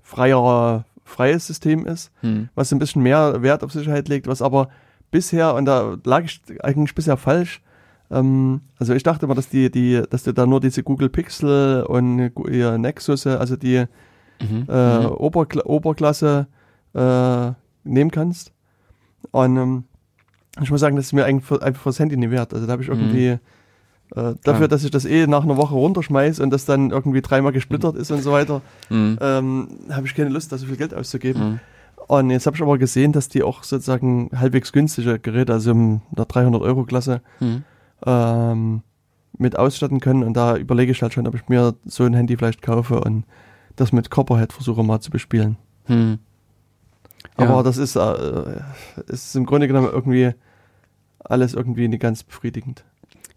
freierer, 0.01 0.85
freies 1.03 1.47
System 1.47 1.85
ist 1.85 2.11
Hm. 2.21 2.49
was 2.55 2.71
ein 2.73 2.79
bisschen 2.79 3.01
mehr 3.01 3.41
Wert 3.41 3.63
auf 3.63 3.71
Sicherheit 3.71 4.07
legt, 4.09 4.27
was 4.27 4.41
aber 4.41 4.69
bisher, 5.09 5.55
und 5.55 5.65
da 5.65 5.97
lag 6.05 6.23
ich 6.23 6.41
eigentlich 6.63 6.95
bisher 6.95 7.17
falsch, 7.17 7.61
ähm, 8.09 8.61
also 8.77 8.93
ich 8.93 9.03
dachte 9.03 9.25
immer, 9.25 9.35
dass 9.35 9.47
die, 9.49 9.71
die, 9.71 10.01
dass 10.09 10.23
du 10.23 10.33
da 10.33 10.45
nur 10.45 10.59
diese 10.59 10.83
Google 10.83 11.09
Pixel 11.09 11.83
und 11.83 12.17
Nexus, 12.81 13.25
also 13.27 13.55
die 13.55 13.85
Mhm. 14.41 14.65
äh, 14.69 14.99
Mhm. 14.99 15.05
Oberkla 15.11 15.63
Oberklasse 15.65 16.47
äh, 16.93 17.51
nehmen 17.83 18.11
kannst. 18.11 18.51
Und 19.31 19.57
ähm, 19.57 19.83
ich 20.61 20.69
muss 20.71 20.81
sagen, 20.81 20.95
das 20.95 21.05
ist 21.05 21.13
mir 21.13 21.25
einfach 21.25 21.81
fürs 21.81 21.99
Handy 21.99 22.17
nicht 22.17 22.31
wert. 22.31 22.53
Also 22.53 22.65
da 22.65 22.73
habe 22.73 22.83
ich 22.83 22.89
Mhm. 22.89 22.95
irgendwie 22.95 23.37
äh, 24.13 24.35
dafür, 24.43 24.63
Ja. 24.63 24.67
dass 24.67 24.83
ich 24.83 24.91
das 24.91 25.05
eh 25.05 25.25
nach 25.25 25.43
einer 25.45 25.55
Woche 25.55 25.73
runterschmeiß 25.73 26.41
und 26.41 26.49
das 26.49 26.65
dann 26.65 26.89
irgendwie 26.91 27.21
dreimal 27.21 27.53
gesplittert 27.53 27.95
ist 27.95 28.11
und 28.11 28.21
so 28.21 28.33
weiter, 28.33 28.61
Hm. 28.89 29.17
ähm, 29.21 29.67
habe 29.89 30.05
ich 30.05 30.13
keine 30.15 30.27
Lust, 30.29 30.51
da 30.51 30.57
so 30.57 30.65
viel 30.65 30.75
Geld 30.75 30.93
auszugeben. 30.93 31.41
Hm. 31.41 31.59
Und 32.07 32.29
jetzt 32.29 32.45
habe 32.45 32.57
ich 32.57 32.61
aber 32.61 32.77
gesehen, 32.77 33.13
dass 33.13 33.29
die 33.29 33.41
auch 33.41 33.63
sozusagen 33.63 34.29
halbwegs 34.35 34.73
günstige 34.73 35.17
Geräte, 35.17 35.53
also 35.53 35.71
in 35.71 36.01
der 36.11 36.25
300-Euro-Klasse, 36.25 37.21
Hm. 37.39 37.63
ähm, 38.05 38.81
mit 39.37 39.57
ausstatten 39.57 40.01
können. 40.01 40.23
Und 40.23 40.33
da 40.35 40.57
überlege 40.57 40.91
ich 40.91 41.01
halt 41.01 41.13
schon, 41.13 41.25
ob 41.25 41.35
ich 41.35 41.47
mir 41.47 41.73
so 41.85 42.03
ein 42.03 42.13
Handy 42.13 42.35
vielleicht 42.35 42.61
kaufe 42.61 42.99
und 42.99 43.23
das 43.75 43.91
mit 43.91 44.09
Copperhead 44.09 44.53
versuche 44.53 44.83
mal 44.83 44.99
zu 44.99 45.09
bespielen. 45.11 45.57
Hm. 45.85 46.19
Ja. 47.39 47.47
Aber 47.49 47.63
das 47.63 47.77
ist, 47.77 47.95
äh, 47.95 48.61
ist 49.07 49.35
im 49.35 49.45
Grunde 49.45 49.67
genommen 49.67 49.89
irgendwie 49.91 50.31
alles 51.23 51.53
irgendwie 51.53 51.87
nicht 51.87 52.01
ganz 52.01 52.23
befriedigend. 52.23 52.83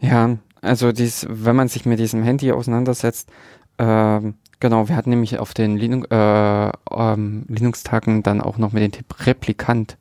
Ja, 0.01 0.37
also 0.63 0.93
dies, 0.93 1.27
wenn 1.29 1.57
man 1.57 1.69
sich 1.69 1.85
mit 1.87 1.99
diesem 1.99 2.23
Handy 2.23 2.51
auseinandersetzt, 2.53 3.31
ähm, 3.79 4.35
genau, 4.61 4.89
wir 4.89 4.97
hatten 4.97 5.11
nämlich 5.11 5.39
auf 5.39 5.53
den 5.55 5.77
Linux, 5.77 6.09
äh, 6.11 6.71
ähm, 6.91 7.45
Linux-Tagen 7.49 8.23
dann 8.23 8.41
auch 8.41 8.57
noch 8.59 8.73
mit 8.73 8.83
dem 8.83 8.93
Tipp 8.93 9.27
Replikant. 9.27 9.97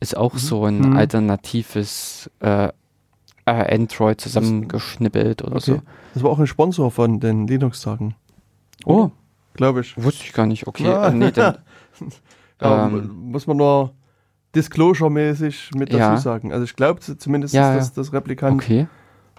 Ist 0.00 0.16
auch 0.16 0.34
Mhm. 0.34 0.38
so 0.38 0.64
ein 0.64 0.78
Mhm. 0.80 0.96
alternatives 0.96 2.30
äh, 2.40 2.68
äh, 3.46 3.74
Android 3.74 4.20
zusammengeschnippelt 4.20 5.42
oder 5.42 5.56
Okay. 5.56 5.80
Das 6.14 6.22
war 6.22 6.30
auch 6.30 6.38
ein 6.38 6.46
Sponsor 6.46 6.90
von 6.90 7.20
den 7.20 7.46
Linux-Tagen. 7.46 8.14
so. 8.84 8.90
Oh, 8.90 9.10
Glaube 9.54 9.80
ich. 9.80 10.02
wusste 10.02 10.24
ich 10.24 10.32
gar 10.32 10.46
nicht. 10.46 10.66
Okay, 10.66 10.84
Ja. 10.84 11.08
äh, 11.08 11.14
nee, 11.14 11.30
dann, 11.30 11.58
Ja, 12.62 12.86
Ähm, 12.88 13.10
muss 13.30 13.46
man 13.46 13.56
nur 13.56 13.92
Disclosure-mäßig 14.54 15.70
mit 15.76 15.90
dazu 15.92 15.98
Ja. 15.98 16.16
sagen. 16.18 16.52
Also 16.52 16.64
ich 16.64 16.76
glaube 16.76 17.00
zumindest, 17.00 17.54
Ja, 17.54 17.74
dass 17.74 17.92
das 17.92 18.12
Replikant 18.12 18.60
okay. 18.62 18.86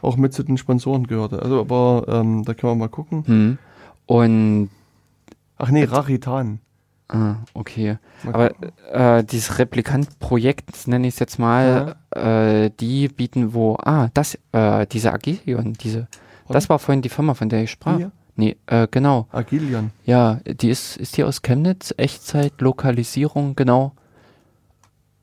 auch 0.02 0.18
mit 0.18 0.34
zu 0.34 0.44
den 0.44 0.58
Sponsoren 0.58 1.06
gehörte. 1.08 1.42
Also 1.42 1.60
aber 1.60 2.06
ähm, 2.08 2.44
da 2.44 2.54
können 2.54 2.72
wir 2.74 2.76
mal 2.76 2.90
gucken. 2.90 3.24
Hm. 3.26 3.58
Und, 4.08 4.70
Ach 5.58 5.70
nee, 5.70 5.84
Raritan. 5.84 6.60
ah, 7.10 7.36
okay. 7.54 7.98
Aber 8.26 8.52
äh, 8.92 9.24
dieses 9.24 9.60
Replikant-Projekt, 9.60 10.88
nenne 10.88 11.08
ich 11.08 11.14
es 11.16 11.20
jetzt 11.20 11.38
mal, 11.38 11.96
äh, 12.12 12.72
die 12.80 13.08
bieten 13.10 13.54
wo, 13.54 13.78
ah, 13.84 14.10
das, 14.16 14.40
äh, 14.54 14.88
diese 14.88 15.14
Agilion, 15.14 15.74
diese, 15.74 16.08
das 16.50 16.68
war 16.70 16.80
vorhin 16.80 17.02
die 17.04 17.10
Firma, 17.10 17.34
von 17.36 17.48
der 17.50 17.64
ich 17.64 17.72
sprach. 17.72 17.98
Hier? 17.98 18.12
Nee, 18.36 18.58
äh, 18.68 18.88
genau. 18.90 19.28
Agilion. 19.32 19.92
Ja, 20.06 20.40
die 20.46 20.70
ist, 20.70 20.98
ist 20.98 21.18
die 21.18 21.24
aus 21.24 21.42
Chemnitz, 21.42 21.94
Echtzeit, 21.98 22.54
Lokalisierung, 22.60 23.56
genau. 23.56 23.94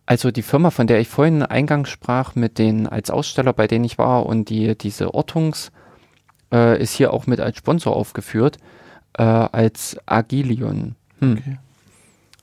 Also 0.07 0.31
die 0.31 0.43
Firma, 0.43 0.71
von 0.71 0.87
der 0.87 1.01
ich 1.01 1.09
vorhin 1.09 1.43
eingangs 1.43 1.91
sprach, 1.91 2.35
mit 2.35 2.59
den 2.59 2.87
als 2.87 3.11
Aussteller, 3.11 3.53
bei 3.53 3.67
denen 3.67 3.85
ich 3.85 3.99
war 3.99 4.25
und 4.25 4.49
die 4.49 4.77
diese 4.77 5.15
Ortungs, 5.15 5.71
äh, 6.53 6.81
ist 6.81 6.95
hier 6.95 7.13
auch 7.13 7.27
mit 7.27 7.41
als 7.41 7.59
Sponsor 7.59 7.95
aufgeführt, 7.95 8.57
äh, 9.15 9.23
als 9.23 9.99
Agilion. 10.07 10.95
Hm. 11.21 11.33
Okay. 11.39 11.59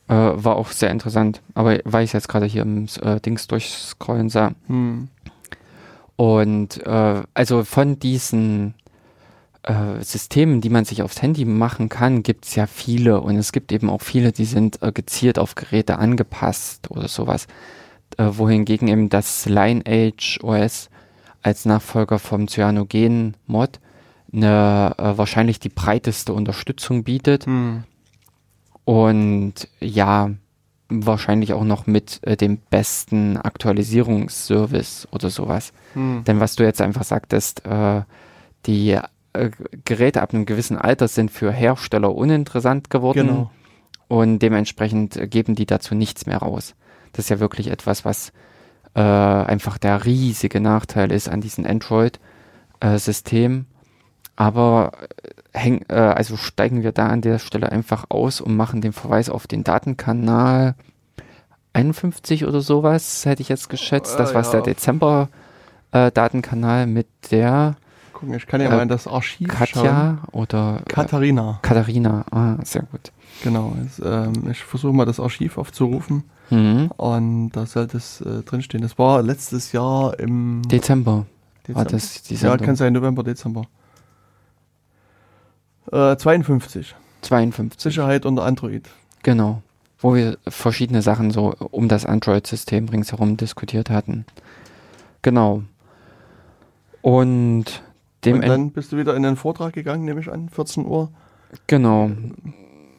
Äh, 0.07 0.43
war 0.43 0.57
auch 0.57 0.69
sehr 0.69 0.91
interessant, 0.91 1.41
aber 1.55 1.79
weil 1.85 2.03
ich 2.03 2.13
jetzt 2.13 2.29
gerade 2.29 2.45
hier 2.45 2.61
im 2.61 2.85
äh, 3.01 3.19
Dings 3.19 3.47
durchscrollen 3.47 4.29
sah. 4.29 4.51
Hm. 4.67 5.07
Und 6.15 6.85
äh, 6.85 7.23
also 7.33 7.63
von 7.63 7.97
diesen 7.97 8.75
äh, 9.65 10.03
Systemen, 10.03 10.61
die 10.61 10.69
man 10.69 10.85
sich 10.85 11.01
aufs 11.01 11.21
Handy 11.21 11.45
machen 11.45 11.89
kann, 11.89 12.23
gibt 12.23 12.45
es 12.45 12.55
ja 12.55 12.67
viele. 12.67 13.21
Und 13.21 13.35
es 13.37 13.51
gibt 13.51 13.71
eben 13.71 13.89
auch 13.89 14.01
viele, 14.01 14.31
die 14.31 14.45
sind 14.45 14.81
äh, 14.81 14.91
gezielt 14.91 15.39
auf 15.39 15.55
Geräte 15.55 15.97
angepasst 15.97 16.91
oder 16.91 17.07
sowas. 17.07 17.47
Äh, 18.17 18.29
wohingegen 18.31 18.87
eben 18.87 19.09
das 19.09 19.45
Lineage 19.45 20.39
OS 20.43 20.89
als 21.41 21.65
Nachfolger 21.65 22.19
vom 22.19 22.47
Cyanogen-Mod 22.47 23.79
eine 24.33 24.93
äh, 24.97 25.17
wahrscheinlich 25.17 25.59
die 25.59 25.69
breiteste 25.69 26.33
Unterstützung 26.33 27.03
bietet. 27.03 27.45
Hm. 27.45 27.83
Und 28.83 29.53
ja, 29.79 30.31
wahrscheinlich 30.89 31.53
auch 31.53 31.63
noch 31.63 31.87
mit 31.87 32.19
äh, 32.23 32.37
dem 32.37 32.57
besten 32.57 33.37
Aktualisierungsservice 33.37 35.07
oder 35.11 35.29
sowas. 35.29 35.73
Hm. 35.93 36.23
Denn 36.25 36.39
was 36.39 36.55
du 36.55 36.63
jetzt 36.63 36.81
einfach 36.81 37.03
sagtest, 37.03 37.65
äh, 37.65 38.01
die 38.65 38.99
äh, 39.35 39.51
Geräte 39.85 40.21
ab 40.21 40.33
einem 40.33 40.45
gewissen 40.45 40.77
Alter 40.77 41.07
sind 41.07 41.31
für 41.31 41.51
Hersteller 41.51 42.13
uninteressant 42.15 42.89
geworden 42.89 43.27
Genau. 43.27 43.51
und 44.07 44.39
dementsprechend 44.39 45.29
geben 45.31 45.55
die 45.55 45.65
dazu 45.65 45.95
nichts 45.95 46.25
mehr 46.25 46.37
raus. 46.39 46.75
Das 47.13 47.25
ist 47.25 47.29
ja 47.29 47.39
wirklich 47.39 47.67
etwas, 47.69 48.03
was 48.05 48.31
äh, 48.95 49.01
einfach 49.01 49.77
der 49.77 50.05
riesige 50.05 50.59
Nachteil 50.61 51.11
ist 51.11 51.27
an 51.29 51.41
diesem 51.41 51.65
Android-System. 52.81 53.65
Aber 54.37 54.91
äh, 55.53 55.59
häng, 55.59 55.85
äh, 55.87 55.93
also 55.95 56.35
steigen 56.37 56.83
wir 56.83 56.91
da 56.91 57.07
an 57.07 57.21
der 57.21 57.39
Stelle 57.39 57.71
einfach 57.71 58.05
aus 58.09 58.41
und 58.41 58.55
machen 58.55 58.81
den 58.81 58.91
Verweis 58.93 59.29
auf 59.29 59.47
den 59.47 59.63
Datenkanal 59.63 60.75
51 61.73 62.45
oder 62.45 62.61
sowas, 62.61 63.25
hätte 63.25 63.41
ich 63.41 63.49
jetzt 63.49 63.69
geschätzt. 63.69 64.19
Das 64.19 64.31
Äh, 64.31 64.35
war 64.35 64.43
ja, 64.43 64.51
der 64.51 64.59
auf- 64.61 64.65
Dezember 64.65 65.29
äh, 65.93 66.11
mit 66.85 67.07
der 67.31 67.75
Gucken, 68.25 68.37
ich 68.37 68.47
kann 68.47 68.59
ja 68.61 68.67
Äh, 68.67 68.75
mal 68.75 68.81
in 68.81 68.89
das 68.89 69.07
Archiv 69.07 69.47
schauen. 69.51 69.57
Katja 69.57 70.17
oder 70.31 70.81
äh, 70.81 70.89
Katharina, 70.89 71.59
Katharina. 71.61 72.25
Ah, 72.31 72.57
sehr 72.63 72.81
gut. 72.83 73.11
genau. 73.43 73.75
Jetzt, 73.83 74.01
ähm, 74.03 74.49
ich 74.49 74.63
versuche 74.63 74.93
mal 74.93 75.05
das 75.05 75.19
Archiv 75.19 75.57
aufzurufen. 75.57 76.23
Mhm. 76.49 76.91
Und 76.97 77.51
da 77.51 77.65
sollte 77.65 77.97
es 77.97 78.21
äh, 78.21 78.41
drinstehen. 78.43 78.81
Das 78.81 78.97
war 78.97 79.21
letztes 79.21 79.71
Jahr 79.71 80.19
im 80.19 80.63
Dezember. 80.67 81.25
Dezember. 81.67 81.79
War 81.79 81.85
das 81.85 82.23
die 82.23 82.35
ja, 82.35 82.57
kann 82.57 82.75
sein, 82.75 82.93
November, 82.93 83.23
Dezember. 83.23 83.63
Äh, 85.91 86.17
52. 86.17 86.95
52. 87.21 87.79
Sicherheit 87.81 88.25
unter 88.25 88.43
Android. 88.43 88.89
Genau. 89.23 89.61
Wo 89.99 90.15
wir 90.15 90.37
verschiedene 90.47 91.01
Sachen 91.01 91.31
so 91.31 91.53
um 91.71 91.87
das 91.87 92.05
Android-System 92.05 92.89
ringsherum 92.89 93.37
diskutiert 93.37 93.89
hatten. 93.89 94.25
Genau. 95.21 95.63
Und 97.01 97.83
dem 98.25 98.35
Und 98.37 98.47
dann 98.47 98.71
bist 98.71 98.91
du 98.91 98.97
wieder 98.97 99.15
in 99.15 99.23
den 99.23 99.35
Vortrag 99.35 99.73
gegangen, 99.73 100.05
nehme 100.05 100.19
ich 100.19 100.31
an, 100.31 100.49
14 100.49 100.85
Uhr. 100.85 101.09
Genau. 101.67 102.11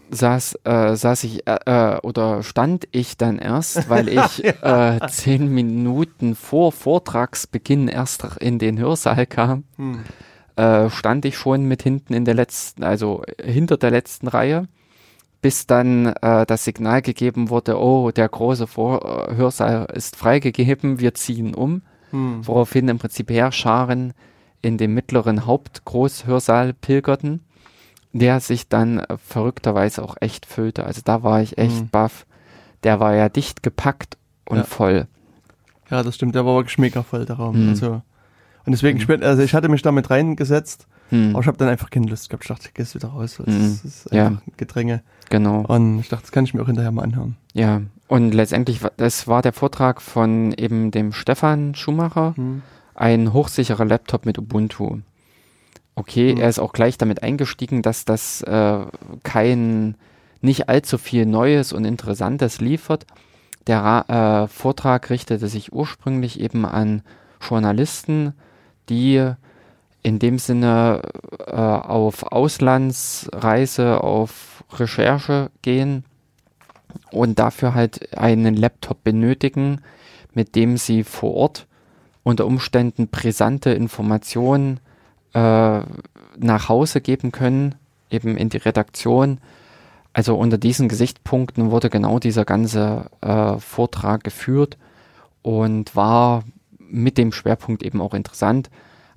Saß, 0.09 0.61
äh, 0.62 0.94
saß 0.94 1.24
ich 1.24 1.47
äh, 1.48 1.59
äh, 1.66 1.98
oder 2.01 2.44
stand 2.44 2.86
ich 2.93 3.16
dann 3.16 3.39
erst, 3.39 3.90
weil 3.90 4.09
ich 4.20 4.44
äh, 4.44 5.01
zehn 5.09 5.48
Minuten 5.53 6.36
vor 6.36 6.70
Vortragsbeginn 6.70 7.89
erst 7.89 8.24
in 8.40 8.59
den 8.61 8.78
Hörsaal 8.78 9.27
kam, 9.27 9.65
Hm. 9.77 9.98
äh, 10.55 10.89
stand 10.90 11.24
ich 11.24 11.36
schon 11.36 11.65
mit 11.65 11.82
hinten 11.82 12.15
in 12.15 12.24
der 12.24 12.35
letzten, 12.35 12.85
also 12.85 13.23
hinter 13.43 13.77
der 13.78 13.90
letzten 13.90 14.28
Reihe, 14.28 14.69
bis 15.43 15.66
dann 15.66 16.07
äh, 16.23 16.47
das 16.47 16.65
Signal 16.65 17.03
gegeben 17.03 17.51
wurde, 17.51 17.77
oh, 17.77 18.12
der 18.12 18.28
große 18.28 18.69
vor 18.69 19.28
äh, 19.28 19.35
Hörsaal 19.35 19.89
ist 19.93 20.15
freigegeben, 20.15 21.01
wir 21.01 21.15
ziehen 21.15 21.53
um, 21.53 21.82
Hm. 22.12 22.47
woraufhin 22.47 22.86
im 22.89 22.98
Prinzip 22.98 23.28
Heerscharen 23.31 24.12
in 24.62 24.78
dem 24.78 24.95
mittleren 24.95 25.47
Hauptgroßhörsaal 25.47 26.73
pilgerten, 26.74 27.41
der 28.12 28.41
sich 28.41 28.69
dann 28.69 29.03
verrückterweise 29.24 30.03
auch 30.03 30.16
echt 30.20 30.47
füllte. 30.47 30.85
Also 30.85 31.03
da 31.05 31.23
war 31.23 31.41
ich 31.43 31.59
echt 31.59 31.83
Mhm. 31.83 31.89
baff. 31.91 32.27
Der 32.83 33.01
war 33.01 33.15
ja 33.15 33.28
dicht 33.28 33.62
gepackt 33.62 34.16
und 34.49 34.59
Ja. 34.59 34.65
voll. 34.65 35.07
Ja, 35.91 36.03
das 36.03 36.15
stimmt, 36.15 36.35
der 36.35 36.45
war 36.45 36.55
wirklich 36.57 36.78
mega 36.78 37.03
voll, 37.03 37.27
der 37.27 37.37
Raum. 37.37 37.55
Hm. 37.57 37.69
Also, 37.70 38.03
und 38.65 38.73
deswegen, 38.73 38.99
Mhm. 38.99 39.23
also 39.23 39.43
ich 39.43 39.55
hatte 39.55 39.69
mich 39.69 39.83
damit 39.83 40.11
reingesetzt, 40.11 40.87
Hm, 41.11 41.31
aber 41.31 41.41
ich 41.41 41.47
habe 41.47 41.57
dann 41.59 41.69
einfach 41.69 41.91
keine 41.91 42.07
Lust 42.09 42.28
gehabt. 42.28 42.43
Ich 42.45 42.49
dachte, 42.49 42.66
ich 42.69 42.74
gehst 42.74 42.95
wieder 42.97 43.09
raus. 43.09 43.37
Das 43.39 43.47
Mhm. 43.47 43.81
ist 43.85 44.09
Ja. 44.12 44.27
einfach 44.27 44.43
Gedränge. 44.57 45.03
genau. 45.31 45.61
Und 45.61 46.01
ich 46.01 46.09
dachte, 46.09 46.23
das 46.23 46.33
kann 46.33 46.45
ich 46.45 46.55
mir 46.55 46.62
auch 46.62 46.66
hinterher 46.66 46.91
mal 46.91 47.03
anhören. 47.03 47.37
Ja. 47.53 47.83
Und 48.09 48.33
letztendlich, 48.33 48.81
das 48.97 49.28
war 49.28 49.43
der 49.43 49.53
Vortrag 49.53 50.01
von 50.03 50.53
eben 50.53 50.91
dem 50.91 51.12
Stefan 51.12 51.74
Schumacher, 51.77 52.35
Hm. 52.37 52.62
Ein 52.97 53.32
hochsicherer 53.32 53.85
Laptop 53.85 54.27
mit 54.27 54.39
Ubuntu. 54.39 54.98
Okay, 55.94 56.35
Mhm. 56.35 56.40
er 56.40 56.48
ist 56.48 56.59
auch 56.59 56.73
gleich 56.73 56.98
damit 56.98 57.23
eingestiegen, 57.23 57.82
dass 57.82 58.05
das 58.05 58.43
äh, 58.43 58.78
kein, 59.23 59.97
nicht 60.40 60.68
allzu 60.68 60.98
viel 60.98 61.27
Neues 61.27 61.73
und 61.73 61.85
Interessantes 61.85 62.60
liefert. 62.60 63.06
Der 63.66 64.05
äh, 64.47 64.48
Vortrag 64.48 65.10
richtete 65.10 65.48
sich 65.48 65.73
ursprünglich 65.73 66.39
eben 66.40 66.64
an 66.64 67.02
Journalisten, 67.40 68.35
die 68.89 69.32
in 70.02 70.18
dem 70.20 70.39
Sinne 70.39 71.02
äh, 71.47 71.52
auf 71.52 72.23
Auslandsreise, 72.24 74.05
auf 74.05 74.64
Recherche 74.74 75.51
gehen 75.62 76.05
und 77.10 77.39
dafür 77.39 77.74
halt 77.74 78.16
einen 78.16 78.55
Laptop 78.55 79.02
benötigen, 79.02 79.81
mit 80.32 80.55
dem 80.55 80.77
sie 80.77 81.02
vor 81.02 81.35
Ort 81.35 81.66
unter 82.27 82.44
Umständen 82.44 83.07
brisante 83.07 83.70
Informationen 83.70 84.81
äh, 85.32 85.39
nach 85.39 86.69
Hause 86.69 87.01
geben 87.01 87.31
können, 87.31 87.77
eben 88.11 88.36
in 88.36 88.48
die 88.48 88.57
Redaktion. 88.57 89.39
Also 90.12 90.35
unter 90.35 90.59
diesen 90.59 90.89
Gesichtspunkten 90.89 91.70
wurde 91.70 91.89
genau 91.89 92.19
dieser 92.19 92.44
ganze 92.44 93.07
äh, 93.20 93.59
Vortrag 93.59 94.24
geführt 94.24 94.77
und 95.43 95.94
war 95.94 96.43
mit 96.81 97.16
dem 97.16 97.31
Schwerpunkt 97.31 97.85
eben 97.85 98.01
auch 98.01 98.12
interessant. 98.12 98.70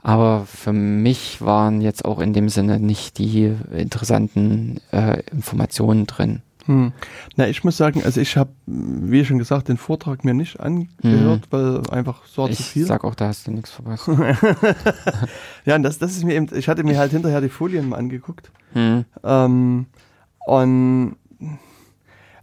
Aber 0.04 0.46
für 0.46 0.72
mich 0.72 1.42
waren 1.42 1.82
jetzt 1.82 2.06
auch 2.06 2.20
in 2.20 2.34
dem 2.34 2.48
Sinne 2.48 2.80
nicht 2.80 3.18
die 3.18 3.56
interessanten 3.76 4.82
äh, 4.92 5.24
Informationen 5.32 6.06
drin. 6.06 6.44
Hm. 6.70 6.94
Na, 7.36 7.48
ich 7.48 7.64
muss 7.64 7.78
sagen, 7.78 8.04
also 8.04 8.22
ich 8.22 8.38
habe, 8.38 8.52
wie 8.68 9.26
schon 9.26 9.40
gesagt, 9.40 9.70
den 9.70 9.78
Vortrag 9.78 10.24
mir 10.24 10.36
nicht 10.36 10.60
angehört, 10.60 11.48
weil 11.50 11.82
einfach 11.90 12.26
so 12.28 12.46
zu 12.46 12.52
Ich 12.52 12.60
viel. 12.64 12.86
sag 12.86 13.04
auch, 13.04 13.16
da 13.16 13.28
hast 13.30 13.48
du 13.48 13.52
nichts 13.52 13.72
verpasst. 13.72 14.08
ja, 15.66 15.76
und 15.76 15.82
das, 15.82 15.98
das 15.98 16.12
ist 16.12 16.24
mir 16.24 16.36
eben, 16.36 16.46
ich 16.56 16.70
hatte 16.70 16.84
mir 16.84 17.00
halt 17.00 17.12
hinterher 17.12 17.42
die 17.42 17.50
Folien 17.50 17.90
mal 17.90 17.98
angeguckt. 17.98 18.52
hm. 18.74 19.04
Ähm, 19.24 19.88
und 20.46 21.16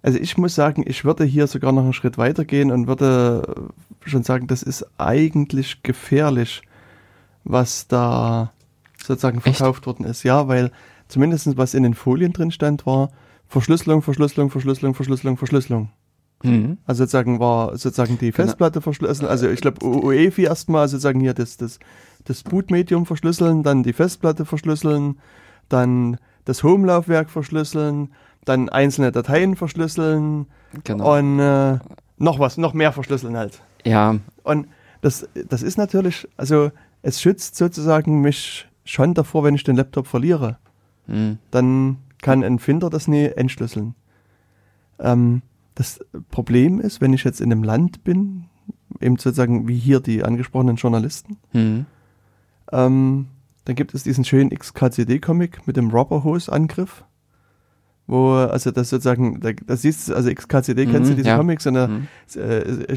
also 0.02 0.18
ich 0.18 0.36
muss 0.38 0.56
sagen, 0.56 0.82
ich 0.86 1.04
würde 1.04 1.24
hier 1.24 1.46
sogar 1.46 1.70
noch 1.70 1.82
einen 1.84 1.92
Schritt 1.92 2.18
weiter 2.18 2.44
gehen 2.44 2.72
und 2.72 2.88
würde 2.88 3.68
schon 4.04 4.24
sagen, 4.24 4.48
das 4.48 4.62
ist 4.64 4.86
eigentlich 4.98 5.82
gefährlich, 5.84 6.62
was 7.44 7.86
da 7.86 8.52
sozusagen 9.00 9.38
Echt? 9.38 9.56
verkauft 9.56 9.86
worden 9.86 10.04
ist. 10.04 10.24
Ja, 10.24 10.48
weil 10.48 10.72
zumindest 11.06 11.56
was 11.56 11.74
in 11.74 11.84
den 11.84 11.94
Folien 11.94 12.32
drin 12.32 12.50
stand, 12.50 12.86
war 12.86 13.10
Verschlüsselung, 13.48 14.02
Verschlüsselung, 14.02 14.50
Verschlüsselung, 14.50 14.94
Verschlüsselung, 14.94 15.36
Verschlüsselung. 15.36 15.88
Hm. 16.42 16.78
Also 16.86 17.04
sozusagen 17.04 17.40
war 17.40 17.76
sozusagen 17.78 18.18
die 18.18 18.30
Genau. 18.30 18.44
Festplatte 18.44 18.80
verschlüsseln, 18.82 19.28
also 19.28 19.48
ich 19.48 19.60
glaube 19.60 19.84
UEFI 19.84 20.44
erstmal 20.44 20.86
sozusagen 20.86 21.20
hier 21.20 21.32
das, 21.32 21.56
das, 21.56 21.78
das 22.24 22.42
Bootmedium 22.42 23.06
verschlüsseln, 23.06 23.62
dann 23.62 23.82
die 23.82 23.94
Festplatte 23.94 24.44
verschlüsseln, 24.44 25.18
dann 25.70 26.18
das 26.44 26.62
Home-Laufwerk 26.62 27.30
verschlüsseln, 27.30 28.10
dann 28.44 28.68
einzelne 28.68 29.12
Dateien 29.12 29.56
verschlüsseln 29.56 30.46
Genau. 30.84 31.16
und 31.18 31.38
äh, 31.40 31.78
noch 32.18 32.38
was, 32.38 32.58
noch 32.58 32.74
mehr 32.74 32.92
verschlüsseln 32.92 33.36
halt. 33.36 33.60
ja, 33.84 34.16
Und 34.42 34.68
das, 35.00 35.26
das 35.48 35.62
ist 35.62 35.78
natürlich, 35.78 36.28
also 36.36 36.70
es 37.02 37.20
schützt 37.22 37.56
sozusagen 37.56 38.20
mich 38.20 38.68
schon 38.84 39.14
davor, 39.14 39.42
wenn 39.44 39.54
ich 39.54 39.64
den 39.64 39.76
Laptop 39.76 40.06
verliere 40.06 40.58
hm. 41.06 41.38
dann 41.50 41.96
kann 42.22 42.42
ein 42.44 42.58
Finder 42.58 42.90
das 42.90 43.08
nie 43.08 43.24
entschlüsseln. 43.26 43.94
Ähm, 44.98 45.42
das 45.74 46.00
Problem 46.30 46.80
ist, 46.80 47.00
wenn 47.00 47.12
ich 47.12 47.24
jetzt 47.24 47.40
in 47.40 47.52
einem 47.52 47.62
Land 47.62 48.02
bin, 48.04 48.44
eben 49.00 49.16
sozusagen 49.16 49.68
wie 49.68 49.76
hier 49.76 50.00
die 50.00 50.24
angesprochenen 50.24 50.76
Journalisten, 50.76 51.36
Hm. 51.52 51.86
ähm, 52.72 53.26
dann 53.64 53.74
gibt 53.76 53.94
es 53.94 54.02
diesen 54.04 54.24
schönen 54.24 54.50
XKCD-Comic 54.50 55.66
mit 55.66 55.76
dem 55.76 55.90
Rubber-Hose-Angriff, 55.90 57.04
wo, 58.06 58.30
also 58.34 58.70
das 58.70 58.88
sozusagen, 58.90 59.40
da, 59.40 59.50
da 59.52 59.76
siehst 59.76 60.08
du, 60.08 60.14
also 60.14 60.32
XKCD, 60.32 60.86
kennst 60.86 61.10
du 61.10 61.14
Mhm, 61.14 61.16
diese 61.16 61.28
ja. 61.30 61.36
Comics, 61.36 61.66
und 61.66 61.74
da, 61.74 61.88
Hm. 61.88 62.06
äh, 62.36 62.94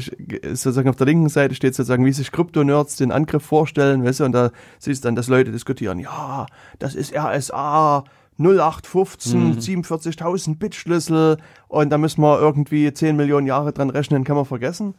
sozusagen 0.54 0.88
auf 0.88 0.94
der 0.96 1.06
linken 1.08 1.28
Seite 1.28 1.54
steht 1.56 1.74
sozusagen, 1.74 2.04
wie 2.06 2.12
sich 2.12 2.30
Krypto-Nerds 2.30 2.96
den 2.96 3.10
Angriff 3.10 3.42
vorstellen, 3.44 4.04
weißt 4.04 4.20
du, 4.20 4.24
und 4.24 4.32
da 4.32 4.52
siehst 4.78 5.04
du 5.04 5.08
dann, 5.08 5.16
dass 5.16 5.26
Leute 5.28 5.50
diskutieren, 5.50 5.98
ja, 5.98 6.46
das 6.78 6.94
ist 6.94 7.12
RSA 7.14 8.04
0815, 8.40 9.50
Mhm. 9.50 9.58
47.000 9.58 10.58
Bit-Schlüssel 10.58 11.36
und 11.68 11.90
da 11.90 11.98
müssen 11.98 12.22
wir 12.22 12.40
irgendwie 12.40 12.92
10 12.92 13.16
Millionen 13.16 13.46
Jahre 13.46 13.72
dran 13.72 13.90
rechnen, 13.90 14.24
kann 14.24 14.36
man 14.36 14.44
vergessen. 14.46 14.94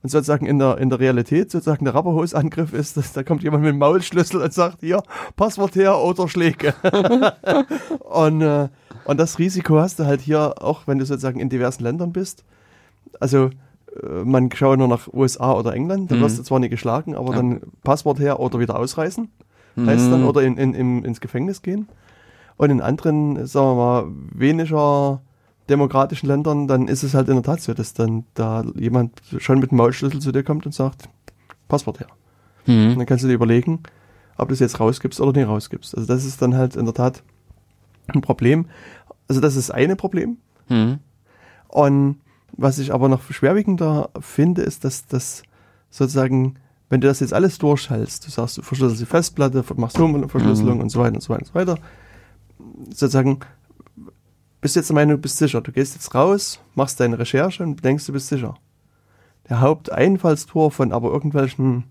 Und 0.00 0.10
sozusagen 0.10 0.46
in 0.46 0.60
der, 0.60 0.78
in 0.78 0.90
der 0.90 1.00
Realität, 1.00 1.50
sozusagen 1.50 1.84
der 1.84 1.92
Rapperhose-Angriff 1.94 2.72
ist, 2.72 2.96
dass 2.96 3.12
da 3.12 3.24
kommt 3.24 3.42
jemand 3.42 3.64
mit 3.64 3.72
dem 3.72 3.78
Maulschlüssel 3.78 4.40
und 4.40 4.52
sagt, 4.52 4.78
hier, 4.80 5.02
Passwort 5.34 5.74
her 5.74 5.98
oder 5.98 6.28
Schläge. 6.28 6.72
und, 8.00 8.40
äh, 8.42 8.68
und 9.04 9.18
das 9.18 9.38
Risiko 9.38 9.78
hast 9.80 9.98
du 9.98 10.04
halt 10.06 10.20
hier 10.20 10.54
auch, 10.62 10.86
wenn 10.86 10.98
du 10.98 11.04
sozusagen 11.06 11.40
in 11.40 11.48
diversen 11.48 11.82
Ländern 11.82 12.12
bist. 12.12 12.44
Also 13.20 13.46
äh, 14.02 14.06
man 14.24 14.50
schaue 14.52 14.76
nur 14.76 14.86
nach 14.88 15.08
USA 15.12 15.52
oder 15.52 15.72
England, 15.74 16.10
da 16.10 16.16
Mhm. 16.16 16.20
wirst 16.20 16.38
du 16.38 16.42
zwar 16.42 16.60
nicht 16.60 16.70
geschlagen, 16.70 17.16
aber 17.16 17.30
Ja. 17.30 17.36
dann 17.36 17.60
Passwort 17.82 18.20
her 18.20 18.38
oder 18.38 18.60
wieder 18.60 18.78
ausreißen, 18.78 19.28
heißt 19.78 20.12
dann, 20.12 20.20
Hm. 20.20 20.28
oder 20.28 20.42
in, 20.42 20.56
in, 20.56 20.74
in, 20.74 21.04
ins 21.04 21.20
Gefängnis 21.20 21.62
gehen. 21.62 21.88
Und 22.58 22.70
in 22.70 22.80
anderen, 22.82 23.46
sagen 23.46 23.66
wir 23.68 23.74
mal, 23.76 24.06
weniger 24.34 25.22
demokratischen 25.70 26.26
Ländern, 26.26 26.66
dann 26.68 26.88
ist 26.88 27.02
es 27.02 27.14
halt 27.14 27.28
in 27.28 27.34
der 27.34 27.42
Tat 27.42 27.60
so, 27.60 27.72
dass 27.72 27.94
dann 27.94 28.24
da 28.34 28.64
jemand 28.74 29.20
schon 29.38 29.58
mit 29.60 29.70
dem 29.70 29.78
Maulschlüssel 29.78 30.20
zu 30.20 30.32
dir 30.32 30.42
kommt 30.42 30.66
und 30.66 30.72
sagt, 30.72 31.08
Passwort 31.68 32.00
her. 32.00 32.08
Und 32.66 32.74
Hm. 32.92 32.98
dann 32.98 33.06
kannst 33.06 33.24
du 33.24 33.28
dir 33.28 33.34
überlegen, 33.34 33.80
ob 34.36 34.48
du 34.48 34.54
es 34.54 34.60
jetzt 34.60 34.78
rausgibst 34.80 35.20
oder 35.20 35.38
nicht 35.38 35.48
rausgibst. 35.48 35.94
Also 35.96 36.06
das 36.06 36.24
ist 36.24 36.40
dann 36.42 36.54
halt 36.56 36.76
in 36.76 36.84
der 36.84 36.94
Tat 36.94 37.22
ein 38.08 38.20
Problem. 38.22 38.66
Also 39.28 39.40
das 39.40 39.56
ist 39.56 39.70
eine 39.70 39.94
Problem. 39.96 40.38
Hm. 40.68 40.98
Und 41.68 42.16
was 42.56 42.78
ich 42.78 42.92
aber 42.92 43.08
noch 43.08 43.22
schwerwiegender 43.30 44.08
finde, 44.20 44.62
ist, 44.62 44.84
dass 44.84 45.06
das 45.06 45.42
sozusagen, 45.90 46.54
wenn 46.88 47.00
du 47.02 47.06
das 47.08 47.20
jetzt 47.20 47.34
alles 47.34 47.58
durchhältst, 47.58 48.26
du 48.26 48.30
sagst, 48.30 48.56
du 48.58 48.62
verschlüsselst 48.62 49.02
die 49.02 49.06
Festplatte, 49.06 49.62
machst 49.76 49.98
Home-Verschlüsselung 49.98 50.76
Mhm. 50.76 50.80
und 50.82 50.88
so 50.88 50.98
weiter 51.00 51.14
und 51.14 51.20
so 51.22 51.28
weiter 51.30 51.40
und 51.42 51.46
so 51.46 51.54
weiter, 51.54 51.78
sozusagen, 52.90 53.40
bist 54.60 54.74
du 54.76 54.80
jetzt 54.80 54.88
der 54.88 54.94
Meinung, 54.94 55.16
du 55.16 55.22
bist 55.22 55.38
sicher. 55.38 55.60
Du 55.60 55.72
gehst 55.72 55.94
jetzt 55.94 56.14
raus, 56.14 56.60
machst 56.74 56.98
deine 57.00 57.18
Recherche 57.18 57.62
und 57.62 57.84
denkst, 57.84 58.06
du 58.06 58.12
bist 58.12 58.28
sicher. 58.28 58.56
Der 59.48 59.60
Haupteinfallstor 59.60 60.70
von 60.70 60.92
aber 60.92 61.10
irgendwelchen 61.10 61.84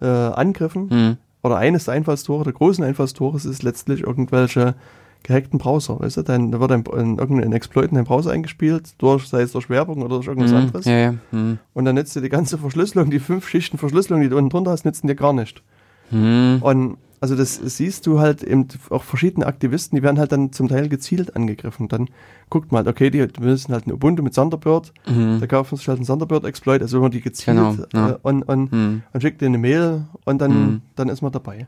äh, 0.00 0.06
Angriffen 0.06 0.90
Hm. 0.90 1.16
oder 1.42 1.56
eines 1.56 1.84
der 1.84 1.94
Einfallstore, 1.94 2.44
der 2.44 2.52
großen 2.52 2.84
Einfallstore 2.84 3.36
ist 3.36 3.62
letztlich 3.62 4.00
irgendwelche 4.02 4.74
gehackten 5.22 5.58
Browser, 5.58 5.98
weißt 5.98 6.18
du? 6.18 6.22
Dann 6.22 6.52
wird 6.60 6.70
ein, 6.70 6.84
ein, 6.92 7.18
irgendein 7.18 7.52
Exploit 7.52 7.88
in 7.90 7.96
den 7.96 8.04
Browser 8.04 8.30
eingespielt, 8.30 8.94
durch, 8.98 9.26
sei 9.26 9.42
es 9.42 9.52
durch 9.52 9.68
Werbung 9.70 10.02
oder 10.02 10.16
durch 10.16 10.26
irgendwas 10.28 10.52
Mhm, 10.52 10.56
anderes. 10.58 10.84
ja, 10.84 10.98
ja. 10.98 11.14
Mhm. 11.32 11.58
Und 11.72 11.84
dann 11.84 11.94
nützt 11.94 12.14
dir 12.14 12.20
die 12.20 12.28
ganze 12.28 12.58
Verschlüsselung, 12.58 13.10
die 13.10 13.18
fünf 13.18 13.48
Schichten 13.48 13.78
Verschlüsselung, 13.78 14.20
die 14.22 14.28
du 14.28 14.36
unten 14.36 14.50
drunter 14.50 14.70
hast, 14.72 14.84
nützen 14.84 15.06
dir 15.08 15.14
gar 15.16 15.32
nicht. 15.32 15.62
Mhm. 16.10 16.58
Und 16.60 16.98
also 17.20 17.34
das 17.36 17.54
siehst 17.56 18.06
du 18.06 18.20
halt 18.20 18.42
eben 18.42 18.66
auch 18.90 19.02
verschiedene 19.02 19.46
Aktivisten, 19.46 19.96
die 19.96 20.02
werden 20.02 20.18
halt 20.18 20.32
dann 20.32 20.52
zum 20.52 20.68
Teil 20.68 20.88
gezielt 20.88 21.34
angegriffen. 21.36 21.88
Dann 21.88 22.08
guckt 22.50 22.72
man 22.72 22.84
halt, 22.84 22.88
okay, 22.88 23.10
die 23.10 23.26
müssen 23.40 23.72
halt 23.72 23.86
ein 23.86 23.92
Ubuntu 23.92 24.22
mit 24.22 24.34
Thunderbird, 24.34 24.92
Mhm. 25.08 25.38
da 25.40 25.46
kaufen 25.46 25.76
sich 25.76 25.88
halt 25.88 25.98
einen 25.98 26.06
Thunderbird-Exploit, 26.06 26.82
also 26.82 26.96
wenn 26.98 27.02
man 27.02 27.10
die 27.10 27.20
gezielt 27.20 27.56
Genau, 27.56 27.76
ja. 27.94 28.10
äh, 28.10 28.18
und, 28.22 28.42
und, 28.42 28.72
Mhm. 28.72 29.02
und 29.12 29.20
schickt 29.20 29.40
dir 29.40 29.46
eine 29.46 29.58
Mail 29.58 30.04
und 30.24 30.38
dann, 30.40 30.50
Mhm. 30.52 30.82
dann 30.94 31.08
ist 31.08 31.22
man 31.22 31.32
dabei. 31.32 31.66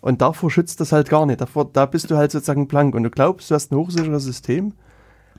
Und 0.00 0.20
davor 0.20 0.50
schützt 0.50 0.80
das 0.80 0.90
halt 0.90 1.08
gar 1.08 1.26
nicht. 1.26 1.40
Davor, 1.40 1.70
da 1.72 1.86
bist 1.86 2.10
du 2.10 2.16
halt 2.16 2.32
sozusagen 2.32 2.66
blank 2.66 2.94
und 2.96 3.04
du 3.04 3.10
glaubst, 3.10 3.50
du 3.50 3.54
hast 3.54 3.70
ein 3.70 3.76
hochsicheres 3.76 4.24
System, 4.24 4.72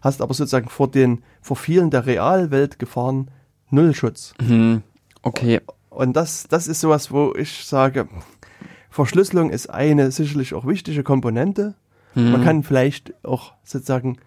hast 0.01 0.21
aber 0.21 0.33
sozusagen 0.33 0.69
vor 0.69 0.89
den, 0.89 1.21
vor 1.41 1.57
vielen 1.57 1.89
der 1.89 2.05
Realweltgefahren 2.05 3.29
null 3.69 3.93
Schutz. 3.93 4.33
Mhm. 4.41 4.83
Okay. 5.21 5.59
Und 5.89 6.13
das, 6.15 6.47
das 6.49 6.67
ist 6.67 6.79
sowas, 6.81 7.11
wo 7.11 7.33
ich 7.37 7.65
sage, 7.65 8.07
Verschlüsselung 8.93 9.49
ist 9.49 9.69
eine 9.71 10.11
sicherlich 10.11 10.53
auch 10.53 10.67
wichtige 10.67 11.01
Komponente. 11.03 11.73
Mhm. 12.13 12.31
Man 12.31 12.43
kann 12.43 12.63
vielleicht 12.63 13.13
auch 13.25 13.53
sozusagen 13.63 14.17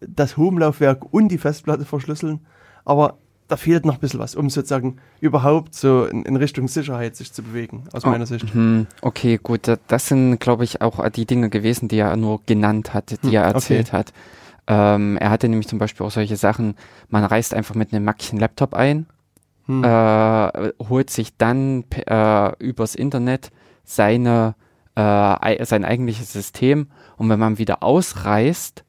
das 0.00 0.36
Home-Laufwerk 0.38 1.12
und 1.12 1.28
die 1.28 1.36
Festplatte 1.38 1.84
verschlüsseln, 1.84 2.40
aber 2.86 3.18
da 3.48 3.56
fehlt 3.56 3.84
noch 3.84 3.94
ein 3.94 4.00
bisschen 4.00 4.20
was, 4.20 4.34
um 4.34 4.48
sozusagen 4.48 4.96
überhaupt 5.20 5.74
so 5.74 6.04
in, 6.06 6.22
in 6.22 6.36
Richtung 6.36 6.68
Sicherheit 6.68 7.16
sich 7.16 7.32
zu 7.32 7.42
bewegen, 7.42 7.84
aus 7.92 8.04
Oh, 8.04 8.08
meiner 8.10 8.24
Sicht. 8.26 8.54
Mhm. 8.54 8.86
Okay, 9.02 9.38
gut. 9.42 9.68
da- 9.68 9.76
Das 9.88 10.06
sind, 10.08 10.38
glaube 10.38 10.64
ich, 10.64 10.80
auch 10.80 11.06
die 11.10 11.26
Dinge 11.26 11.50
gewesen, 11.50 11.88
die 11.88 11.98
er 11.98 12.16
nur 12.16 12.40
genannt 12.46 12.94
hat, 12.94 13.10
die 13.10 13.16
Hm, 13.28 13.34
er 13.34 13.42
okay. 13.46 13.54
erzählt 13.54 13.92
hat. 13.92 14.12
Ähm, 14.66 15.16
er 15.18 15.30
hatte 15.30 15.48
nämlich 15.48 15.68
zum 15.68 15.78
Beispiel 15.78 16.06
auch 16.06 16.10
solche 16.10 16.36
Sachen, 16.36 16.74
man 17.08 17.24
reist 17.24 17.52
einfach 17.54 17.74
mit 17.74 17.92
einem 17.92 18.04
Mackchen 18.04 18.38
Laptop 18.38 18.72
ein, 18.74 19.06
Hm. 19.66 19.84
äh, 19.84 20.72
holt 20.88 21.10
sich 21.10 21.36
dann 21.36 21.84
äh, 22.06 22.52
übers 22.58 22.94
Internet 22.94 23.50
seine, 23.88 24.54
äh, 24.96 25.00
ei- 25.00 25.64
sein 25.64 25.84
eigentliches 25.84 26.32
System 26.32 26.88
und 27.16 27.28
wenn 27.28 27.38
man 27.38 27.58
wieder 27.58 27.82
ausreist, 27.82 28.84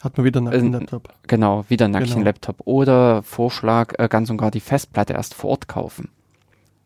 Hat 0.00 0.16
man 0.16 0.24
wieder 0.26 0.40
einen 0.40 0.52
äh, 0.52 0.56
einen 0.56 0.72
Laptop. 0.72 1.08
genau, 1.28 1.64
wieder 1.68 1.84
einen 1.86 1.92
nackten 1.92 2.14
Genau. 2.14 2.24
Laptop 2.26 2.56
oder 2.64 3.22
Vorschlag, 3.22 3.94
äh, 3.98 4.08
ganz 4.08 4.30
und 4.30 4.36
gar 4.38 4.50
die 4.50 4.60
Festplatte 4.60 5.12
erst 5.12 5.34
vor 5.34 5.50
Ort 5.50 5.68
kaufen. 5.68 6.08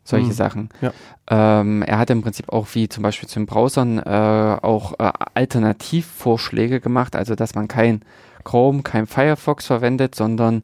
Solche 0.04 0.28
Hm, 0.28 0.32
Sachen. 0.34 0.68
ja. 0.80 0.92
Ähm, 1.28 1.82
er 1.82 1.98
hat 1.98 2.10
im 2.10 2.22
Prinzip 2.22 2.50
auch 2.52 2.68
wie 2.74 2.88
zum 2.88 3.02
Beispiel 3.02 3.28
zu 3.28 3.40
den 3.40 3.46
Browsern 3.46 3.98
äh, 3.98 4.58
auch 4.62 4.92
äh, 5.00 5.10
Alternativvorschläge 5.34 6.80
gemacht, 6.80 7.16
also 7.16 7.34
dass 7.34 7.54
man 7.54 7.66
kein 7.68 8.02
Chrome, 8.44 8.82
kein 8.82 9.06
Firefox 9.06 9.66
verwendet, 9.66 10.14
sondern 10.14 10.62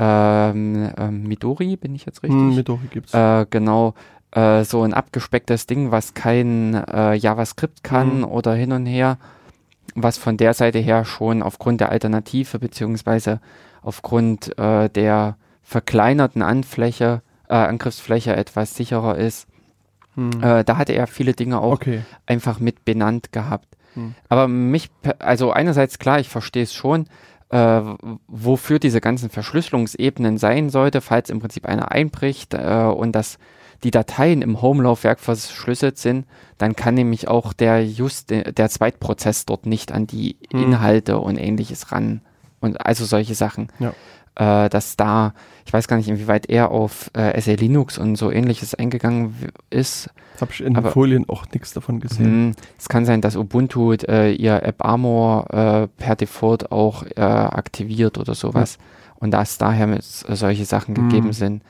ähm, 0.00 0.90
ähm, 0.96 1.22
Midori, 1.24 1.76
bin 1.76 1.94
ich 1.94 2.06
jetzt 2.06 2.22
richtig? 2.24 2.40
Hm, 2.40 2.54
Midori 2.56 2.86
gibt's. 2.90 3.14
äh, 3.14 3.46
genau, 3.50 3.94
äh, 4.32 4.64
so 4.64 4.82
ein 4.82 4.94
abgespecktes 4.94 5.66
Ding, 5.66 5.90
was 5.90 6.14
kein 6.14 6.74
äh, 6.74 7.14
JavaScript 7.14 7.84
kann 7.84 8.18
Mhm. 8.18 8.24
oder 8.24 8.54
hin 8.54 8.72
und 8.72 8.86
her, 8.86 9.18
was 9.94 10.18
von 10.18 10.36
der 10.36 10.54
Seite 10.54 10.78
her 10.78 11.04
schon 11.04 11.42
aufgrund 11.42 11.80
der 11.80 11.90
Alternative 11.90 12.58
beziehungsweise 12.58 13.40
aufgrund 13.82 14.56
äh, 14.58 14.88
der 14.88 15.36
verkleinerten 15.62 16.42
Anfläche, 16.42 17.22
äh, 17.48 17.54
Angriffsfläche 17.54 18.34
etwas 18.34 18.74
sicherer 18.74 19.16
ist. 19.16 19.46
Hm. 20.14 20.42
Äh, 20.42 20.64
da 20.64 20.76
hatte 20.76 20.92
er 20.92 21.06
viele 21.06 21.32
Dinge 21.32 21.60
auch 21.60 21.72
okay. 21.72 22.02
einfach 22.26 22.60
mit 22.60 22.84
benannt 22.84 23.32
gehabt. 23.32 23.68
Hm. 23.94 24.14
Aber 24.28 24.48
mich, 24.48 24.90
also 25.18 25.52
einerseits 25.52 25.98
klar, 25.98 26.20
ich 26.20 26.28
verstehe 26.28 26.64
es 26.64 26.74
schon, 26.74 27.06
äh, 27.50 27.80
wofür 28.28 28.78
diese 28.78 29.00
ganzen 29.00 29.30
Verschlüsselungsebenen 29.30 30.38
sein 30.38 30.70
sollte, 30.70 31.00
falls 31.00 31.30
im 31.30 31.40
Prinzip 31.40 31.66
einer 31.66 31.90
einbricht 31.92 32.54
äh, 32.54 32.84
und 32.84 33.12
dass 33.12 33.38
die 33.84 33.90
Dateien 33.90 34.42
im 34.42 34.62
Home-Laufwerk 34.62 35.18
verschlüsselt 35.20 35.98
sind, 35.98 36.26
dann 36.58 36.76
kann 36.76 36.94
nämlich 36.94 37.28
auch 37.28 37.52
der 37.52 37.84
just 37.84 38.30
der 38.30 38.68
Zweitprozess 38.68 39.44
dort 39.46 39.66
nicht 39.66 39.92
an 39.92 40.06
die 40.06 40.36
Hm. 40.52 40.62
Inhalte 40.62 41.18
und 41.18 41.36
ähnliches 41.36 41.92
ran 41.92 42.20
und 42.60 42.84
also 42.84 43.04
solche 43.04 43.34
Sachen. 43.34 43.68
Ja. 43.80 43.92
Äh, 44.34 44.70
dass 44.70 44.96
da, 44.96 45.34
ich 45.66 45.72
weiß 45.74 45.88
gar 45.88 45.98
nicht, 45.98 46.08
inwieweit 46.08 46.46
er 46.48 46.70
auf 46.70 47.10
äh, 47.12 47.38
SE 47.40 47.52
Linux 47.54 47.98
und 47.98 48.16
so 48.16 48.30
ähnliches 48.30 48.74
eingegangen 48.74 49.34
ist. 49.68 50.08
Habe 50.40 50.52
ich 50.52 50.62
in 50.62 50.72
den 50.72 50.84
Folien 50.86 51.28
auch 51.28 51.44
nichts 51.52 51.74
davon 51.74 52.00
gesehen. 52.00 52.24
Hm, 52.24 52.54
Es 52.78 52.88
kann 52.88 53.04
sein, 53.04 53.20
dass 53.20 53.36
Ubuntu 53.36 53.92
äh, 53.92 54.32
ihr 54.32 54.62
App 54.62 54.82
Armor 54.86 55.50
äh, 55.52 55.86
per 56.02 56.16
Default 56.16 56.72
auch 56.72 57.04
äh, 57.14 57.20
aktiviert 57.20 58.16
oder 58.16 58.34
sowas 58.34 58.78
und 59.16 59.32
dass 59.32 59.58
daher 59.58 59.86
mit, 59.86 60.02
solche 60.04 60.64
Sachen 60.64 60.96
Hm. 60.96 61.08
gegeben 61.10 61.32
sind. 61.34 61.62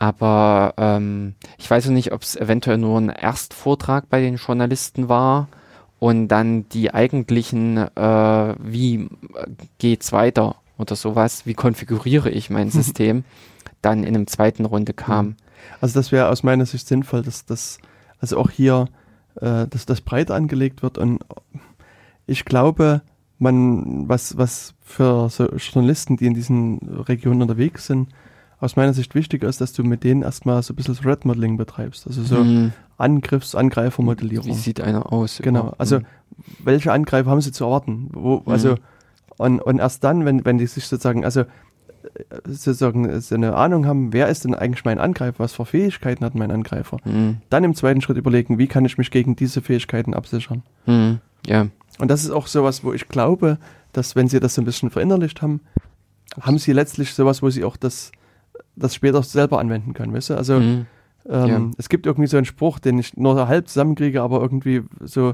Aber 0.00 0.74
ähm, 0.76 1.34
ich 1.58 1.68
weiß 1.68 1.86
noch 1.86 1.92
nicht, 1.92 2.12
ob 2.12 2.22
es 2.22 2.36
eventuell 2.36 2.78
nur 2.78 3.00
ein 3.00 3.08
Erstvortrag 3.08 4.08
bei 4.08 4.20
den 4.20 4.36
Journalisten 4.36 5.08
war 5.08 5.48
und 5.98 6.28
dann 6.28 6.68
die 6.68 6.94
eigentlichen, 6.94 7.78
äh, 7.78 8.54
wie 8.60 8.94
äh, 8.94 9.08
geht's 9.78 10.12
weiter 10.12 10.54
oder 10.78 10.94
sowas, 10.94 11.46
wie 11.46 11.54
konfiguriere 11.54 12.30
ich 12.30 12.48
mein 12.48 12.70
System, 12.70 13.24
dann 13.82 14.04
in 14.04 14.14
einem 14.14 14.28
zweiten 14.28 14.66
Runde 14.66 14.92
kam. 14.92 15.34
Also 15.80 15.98
das 15.98 16.12
wäre 16.12 16.28
aus 16.28 16.44
meiner 16.44 16.64
Sicht 16.64 16.86
sinnvoll, 16.86 17.22
dass 17.22 17.44
das, 17.44 17.78
also 18.20 18.38
auch 18.38 18.50
hier, 18.50 18.86
äh, 19.40 19.66
dass 19.66 19.84
das 19.84 20.00
breit 20.00 20.30
angelegt 20.30 20.84
wird 20.84 20.96
und 20.96 21.24
ich 22.28 22.44
glaube, 22.44 23.02
man, 23.40 24.08
was, 24.08 24.38
was 24.38 24.74
für 24.80 25.28
so 25.28 25.48
Journalisten, 25.56 26.16
die 26.16 26.26
in 26.26 26.34
diesen 26.34 26.78
Regionen 27.08 27.42
unterwegs 27.42 27.86
sind, 27.86 28.10
aus 28.60 28.76
meiner 28.76 28.92
Sicht 28.92 29.14
wichtiger 29.14 29.48
ist, 29.48 29.60
dass 29.60 29.72
du 29.72 29.84
mit 29.84 30.02
denen 30.04 30.22
erstmal 30.22 30.62
so 30.62 30.72
ein 30.72 30.76
bisschen 30.76 30.94
Threat 30.96 31.24
Modeling 31.24 31.56
betreibst, 31.56 32.06
also 32.06 32.22
so 32.24 32.40
Hm, 32.40 32.72
Angriffs-, 32.96 33.54
wie 33.54 33.58
Angreifermodellierung. 33.58 34.52
sieht 34.54 34.80
einer 34.80 35.12
aus? 35.12 35.38
Genau, 35.42 35.74
also 35.78 35.96
Hm. 35.98 36.04
welche 36.58 36.92
Angreifer 36.92 37.30
haben 37.30 37.40
sie 37.40 37.52
zu 37.52 37.64
erwarten? 37.64 38.08
Wo, 38.12 38.42
also, 38.46 38.70
Mhm. 38.72 38.76
und, 39.38 39.60
und 39.62 39.78
erst 39.78 40.02
dann, 40.04 40.24
wenn, 40.24 40.44
wenn 40.44 40.58
die 40.58 40.66
sich 40.66 40.86
sozusagen, 40.86 41.24
also 41.24 41.44
sozusagen 42.46 43.20
so 43.20 43.34
eine 43.34 43.54
Ahnung 43.54 43.86
haben, 43.86 44.12
wer 44.12 44.28
ist 44.28 44.44
denn 44.44 44.54
eigentlich 44.54 44.84
mein 44.84 44.98
Angreifer, 44.98 45.38
was 45.38 45.52
für 45.54 45.66
Fähigkeiten 45.66 46.24
hat 46.24 46.34
mein 46.34 46.50
Angreifer, 46.50 46.98
Hm, 47.04 47.38
dann 47.50 47.64
im 47.64 47.74
zweiten 47.74 48.00
Schritt 48.00 48.16
überlegen, 48.16 48.58
wie 48.58 48.66
kann 48.66 48.84
ich 48.84 48.98
mich 48.98 49.10
gegen 49.10 49.36
diese 49.36 49.62
Fähigkeiten 49.62 50.14
absichern. 50.14 50.62
hm, 50.84 51.18
ja. 51.46 51.66
Und 52.00 52.08
das 52.08 52.22
ist 52.22 52.30
auch 52.30 52.46
sowas, 52.46 52.84
wo 52.84 52.92
ich 52.92 53.08
glaube, 53.08 53.58
dass 53.92 54.14
wenn 54.14 54.28
sie 54.28 54.38
das 54.38 54.54
so 54.54 54.62
ein 54.62 54.64
bisschen 54.64 54.90
verinnerlicht 54.90 55.42
haben, 55.42 55.60
haben 56.40 56.58
sie 56.58 56.72
letztlich 56.72 57.12
sowas, 57.14 57.42
wo 57.42 57.50
sie 57.50 57.64
auch 57.64 57.76
das, 57.76 58.12
das 58.76 58.94
später 58.94 59.22
selber 59.22 59.58
anwenden 59.58 59.94
können, 59.94 60.12
weißt 60.12 60.30
du? 60.30 60.34
Also 60.36 60.56
Hm, 60.56 60.86
ähm, 61.28 61.48
Ja. 61.48 61.70
Es 61.76 61.88
gibt 61.88 62.06
irgendwie 62.06 62.28
so 62.28 62.36
einen 62.36 62.46
Spruch, 62.46 62.78
den 62.78 62.98
ich 62.98 63.16
nur 63.16 63.48
halb 63.48 63.68
zusammenkriege, 63.68 64.22
aber 64.22 64.40
irgendwie 64.40 64.82
so, 65.00 65.32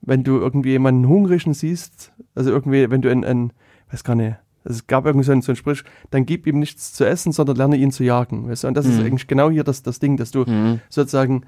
wenn 0.00 0.24
du 0.24 0.38
irgendwie 0.38 0.70
jemanden 0.70 1.08
Hungrigen 1.08 1.54
siehst, 1.54 2.12
also 2.34 2.50
irgendwie, 2.50 2.90
wenn 2.90 3.02
du 3.02 3.10
ein, 3.10 3.24
ein 3.24 3.52
weiß 3.90 4.04
gar 4.04 4.14
nicht, 4.14 4.36
also 4.64 4.76
es 4.76 4.86
gab 4.86 5.06
irgendwie 5.06 5.24
so 5.24 5.32
einen, 5.32 5.42
so 5.42 5.50
einen 5.50 5.56
Spruch, 5.56 5.78
dann 6.10 6.24
gib 6.24 6.46
ihm 6.46 6.60
nichts 6.60 6.92
zu 6.92 7.04
essen, 7.04 7.32
sondern 7.32 7.56
lerne 7.56 7.76
ihn 7.76 7.90
zu 7.90 8.04
jagen. 8.04 8.48
Weißt 8.48 8.62
du? 8.62 8.68
Und 8.68 8.74
das 8.76 8.86
ist 8.86 8.98
Mhm. 9.00 9.06
eigentlich 9.06 9.26
genau 9.26 9.50
hier 9.50 9.64
das, 9.64 9.82
das 9.82 9.98
Ding, 9.98 10.16
dass 10.16 10.30
du 10.30 10.46
hm, 10.46 10.80
sozusagen, 10.88 11.42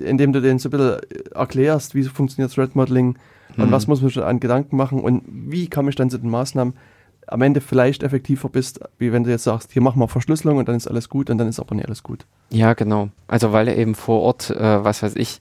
indem 0.00 0.32
du 0.32 0.40
den 0.40 0.58
so 0.58 0.68
ein 0.68 0.72
bisschen 0.72 0.96
erklärst, 1.32 1.94
wie 1.94 2.02
funktioniert 2.02 2.52
Threat 2.52 2.74
Modeling 2.74 3.16
und 3.56 3.64
hm. 3.64 3.70
was 3.70 3.86
muss 3.86 4.02
man 4.02 4.10
schon 4.10 4.24
an 4.24 4.40
Gedanken 4.40 4.76
machen 4.76 5.00
und 5.00 5.22
wie 5.28 5.68
komme 5.68 5.90
ich 5.90 5.96
dann 5.96 6.10
zu 6.10 6.18
den 6.18 6.30
Maßnahmen, 6.30 6.74
am 7.30 7.42
Ende 7.42 7.60
vielleicht 7.60 8.02
effektiver 8.02 8.48
bist, 8.48 8.80
wie 8.98 9.12
wenn 9.12 9.24
du 9.24 9.30
jetzt 9.30 9.44
sagst, 9.44 9.72
hier 9.72 9.82
machen 9.82 10.00
wir 10.00 10.08
Verschlüsselung 10.08 10.58
und 10.58 10.68
dann 10.68 10.76
ist 10.76 10.86
alles 10.88 11.08
gut 11.08 11.30
und 11.30 11.38
dann 11.38 11.48
ist 11.48 11.60
aber 11.60 11.74
nicht 11.74 11.86
alles 11.86 12.02
gut. 12.02 12.26
Ja, 12.50 12.74
genau. 12.74 13.08
Also 13.28 13.52
weil 13.52 13.68
er 13.68 13.76
eben 13.76 13.94
vor 13.94 14.20
Ort, 14.22 14.50
äh, 14.50 14.84
was 14.84 15.02
weiß 15.02 15.16
ich, 15.16 15.40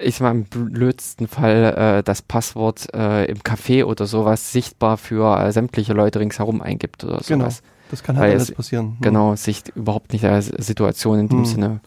ich 0.00 0.16
sag 0.16 0.22
mal 0.22 0.30
im 0.32 0.44
blödsten 0.44 1.26
Fall 1.26 1.98
äh, 1.98 2.02
das 2.02 2.22
Passwort 2.22 2.86
äh, 2.94 3.24
im 3.24 3.38
Café 3.38 3.84
oder 3.84 4.06
sowas 4.06 4.52
sichtbar 4.52 4.96
für 4.96 5.40
äh, 5.40 5.50
sämtliche 5.52 5.92
Leute 5.92 6.20
ringsherum 6.20 6.60
eingibt 6.62 7.02
oder 7.04 7.20
Genau. 7.26 7.44
sowas. 7.46 7.62
Das 7.90 8.02
kann 8.02 8.16
halt 8.16 8.26
Weil 8.28 8.34
alles 8.36 8.50
es- 8.50 8.54
passieren. 8.54 8.96
Ja. 9.00 9.08
Genau, 9.08 9.34
sich 9.34 9.62
überhaupt 9.74 10.12
nicht 10.12 10.22
der 10.22 10.42
Situation 10.42 11.18
in 11.20 11.28
dem 11.28 11.38
Hm. 11.38 11.44
Sinne 11.46 11.80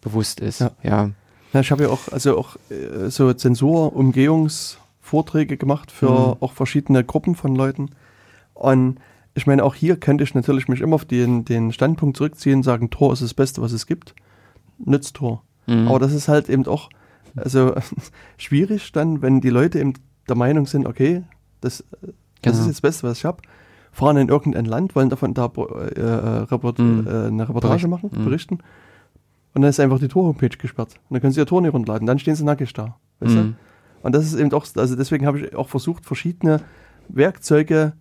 bewusst 0.00 0.40
ist. 0.40 0.60
Ja. 0.60 0.70
Ja. 0.82 1.10
Na, 1.52 1.60
ich 1.60 1.70
habe 1.70 1.82
ja 1.82 1.88
auch, 1.90 2.08
also 2.10 2.38
auch 2.38 2.56
äh, 2.70 3.10
so 3.10 3.30
Zensur-Umgehungsvorträge 4.32 5.56
gemacht 5.56 5.90
für 5.90 6.10
Mhm. 6.10 6.36
auch 6.40 6.52
verschiedene 6.52 7.04
Gruppen 7.04 7.34
von 7.34 7.54
Leuten. 7.54 7.90
Und 8.54 8.98
ich 9.34 9.46
meine, 9.46 9.64
auch 9.64 9.74
hier 9.74 9.96
könnte 9.98 10.24
ich 10.24 10.34
natürlich 10.34 10.68
mich 10.68 10.80
immer 10.80 10.94
auf 10.96 11.04
den, 11.04 11.44
den 11.44 11.72
Standpunkt 11.72 12.16
zurückziehen, 12.16 12.62
sagen, 12.62 12.90
Tor 12.90 13.12
ist 13.12 13.22
das 13.22 13.34
Beste, 13.34 13.62
was 13.62 13.72
es 13.72 13.86
gibt. 13.86 14.14
Nützt 14.78 15.16
Tor. 15.16 15.42
Mhm. 15.66 15.88
Aber 15.88 15.98
das 15.98 16.12
ist 16.12 16.28
halt 16.28 16.48
eben 16.48 16.66
auch 16.66 16.90
also 17.36 17.74
schwierig 18.36 18.92
dann, 18.92 19.22
wenn 19.22 19.40
die 19.40 19.48
Leute 19.50 19.78
eben 19.80 19.94
der 20.28 20.36
Meinung 20.36 20.66
sind, 20.66 20.86
okay, 20.86 21.22
das, 21.60 21.84
das 22.02 22.10
Genau. 22.42 22.54
ist 22.58 22.66
jetzt 22.66 22.74
das 22.76 22.80
Beste, 22.82 23.02
was 23.08 23.18
ich 23.18 23.24
habe, 23.24 23.40
fahren 23.92 24.16
in 24.16 24.28
irgendein 24.28 24.64
Land, 24.64 24.94
wollen 24.96 25.08
davon 25.10 25.32
da 25.32 25.46
äh, 25.46 26.00
äh, 26.00 26.04
Report, 26.50 26.78
Mhm. 26.78 27.06
äh, 27.06 27.10
eine 27.28 27.48
Reportage 27.48 27.86
Berichten. 27.86 27.90
machen, 27.90 28.10
Mhm. 28.12 28.24
berichten. 28.24 28.54
Und 29.54 29.62
dann 29.62 29.68
ist 29.70 29.78
einfach 29.80 29.98
die 30.00 30.08
Tor-Homepage 30.08 30.56
gesperrt. 30.58 30.94
Und 31.08 31.14
dann 31.14 31.20
können 31.20 31.32
sie 31.32 31.40
ihr 31.40 31.46
Tor 31.46 31.60
nicht 31.62 31.72
runterladen. 31.74 32.06
Dann 32.06 32.18
stehen 32.18 32.34
sie 32.34 32.44
nackig 32.44 32.72
da. 32.72 32.96
Weißt 33.20 33.34
Mhm. 33.34 33.38
du? 33.38 33.54
Und 34.02 34.14
das 34.14 34.24
ist 34.24 34.34
eben 34.34 34.52
auch, 34.52 34.66
also 34.76 34.96
deswegen 34.96 35.24
habe 35.26 35.40
ich 35.40 35.54
auch 35.54 35.68
versucht, 35.68 36.04
verschiedene 36.04 36.60
Werkzeuge 37.08 37.92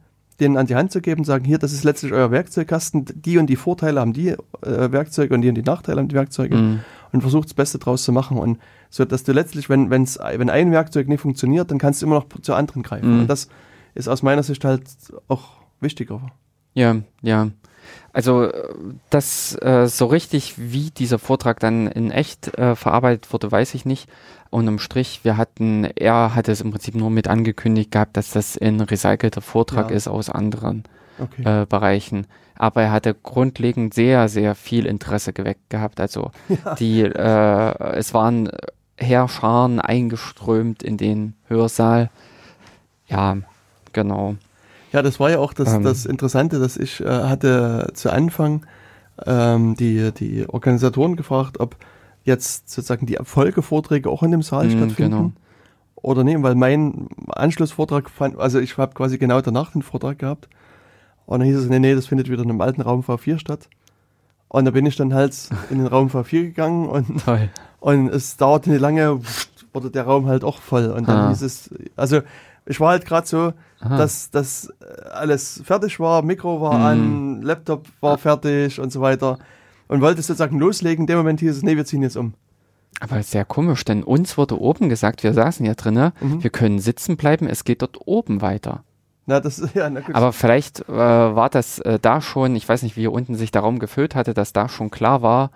denen 0.42 0.58
an 0.58 0.66
die 0.66 0.76
Hand 0.76 0.92
zu 0.92 1.00
geben, 1.02 1.24
sagen, 1.24 1.46
hier, 1.46 1.58
das 1.58 1.72
ist 1.72 1.84
letztlich 1.84 2.12
euer 2.12 2.32
Werkzeugkasten, 2.32 3.06
die 3.16 3.38
und 3.38 3.48
die 3.48 3.56
Vorteile 3.56 4.02
haben 4.02 4.12
die 4.14 4.30
äh, 4.30 4.38
Werkzeuge 4.62 5.34
und 5.34 5.42
die 5.42 5.50
und 5.50 5.56
die 5.56 5.62
Nachteile 5.64 6.00
haben 6.02 6.08
die 6.10 6.16
Werkzeuge 6.16 6.56
Mhm. 6.56 6.80
und 7.14 7.22
versucht 7.22 7.46
das 7.46 7.54
Beste 7.54 7.78
draus 7.80 8.04
zu 8.04 8.12
machen. 8.12 8.38
Und 8.38 8.60
so, 8.90 9.06
dass 9.06 9.24
du 9.24 9.32
letztlich, 9.32 9.70
wenn, 9.70 9.90
wenn's, 9.90 10.20
wenn 10.20 10.50
ein 10.50 10.72
Werkzeug 10.72 11.08
nicht 11.08 11.22
funktioniert, 11.22 11.72
dann 11.72 11.78
kannst 11.78 12.02
du 12.02 12.08
immer 12.08 12.16
noch 12.16 12.26
zu 12.42 12.54
anderen 12.54 12.84
greifen. 12.84 13.14
Mhm. 13.14 13.20
Und 13.22 13.28
das 13.28 13.48
ist 13.94 14.08
aus 14.10 14.24
meiner 14.24 14.44
Sicht 14.44 14.66
halt 14.66 14.84
auch 15.28 15.50
wichtiger. 15.80 16.22
Ja, 16.74 16.98
ja. 17.22 17.50
Also 18.14 18.44
äh, 18.46 18.64
das 19.10 19.56
äh, 19.62 19.88
so 19.88 20.06
richtig, 20.08 20.56
wie 20.58 20.92
dieser 20.92 21.20
Vortrag 21.20 21.60
dann 21.60 21.88
in 21.88 22.12
echt 22.12 22.58
äh, 22.58 22.76
verarbeitet 22.76 23.32
wurde, 23.32 23.52
weiß 23.52 23.74
ich 23.76 23.86
nicht. 23.86 24.10
Unterm 24.50 24.80
Strich, 24.80 25.22
wir 25.24 25.38
hatten, 25.38 25.86
er 25.96 26.36
hatte 26.36 26.52
es 26.52 26.60
im 26.60 26.72
Prinzip 26.72 26.96
nur 26.96 27.10
mit 27.10 27.30
angekündigt 27.30 27.92
gehabt, 27.92 28.18
dass 28.18 28.32
das 28.32 28.58
ein 28.58 28.82
recycelter 28.82 29.42
Vortrag 29.42 29.90
Ja. 29.92 29.96
ist 29.96 30.08
aus 30.10 30.30
anderen 30.30 30.84
Okay. 31.20 31.62
äh, 31.62 31.66
Bereichen. 31.66 32.28
Aber 32.58 32.82
er 32.84 32.92
hatte 32.92 33.14
grundlegend 33.16 33.94
sehr, 33.94 34.28
sehr 34.28 34.56
viel 34.56 34.86
Interesse 34.86 35.32
geweckt 35.34 35.70
gehabt. 35.70 36.00
Also 36.02 36.32
Ja. 36.50 36.76
die, 36.76 37.02
äh, 37.04 37.94
es 37.96 38.14
waren 38.14 38.50
Heerscharen 38.98 39.80
eingeströmt 39.80 40.84
in 40.84 40.98
den 40.98 41.34
Hörsaal. 41.48 42.10
Ja, 43.08 43.38
genau. 43.94 44.36
Ja, 44.92 45.02
das 45.02 45.20
war 45.20 45.30
ja 45.30 45.40
auch 45.40 45.54
das, 45.54 45.74
Ähm. 45.74 45.84
das 45.84 46.06
Interessante, 46.06 46.60
dass 46.60 46.78
ich 46.78 47.00
äh, 47.02 47.06
hatte 47.08 47.92
zu 47.94 48.12
Anfang 48.12 48.66
ähm, 49.26 49.76
die, 49.76 50.12
die 50.12 50.48
Organisatoren 50.50 51.16
gefragt, 51.16 51.60
ob 51.60 51.76
jetzt 52.24 52.70
sozusagen 52.70 53.06
die 53.06 53.18
Folgevorträge 53.24 54.10
auch 54.10 54.24
in 54.24 54.32
dem 54.32 54.42
Saal 54.42 54.68
Mm, 54.68 54.72
stattfinden. 54.72 54.96
genau. 55.12 55.32
Oder 55.96 56.24
nee, 56.24 56.36
weil 56.40 56.56
mein 56.56 57.08
Anschlussvortrag 57.30 58.10
fand, 58.10 58.38
also 58.40 58.60
ich 58.60 58.78
habe 58.78 58.94
quasi 58.94 59.18
genau 59.18 59.40
danach 59.42 59.72
den 59.72 59.82
Vortrag 59.84 60.20
gehabt. 60.20 60.48
Und 61.28 61.40
dann 61.40 61.48
hieß 61.48 61.58
es, 61.58 61.70
nee, 61.70 61.80
nee, 61.80 61.94
das 61.94 62.08
findet 62.08 62.30
wieder 62.30 62.42
in 62.44 62.50
einem 62.50 62.62
alten 62.62 62.82
Raum 62.82 63.02
V4 63.02 63.38
statt. 63.40 63.70
Und 64.48 64.66
da 64.66 64.72
bin 64.72 64.86
ich 64.86 64.96
dann 64.98 65.14
halt 65.14 65.34
in 65.70 65.78
den 65.78 65.88
Raum 65.88 66.10
V4 66.10 66.42
gegangen 66.44 66.90
und, 66.90 67.24
Toll. 67.26 67.50
und 67.80 68.10
es 68.10 68.36
dauerte 68.38 68.70
nicht 68.72 68.82
lange, 68.82 69.20
wurde 69.74 69.92
der 69.92 70.04
Raum 70.04 70.26
halt 70.26 70.44
auch 70.44 70.60
voll. 70.60 70.88
Und 70.90 71.08
dann 71.08 71.18
Ah. 71.18 71.30
hieß 71.30 71.42
es, 71.44 71.70
also 71.96 72.22
ich 72.72 72.80
war 72.80 72.89
halt 72.89 73.06
gerade 73.06 73.27
so, 73.27 73.53
Aha. 73.81 73.98
dass 73.98 74.31
das 74.31 74.73
äh, 74.81 75.10
alles 75.10 75.61
fertig 75.64 75.99
war, 75.99 76.22
Mikro 76.23 76.60
war 76.61 76.80
Mhm. 76.80 76.85
an, 76.85 77.41
Laptop 77.43 77.85
war 77.99 78.18
fertig 78.18 78.80
und 78.80 78.91
so 78.91 79.02
weiter. 79.02 79.38
Und 79.88 80.02
wollte 80.02 80.22
sozusagen 80.22 80.57
loslegen. 80.57 81.03
In 81.03 81.07
dem 81.07 81.18
Moment 81.18 81.39
hieß 81.41 81.57
es, 81.57 81.64
nee, 81.64 81.76
wir 81.76 81.85
ziehen 81.85 82.02
jetzt 82.02 82.15
um. 82.18 82.34
Aber 82.99 83.22
sehr 83.23 83.45
komisch, 83.45 83.84
denn 83.84 84.03
uns 84.03 84.38
wurde 84.38 84.60
oben 84.60 84.89
gesagt, 84.89 85.23
wir 85.23 85.34
saßen 85.34 85.65
ja 85.65 85.73
drinnen, 85.73 86.11
Mhm. 86.22 86.43
wir 86.43 86.49
können 86.49 86.80
sitzen 86.80 87.18
bleiben, 87.18 87.48
es 87.48 87.64
geht 87.64 87.81
dort 87.81 87.98
oben 88.06 88.41
weiter. 88.41 88.84
Na, 89.26 89.39
das, 89.39 89.61
ja, 89.76 89.89
na 89.89 89.99
gut. 89.99 90.15
Aber 90.15 90.34
vielleicht 90.34 90.88
äh, 90.88 90.93
war 90.93 91.49
das 91.49 91.80
äh, 91.80 91.99
da 91.99 92.22
schon, 92.22 92.56
ich 92.56 92.68
weiß 92.68 92.84
nicht, 92.84 92.95
wie 92.95 93.02
hier 93.02 93.11
unten 93.11 93.35
sich 93.35 93.52
der 93.52 93.61
Raum 93.61 93.80
gefüllt 93.80 94.15
hatte, 94.15 94.34
dass 94.34 94.53
da 94.53 94.69
schon 94.69 94.91
klar 94.91 95.22
war 95.22 95.52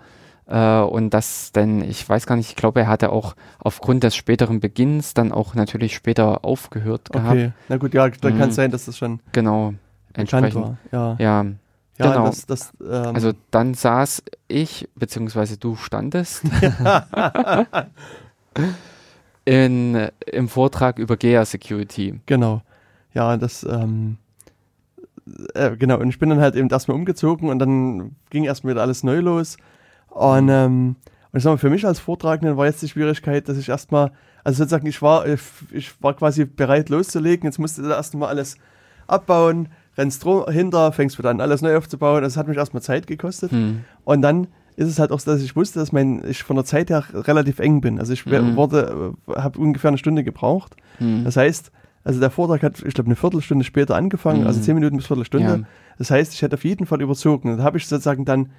äh, 0.46 0.80
und 0.80 1.10
dass 1.10 1.52
denn, 1.52 1.82
ich 1.82 2.08
weiß 2.08 2.26
gar 2.26 2.36
nicht, 2.36 2.48
ich 2.50 2.56
glaube, 2.56 2.80
er 2.80 2.88
hatte 2.88 3.10
auch 3.10 3.34
aufgrund 3.58 4.02
des 4.04 4.14
späteren 4.16 4.60
Beginns 4.60 5.14
dann 5.14 5.32
auch 5.32 5.54
natürlich 5.54 5.94
später 5.94 6.44
aufgehört 6.44 7.10
gehabt. 7.12 7.30
okay, 7.30 7.52
na 7.68 7.76
gut, 7.78 7.94
ja, 7.94 8.08
da 8.08 8.30
Mhm. 8.30 8.38
kann 8.38 8.48
es 8.50 8.54
sein, 8.54 8.70
dass 8.70 8.84
das 8.86 8.96
schon 8.98 9.20
Genau, 9.32 9.74
entsprechend. 10.14 10.54
war. 10.62 10.78
Ja, 10.92 11.16
Ja, 11.18 11.44
ja 11.98 12.12
genau. 12.12 12.26
das, 12.26 12.46
das, 12.46 12.72
ähm, 12.80 13.14
also 13.14 13.32
dann 13.50 13.74
saß 13.74 14.22
ich, 14.48 14.88
beziehungsweise 14.94 15.56
du 15.58 15.76
standest 15.76 16.42
in, 19.44 20.08
im 20.32 20.48
Vortrag 20.48 20.98
über 20.98 21.16
GEA 21.16 21.44
Security. 21.44 22.20
Genau. 22.26 22.62
Ja, 23.14 23.36
das, 23.36 23.64
ähm, 23.64 24.18
äh, 25.54 25.76
genau, 25.76 25.98
und 25.98 26.08
ich 26.08 26.18
bin 26.18 26.28
dann 26.30 26.40
halt 26.40 26.54
eben 26.54 26.68
erstmal 26.68 26.96
umgezogen 26.96 27.48
und 27.48 27.58
dann 27.58 28.14
ging 28.30 28.44
erstmal 28.44 28.74
wieder 28.74 28.82
alles 28.82 29.02
neu 29.04 29.20
los. 29.20 29.56
Und, 30.16 30.48
ähm, 30.48 30.96
und 31.30 31.36
ich 31.36 31.42
sag 31.42 31.50
mal, 31.50 31.58
für 31.58 31.68
mich 31.68 31.86
als 31.86 32.00
Vortragenden 32.00 32.56
war 32.56 32.64
jetzt 32.64 32.80
die 32.80 32.88
Schwierigkeit, 32.88 33.46
dass 33.48 33.58
ich 33.58 33.68
erstmal, 33.68 34.12
also 34.44 34.58
sozusagen, 34.58 34.86
ich 34.86 35.02
war, 35.02 35.26
ich, 35.26 35.40
ich 35.72 36.02
war 36.02 36.14
quasi 36.14 36.46
bereit 36.46 36.88
loszulegen, 36.88 37.44
jetzt 37.46 37.58
musste 37.58 37.82
da 37.82 37.96
erstmal 37.96 38.30
alles 38.30 38.56
abbauen, 39.06 39.68
rennst 39.98 40.24
hinter, 40.24 40.92
fängst 40.92 41.18
wieder 41.18 41.28
an, 41.28 41.42
alles 41.42 41.60
neu 41.60 41.76
aufzubauen. 41.76 42.22
Das 42.22 42.38
hat 42.38 42.48
mich 42.48 42.56
erstmal 42.56 42.82
Zeit 42.82 43.06
gekostet. 43.06 43.50
Hm. 43.50 43.84
Und 44.04 44.22
dann 44.22 44.46
ist 44.76 44.88
es 44.88 44.98
halt 44.98 45.12
auch 45.12 45.20
so, 45.20 45.30
dass 45.30 45.42
ich 45.42 45.54
wusste, 45.54 45.78
dass 45.78 45.92
mein, 45.92 46.22
ich 46.26 46.42
von 46.42 46.56
der 46.56 46.64
Zeit 46.64 46.88
her 46.88 47.04
relativ 47.12 47.58
eng 47.58 47.82
bin. 47.82 47.98
Also 47.98 48.14
ich 48.14 48.24
Mhm. 48.24 48.56
wurde, 48.56 49.14
habe 49.34 49.58
ungefähr 49.58 49.88
eine 49.88 49.98
Stunde 49.98 50.24
gebraucht. 50.24 50.76
Hm. 50.98 51.24
Das 51.24 51.36
heißt, 51.36 51.72
also 52.04 52.20
der 52.20 52.30
Vortrag 52.30 52.62
hat, 52.62 52.82
ich 52.86 52.94
glaube, 52.94 53.08
eine 53.08 53.16
Viertelstunde 53.16 53.64
später 53.64 53.96
angefangen, 53.96 54.46
also 54.46 54.60
zehn 54.60 54.74
Minuten 54.76 54.96
bis 54.96 55.06
Viertelstunde. 55.06 55.46
Ja. 55.46 55.58
Das 55.98 56.10
heißt, 56.10 56.32
ich 56.32 56.40
hätte 56.40 56.54
auf 56.54 56.64
jeden 56.64 56.86
Fall 56.86 57.02
überzogen. 57.02 57.50
Und 57.50 57.58
da 57.58 57.64
habe 57.64 57.76
ich 57.76 57.86
sozusagen 57.86 58.24
dann 58.24 58.50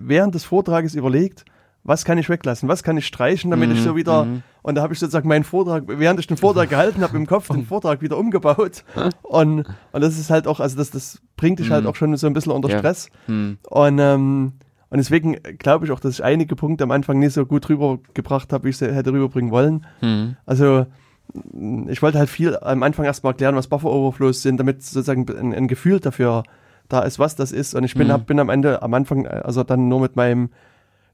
während 0.00 0.34
des 0.34 0.44
Vortrages 0.44 0.94
überlegt, 0.94 1.44
was 1.84 2.04
kann 2.04 2.18
ich 2.18 2.28
weglassen, 2.28 2.68
was 2.68 2.82
kann 2.82 2.96
ich 2.96 3.06
streichen, 3.06 3.50
damit 3.52 3.70
ich 3.70 3.78
Mhm, 3.78 3.82
so 3.84 3.94
wieder, 3.96 4.24
mhm. 4.24 4.42
und 4.62 4.74
da 4.74 4.82
habe 4.82 4.92
ich 4.92 4.98
sozusagen 4.98 5.28
meinen 5.28 5.44
Vortrag, 5.44 5.84
während 5.86 6.18
ich 6.18 6.26
den 6.26 6.36
Vortrag 6.36 6.68
gehalten 6.68 7.02
habe, 7.02 7.16
im 7.16 7.26
Kopf 7.26 7.46
den 7.48 7.64
Vortrag 7.66 8.02
wieder 8.02 8.18
umgebaut. 8.18 8.84
Und, 9.22 9.64
und 9.92 10.00
das 10.00 10.18
ist 10.18 10.28
halt 10.30 10.48
auch, 10.48 10.58
also 10.58 10.76
das, 10.76 10.90
das 10.90 11.22
bringt 11.36 11.60
dich 11.60 11.70
halt 11.70 11.84
Mhm. 11.84 11.90
auch 11.90 11.94
schon 11.94 12.16
so 12.16 12.26
ein 12.26 12.32
bisschen 12.32 12.50
unter 12.52 12.68
Ja. 12.70 12.78
Stress. 12.78 13.08
Hm. 13.26 13.58
Und, 13.68 13.98
ähm, 14.00 14.52
und 14.90 14.98
deswegen 14.98 15.36
glaube 15.58 15.84
ich 15.84 15.92
auch, 15.92 16.00
dass 16.00 16.14
ich 16.14 16.24
einige 16.24 16.56
Punkte 16.56 16.82
am 16.84 16.90
Anfang 16.90 17.18
nicht 17.20 17.32
so 17.34 17.46
gut 17.46 17.68
rübergebracht 17.68 18.52
habe, 18.52 18.64
wie 18.64 18.70
ich 18.70 18.78
sie 18.78 18.92
hätte 18.92 19.12
rüberbringen 19.12 19.50
wollen. 19.52 19.86
Also 20.46 20.86
ich 21.88 22.02
wollte 22.02 22.18
halt 22.18 22.30
viel 22.30 22.56
am 22.56 22.82
Anfang 22.82 23.04
erstmal 23.04 23.32
erklären, 23.32 23.56
was 23.56 23.66
Buffer 23.66 23.90
Overflows 23.90 24.42
sind, 24.42 24.58
damit 24.58 24.82
sozusagen 24.82 25.26
ein, 25.36 25.52
ein 25.54 25.68
Gefühl 25.68 25.98
dafür 26.00 26.44
da 26.88 27.00
ist, 27.00 27.18
was 27.18 27.36
das 27.36 27.52
ist. 27.52 27.74
Und 27.74 27.84
ich 27.84 27.94
bin, 27.94 28.08
Mhm. 28.08 28.12
hab, 28.12 28.26
bin 28.26 28.38
am 28.40 28.48
Ende, 28.48 28.82
am 28.82 28.94
Anfang, 28.94 29.24
äh, 29.24 29.40
also 29.44 29.62
dann 29.64 29.88
nur 29.88 30.00
mit 30.00 30.16
meinem, 30.16 30.50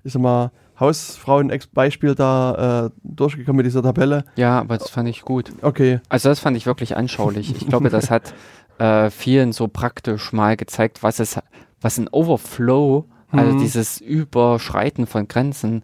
ich 0.05 0.13
sag 0.13 0.23
mal, 0.23 0.51
Hausfrauen-Beispiel 0.81 2.15
da 2.15 2.87
äh, 2.87 2.91
durchgekommen 3.05 3.59
mit 3.59 3.67
dieser 3.67 3.83
Tabelle. 3.83 4.25
Ja, 4.37 4.61
aber 4.61 4.79
das 4.79 4.91
fand 4.91 5.09
ich 5.09 5.23
gut. 5.23 5.53
Okay, 5.63 6.01
Also 6.09 6.29
das 6.29 6.41
fand 6.41 6.57
ich 6.57 6.67
wirklich 6.67 6.97
anschaulich. 6.97 7.55
Ich 7.57 7.67
glaube, 7.69 7.89
das 7.91 8.11
hat 8.11 8.35
äh, 8.79 9.11
vielen 9.11 9.53
so 9.53 9.69
praktisch 9.69 10.33
mal 10.33 10.57
gezeigt, 10.57 11.03
was 11.03 11.21
es, 11.21 11.39
was 11.81 11.99
ein 11.99 12.09
Overflow, 12.11 13.07
also 13.31 13.53
Mhm. 13.55 13.59
dieses 13.61 14.01
Überschreiten 14.01 15.07
von 15.07 15.29
Grenzen 15.29 15.83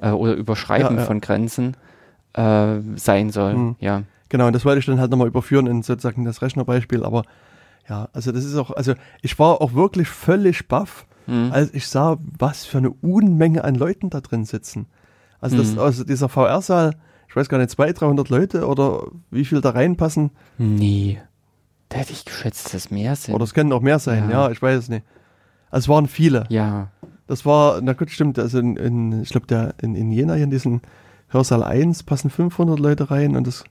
äh, 0.00 0.10
oder 0.10 0.34
Überschreiten 0.34 0.94
Ja, 0.96 1.00
ja. 1.02 1.06
von 1.06 1.20
Grenzen 1.20 1.76
äh, 2.34 2.80
sein 2.96 3.30
soll. 3.30 3.54
Mhm. 3.54 3.76
Ja. 3.80 4.02
genau, 4.28 4.46
und 4.48 4.52
das 4.52 4.64
wollte 4.64 4.80
ich 4.80 4.86
dann 4.86 5.00
halt 5.00 5.10
nochmal 5.10 5.28
überführen 5.28 5.66
in 5.66 5.82
sozusagen 5.82 6.24
das 6.24 6.42
Rechnerbeispiel, 6.42 7.04
aber 7.04 7.22
ja, 7.88 8.08
also 8.12 8.32
das 8.32 8.44
ist 8.44 8.56
auch, 8.56 8.70
also 8.70 8.94
ich 9.22 9.38
war 9.38 9.60
auch 9.60 9.74
wirklich 9.74 10.08
völlig 10.08 10.68
baff, 10.68 11.06
Mhm. 11.26 11.50
als 11.52 11.72
ich 11.72 11.88
sah, 11.88 12.18
was 12.38 12.66
für 12.66 12.78
eine 12.78 12.90
Unmenge 12.90 13.64
an 13.64 13.74
Leuten 13.74 14.10
da 14.10 14.20
drin 14.20 14.44
sitzen. 14.44 14.86
Also, 15.40 15.56
das, 15.56 15.72
Mhm. 15.72 15.78
also 15.78 16.04
dieser 16.04 16.28
VR-Saal, 16.28 16.96
ich 17.28 17.34
weiß 17.36 17.48
gar 17.48 17.56
nicht, 17.58 17.70
200, 17.70 18.00
300 18.00 18.28
Leute 18.28 18.66
oder 18.66 19.04
wie 19.30 19.44
viel 19.46 19.60
da 19.62 19.70
reinpassen, 19.70 20.30
Nee. 20.58 21.18
Da 21.88 21.98
hätte 21.98 22.12
ich 22.12 22.24
geschätzt, 22.24 22.74
dass 22.74 22.90
mehr 22.90 23.14
sind. 23.16 23.34
oder 23.34 23.44
es 23.44 23.54
können 23.54 23.72
auch 23.72 23.80
mehr 23.80 23.98
sein, 23.98 24.28
ja, 24.30 24.46
Ja. 24.46 24.50
ich 24.50 24.60
weiß 24.60 24.78
es 24.78 24.88
nicht. 24.88 25.04
Also 25.70 25.84
es 25.84 25.88
waren 25.88 26.08
viele. 26.08 26.44
ja. 26.50 26.88
Das 27.26 27.46
war, 27.46 27.80
na 27.80 27.94
gut, 27.94 28.10
stimmt, 28.10 28.38
also 28.38 28.58
in, 28.58 28.76
in 28.76 29.22
ich 29.22 29.30
glaube, 29.30 29.46
der 29.46 29.72
in, 29.80 29.94
in 29.94 30.12
Jena 30.12 30.34
hier 30.34 30.44
in 30.44 30.50
diesen 30.50 30.82
Hörsaal 31.28 31.62
1 31.62 32.02
passen 32.02 32.28
500 32.28 32.78
Leute 32.78 33.10
rein 33.10 33.34
und 33.34 33.46
das, 33.46 33.64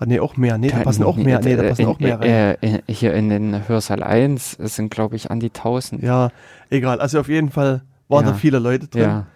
ah 0.00 0.06
nee, 0.06 0.18
auch 0.18 0.36
mehr, 0.36 0.58
nee, 0.58 0.68
da 0.68 0.78
passen 0.80 1.04
auch 1.04 1.16
mehr, 1.16 1.40
nee, 1.40 1.54
da 1.56 1.62
passen 1.62 1.82
in, 1.82 1.86
auch 1.88 2.00
mehr 2.00 2.18
rein. 2.20 2.28
Äh, 2.60 2.82
hier 2.88 3.14
in 3.14 3.28
den 3.28 3.68
Hörsaal 3.68 4.02
1 4.02 4.56
es 4.58 4.74
sind, 4.76 4.90
glaube 4.90 5.14
ich, 5.14 5.30
an 5.30 5.38
die 5.38 5.50
1000. 5.50 6.02
Ja, 6.02 6.30
egal, 6.70 7.00
also 7.00 7.20
auf 7.20 7.28
jeden 7.28 7.50
Fall 7.50 7.82
waren 8.08 8.24
Ja. 8.24 8.32
da 8.32 8.36
viele 8.36 8.58
Leute 8.58 8.88
drin. 8.88 9.02
Ja. 9.02 9.26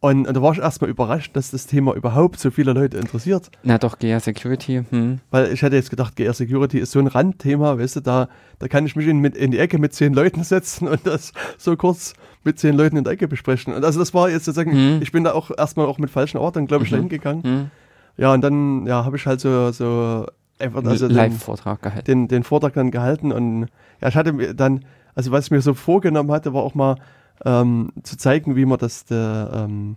Und, 0.00 0.26
und 0.28 0.36
da 0.36 0.42
war 0.42 0.52
ich 0.52 0.58
erstmal 0.58 0.90
überrascht, 0.90 1.34
dass 1.34 1.50
das 1.50 1.66
Thema 1.66 1.94
überhaupt 1.94 2.38
so 2.38 2.50
viele 2.50 2.74
Leute 2.74 2.98
interessiert. 2.98 3.50
Na 3.62 3.78
doch, 3.78 3.98
GEA 3.98 4.20
Security. 4.20 4.82
Hm. 4.90 5.20
Weil 5.30 5.50
ich 5.50 5.62
hätte 5.62 5.76
jetzt 5.76 5.88
gedacht, 5.88 6.14
GR 6.16 6.34
Security 6.34 6.78
ist 6.78 6.90
so 6.92 6.98
ein 6.98 7.06
Randthema, 7.06 7.78
weißt 7.78 7.96
du, 7.96 8.00
da, 8.00 8.28
da 8.58 8.68
kann 8.68 8.84
ich 8.84 8.96
mich 8.96 9.06
in, 9.06 9.24
in 9.24 9.50
die 9.50 9.58
Ecke 9.58 9.78
mit 9.78 9.94
zehn 9.94 10.12
Leuten 10.12 10.44
setzen 10.44 10.88
und 10.88 11.06
das 11.06 11.32
so 11.56 11.74
kurz 11.76 12.12
mit 12.42 12.58
zehn 12.58 12.74
Leuten 12.76 12.98
in 12.98 13.04
der 13.04 13.14
Ecke 13.14 13.28
besprechen. 13.28 13.72
Und 13.72 13.82
also 13.82 13.98
das 13.98 14.12
war 14.12 14.28
jetzt 14.28 14.44
sozusagen, 14.44 14.72
Mhm. 14.96 15.00
ich 15.02 15.10
bin 15.10 15.24
da 15.24 15.32
auch 15.32 15.50
erstmal 15.56 15.86
auch 15.86 15.96
mit 15.96 16.10
falschen 16.10 16.36
Erwartungen, 16.36 16.66
glaube 16.66 16.84
ich, 16.84 16.90
Mhm. 16.90 16.96
dahin 16.96 17.08
gegangen. 17.08 17.42
Hm. 17.42 17.70
Ja, 18.16 18.32
und 18.32 18.40
dann, 18.42 18.86
ja, 18.86 19.04
habe 19.04 19.16
ich 19.16 19.26
halt 19.26 19.40
so, 19.40 19.70
so 19.72 20.26
einfach, 20.58 20.84
also 20.84 21.08
den, 21.08 21.16
Live-Vortrag 21.16 21.82
gehalten. 21.82 22.04
den, 22.06 22.28
den 22.28 22.42
Vortrag 22.44 22.74
dann 22.74 22.90
gehalten 22.90 23.32
und 23.32 23.66
ja, 24.00 24.08
ich 24.08 24.14
hatte 24.16 24.32
mir 24.32 24.54
dann, 24.54 24.84
also 25.14 25.30
was 25.32 25.46
ich 25.46 25.50
mir 25.50 25.60
so 25.60 25.74
vorgenommen 25.74 26.30
hatte, 26.30 26.54
war 26.54 26.62
auch 26.62 26.74
mal 26.74 26.96
ähm, 27.44 27.90
zu 28.02 28.16
zeigen, 28.16 28.54
wie 28.56 28.64
man 28.64 28.78
das, 28.78 29.04
der, 29.04 29.50
ähm, 29.52 29.96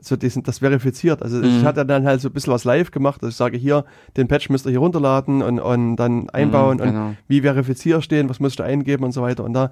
so 0.00 0.16
diesen, 0.16 0.42
das 0.42 0.60
verifiziert. 0.60 1.22
Also 1.22 1.42
ich 1.42 1.62
Mhm. 1.62 1.66
hatte 1.66 1.84
dann 1.84 2.06
halt 2.06 2.20
so 2.22 2.28
ein 2.28 2.32
bisschen 2.32 2.52
was 2.52 2.64
live 2.64 2.90
gemacht, 2.90 3.22
dass 3.22 3.30
ich 3.30 3.36
sage, 3.36 3.58
hier, 3.58 3.84
den 4.16 4.26
Patch 4.26 4.48
müsst 4.48 4.64
ihr 4.66 4.70
hier 4.70 4.78
runterladen 4.78 5.42
und, 5.42 5.60
und 5.60 5.96
dann 5.96 6.30
einbauen 6.30 6.78
Mhm, 6.78 6.82
und 6.82 6.88
genau. 6.92 7.14
wie 7.28 7.42
verifizier 7.42 8.00
stehen, 8.00 8.28
was 8.30 8.40
musst 8.40 8.58
du 8.58 8.62
eingeben 8.62 9.04
und 9.04 9.12
so 9.12 9.20
weiter. 9.22 9.44
Und 9.44 9.52
da, 9.52 9.70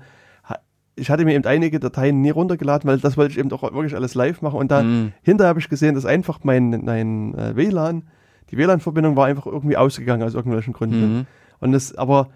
ich 1.01 1.11
hatte 1.11 1.25
mir 1.25 1.35
eben 1.35 1.45
einige 1.45 1.81
Dateien 1.81 2.21
nie 2.21 2.31
runtergeladen, 2.31 2.89
weil 2.89 2.99
das 2.99 3.17
wollte 3.17 3.33
ich 3.33 3.39
eben 3.39 3.51
auch 3.53 3.63
wirklich 3.63 3.95
alles 3.95 4.15
live 4.15 4.43
machen. 4.43 4.59
Und 4.59 4.71
da 4.71 4.83
Mhm. 4.83 5.13
hinterher 5.23 5.49
habe 5.49 5.61
ich 5.61 5.69
gesehen, 5.69 5.95
dass 5.95 6.05
einfach 6.07 6.41
mein, 6.43 6.83
mein 6.85 7.35
äh, 7.35 7.57
WLAN 7.57 8.05
die 8.51 8.57
WLAN-Verbindung 8.57 9.15
war 9.15 9.27
einfach 9.27 9.47
irgendwie 9.47 9.77
ausgegangen 9.77 10.25
aus 10.25 10.35
irgendwelchen 10.35 10.73
Gründen. 10.73 11.19
Mhm. 11.19 11.27
Und 11.61 11.73
das, 11.73 11.95
aber 11.95 12.31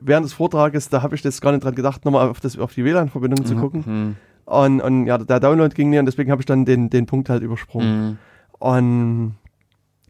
während 0.00 0.26
des 0.26 0.34
Vortrages, 0.34 0.90
da 0.90 1.02
habe 1.02 1.14
ich 1.14 1.24
jetzt 1.24 1.40
gar 1.40 1.52
nicht 1.52 1.64
dran 1.64 1.74
gedacht, 1.74 2.04
nochmal 2.04 2.28
auf, 2.28 2.40
das, 2.40 2.58
auf 2.58 2.74
die 2.74 2.84
WLAN-Verbindung 2.84 3.46
zu 3.46 3.56
gucken. 3.56 3.84
Mhm. 3.86 4.16
Und, 4.44 4.80
und 4.82 5.06
ja, 5.06 5.16
der 5.16 5.40
Download 5.40 5.74
ging 5.74 5.88
nie 5.88 5.98
und 5.98 6.04
deswegen 6.04 6.30
habe 6.30 6.42
ich 6.42 6.46
dann 6.46 6.66
den, 6.66 6.90
den 6.90 7.06
Punkt 7.06 7.30
halt 7.30 7.42
übersprungen. 7.42 8.08
Mhm. 8.10 8.18
Und 8.58 9.34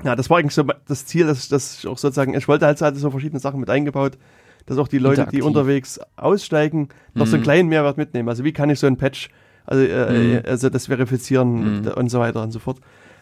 ja, 0.03 0.17
das 0.17 0.29
war 0.29 0.39
eigentlich 0.39 0.55
so 0.55 0.65
das 0.89 1.07
Ziel, 1.07 1.27
dass, 1.27 1.49
dass 1.49 1.79
ich 1.79 1.87
auch 1.87 1.99
sozusagen, 1.99 2.35
ich 2.35 2.49
wollte 2.49 2.67
halt, 2.67 2.81
halt 2.81 2.97
so 2.97 3.11
verschiedene 3.13 3.39
Sachen 3.39 3.61
mit 3.61 3.71
eingebaut, 3.71 4.19
dass 4.67 4.79
auch 4.79 4.89
die 4.89 4.99
Leute, 4.99 5.27
die 5.27 5.43
unterwegs 5.43 6.01
aussteigen, 6.17 6.89
noch 7.15 7.27
so 7.27 7.37
einen 7.37 7.41
Mhm. 7.41 7.45
kleinen 7.45 7.69
Mehrwert 7.69 7.97
mitnehmen. 7.99 8.29
Also 8.29 8.45
wie 8.45 8.53
kann 8.53 8.71
ich 8.71 8.79
so 8.79 8.87
ein 8.87 8.97
Patch, 8.97 9.29
also, 9.67 9.83
äh, 9.85 10.39
Mhm. 10.39 10.43
also 10.47 10.71
das 10.71 10.87
verifizieren 10.87 11.81
Mhm. 11.83 11.89
und 11.97 12.09
so 12.11 12.19
weiter 12.21 12.43
und 12.43 12.51
so 12.51 12.59
fort. 12.59 12.79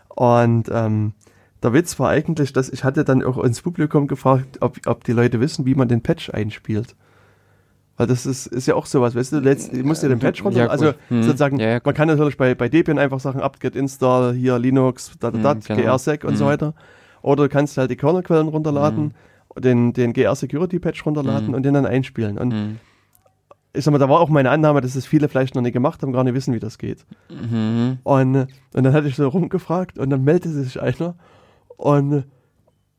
Und 0.08 0.68
ähm, 0.72 1.14
der 1.62 1.72
Witz 1.72 1.98
war 1.98 2.10
eigentlich, 2.10 2.52
dass 2.52 2.68
ich 2.68 2.84
hatte 2.84 3.04
dann 3.04 3.22
auch 3.22 3.42
ins 3.42 3.62
Publikum 3.62 4.06
gefragt, 4.08 4.58
ob, 4.60 4.78
ob 4.86 5.04
die 5.04 5.12
Leute 5.12 5.40
wissen, 5.40 5.64
wie 5.66 5.74
man 5.74 5.88
den 5.88 6.02
Patch 6.02 6.30
einspielt. 6.30 6.94
Weil 7.96 8.06
das 8.06 8.24
ist, 8.26 8.46
ist 8.46 8.66
ja 8.66 8.74
auch 8.74 8.86
sowas, 8.86 9.14
weißt 9.14 9.32
du, 9.32 9.38
lädst, 9.40 9.72
du 9.72 9.84
musst 9.84 10.02
dir 10.02 10.08
den 10.08 10.18
Patch 10.18 10.42
runter, 10.44 10.60
Ja, 10.60 10.66
also 10.68 10.92
Mhm. 11.10 11.22
sozusagen, 11.22 11.58
Ja, 11.60 11.68
ja, 11.74 11.80
man 11.84 11.94
kann 11.94 12.08
natürlich 12.08 12.36
bei, 12.36 12.54
bei 12.54 12.68
Debian 12.68 12.98
einfach 12.98 13.20
sagen, 13.20 13.40
apt-get 13.40 13.76
install, 13.76 14.32
hier 14.34 14.58
Linux, 14.58 15.12
da, 15.20 15.30
da, 15.30 15.38
da, 15.38 15.54
Mhm, 15.54 15.60
genau. 15.60 15.82
grsec 15.96 16.24
und 16.24 16.36
so 16.36 16.44
Mhm. 16.44 16.48
weiter. 16.48 16.74
Oder 17.20 17.44
du 17.44 17.48
kannst 17.50 17.76
halt 17.76 17.90
die 17.90 17.96
Kernelquellen 17.96 18.48
runterladen, 18.48 19.14
den, 19.58 19.92
den 19.92 20.12
GR 20.12 20.34
Security 20.34 20.78
Patch 20.78 21.04
runterladen 21.04 21.48
Mhm. 21.48 21.54
und 21.54 21.62
den 21.64 21.74
dann 21.74 21.86
einspielen. 21.86 22.38
Und 22.38 22.48
Mhm. 22.52 22.78
ich 23.74 23.84
sag 23.84 23.92
mal, 23.92 23.98
da 23.98 24.08
war 24.08 24.20
auch 24.20 24.28
meine 24.28 24.50
Annahme, 24.50 24.80
dass 24.80 24.94
es 24.94 25.06
viele 25.06 25.28
vielleicht 25.28 25.54
noch 25.54 25.62
nicht 25.62 25.72
gemacht 25.72 26.02
haben, 26.02 26.12
gar 26.12 26.24
nicht 26.24 26.34
wissen, 26.34 26.54
wie 26.54 26.60
das 26.60 26.78
geht. 26.78 27.04
Mhm. 27.30 27.98
Und, 28.02 28.36
und 28.36 28.48
dann 28.72 28.92
hatte 28.92 29.08
ich 29.08 29.16
so 29.16 29.28
rumgefragt 29.28 29.98
und 29.98 30.10
dann 30.10 30.24
meldete 30.24 30.50
sich 30.50 30.80
einer 30.80 31.14
und, 31.76 32.24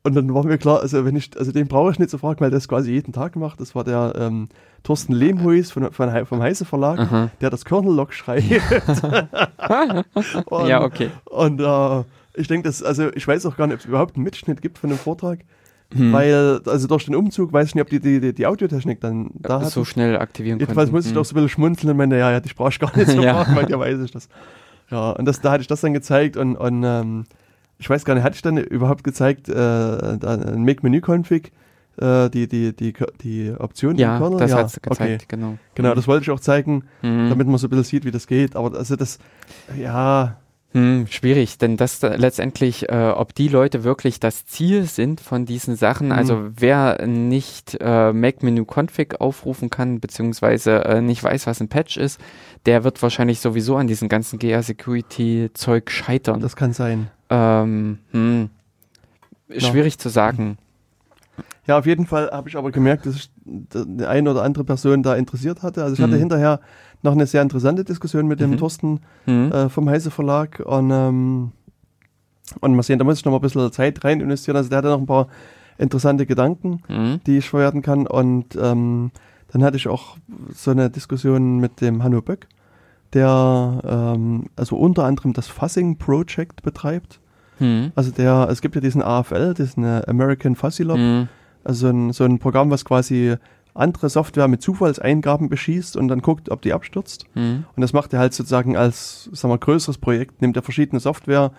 und 0.05 0.15
dann 0.15 0.33
war 0.33 0.43
mir 0.45 0.57
klar, 0.57 0.81
also 0.81 1.05
wenn 1.05 1.15
ich, 1.15 1.31
also 1.37 1.51
den 1.51 1.67
brauche 1.67 1.91
ich 1.91 1.99
nicht 1.99 2.09
zu 2.09 2.17
fragen, 2.17 2.39
weil 2.41 2.49
der 2.49 2.57
das 2.57 2.67
quasi 2.67 2.91
jeden 2.91 3.13
Tag 3.13 3.35
macht. 3.35 3.61
Das 3.61 3.73
war 3.75 3.83
der 3.83 4.13
ähm, 4.17 4.49
Thorsten 4.83 5.13
Lehmhuis 5.13 5.71
von, 5.71 5.91
von, 5.93 6.25
vom 6.25 6.41
Heise 6.41 6.65
Verlag, 6.65 6.99
Aha. 6.99 7.29
der 7.39 7.49
das 7.49 7.63
Kernel-Log 7.65 8.13
schreibt. 8.13 8.43
und, 10.45 10.67
Ja, 10.67 10.81
okay. 10.83 11.09
Und 11.25 11.61
äh, 11.61 12.03
ich 12.35 12.47
denke, 12.47 12.67
dass, 12.67 12.83
also 12.83 13.11
ich 13.13 13.27
weiß 13.27 13.45
auch 13.45 13.57
gar 13.57 13.67
nicht, 13.67 13.75
ob 13.75 13.79
es 13.81 13.85
überhaupt 13.85 14.15
einen 14.15 14.23
Mitschnitt 14.23 14.61
gibt 14.61 14.77
von 14.77 14.89
dem 14.89 14.97
Vortrag, 14.99 15.39
Hm. 15.95 16.11
weil, 16.13 16.61
also 16.65 16.87
durch 16.87 17.05
den 17.05 17.15
Umzug 17.15 17.53
weiß 17.53 17.67
ich 17.69 17.75
nicht, 17.75 17.81
ob 17.83 17.89
die 17.89 17.99
die, 17.99 18.19
die, 18.19 18.33
die 18.33 18.45
Audiotechnik 18.47 18.99
dann 19.01 19.29
da 19.35 19.61
hat. 19.61 19.69
so 19.69 19.85
schnell 19.85 20.17
aktivieren 20.17 20.59
Jedenfalls 20.59 20.87
konnten. 20.89 20.95
musste 20.95 21.09
ich 21.09 21.15
Mhm. 21.15 21.21
auch 21.21 21.25
so 21.25 21.31
ein 21.33 21.35
bisschen 21.35 21.49
schmunzeln 21.49 21.91
und 21.91 21.97
meinte, 21.97 22.17
ja, 22.17 22.31
ja, 22.31 22.39
dich 22.39 22.55
brauche 22.55 22.69
ich 22.69 22.79
gar 22.79 22.91
nicht 22.97 23.09
zu 23.11 23.21
Ja. 23.21 23.45
ja 23.67 23.79
weiß 23.79 23.99
ich 24.01 24.11
das. 24.11 24.27
Ja, 24.89 25.11
und 25.11 25.25
das, 25.25 25.41
da 25.41 25.51
hatte 25.51 25.61
ich 25.61 25.67
das 25.67 25.81
dann 25.81 25.93
gezeigt 25.93 26.35
und, 26.37 26.55
und 26.55 26.83
ähm, 26.83 27.23
ich 27.79 27.89
weiß 27.89 28.05
gar 28.05 28.13
nicht, 28.15 28.23
hatte 28.23 28.35
ich 28.35 28.41
dann 28.41 28.57
überhaupt 28.57 29.03
gezeigt, 29.03 29.49
äh, 29.49 29.53
ein 29.53 30.63
Make-Menü-Config, 30.63 31.51
äh, 31.97 32.29
die, 32.29 32.47
die, 32.47 32.75
die, 32.75 32.93
die 33.21 33.53
Option 33.57 33.95
Ja, 33.97 34.15
im 34.15 34.21
Kernel? 34.21 34.39
das 34.39 34.51
ja, 34.51 34.57
hat's 34.57 34.81
gezeigt, 34.81 35.01
Okay. 35.01 35.17
genau. 35.27 35.57
Genau, 35.75 35.93
das 35.95 36.07
wollte 36.07 36.23
ich 36.23 36.31
auch 36.31 36.39
zeigen, 36.39 36.83
Mhm. 37.01 37.29
damit 37.29 37.47
man 37.47 37.57
so 37.57 37.67
ein 37.67 37.69
bisschen 37.69 37.83
sieht, 37.85 38.05
wie 38.05 38.11
das 38.11 38.27
geht. 38.27 38.55
Aber 38.55 38.75
also 38.77 38.95
das, 38.95 39.19
ja, 39.79 40.37
Hm, 40.73 41.05
schwierig, 41.07 41.59
denn 41.59 41.77
das 41.77 41.99
da 41.99 42.15
letztendlich, 42.15 42.89
äh, 42.89 43.11
ob 43.15 43.35
die 43.35 43.47
Leute 43.47 43.83
wirklich 43.83 44.19
das 44.19 44.45
Ziel 44.47 44.85
sind 44.85 45.21
von 45.21 45.45
diesen 45.45 45.75
Sachen, 45.75 46.07
Mhm. 46.07 46.13
also 46.13 46.49
wer 46.55 47.05
nicht 47.05 47.77
äh, 47.79 48.11
Make-Menü-Config 48.11 49.21
aufrufen 49.21 49.69
kann, 49.69 49.99
beziehungsweise 49.99 50.83
äh, 50.85 50.99
nicht 51.01 51.23
weiß, 51.23 51.45
was 51.45 51.61
ein 51.61 51.67
Patch 51.67 51.97
ist, 51.97 52.19
der 52.65 52.83
wird 52.83 53.01
wahrscheinlich 53.03 53.39
sowieso 53.39 53.75
an 53.77 53.85
diesem 53.85 54.09
ganzen 54.09 54.39
GR-Security-Zeug 54.39 55.91
scheitern. 55.91 56.39
das 56.39 56.55
kann 56.55 56.73
sein. 56.73 57.07
ähm, 57.29 57.99
hm, 58.11 58.49
schwierig 59.57 59.99
zu 59.99 60.09
sagen. 60.09 60.57
Ja, 61.65 61.77
auf 61.77 61.85
jeden 61.85 62.05
Fall 62.07 62.29
habe 62.31 62.49
ich 62.49 62.57
aber 62.57 62.71
gemerkt, 62.71 63.05
dass 63.05 63.15
ich 63.15 63.31
die 63.45 64.05
eine 64.05 64.31
oder 64.31 64.43
andere 64.43 64.63
Person 64.63 65.01
da 65.03 65.15
interessiert 65.15 65.61
hatte. 65.63 65.83
Also 65.83 65.95
ich 65.95 66.01
hatte 66.01 66.15
Mhm. 66.15 66.19
hinterher 66.19 66.59
noch 67.03 67.11
eine 67.13 67.25
sehr 67.27 67.41
interessante 67.41 67.83
Diskussion 67.83 68.27
mit 68.27 68.39
dem 68.39 68.51
Mhm. 68.51 68.57
Thorsten 68.57 68.99
Hm? 69.25 69.51
äh, 69.51 69.69
vom 69.69 69.89
Heise 69.89 70.09
Verlag 70.11 70.59
und, 70.65 70.89
ähm, 70.91 71.51
und 72.59 72.75
mal 72.75 72.83
sehen, 72.83 72.99
da 72.99 73.05
muss 73.05 73.19
ich 73.19 73.25
noch 73.25 73.31
mal 73.31 73.37
ein 73.39 73.41
bisschen 73.41 73.71
Zeit 73.71 74.03
rein 74.03 74.19
investieren. 74.21 74.57
Also 74.57 74.69
der 74.69 74.79
hatte 74.79 74.89
noch 74.89 74.99
ein 74.99 75.05
paar 75.05 75.27
interessante 75.77 76.25
Gedanken, 76.25 76.81
Hm? 76.87 77.19
die 77.25 77.37
ich 77.37 77.49
verwerten 77.49 77.81
kann 77.81 78.07
und 78.07 78.55
ähm, 78.61 79.11
dann 79.51 79.63
hatte 79.63 79.77
ich 79.77 79.87
auch 79.87 80.17
so 80.53 80.71
eine 80.71 80.89
Diskussion 80.89 81.57
mit 81.59 81.79
dem 81.81 82.03
Hanno 82.03 82.21
Böck, 82.21 82.47
der 83.13 83.81
ähm, 83.85 84.45
also 84.55 84.75
unter 84.77 85.03
anderem 85.05 85.33
das 85.33 85.47
Fuzzing 85.47 85.97
Project 85.97 86.63
betreibt. 86.63 87.19
Hm? 87.59 87.91
Also 87.95 88.11
der, 88.11 88.47
es 88.49 88.61
gibt 88.61 88.75
ja 88.75 88.81
diesen 88.81 89.01
AFL, 89.03 89.53
das 89.53 89.69
ist 89.69 89.77
eine 89.77 90.07
American 90.07 90.55
Fuzzy 90.55 90.83
Lob, 90.83 90.97
Hm? 90.97 91.27
also 91.63 91.87
ein, 91.87 92.11
so 92.13 92.23
ein 92.23 92.39
Programm, 92.39 92.71
was 92.71 92.83
quasi 92.85 93.35
andere 93.73 94.09
Software 94.09 94.47
mit 94.47 94.61
Zufallseingaben 94.61 95.49
beschießt 95.49 95.97
und 95.97 96.07
dann 96.07 96.21
guckt, 96.21 96.49
ob 96.51 96.61
die 96.61 96.73
abstürzt. 96.73 97.25
Hm? 97.33 97.65
Und 97.75 97.81
das 97.81 97.93
macht 97.93 98.13
er 98.13 98.19
halt 98.19 98.33
sozusagen 98.33 98.77
als, 98.77 99.29
sagen 99.33 99.53
wir, 99.53 99.57
größeres 99.57 99.97
Projekt, 99.97 100.41
nimmt 100.41 100.55
er 100.55 100.61
verschiedene 100.63 100.99
Software 100.99 101.51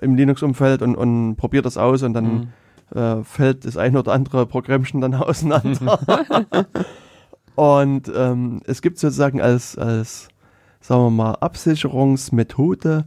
im 0.00 0.14
Linux-Umfeld 0.14 0.82
und, 0.82 0.96
und 0.96 1.36
probiert 1.36 1.66
das 1.66 1.76
aus 1.76 2.02
und 2.02 2.14
dann 2.14 2.48
Hm? 2.92 3.00
äh, 3.20 3.24
fällt 3.24 3.64
das 3.64 3.76
ein 3.76 3.96
oder 3.96 4.12
andere 4.12 4.46
Programmchen 4.46 5.00
dann 5.00 5.14
auseinander. 5.16 5.98
und 7.54 8.10
ähm, 8.14 8.60
es 8.66 8.82
gibt 8.82 8.98
sozusagen 8.98 9.40
als, 9.40 9.78
als, 9.78 10.28
sagen 10.80 11.02
wir 11.02 11.10
mal, 11.10 11.34
Absicherungsmethode 11.34 13.04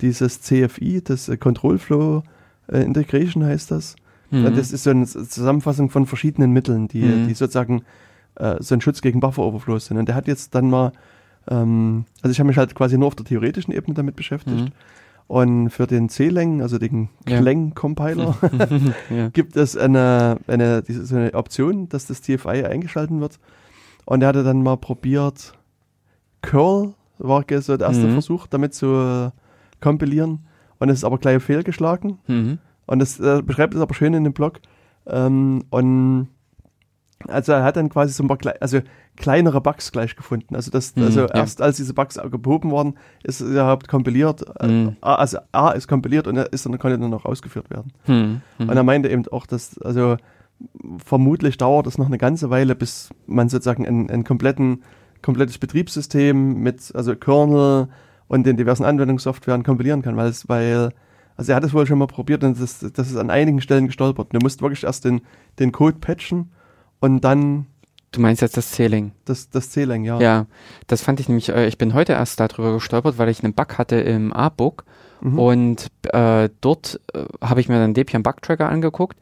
dieses 0.00 0.42
CFI, 0.42 1.02
das 1.02 1.28
äh, 1.28 1.36
Control 1.36 1.78
Flow 1.78 2.22
äh, 2.68 2.82
Integration 2.82 3.44
heißt 3.44 3.70
das. 3.70 3.96
Hm? 4.30 4.44
Ja, 4.44 4.50
Das 4.50 4.72
ist 4.72 4.82
so 4.84 4.90
eine 4.90 5.06
Zusammenfassung 5.06 5.90
von 5.90 6.06
verschiedenen 6.06 6.52
Mitteln, 6.52 6.88
die, 6.88 7.02
Mhm. 7.02 7.28
die 7.28 7.34
sozusagen 7.34 7.82
äh, 8.36 8.56
so 8.60 8.74
ein 8.74 8.80
Schutz 8.80 9.00
gegen 9.00 9.20
Buffer-Overflows 9.20 9.86
sind. 9.86 9.98
Und 9.98 10.06
der 10.06 10.14
hat 10.14 10.28
jetzt 10.28 10.54
dann 10.54 10.70
mal, 10.70 10.92
ähm, 11.50 12.04
also 12.22 12.30
ich 12.32 12.38
habe 12.38 12.46
mich 12.48 12.56
halt 12.58 12.74
quasi 12.74 12.96
nur 12.98 13.08
auf 13.08 13.16
der 13.16 13.24
theoretischen 13.26 13.72
Ebene 13.74 13.94
damit 13.94 14.14
beschäftigt. 14.16 14.56
Mhm. 14.56 14.68
Und 15.26 15.70
für 15.70 15.86
den 15.86 16.08
C-Lang, 16.08 16.62
also 16.62 16.78
den 16.78 17.08
Ja. 17.28 17.40
Clang-Compiler, 17.40 18.36
ja. 19.10 19.28
gibt 19.32 19.56
es 19.56 19.76
eine, 19.76 20.38
eine, 20.46 20.82
diese, 20.82 21.04
so 21.04 21.16
eine 21.16 21.34
Option, 21.34 21.88
dass 21.88 22.06
das 22.06 22.20
TFI 22.22 22.64
eingeschalten 22.64 23.20
wird. 23.20 23.38
Und 24.06 24.22
er 24.22 24.28
hatte 24.28 24.42
dann 24.44 24.62
mal 24.62 24.76
probiert, 24.76 25.52
Curl 26.42 26.94
war 27.18 27.44
so 27.60 27.76
der 27.76 27.88
erste 27.88 28.06
Mhm. 28.06 28.12
Versuch, 28.12 28.46
damit 28.46 28.72
zu 28.74 28.86
äh, 28.86 29.30
kompilieren. 29.80 30.46
Und 30.78 30.88
es 30.90 30.98
ist 30.98 31.04
aber 31.04 31.18
gleich 31.18 31.42
fehlgeschlagen. 31.42 32.18
Mhm. 32.28 32.58
Und 32.88 32.98
das 32.98 33.20
äh, 33.20 33.42
beschreibt 33.42 33.74
es 33.74 33.80
aber 33.80 33.94
schön 33.94 34.14
in 34.14 34.24
dem 34.24 34.32
Blog. 34.32 34.60
Ähm, 35.06 35.62
und 35.70 36.28
also 37.26 37.52
er 37.52 37.64
hat 37.64 37.76
dann 37.76 37.88
quasi 37.88 38.12
so 38.12 38.22
ein 38.24 38.28
paar 38.28 38.38
also 38.60 38.80
kleinere 39.16 39.60
Bugs 39.60 39.90
gleich 39.90 40.14
gefunden. 40.16 40.54
Also 40.54 40.70
das, 40.70 40.94
Mhm, 40.96 41.02
also 41.04 41.20
ja. 41.22 41.34
erst 41.34 41.60
als 41.60 41.76
diese 41.76 41.92
Bugs 41.94 42.16
auch 42.18 42.28
behoben 42.30 42.70
wurden, 42.70 42.94
ist 43.24 43.40
es 43.40 43.50
überhaupt 43.50 43.88
kompiliert. 43.88 44.44
Äh, 44.60 44.66
Mhm. 44.68 44.96
Also 45.00 45.38
A 45.52 45.70
ist 45.70 45.88
kompiliert 45.88 46.26
und 46.26 46.36
er 46.36 46.52
ist 46.52 46.64
dann 46.66 46.78
konnte 46.78 46.98
dann 46.98 47.10
noch 47.10 47.24
ausgeführt 47.24 47.70
werden. 47.70 47.92
Hm? 48.04 48.40
Hm? 48.58 48.68
Und 48.68 48.76
er 48.76 48.82
meinte 48.84 49.08
eben 49.08 49.26
auch, 49.28 49.46
dass 49.46 49.78
also 49.78 50.16
vermutlich 51.04 51.56
dauert 51.56 51.86
es 51.86 51.98
noch 51.98 52.06
eine 52.06 52.18
ganze 52.18 52.50
Weile, 52.50 52.74
bis 52.74 53.10
man 53.26 53.48
sozusagen 53.48 53.86
ein, 53.86 54.10
ein 54.10 54.24
kompletten, 54.24 54.82
komplettes 55.22 55.58
Betriebssystem 55.58 56.54
mit 56.62 56.92
also 56.94 57.14
Kernel 57.16 57.88
und 58.28 58.46
den 58.46 58.56
diversen 58.56 58.84
Anwendungssoftwaren 58.84 59.62
kompilieren 59.62 60.02
kann, 60.02 60.16
weil 60.16 60.28
es, 60.28 60.48
weil, 60.48 60.90
also 61.38 61.52
er 61.52 61.56
hat 61.56 61.64
es 61.64 61.72
wohl 61.72 61.86
schon 61.86 61.98
mal 61.98 62.06
probiert 62.06 62.44
und 62.44 62.60
das, 62.60 62.80
das 62.80 63.08
ist 63.08 63.16
an 63.16 63.30
einigen 63.30 63.62
Stellen 63.62 63.86
gestolpert. 63.86 64.28
Du 64.34 64.38
musst 64.42 64.60
wirklich 64.60 64.84
erst 64.84 65.06
den, 65.06 65.22
den 65.58 65.72
Code 65.72 65.96
patchen 65.98 66.50
und 67.00 67.24
dann 67.24 67.64
Du 68.12 68.20
meinst 68.20 68.42
jetzt 68.42 68.56
das 68.56 68.70
Zähling? 68.72 69.12
das, 69.26 69.48
das 69.50 69.70
C-Lang, 69.70 70.02
ja. 70.04 70.18
Ja, 70.20 70.46
das 70.86 71.02
fand 71.02 71.20
ich 71.20 71.28
nämlich, 71.28 71.48
äh, 71.50 71.66
ich 71.68 71.76
bin 71.78 71.92
heute 71.94 72.12
erst 72.12 72.40
darüber 72.40 72.72
gestolpert, 72.74 73.18
weil 73.18 73.28
ich 73.28 73.42
einen 73.44 73.52
Bug 73.54 73.78
hatte 73.78 73.96
im 73.96 74.32
A-Book 74.32 74.84
Mhm. 75.20 75.36
und 75.38 75.88
äh, 76.12 76.48
dort 76.60 77.00
äh, 77.12 77.24
habe 77.42 77.60
ich 77.60 77.68
mir 77.68 77.74
dann 77.80 77.92
Debian 77.92 78.22
Bug 78.22 78.40
Tracker 78.40 78.68
angeguckt 78.68 79.18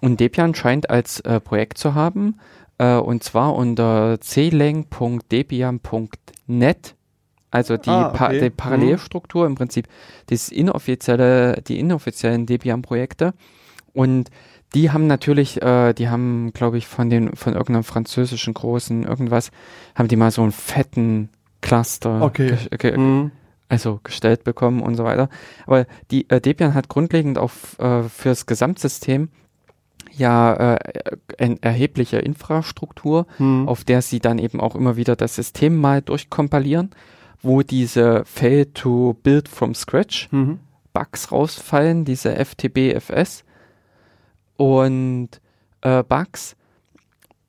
und 0.00 0.18
Debian 0.18 0.54
scheint 0.54 0.88
als 0.88 1.20
äh, 1.20 1.38
Projekt 1.38 1.76
zu 1.76 1.94
haben 1.94 2.40
äh, 2.78 2.96
und 2.96 3.22
zwar 3.24 3.54
unter 3.54 4.16
clang.debian.net 4.18 6.94
also 7.54 7.76
die, 7.76 7.88
Ah, 7.90 8.08
pa 8.08 8.26
okay. 8.26 8.40
die 8.40 8.50
Parallelstruktur 8.50 9.46
im 9.46 9.54
Prinzip, 9.54 9.86
das 10.26 10.48
inoffizielle, 10.50 11.62
die 11.66 11.78
inoffiziellen 11.78 12.46
Debian-Projekte 12.46 13.32
und 13.92 14.30
die 14.74 14.90
haben 14.90 15.06
natürlich, 15.06 15.62
äh, 15.62 15.92
die 15.94 16.08
haben, 16.08 16.52
glaube 16.52 16.78
ich, 16.78 16.86
von 16.88 17.08
den, 17.08 17.36
von 17.36 17.52
irgendeinem 17.52 17.84
französischen 17.84 18.54
großen 18.54 19.04
irgendwas, 19.04 19.52
haben 19.94 20.08
die 20.08 20.16
mal 20.16 20.32
so 20.32 20.42
einen 20.42 20.50
fetten 20.52 21.28
Cluster 21.62 22.22
Okay. 22.22 22.56
ge 22.76 22.96
Mhm. 22.98 23.30
also 23.68 24.00
gestellt 24.02 24.42
bekommen 24.44 24.82
und 24.82 24.96
so 24.96 25.04
weiter. 25.04 25.28
Aber 25.66 25.86
die 26.10 26.28
äh, 26.28 26.40
Debian 26.40 26.74
hat 26.74 26.88
grundlegend 26.88 27.38
auch 27.38 27.52
äh, 27.78 28.02
fürs 28.08 28.46
Gesamtsystem 28.46 29.28
ja 30.12 30.74
äh, 30.74 30.78
eine 31.38 31.56
erhebliche 31.62 32.18
Infrastruktur, 32.18 33.26
Mhm. 33.38 33.68
auf 33.68 33.84
der 33.84 34.02
sie 34.02 34.18
dann 34.18 34.38
eben 34.38 34.60
auch 34.60 34.74
immer 34.74 34.96
wieder 34.96 35.14
das 35.16 35.36
System 35.36 35.80
mal 35.80 36.02
durchkompilieren, 36.02 36.90
wo 37.44 37.62
diese 37.62 38.24
Fail 38.24 38.66
to 38.66 39.16
Build 39.22 39.48
from 39.48 39.74
Scratch 39.74 40.28
Mhm. 40.32 40.58
Bugs 40.92 41.32
rausfallen, 41.32 42.04
diese 42.04 42.36
FTBFS 42.36 43.44
und 44.56 45.28
äh, 45.82 46.02
Bugs, 46.04 46.56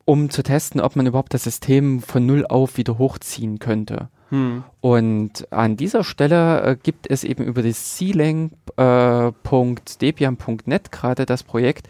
um 0.04 0.30
zu 0.30 0.44
testen, 0.44 0.82
ob 0.82 0.96
man 0.96 1.08
überhaupt 1.08 1.34
das 1.34 1.44
System 1.44 2.02
von 2.02 2.26
null 2.26 2.46
auf 2.48 2.78
wieder 2.78 2.98
hochziehen 2.98 3.60
könnte. 3.60 4.10
Hm. 4.30 4.64
Und 4.82 5.48
an 5.52 5.78
dieser 5.78 6.04
Stelle 6.04 6.64
äh, 6.64 6.76
gibt 6.82 7.08
es 7.10 7.24
eben 7.24 7.44
über 7.44 7.62
das 7.62 7.96
clang.debian.net 7.98 10.92
gerade 10.92 11.28
das 11.28 11.44
Projekt, 11.44 11.88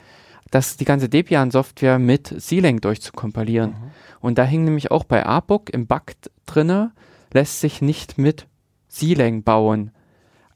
das 0.51 0.77
die 0.77 0.85
ganze 0.85 1.09
Debian-Software 1.09 1.97
mit 1.99 2.35
CLang 2.39 2.79
durchzukompilieren. 2.81 3.71
Mhm. 3.71 3.91
Und 4.21 4.37
da 4.37 4.43
hing 4.43 4.65
nämlich 4.65 4.91
auch 4.91 5.05
bei 5.05 5.25
ABOK 5.25 5.71
im 5.71 5.87
Bug 5.87 6.03
drinne, 6.45 6.91
lässt 7.35 7.59
sich 7.59 7.81
nicht 7.81 8.17
mit 8.17 8.47
CLang 8.89 9.43
bauen. 9.43 9.91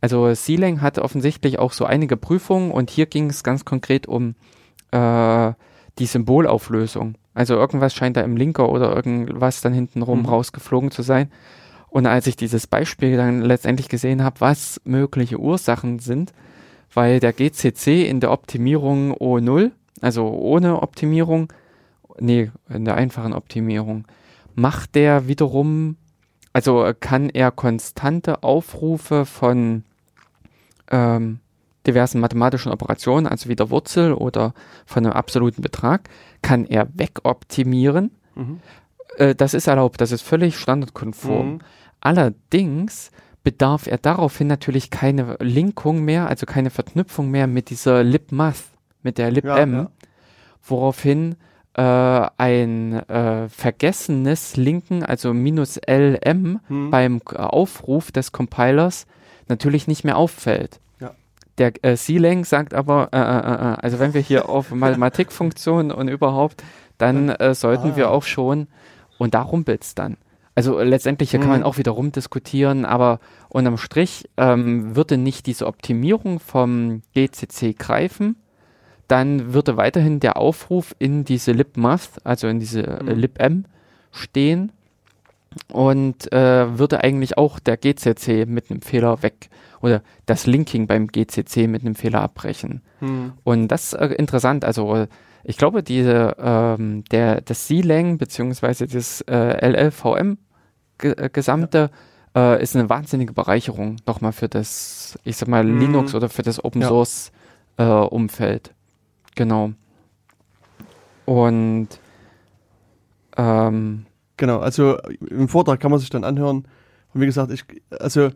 Also 0.01 0.33
CLang 0.33 0.81
hat 0.81 0.97
offensichtlich 0.97 1.59
auch 1.59 1.73
so 1.73 1.85
einige 1.85 2.15
Prüfungen 2.17 2.71
und 2.71 2.89
hier 2.89 3.05
ging 3.05 3.29
es 3.29 3.43
ganz 3.43 3.65
konkret 3.65 4.07
um 4.07 4.35
äh, 4.91 5.51
die 5.99 6.05
Symbolauflösung. 6.05 7.15
Also 7.33 7.55
irgendwas 7.55 7.93
scheint 7.93 8.15
da 8.15 8.21
im 8.21 8.37
Linker 8.37 8.69
oder 8.69 8.95
irgendwas 8.95 9.59
dann 9.61 9.73
hintenrum 9.73 10.19
Mhm. 10.19 10.25
rausgeflogen 10.27 10.89
zu 10.89 11.01
sein. 11.01 11.29
Und 11.89 12.05
als 12.05 12.27
ich 12.27 12.37
dieses 12.37 12.65
Beispiel 12.65 13.17
dann 13.17 13.41
letztendlich 13.41 13.89
gesehen 13.89 14.23
habe, 14.23 14.39
was 14.39 14.79
mögliche 14.85 15.37
Ursachen 15.37 15.99
sind, 15.99 16.33
weil 16.93 17.19
der 17.19 17.33
GCC 17.33 18.07
in 18.07 18.21
der 18.21 18.31
Optimierung 18.31 19.13
O0, 19.13 19.71
also 19.99 20.29
ohne 20.29 20.81
Optimierung, 20.81 21.51
nee, 22.19 22.51
in 22.69 22.85
der 22.85 22.95
einfachen 22.95 23.33
Optimierung, 23.33 24.05
macht 24.55 24.95
der 24.95 25.27
wiederum, 25.27 25.97
also 26.59 26.83
äh, 26.83 26.93
kann 26.93 27.29
er 27.29 27.51
konstante 27.51 28.43
Aufrufe 28.43 29.25
von 29.25 29.85
ähm, 30.91 31.39
diversen 31.87 32.19
mathematischen 32.19 32.69
Operationen, 32.73 33.27
also 33.27 33.47
wie 33.47 33.55
der 33.55 33.69
Wurzel 33.69 34.11
oder 34.11 34.53
von 34.85 35.05
einem 35.05 35.13
absoluten 35.13 35.61
Betrag, 35.61 36.09
kann 36.41 36.65
er 36.65 36.89
wegoptimieren. 36.93 38.11
Mhm. 38.35 38.59
Äh, 39.17 39.35
das 39.35 39.53
ist 39.53 39.67
erlaubt, 39.67 40.01
das 40.01 40.11
ist 40.11 40.21
völlig 40.21 40.57
standardkonform. 40.57 41.53
Mhm. 41.53 41.59
Allerdings 42.01 43.11
bedarf 43.41 43.87
er 43.87 43.97
daraufhin 43.97 44.47
natürlich 44.47 44.89
keine 44.89 45.37
Linkung 45.39 46.03
mehr, 46.03 46.27
also 46.27 46.45
keine 46.45 46.71
Verknüpfung 46.71 47.31
mehr 47.31 47.47
mit 47.47 47.69
dieser 47.69 48.03
libmath, 48.03 48.65
mit 49.01 49.17
der 49.17 49.31
libm, 49.31 49.47
Ja, 49.47 49.65
ja. 49.65 49.91
woraufhin 50.61 51.37
äh, 51.79 52.29
ein 52.37 52.93
äh, 53.09 53.47
vergessenes 53.49 54.57
Linken, 54.57 55.03
also 55.03 55.33
minus 55.33 55.77
lm 55.87 56.59
Hm. 56.67 56.91
beim 56.91 57.21
Aufruf 57.25 58.11
des 58.11 58.31
Compilers 58.31 59.05
natürlich 59.47 59.87
nicht 59.87 60.03
mehr 60.03 60.17
auffällt. 60.17 60.79
Ja. 60.99 61.11
Der 61.57 61.71
äh, 61.85 61.95
C-Lang 61.95 62.43
sagt 62.45 62.73
aber, 62.73 63.09
äh, 63.13 63.17
äh, 63.17 63.21
äh, 63.21 63.77
also 63.81 63.99
wenn 63.99 64.13
wir 64.13 64.21
hier 64.21 64.49
auf 64.49 64.71
Mathematikfunktionen 64.83 65.91
und 65.91 66.07
überhaupt, 66.09 66.63
dann 66.97 67.29
äh, 67.29 67.53
sollten 67.55 67.91
Ah. 67.91 67.95
wir 67.95 68.11
auch 68.11 68.23
schon, 68.23 68.67
und 69.17 69.33
da 69.33 69.41
rumpelt's 69.41 69.95
dann. 69.95 70.17
Also 70.55 70.77
äh, 70.79 70.83
letztendlich, 70.83 71.31
hier 71.31 71.39
kann 71.39 71.49
man 71.49 71.61
Mhm. 71.61 71.65
auch 71.65 71.77
wieder 71.77 71.91
rumdiskutieren, 71.93 72.83
aber 72.85 73.19
unterm 73.47 73.77
Strich 73.77 74.29
ähm, 74.37 74.95
würde 74.95 75.17
nicht 75.17 75.45
diese 75.45 75.65
Optimierung 75.67 76.39
vom 76.41 77.01
GCC 77.15 77.73
greifen, 77.77 78.35
dann 79.09 79.53
würde 79.53 79.75
weiterhin 79.75 80.21
der 80.21 80.37
Aufruf 80.37 80.95
in 80.99 81.25
diese 81.25 81.51
libmath, 81.51 82.09
also 82.23 82.47
in 82.47 82.59
diese 82.61 82.81
äh, 82.87 83.03
Mhm. 83.03 83.09
libm 83.19 83.65
stehen 84.11 84.71
und 85.73 86.31
äh, 86.31 86.77
würde 86.77 87.03
eigentlich 87.03 87.37
auch 87.37 87.59
der 87.59 87.75
GCC 87.77 88.45
mit 88.45 88.69
einem 88.69 88.81
Fehler 88.81 89.21
weg 89.23 89.49
oder 89.81 90.01
das 90.25 90.45
Linking 90.45 90.87
beim 90.87 91.07
GCC 91.07 91.67
mit 91.67 91.81
einem 91.83 91.95
Fehler 91.95 92.21
abbrechen. 92.21 92.81
Hm. 92.99 93.33
Und 93.43 93.67
das 93.69 93.93
ist 93.93 93.99
äh, 93.99 94.07
interessant. 94.13 94.63
Also 94.63 95.07
ich 95.43 95.57
glaube, 95.57 95.81
diese 95.83 96.35
ähm, 96.39 97.03
der 97.11 97.41
das 97.41 97.65
C-Lang 97.67 98.17
beziehungsweise 98.17 98.87
das 98.87 99.21
äh, 99.21 99.65
LLVM 99.67 100.37
ge 100.99 101.13
äh, 101.17 101.29
gesamte 101.31 101.89
äh, 102.35 102.61
ist 102.61 102.75
eine 102.75 102.89
wahnsinnige 102.89 103.33
Bereicherung 103.33 103.95
nochmal 104.05 104.33
für 104.33 104.49
das, 104.49 105.17
ich 105.23 105.37
sag 105.37 105.47
mal 105.47 105.63
Mhm. 105.63 105.79
Linux 105.79 106.13
oder 106.13 106.29
für 106.29 106.43
das 106.43 106.63
Open 106.63 106.81
Ja. 106.81 106.89
Source 106.89 107.31
äh, 107.77 107.83
Umfeld. 107.83 108.71
Genau. 109.39 109.71
Und 111.25 111.87
ähm, 113.37 114.05
Genau, 114.35 114.59
also 114.59 114.97
im 115.29 115.47
Vortrag 115.49 115.79
kann 115.79 115.91
man 115.91 115.99
sich 115.99 116.09
dann 116.09 116.23
anhören. 116.25 116.65
Und 117.13 117.21
wie 117.21 117.25
gesagt, 117.25 117.51
ich, 117.51 117.63
also 117.99 118.29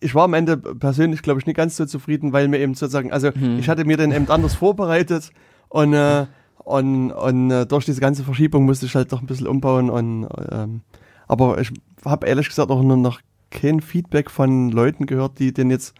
ich 0.00 0.14
war 0.14 0.24
am 0.24 0.34
Ende 0.34 0.56
persönlich, 0.56 1.22
glaube 1.22 1.40
ich, 1.40 1.46
nicht 1.46 1.56
ganz 1.56 1.76
so 1.76 1.84
zufrieden, 1.86 2.32
weil 2.34 2.48
mir 2.48 2.58
eben 2.60 2.74
sozusagen, 2.74 3.10
also 3.12 3.30
Mhm. 3.34 3.58
ich 3.58 3.68
hatte 3.68 3.84
mir 3.86 3.96
den 3.98 4.12
eben 4.12 4.28
anders 4.30 4.54
vorbereitet 4.54 5.30
und, 5.68 5.92
äh, 5.94 6.26
und, 6.58 7.10
und 7.12 7.50
äh, 7.50 7.66
durch 7.66 7.84
diese 7.86 8.00
ganze 8.00 8.22
Verschiebung 8.24 8.64
musste 8.66 8.86
ich 8.86 8.94
halt 8.94 9.12
doch 9.12 9.20
ein 9.22 9.26
bisschen 9.26 9.46
umbauen. 9.46 9.88
Und, 9.90 10.28
ähm, 10.50 10.80
aber 11.26 11.58
ich 11.60 11.70
habe 12.04 12.26
ehrlich 12.26 12.48
gesagt 12.48 12.70
auch 12.70 12.82
nur 12.82 12.96
noch 12.96 13.20
kein 13.50 13.80
Feedback 13.80 14.30
von 14.30 14.70
Leuten 14.70 15.06
gehört, 15.06 15.38
die 15.38 15.52
den 15.52 15.70
jetzt 15.70 15.94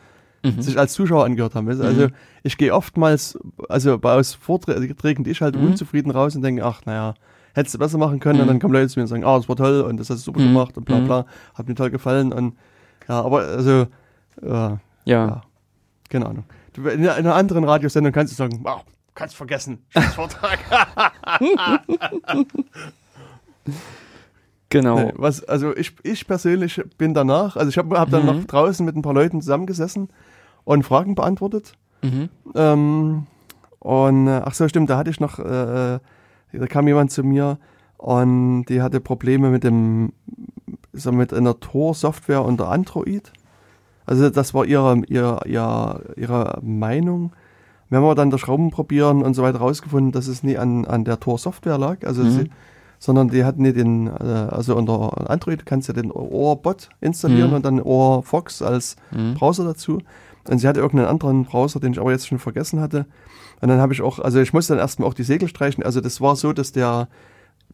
mhm. 0.44 0.62
sich 0.62 0.78
als 0.78 0.92
Zuschauer 0.92 1.24
angehört 1.24 1.54
haben. 1.56 1.66
weißt? 1.66 1.80
Also 1.80 2.02
Mhm. 2.02 2.12
ich 2.44 2.56
gehe 2.58 2.72
oftmals, 2.72 3.36
also 3.68 3.98
bei 3.98 4.12
aus 4.14 4.34
Vorträgen, 4.34 5.24
die 5.24 5.30
ich 5.30 5.40
halt 5.40 5.56
Mhm. 5.56 5.68
unzufrieden 5.68 6.10
raus 6.12 6.36
und 6.36 6.42
denke, 6.42 6.64
ach 6.64 6.82
naja, 6.84 7.14
hättest 7.54 7.74
du 7.74 7.78
besser 7.78 7.98
machen 7.98 8.20
können. 8.20 8.40
Und 8.40 8.46
Mhm. 8.46 8.50
dann 8.50 8.60
kommen 8.60 8.74
Leute 8.74 8.88
zu 8.88 8.98
mir 8.98 9.02
und 9.04 9.08
sagen, 9.08 9.24
ah, 9.24 9.36
das 9.36 9.48
war 9.48 9.56
toll 9.56 9.80
und 9.80 9.96
das 9.98 10.10
hast 10.10 10.18
du 10.20 10.24
super 10.24 10.40
Mhm. 10.40 10.52
gemacht 10.52 10.76
und 10.76 10.84
bla 10.84 11.00
bla, 11.00 11.26
hat 11.54 11.68
mir 11.68 11.74
toll 11.74 11.90
gefallen. 11.90 12.32
Und 12.32 12.56
ja, 13.08 13.20
aber 13.22 13.40
also, 13.40 13.86
äh, 14.42 14.46
ja. 14.46 14.78
ja, 15.04 15.42
keine 16.10 16.26
Ahnung. 16.26 16.44
Du, 16.72 16.82
in, 16.88 17.00
einer- 17.00 17.16
in 17.18 17.26
einer 17.26 17.34
anderen 17.34 17.64
Radiosendung 17.64 18.12
kannst 18.12 18.32
du 18.32 18.36
sagen, 18.36 18.60
wow, 18.62 18.82
kannst 19.14 19.36
vergessen, 19.36 19.78
scheiß 19.90 20.14
Vortrag. 20.14 20.58
genau. 24.70 24.98
Nee, 24.98 25.12
was, 25.16 25.44
also 25.44 25.76
ich, 25.76 25.92
ich 26.02 26.26
persönlich 26.26 26.82
bin 26.98 27.14
danach, 27.14 27.56
also 27.56 27.68
ich 27.68 27.78
habe 27.78 27.98
hab 27.98 28.10
dann 28.10 28.22
Mhm. 28.22 28.26
noch 28.26 28.44
draußen 28.44 28.84
mit 28.84 28.96
ein 28.96 29.02
paar 29.02 29.14
Leuten 29.14 29.40
zusammengesessen 29.40 30.08
und 30.64 30.82
Fragen 30.84 31.14
beantwortet. 31.14 31.74
Mhm. 32.02 32.28
Ähm, 32.54 33.26
und 33.80 34.26
äh, 34.28 34.40
ach 34.44 34.54
so, 34.54 34.66
stimmt, 34.68 34.90
da 34.90 34.96
hatte 34.98 35.10
ich 35.10 35.20
noch, 35.20 35.38
äh, 35.38 35.98
da 36.52 36.66
kam 36.68 36.86
jemand 36.86 37.10
zu 37.10 37.22
mir 37.22 37.58
und 37.98 38.66
die 38.66 38.80
hatte 38.82 39.00
Probleme 39.00 39.50
mit 39.50 39.64
dem, 39.64 40.12
so 40.92 41.12
mit 41.12 41.32
einer 41.34 41.58
Tor-Software 41.60 42.44
unter 42.44 42.70
Android. 42.70 43.32
Also 44.06 44.28
das 44.30 44.52
war 44.54 44.64
ihre, 44.66 45.02
ihre, 45.08 45.40
ihre, 45.46 46.02
ihre 46.16 46.58
Meinung. 46.62 47.32
Wir 47.88 47.98
haben 47.98 48.04
aber 48.04 48.14
dann 48.14 48.30
durch 48.30 48.48
Rumprobieren 48.48 49.22
und 49.22 49.34
so 49.34 49.42
weiter 49.42 49.58
rausgefunden, 49.58 50.12
dass 50.12 50.26
es 50.26 50.42
nie 50.42 50.56
an, 50.58 50.84
an 50.84 51.04
der 51.04 51.20
Tor-Software 51.20 51.78
lag, 51.78 52.04
also 52.04 52.22
Mhm. 52.22 52.30
sie, 52.30 52.50
sondern 52.98 53.28
die 53.28 53.44
hatten 53.44 53.62
nicht 53.62 53.76
den, 53.76 54.06
äh, 54.06 54.10
also 54.50 54.76
unter 54.76 55.30
Android 55.30 55.66
kannst 55.66 55.88
du 55.88 55.92
den 55.92 56.10
Ohr-Bot 56.10 56.88
installieren 57.00 57.50
Mhm. 57.50 57.56
und 57.56 57.64
dann 57.64 57.80
Ohr-Fox 57.80 58.62
als 58.62 58.96
Mhm. 59.10 59.34
Browser 59.34 59.64
dazu. 59.64 59.98
Und 60.48 60.58
sie 60.58 60.68
hatte 60.68 60.80
irgendeinen 60.80 61.08
anderen 61.08 61.44
Browser, 61.44 61.80
den 61.80 61.92
ich 61.92 62.00
aber 62.00 62.12
jetzt 62.12 62.26
schon 62.28 62.38
vergessen 62.38 62.80
hatte. 62.80 63.06
Und 63.60 63.68
dann 63.68 63.78
habe 63.80 63.92
ich 63.94 64.02
auch, 64.02 64.18
also 64.18 64.40
ich 64.40 64.52
musste 64.52 64.74
dann 64.74 64.80
erstmal 64.80 65.08
auch 65.08 65.14
die 65.14 65.22
Segel 65.22 65.48
streichen. 65.48 65.82
Also 65.84 66.00
das 66.00 66.20
war 66.20 66.36
so, 66.36 66.52
dass 66.52 66.72
der 66.72 67.08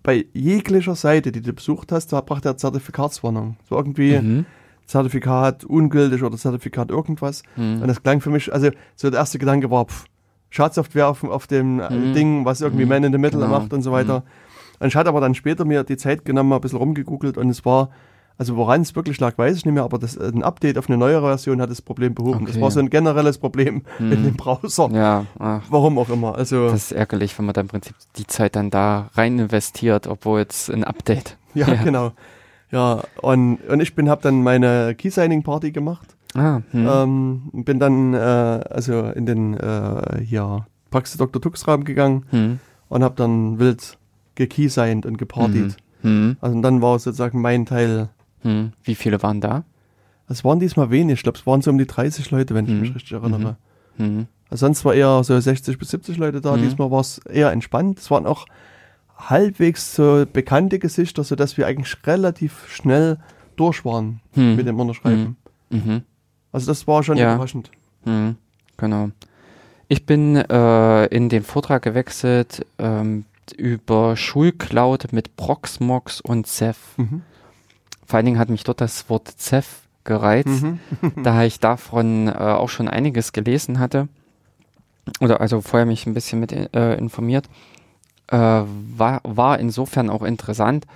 bei 0.02 0.26
jeglicher 0.32 0.94
Seite, 0.94 1.32
die 1.32 1.42
du 1.42 1.52
besucht 1.52 1.92
hast, 1.92 2.12
da 2.12 2.20
brachte 2.20 2.48
er 2.48 2.56
Zertifikatswarnung. 2.56 3.56
So 3.68 3.76
irgendwie 3.76 4.18
Mhm. 4.18 4.47
Zertifikat 4.86 5.64
ungültig 5.64 6.22
oder 6.22 6.36
Zertifikat 6.36 6.90
irgendwas. 6.90 7.42
Mhm. 7.56 7.82
Und 7.82 7.88
das 7.88 8.02
klang 8.02 8.20
für 8.20 8.30
mich, 8.30 8.52
also 8.52 8.70
so 8.97 9.09
der 9.10 9.20
erste 9.20 9.38
Gedanke 9.38 9.70
war, 9.70 9.84
pff, 9.86 10.06
Schadsoftware 10.51 11.06
auf, 11.09 11.22
auf 11.22 11.47
dem 11.47 11.80
äh, 11.80 11.90
Mhm. 11.90 12.12
Ding, 12.14 12.44
was 12.44 12.60
irgendwie 12.60 12.84
Mhm. 12.84 12.88
Man 12.88 13.05
in 13.05 13.12
the 13.12 13.18
Middle 13.18 13.40
Genau. 13.40 13.52
macht 13.60 13.72
und 13.72 13.82
so 13.82 13.92
weiter. 13.92 14.24
Und 14.80 14.88
ich 14.88 14.97
hatte 14.97 15.09
aber 15.09 15.20
dann 15.20 15.34
später 15.34 15.64
mir 15.64 15.84
die 15.84 15.97
Zeit 15.97 16.24
genommen, 16.24 16.48
mal 16.48 16.56
ein 16.56 16.60
bisschen 16.60 16.78
rumgegoogelt 16.78 17.36
und 17.38 17.51
es 17.51 17.64
war, 17.64 17.90
also 18.40 18.56
woran 18.56 18.80
es 18.80 18.96
wirklich 18.96 19.20
lag, 19.20 19.36
weiß 19.36 19.54
ich 19.58 19.66
nicht 19.66 19.74
mehr, 19.74 19.84
aber 19.84 19.98
das, 19.98 20.16
ein 20.16 20.42
Update 20.42 20.78
auf 20.78 20.88
eine 20.88 20.96
neuere 20.96 21.26
Version 21.28 21.60
hat 21.60 21.68
das 21.68 21.82
Problem 21.82 22.14
behoben. 22.14 22.46
Das 22.46 22.54
Okay. 22.54 22.62
war 22.62 22.70
so 22.70 22.80
ein 22.80 22.88
generelles 22.88 23.36
Problem 23.36 23.82
mit 23.98 24.18
Mhm. 24.18 24.24
dem 24.24 24.34
Browser. 24.36 24.88
Ja, 24.92 25.26
ach, 25.38 25.60
Warum 25.68 25.98
auch 25.98 26.08
immer. 26.08 26.34
Also, 26.36 26.68
das 26.70 26.84
ist 26.84 26.92
ärgerlich, 26.92 27.38
wenn 27.38 27.44
man 27.44 27.52
da 27.52 27.60
im 27.60 27.68
Prinzip 27.68 27.94
die 28.16 28.26
Zeit 28.26 28.56
dann 28.56 28.70
da 28.70 29.10
rein 29.12 29.38
investiert, 29.38 30.06
obwohl 30.06 30.38
jetzt 30.40 30.70
ein 30.70 30.84
Update. 30.84 31.36
ja, 31.54 31.68
ja. 31.68 31.82
genau. 31.84 32.12
Ja, 32.70 33.02
und, 33.20 33.58
und 33.68 33.80
ich 33.80 33.94
bin, 33.94 34.08
habe 34.08 34.22
dann 34.22 34.42
meine 34.42 34.94
Key-Signing-Party 34.94 35.70
gemacht. 35.72 36.16
Ah, 36.34 36.60
hm. 36.70 36.88
Ähm, 36.88 37.42
bin 37.52 37.78
dann 37.78 38.14
äh, 38.14 38.16
also 38.18 39.02
in 39.10 39.26
den 39.26 39.54
äh, 39.54 40.22
hier 40.24 40.66
Praxis 40.90 41.18
Dr. 41.18 41.42
Tux 41.42 41.68
Raum 41.68 41.84
gegangen 41.84 42.24
hm. 42.30 42.58
und 42.88 43.02
habe 43.04 43.16
dann 43.16 43.58
wild 43.58 43.98
gekeysigned 44.36 45.04
und 45.04 45.18
gepartied. 45.18 45.76
Hm. 46.02 46.36
Also 46.40 46.56
und 46.56 46.62
dann 46.62 46.80
war 46.80 46.98
sozusagen 46.98 47.40
mein 47.42 47.66
Teil. 47.66 48.08
Hm. 48.42 48.72
Wie 48.84 48.94
viele 48.94 49.22
waren 49.22 49.40
da? 49.40 49.64
Es 50.28 50.44
waren 50.44 50.60
diesmal 50.60 50.90
wenig, 50.90 51.14
ich 51.18 51.22
glaube, 51.24 51.38
es 51.38 51.46
waren 51.46 51.60
so 51.62 51.70
um 51.70 51.78
die 51.78 51.86
30 51.86 52.30
Leute, 52.30 52.54
wenn 52.54 52.64
ich 52.66 52.70
Mhm. 52.72 52.80
mich 52.80 52.94
richtig 52.94 53.12
erinnere. 53.12 53.56
Hm. 53.96 54.26
Also 54.48 54.66
sonst 54.66 54.84
war 54.84 54.94
eher 54.94 55.22
so 55.24 55.38
60 55.38 55.78
bis 55.78 55.90
70 55.90 56.16
Leute 56.16 56.40
da. 56.40 56.56
Diesmal 56.56 56.90
war 56.90 57.00
es 57.00 57.18
eher 57.18 57.50
entspannt. 57.52 57.98
Es 57.98 58.10
waren 58.10 58.26
auch 58.26 58.46
halbwegs 59.16 59.94
so 59.94 60.24
bekannte 60.32 60.78
Gesichter, 60.78 61.24
sodass 61.24 61.56
wir 61.56 61.66
eigentlich 61.66 61.94
relativ 62.06 62.66
schnell 62.72 63.18
durch 63.56 63.84
waren 63.84 64.20
Hm. 64.34 64.56
mit 64.56 64.66
dem 64.66 64.78
Unterschreiben. 64.80 65.36
Mhm. 65.70 66.02
Also 66.52 66.66
das 66.66 66.86
war 66.86 67.02
schon 67.02 67.16
Ja. 67.18 67.34
überraschend. 67.34 67.70
Hm. 68.04 68.36
Genau. 68.76 69.10
Ich 69.88 70.06
bin 70.06 70.36
äh, 70.36 71.06
in 71.06 71.28
den 71.28 71.42
Vortrag 71.42 71.82
gewechselt 71.82 72.64
ähm, 72.78 73.24
über 73.56 74.16
Schulcloud 74.16 75.12
mit 75.12 75.36
Proxmox 75.36 76.20
und 76.20 76.46
Ceph. 76.46 76.96
Mhm. 76.96 77.22
Vor 78.11 78.16
allen 78.16 78.27
Dingen 78.27 78.41
hat 78.41 78.49
mich 78.49 78.65
dort 78.65 78.81
das 78.81 79.09
Wort 79.09 79.28
Ceph 79.39 79.82
gereizt, 80.03 80.62
Mhm. 80.65 80.81
da 81.23 81.45
ich 81.45 81.61
davon 81.61 82.27
äh, 82.27 82.32
auch 82.32 82.69
schon 82.69 82.89
einiges 82.89 83.32
gelesen 83.32 83.78
hatte. 83.78 84.09
Oder 85.20 85.41
also 85.41 85.61
vorher 85.61 85.87
mich 85.87 86.07
ein 86.07 86.15
bisschen 86.15 86.41
mit 86.41 86.51
äh, 86.53 86.95
informiert. 86.97 87.49
Äh, 88.27 88.37
war, 88.37 89.20
war 89.23 89.61
insofern 89.61 90.11
auch 90.11 90.23
interessant, 90.24 90.87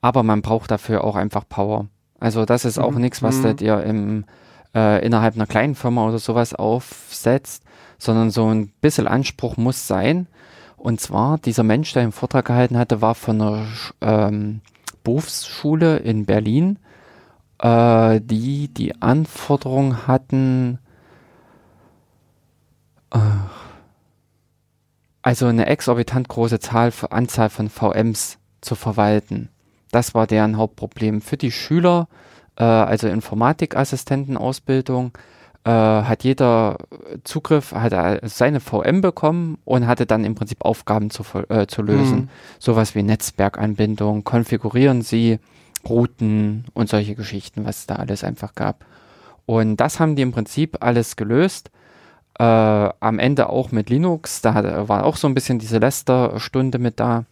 aber 0.00 0.22
man 0.22 0.42
braucht 0.42 0.70
dafür 0.70 1.02
auch 1.02 1.16
einfach 1.16 1.44
Power. 1.48 1.86
Also 2.20 2.44
das 2.44 2.64
ist 2.64 2.78
auch 2.78 2.92
Mhm. 2.92 3.00
nichts, 3.00 3.20
was 3.20 3.42
Mhm. 3.42 3.56
dir 3.56 3.82
im, 3.82 4.24
äh, 4.72 5.04
innerhalb 5.04 5.34
einer 5.34 5.46
kleinen 5.48 5.74
Firma 5.74 6.06
oder 6.06 6.20
sowas 6.20 6.54
aufsetzt, 6.54 7.64
sondern 7.98 8.30
so 8.30 8.46
ein 8.48 8.68
bisschen 8.80 9.08
Anspruch 9.08 9.56
muss 9.56 9.88
sein. 9.88 10.28
Und 10.76 11.00
zwar, 11.00 11.38
dieser 11.38 11.64
Mensch, 11.64 11.92
der 11.94 12.02
den 12.02 12.12
Vortrag 12.12 12.44
gehalten 12.44 12.78
hatte, 12.78 13.02
war 13.02 13.14
von 13.16 13.40
einer 13.40 13.66
ähm, 14.00 14.60
Berufsschule 15.02 15.98
in 15.98 16.26
Berlin, 16.26 16.78
äh, 17.58 18.20
die 18.22 18.68
die 18.68 19.00
Anforderung 19.00 20.06
hatten, 20.06 20.78
äh, 23.12 23.18
also 25.22 25.46
eine 25.46 25.66
exorbitant 25.66 26.28
große 26.28 26.60
Zahl, 26.60 26.92
Anzahl 27.10 27.50
von 27.50 27.68
VMs 27.68 28.38
zu 28.60 28.74
verwalten. 28.74 29.50
Das 29.90 30.14
war 30.14 30.26
deren 30.26 30.56
Hauptproblem. 30.56 31.20
Für 31.20 31.36
die 31.36 31.52
Schüler, 31.52 32.08
äh, 32.56 32.64
also 32.64 33.08
Informatikassistentenausbildung, 33.08 35.12
hat 35.70 36.24
jeder 36.24 36.78
Zugriff, 37.24 37.72
hat 37.72 37.92
er 37.92 38.20
seine 38.28 38.60
VM 38.60 39.00
bekommen 39.00 39.58
und 39.64 39.86
hatte 39.86 40.06
dann 40.06 40.24
im 40.24 40.34
Prinzip 40.34 40.64
Aufgaben 40.64 41.10
zu, 41.10 41.24
äh, 41.48 41.66
zu 41.66 41.82
lösen. 41.82 42.18
Mhm. 42.18 42.28
Sowas 42.58 42.94
wie 42.94 43.02
Netzwerkanbindung, 43.02 44.24
konfigurieren 44.24 45.02
Sie 45.02 45.38
Routen 45.88 46.64
und 46.74 46.88
solche 46.88 47.14
Geschichten, 47.14 47.64
was 47.64 47.78
es 47.78 47.86
da 47.86 47.96
alles 47.96 48.24
einfach 48.24 48.54
gab. 48.54 48.84
Und 49.46 49.76
das 49.76 49.98
haben 49.98 50.16
die 50.16 50.22
im 50.22 50.32
Prinzip 50.32 50.78
alles 50.80 51.16
gelöst. 51.16 51.70
Äh, 52.38 52.44
am 52.44 53.18
Ende 53.18 53.48
auch 53.48 53.72
mit 53.72 53.90
Linux, 53.90 54.40
da 54.40 54.88
war 54.88 55.04
auch 55.04 55.16
so 55.16 55.26
ein 55.26 55.34
bisschen 55.34 55.58
diese 55.58 55.78
Lester-Stunde 55.78 56.78
mit 56.78 57.00
da. 57.00 57.24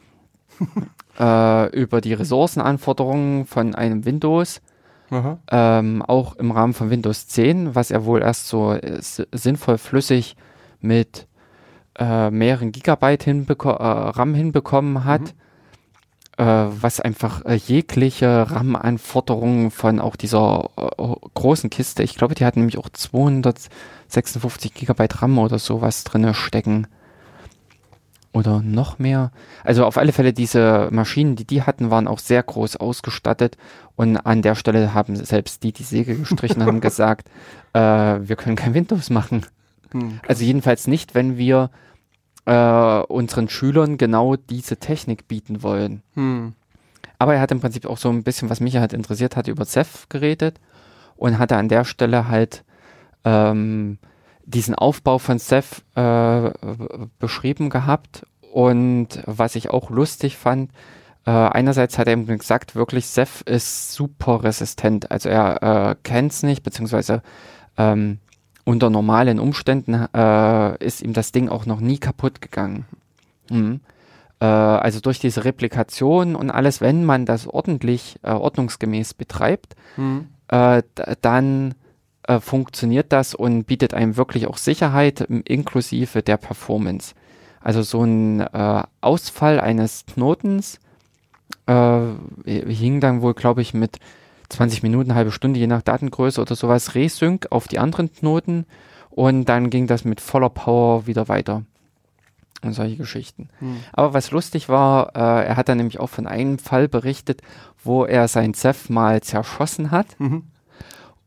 äh, 1.19 1.71
über 1.77 2.01
die 2.01 2.15
Ressourcenanforderungen 2.15 3.47
von 3.47 3.75
einem 3.75 4.05
Windows. 4.05 4.61
Ähm, 5.51 6.03
auch 6.03 6.37
im 6.37 6.51
Rahmen 6.51 6.75
von 6.75 6.91
Windows 6.91 7.29
10, 7.29 7.75
was 7.75 7.91
er 7.91 8.05
wohl 8.05 8.23
erst 8.23 8.49
so 8.49 8.73
äh, 8.73 9.01
sinnvoll 9.01 9.79
flüssig 9.79 10.37
mit 10.81 11.27
äh, 11.99 12.31
mehreren 12.31 12.73
Gigabyte 12.73 13.25
hinbeko 13.25 13.71
äh, 13.71 13.83
RAM 13.83 14.35
hinbekommen 14.35 15.05
hat, 15.05 15.35
äh, 16.37 16.45
was 16.45 17.01
einfach 17.01 17.45
äh, 17.45 17.55
jegliche 17.55 18.51
RAM-Anforderungen 18.51 19.71
von 19.71 19.99
auch 19.99 20.17
dieser 20.17 20.71
großen 21.35 21.71
Kiste, 21.71 22.03
ich 22.03 22.15
glaube, 22.17 22.35
die 22.35 22.45
hatten 22.45 22.61
nämlich 22.61 22.79
auch 22.79 22.89
256 22.89 24.75
Gigabyte 24.75 25.23
RAM 25.23 25.39
oder 25.39 25.59
sowas 25.59 26.05
drinne 26.05 26.35
stecken. 26.35 26.87
Oder 28.33 28.61
noch 28.61 28.99
mehr. 28.99 29.33
Also 29.65 29.87
auf 29.87 29.97
alle 29.97 30.13
Fälle 30.13 30.33
diese 30.33 30.89
Maschinen, 30.93 31.35
die 31.35 31.47
die 31.47 31.63
hatten, 31.63 31.91
waren 31.91 32.07
auch 32.07 32.19
sehr 32.19 32.43
groß 32.43 32.77
ausgestattet 32.77 33.57
und 33.97 34.17
an 34.19 34.43
der 34.43 34.55
Stelle 34.55 34.93
haben 34.95 35.17
selbst 35.17 35.63
die, 35.63 35.73
die 35.73 35.83
Segel 35.83 36.17
gestrichen 36.17 36.65
haben, 36.65 36.81
gesagt, 36.83 37.29
äh, 37.73 37.81
wir 37.81 38.37
können 38.37 38.57
kein 38.57 38.75
Windows 38.75 39.11
machen. 39.11 39.47
Hm. 39.93 40.21
Also 40.27 40.45
jedenfalls 40.45 40.87
nicht, 40.87 41.15
wenn 41.15 41.39
wir 41.39 41.71
äh, 42.45 43.01
unseren 43.09 43.49
Schülern 43.49 43.99
genau 43.99 44.37
diese 44.37 44.77
Technik 44.77 45.27
bieten 45.27 45.63
wollen. 45.63 46.03
Hm. 46.15 46.53
Aber 47.19 47.35
er 47.35 47.41
hat 47.41 47.51
im 47.51 47.61
Prinzip 47.61 47.87
auch 47.87 47.99
so 47.99 48.09
ein 48.11 48.23
bisschen, 48.23 48.51
was 48.51 48.61
mich 48.61 48.77
halt 48.77 48.93
interessiert 48.93 49.37
hat, 49.37 49.49
über 49.49 49.65
Ceph 49.65 50.09
geredet 50.09 50.61
und 51.17 51.39
hatte 51.39 51.57
an 51.57 51.69
der 51.69 51.85
Stelle 51.85 52.29
halt 52.29 52.65
ähm, 53.25 53.99
diesen 54.49 54.75
Aufbau 54.75 55.19
von 55.19 55.39
Ceph 55.39 55.83
äh, 55.95 56.51
beschrieben 57.19 57.71
gehabt. 57.71 58.27
Und 58.53 59.23
was 59.27 59.55
ich 59.55 59.71
auch 59.71 59.91
lustig 59.91 60.37
fand, 60.37 60.71
äh, 61.27 61.31
einerseits 61.31 61.99
hat 61.99 62.07
er 62.07 62.15
eben 62.15 62.27
gesagt, 62.27 62.75
wirklich 62.75 63.07
Ceph 63.07 63.43
ist 63.43 63.93
super 63.93 64.43
resistent. 64.43 65.11
Also 65.11 65.29
er 65.29 65.63
äh, 65.91 65.97
kennt 66.03 66.33
es 66.33 66.43
nicht, 66.43 66.63
beziehungsweise 66.63 67.23
ähm, 67.77 68.19
unter 68.65 68.91
normalen 68.91 69.39
Umständen 69.39 69.95
äh, 70.15 70.85
ist 70.85 71.03
ihm 71.03 71.13
das 71.13 71.33
Ding 71.33 71.49
auch 71.49 71.67
noch 71.67 71.81
nie 71.81 71.99
kaputt 71.99 72.41
gegangen. 72.41 72.87
Mhm. 73.51 73.81
Äh, 74.41 74.47
also 74.47 75.01
durch 75.01 75.19
diese 75.19 75.45
Replikation 75.45 76.35
und 76.37 76.51
alles, 76.51 76.81
wenn 76.81 77.05
man 77.05 77.27
das 77.27 77.47
ordentlich, 77.47 78.19
äh, 78.23 78.31
ordnungsgemäß 78.31 79.15
betreibt, 79.15 79.75
Hm. 79.97 80.29
äh, 80.49 80.83
dann 81.21 81.75
äh, 82.29 82.41
funktioniert 82.41 83.11
das 83.11 83.35
und 83.35 83.65
bietet 83.65 83.95
einem 83.95 84.17
wirklich 84.17 84.47
auch 84.47 84.59
Sicherheit 84.59 85.23
inklusive 85.23 86.23
der 86.23 86.37
Performance. 86.37 87.15
Also 87.61 87.83
so 87.83 88.05
ein 88.05 88.41
äh, 88.41 88.83
Ausfall 89.01 89.59
eines 89.59 90.05
Knotens 90.07 90.79
äh, 91.67 92.01
hing 92.45 93.01
dann 93.01 93.23
wohl, 93.23 93.35
glaube 93.35 93.63
ich, 93.63 93.73
mit 93.73 93.99
20 94.51 94.83
Minuten, 94.83 95.15
halbe 95.15 95.33
Stunde, 95.33 95.59
je 95.59 95.67
nach 95.67 95.83
Datengröße 95.83 96.41
oder 96.41 96.55
sowas, 96.55 96.95
Resync 96.95 97.47
auf 97.51 97.67
die 97.67 97.79
anderen 97.79 98.13
Knoten 98.13 98.67
und 99.11 99.47
dann 99.47 99.71
ging 99.71 99.87
das 99.87 100.05
mit 100.05 100.21
voller 100.21 100.51
Power 100.51 101.07
wieder 101.07 101.29
weiter. 101.29 101.63
Und 102.61 102.73
solche 102.75 102.97
Geschichten. 102.97 103.49
Hm. 103.61 103.77
Aber 103.93 104.15
was 104.15 104.33
lustig 104.33 104.69
war, 104.69 105.15
äh, 105.15 105.47
er 105.47 105.57
hat 105.57 105.69
dann 105.69 105.79
nämlich 105.79 106.01
auch 106.01 106.11
von 106.11 106.27
einem 106.27 106.59
Fall 106.59 106.89
berichtet, 106.89 107.41
wo 107.83 108.05
er 108.05 108.29
sein 108.29 108.53
Ceph 108.53 108.91
mal 108.91 109.23
zerschossen 109.23 109.93
hat. 109.93 110.19
Mhm. 110.19 110.43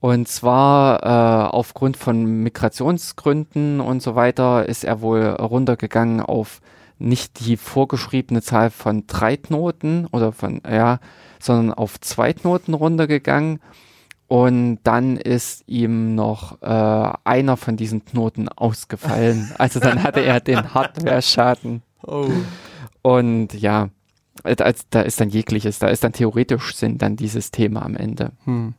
Und 0.02 0.28
zwar 0.28 1.04
äh, 1.04 1.50
aufgrund 1.52 1.96
von 1.96 2.26
Migrationsgründen 2.26 3.80
und 3.80 4.02
so 4.02 4.16
weiter 4.16 4.68
ist 4.68 4.84
er 4.84 5.02
wohl 5.02 5.24
runtergegangen 5.28 6.22
auf 6.22 6.60
nicht 6.98 7.46
die 7.46 7.56
vorgeschriebene 7.56 8.42
Zahl 8.42 8.72
von 8.72 9.06
drei 9.06 9.38
Knoten 9.38 10.08
oder 10.12 10.32
von, 10.32 10.62
ja, 10.68 11.00
sondern 11.40 11.72
auf 11.72 12.02
zwei 12.02 12.34
Knoten 12.34 12.74
runtergegangen. 12.74 13.60
Und 14.28 14.80
dann 14.84 15.18
ist 15.18 15.66
ihm 15.68 16.16
noch 16.16 16.60
äh, 16.64 17.14
einer 17.24 17.56
von 17.56 17.78
diesen 17.78 18.04
Knoten 18.04 18.50
ausgefallen. 18.50 19.52
Also 19.60 19.80
dann 19.80 20.02
hatte 20.02 20.22
er 20.22 20.40
den 20.40 20.74
Hardware-Schaden. 20.74 21.84
Oh. 22.08 22.28
Und 23.04 23.54
ja, 23.54 23.90
da, 24.42 24.72
da 24.90 25.02
ist 25.02 25.22
dann 25.22 25.30
jegliches, 25.30 25.78
da 25.78 25.90
ist 25.90 26.04
dann 26.04 26.14
theoretisch 26.14 26.76
sind 26.76 27.04
dann 27.04 27.18
dieses 27.18 27.52
Thema 27.52 27.84
am 27.84 27.96
Ende. 27.96 28.32
Hm. 28.46 28.74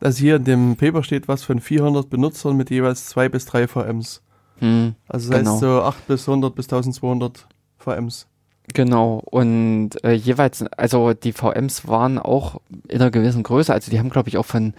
Also 0.00 0.18
hier 0.20 0.36
in 0.36 0.44
dem 0.44 0.76
Paper 0.76 1.02
steht 1.02 1.28
was 1.28 1.42
von 1.42 1.60
400 1.60 2.10
Benutzern 2.10 2.56
mit 2.56 2.70
jeweils 2.70 3.06
zwei 3.06 3.28
bis 3.28 3.46
drei 3.46 3.66
VMs. 3.66 4.22
Hm. 4.58 4.94
Also 5.08 5.30
das 5.30 5.38
Genau. 5.40 5.50
heißt 5.52 5.60
so 5.60 5.82
8 5.82 6.06
bis 6.06 6.28
100 6.28 6.54
bis 6.54 6.66
1200 6.66 7.46
VMs. 7.78 8.26
Genau, 8.74 9.22
und 9.24 9.90
äh, 10.02 10.12
jeweils, 10.12 10.64
also 10.76 11.12
die 11.14 11.32
VMs 11.32 11.86
waren 11.86 12.18
auch 12.18 12.60
in 12.88 13.00
einer 13.00 13.12
gewissen 13.12 13.44
Größe, 13.44 13.72
also 13.72 13.90
die 13.92 13.98
haben, 14.00 14.10
glaube 14.10 14.28
ich, 14.28 14.38
auch 14.38 14.44
von, 14.44 14.74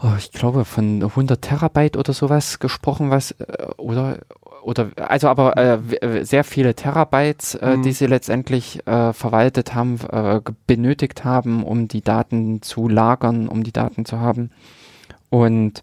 oh, 0.00 0.12
ich 0.16 0.30
glaube, 0.30 0.64
von 0.64 1.02
100 1.02 1.42
Terabyte 1.42 1.96
oder 1.96 2.12
sowas 2.12 2.60
gesprochen, 2.60 3.10
was, 3.10 3.32
äh, 3.32 3.66
oder, 3.78 4.18
oder, 4.62 4.90
also 4.96 5.28
aber 5.28 5.56
äh, 5.56 5.74
äh, 5.96 6.24
sehr 6.24 6.44
viele 6.44 6.74
Terabytes, 6.74 7.54
äh, 7.56 7.76
Mhm. 7.76 7.82
die 7.82 7.92
sie 7.92 8.06
letztendlich 8.06 8.86
äh, 8.86 9.12
verwaltet 9.12 9.74
haben, 9.74 9.98
äh, 10.10 10.40
benötigt 10.66 11.24
haben, 11.24 11.64
um 11.64 11.88
die 11.88 12.02
Daten 12.02 12.62
zu 12.62 12.88
lagern, 12.88 13.48
um 13.48 13.64
die 13.64 13.72
Daten 13.72 14.04
zu 14.04 14.20
haben. 14.20 14.50
Und 15.30 15.82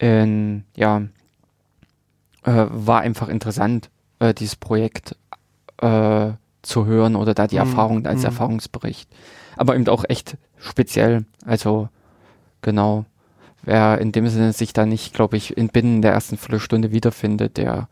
ähm, 0.00 0.64
ja, 0.76 1.02
äh, 2.44 2.66
war 2.68 3.00
einfach 3.00 3.28
interessant, 3.28 3.90
äh, 4.18 4.32
dieses 4.34 4.56
Projekt 4.56 5.16
zu 6.62 6.86
hören 6.86 7.14
oder 7.16 7.34
da 7.34 7.46
die 7.46 7.56
Mhm. 7.56 7.60
Erfahrung 7.60 8.06
als 8.06 8.20
Mhm. 8.20 8.26
Erfahrungsbericht. 8.26 9.10
Aber 9.56 9.74
eben 9.74 9.86
auch 9.88 10.04
echt 10.08 10.38
speziell. 10.56 11.26
Also 11.44 11.88
genau. 12.62 13.04
Wer 13.62 13.98
in 13.98 14.12
dem 14.12 14.26
Sinne 14.28 14.52
sich 14.54 14.72
da 14.72 14.86
nicht, 14.86 15.12
glaube 15.12 15.36
ich, 15.36 15.56
in 15.58 15.68
binnen 15.68 16.00
der 16.00 16.12
ersten 16.12 16.38
Viertelstunde 16.38 16.90
wiederfindet, 16.92 17.56
der 17.58 17.88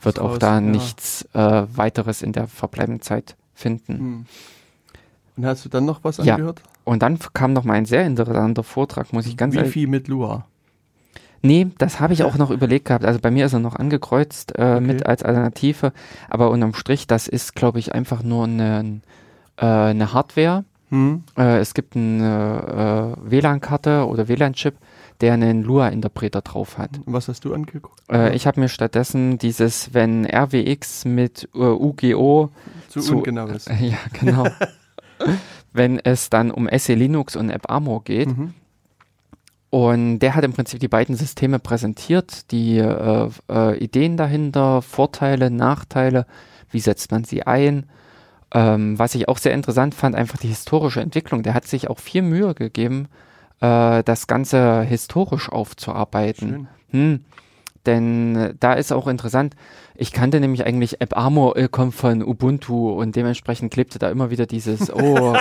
wird 0.00 0.18
auch 0.18 0.32
raus, 0.32 0.38
da 0.38 0.54
ja. 0.54 0.60
nichts 0.60 1.26
äh, 1.32 1.62
weiteres 1.74 2.22
in 2.22 2.32
der 2.32 2.48
verbleibenden 2.48 3.02
Zeit 3.02 3.36
finden. 3.54 3.98
Hm. 3.98 4.26
Und 5.36 5.46
hast 5.46 5.64
du 5.64 5.68
dann 5.68 5.84
noch 5.84 6.02
was 6.02 6.18
Ja. 6.18 6.34
angehört? 6.34 6.62
Und 6.84 7.02
dann 7.02 7.18
kam 7.34 7.52
noch 7.52 7.64
mal 7.64 7.74
ein 7.74 7.86
sehr 7.86 8.06
interessanter 8.06 8.62
Vortrag, 8.62 9.12
muss 9.12 9.26
ich 9.26 9.36
ganz 9.36 9.54
ehrlich 9.54 9.74
Wifi 9.74 9.86
mit 9.86 10.08
Lua. 10.08 10.46
Nee, 11.42 11.68
das 11.78 12.00
habe 12.00 12.12
ich 12.12 12.24
auch 12.24 12.36
noch 12.36 12.50
überlegt 12.50 12.86
gehabt. 12.86 13.04
Also 13.04 13.20
bei 13.20 13.30
mir 13.30 13.46
ist 13.46 13.52
er 13.52 13.58
noch 13.58 13.76
angekreuzt 13.76 14.54
äh, 14.56 14.80
mit 14.80 15.06
als 15.06 15.22
Alternative, 15.22 15.92
aber 16.28 16.50
unterm 16.50 16.74
Strich, 16.74 17.06
das 17.06 17.28
ist, 17.28 17.54
glaube 17.54 17.78
ich, 17.78 17.94
einfach 17.94 18.22
nur 18.22 18.44
eine, 18.44 19.00
äh, 19.56 19.66
eine 19.66 20.12
Hardware. 20.12 20.64
Hm. 20.90 21.24
Äh, 21.36 21.58
es 21.58 21.74
gibt 21.74 21.96
eine 21.96 23.16
äh, 23.16 23.30
WLAN-Karte 23.30 24.06
oder 24.06 24.28
WLAN-Chip, 24.28 24.76
der 25.20 25.34
einen 25.34 25.62
Lua-Interpreter 25.62 26.40
drauf 26.42 26.78
hat. 26.78 26.90
Was 27.06 27.28
hast 27.28 27.44
du 27.44 27.54
angeguckt? 27.54 28.00
Äh, 28.10 28.34
ich 28.36 28.46
habe 28.46 28.60
mir 28.60 28.68
stattdessen 28.68 29.38
dieses, 29.38 29.94
wenn 29.94 30.24
RWX 30.26 31.04
mit 31.04 31.48
äh, 31.54 31.58
UGO 31.58 32.50
Zu, 32.88 33.00
zu- 33.00 33.16
ungenau 33.18 33.46
ist. 33.46 33.68
äh, 33.70 33.74
ja 33.88 33.96
genau, 34.18 34.46
wenn 35.72 35.98
es 35.98 36.30
dann 36.30 36.50
um 36.50 36.68
SE 36.78 36.94
Linux 36.94 37.36
und 37.36 37.50
AppArmor 37.50 38.04
geht, 38.04 38.28
Mhm. 38.36 38.54
Und 39.68 40.20
der 40.20 40.34
hat 40.36 40.44
im 40.44 40.52
Prinzip 40.52 40.78
die 40.80 40.88
beiden 40.88 41.16
Systeme 41.16 41.58
präsentiert, 41.58 42.50
die 42.52 42.78
äh, 42.78 43.28
äh, 43.50 43.76
Ideen 43.76 44.16
dahinter, 44.16 44.80
Vorteile, 44.80 45.50
Nachteile, 45.50 46.24
wie 46.70 46.78
setzt 46.80 47.10
man 47.10 47.24
sie 47.24 47.42
ein. 47.42 47.84
Ähm, 48.54 48.96
was 48.98 49.16
ich 49.16 49.28
auch 49.28 49.38
sehr 49.38 49.52
interessant 49.52 49.94
fand, 49.94 50.14
einfach 50.14 50.38
die 50.38 50.46
historische 50.48 51.00
Entwicklung. 51.00 51.42
Der 51.42 51.52
hat 51.52 51.66
sich 51.66 51.90
auch 51.90 51.98
viel 51.98 52.22
Mühe 52.22 52.54
gegeben, 52.54 53.08
äh, 53.60 54.02
das 54.02 54.26
Ganze 54.26 54.82
historisch 54.82 55.48
aufzuarbeiten. 55.48 56.68
Hm. 56.90 57.24
Denn 57.86 58.36
äh, 58.36 58.54
da 58.58 58.74
ist 58.74 58.92
auch 58.92 59.06
interessant, 59.06 59.54
ich 59.94 60.12
kannte 60.12 60.40
nämlich 60.40 60.66
eigentlich 60.66 61.00
AppArmor 61.00 61.56
äh, 61.56 61.68
kommt 61.68 61.94
von 61.94 62.22
Ubuntu 62.22 62.90
und 62.90 63.16
dementsprechend 63.16 63.72
klebte 63.72 63.98
da 63.98 64.10
immer 64.10 64.30
wieder 64.30 64.46
dieses 64.46 64.90
Oh, 64.94 65.36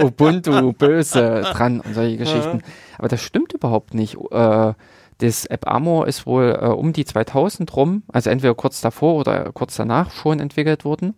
Ubuntu 0.00 0.72
böse 0.72 1.42
dran 1.42 1.80
und 1.80 1.94
solche 1.94 2.16
Geschichten. 2.16 2.62
Aber 2.96 3.08
das 3.08 3.20
stimmt 3.20 3.52
überhaupt 3.52 3.94
nicht. 3.94 4.16
Äh, 4.30 4.72
das 5.18 5.46
AppArmor 5.48 6.06
ist 6.06 6.26
wohl 6.26 6.56
äh, 6.60 6.66
um 6.66 6.92
die 6.92 7.04
2000 7.04 7.74
rum, 7.76 8.04
also 8.12 8.30
entweder 8.30 8.54
kurz 8.54 8.80
davor 8.80 9.16
oder 9.16 9.50
kurz 9.52 9.74
danach 9.76 10.12
schon 10.12 10.38
entwickelt 10.38 10.84
worden 10.84 11.14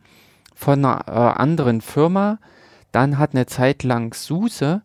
von 0.54 0.84
einer 0.84 1.04
äh, 1.06 1.40
anderen 1.40 1.82
Firma. 1.82 2.38
Dann 2.92 3.18
hat 3.18 3.34
eine 3.34 3.46
Zeit 3.46 3.82
lang 3.82 4.14
SUSE 4.14 4.82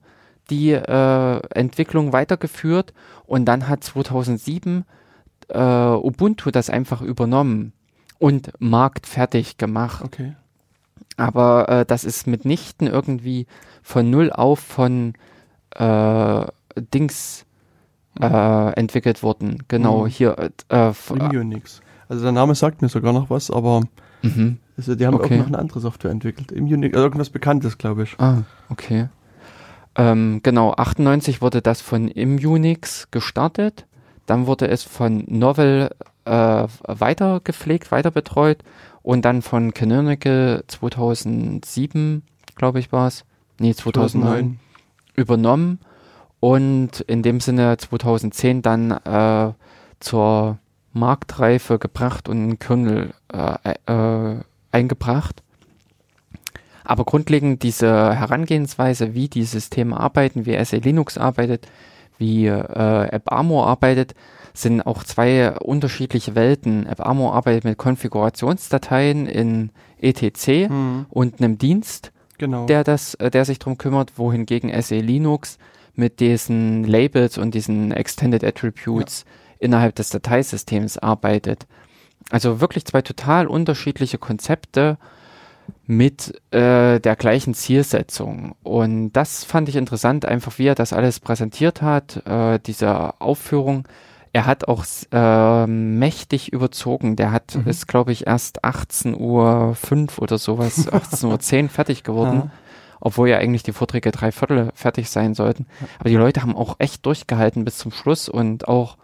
die 0.50 0.72
äh, 0.72 1.40
Entwicklung 1.54 2.14
weitergeführt 2.14 2.94
und 3.26 3.46
dann 3.46 3.68
hat 3.68 3.84
2007 3.84 4.86
äh, 5.50 5.60
Ubuntu 5.60 6.52
das 6.52 6.70
einfach 6.70 7.02
übernommen 7.02 7.74
und 8.20 8.52
marktfertig 8.60 9.58
gemacht. 9.58 10.04
Okay. 10.04 10.36
Aber 11.18 11.70
äh, 11.70 11.86
das 11.86 12.04
ist 12.04 12.28
mitnichten 12.28 12.88
irgendwie 12.88 13.46
von 13.82 14.10
null 14.10 14.32
auf 14.32 14.60
von 14.60 15.14
äh, 15.76 16.46
Dings 16.94 17.46
äh, 18.22 18.74
entwickelt 18.74 19.24
worden. 19.24 19.64
Genau, 19.68 20.04
Mhm. 20.04 20.08
hier. 20.08 20.38
Äh, 20.70 20.76
f- 20.90 21.12
Im 21.12 21.22
Unix. 21.30 21.82
Also 22.08 22.24
der 22.24 22.32
Name 22.32 22.56
sagt 22.56 22.82
mir 22.82 22.90
sogar 22.90 23.14
noch 23.14 23.30
was, 23.30 23.50
aber 23.52 23.82
mhm. 24.22 24.58
also 24.78 24.96
die 24.96 25.06
haben 25.06 25.16
Okay. 25.16 25.36
auch 25.36 25.40
noch 25.40 25.48
eine 25.48 25.60
andere 25.60 25.80
Software 25.80 26.12
entwickelt. 26.12 26.52
Im 26.52 26.66
Unix, 26.66 26.94
also 26.96 27.06
irgendwas 27.06 27.30
Bekanntes, 27.30 27.78
glaube 27.78 28.04
ich. 28.04 28.16
Ah, 28.20 28.44
okay. 28.70 29.08
Ähm, 29.96 30.42
genau, 30.44 30.74
98 30.74 31.42
wurde 31.42 31.62
das 31.62 31.82
von 31.82 32.08
Immunix 32.08 33.10
gestartet. 33.12 33.86
Dann 34.26 34.48
wurde 34.48 34.68
es 34.68 34.84
von 34.84 35.24
Novel 35.28 35.92
äh, 36.26 36.32
weiter 36.84 37.40
gepflegt, 37.44 37.92
weiter 37.92 38.12
betreut 38.12 38.60
und 39.04 39.24
dann 39.24 39.42
von 39.42 39.74
Canonical 39.74 40.64
2007, 40.68 42.24
glaube 42.56 42.80
ich, 42.80 42.92
war 42.92 43.08
es. 43.08 43.24
Nee, 43.60 43.74
2009 43.74 44.60
übernommen 45.16 45.80
und 46.40 47.02
in 47.02 47.24
dem 47.24 47.40
Sinne 47.40 47.78
2010 47.78 48.62
dann 48.62 48.92
äh, 48.92 49.54
zur 50.00 50.58
Marktreife 50.92 51.80
gebracht 51.80 52.28
und 52.30 52.38
einen 52.38 52.60
Kernel 52.60 53.14
äh, 53.32 53.74
äh, 53.86 54.40
eingebracht. 54.72 55.42
Aber 56.86 57.04
grundlegend 57.04 57.64
diese 57.64 58.16
Herangehensweise, 58.16 59.14
wie 59.14 59.28
die 59.28 59.44
Systeme 59.44 60.00
arbeiten, 60.00 60.46
wie 60.46 60.64
SE 60.64 60.78
Linux 60.78 61.18
arbeitet, 61.18 61.68
wie 62.18 62.46
äh, 62.48 62.52
AppArmor 62.52 63.68
arbeitet, 63.68 64.14
sind 64.54 64.82
auch 64.86 65.04
zwei 65.04 65.52
unterschiedliche 65.60 66.36
Welten. 66.36 66.88
AppArmor 66.88 67.34
arbeitet 67.34 67.66
mit 67.66 67.78
Konfigurationsdateien 67.78 69.26
in 69.28 69.72
ETC 70.00 70.70
Mhm. 70.70 71.06
und 71.10 71.40
einem 71.42 71.58
Dienst, 71.58 72.12
Genau. 72.38 72.66
der 72.66 72.84
das, 72.84 73.16
äh, 73.16 73.30
der 73.32 73.46
sich 73.46 73.60
drum 73.60 73.78
kümmert, 73.78 74.18
wohingegen 74.18 74.70
SE 74.82 75.00
Linux 75.00 75.58
mit 75.96 76.20
diesen 76.20 76.84
Labels 76.84 77.38
und 77.38 77.54
diesen 77.56 77.92
Extended 77.92 78.44
Attributes 78.44 79.26
innerhalb 79.60 79.96
des 79.96 80.10
Dateisystems 80.10 80.98
arbeitet. 80.98 81.66
Also 82.32 82.60
wirklich 82.62 82.86
zwei 82.86 83.02
total 83.02 83.48
unterschiedliche 83.48 84.18
Konzepte 84.18 84.98
mit 85.88 86.42
äh, 86.54 87.00
der 87.00 87.16
gleichen 87.16 87.54
Zielsetzung. 87.54 88.56
Und 88.64 89.14
das 89.14 89.44
fand 89.44 89.70
ich 89.70 89.76
interessant, 89.76 90.26
einfach 90.26 90.58
wie 90.58 90.68
er 90.68 90.76
das 90.76 90.94
alles 90.94 91.20
präsentiert 91.20 91.82
hat, 91.82 92.26
äh, 92.26 92.60
diese 92.66 93.20
Aufführung. 93.22 93.88
Er 94.34 94.46
hat 94.46 94.68
auch 94.68 94.84
äh, 95.12 95.68
mächtig 95.68 96.52
überzogen. 96.52 97.16
Der 97.16 97.32
hat, 97.32 97.56
Mhm. 97.56 97.68
ist, 97.70 97.88
glaube 97.88 98.12
ich, 98.12 98.28
erst 98.28 98.66
18.05 98.66 100.18
Uhr 100.18 100.24
oder 100.24 100.38
sowas, 100.38 100.88
18.10 100.92 101.64
Uhr 101.64 101.70
fertig 101.70 102.04
geworden 102.04 102.36
Ja. 102.46 102.52
obwohl 103.00 103.30
ja 103.30 103.38
eigentlich 103.38 103.64
die 103.64 103.72
Vorträge 103.74 104.12
drei 104.12 104.32
Viertel 104.32 104.72
fertig 104.74 105.10
sein 105.10 105.36
sollten. 105.36 105.68
Aber 106.00 106.10
die 106.10 106.16
Leute 106.16 106.42
haben 106.42 106.56
auch 106.56 106.76
echt 106.80 107.06
durchgehalten 107.06 107.64
bis 107.64 107.78
zum 107.78 107.92
Schluss 107.92 108.28
und 108.28 108.68
auch 108.68 108.98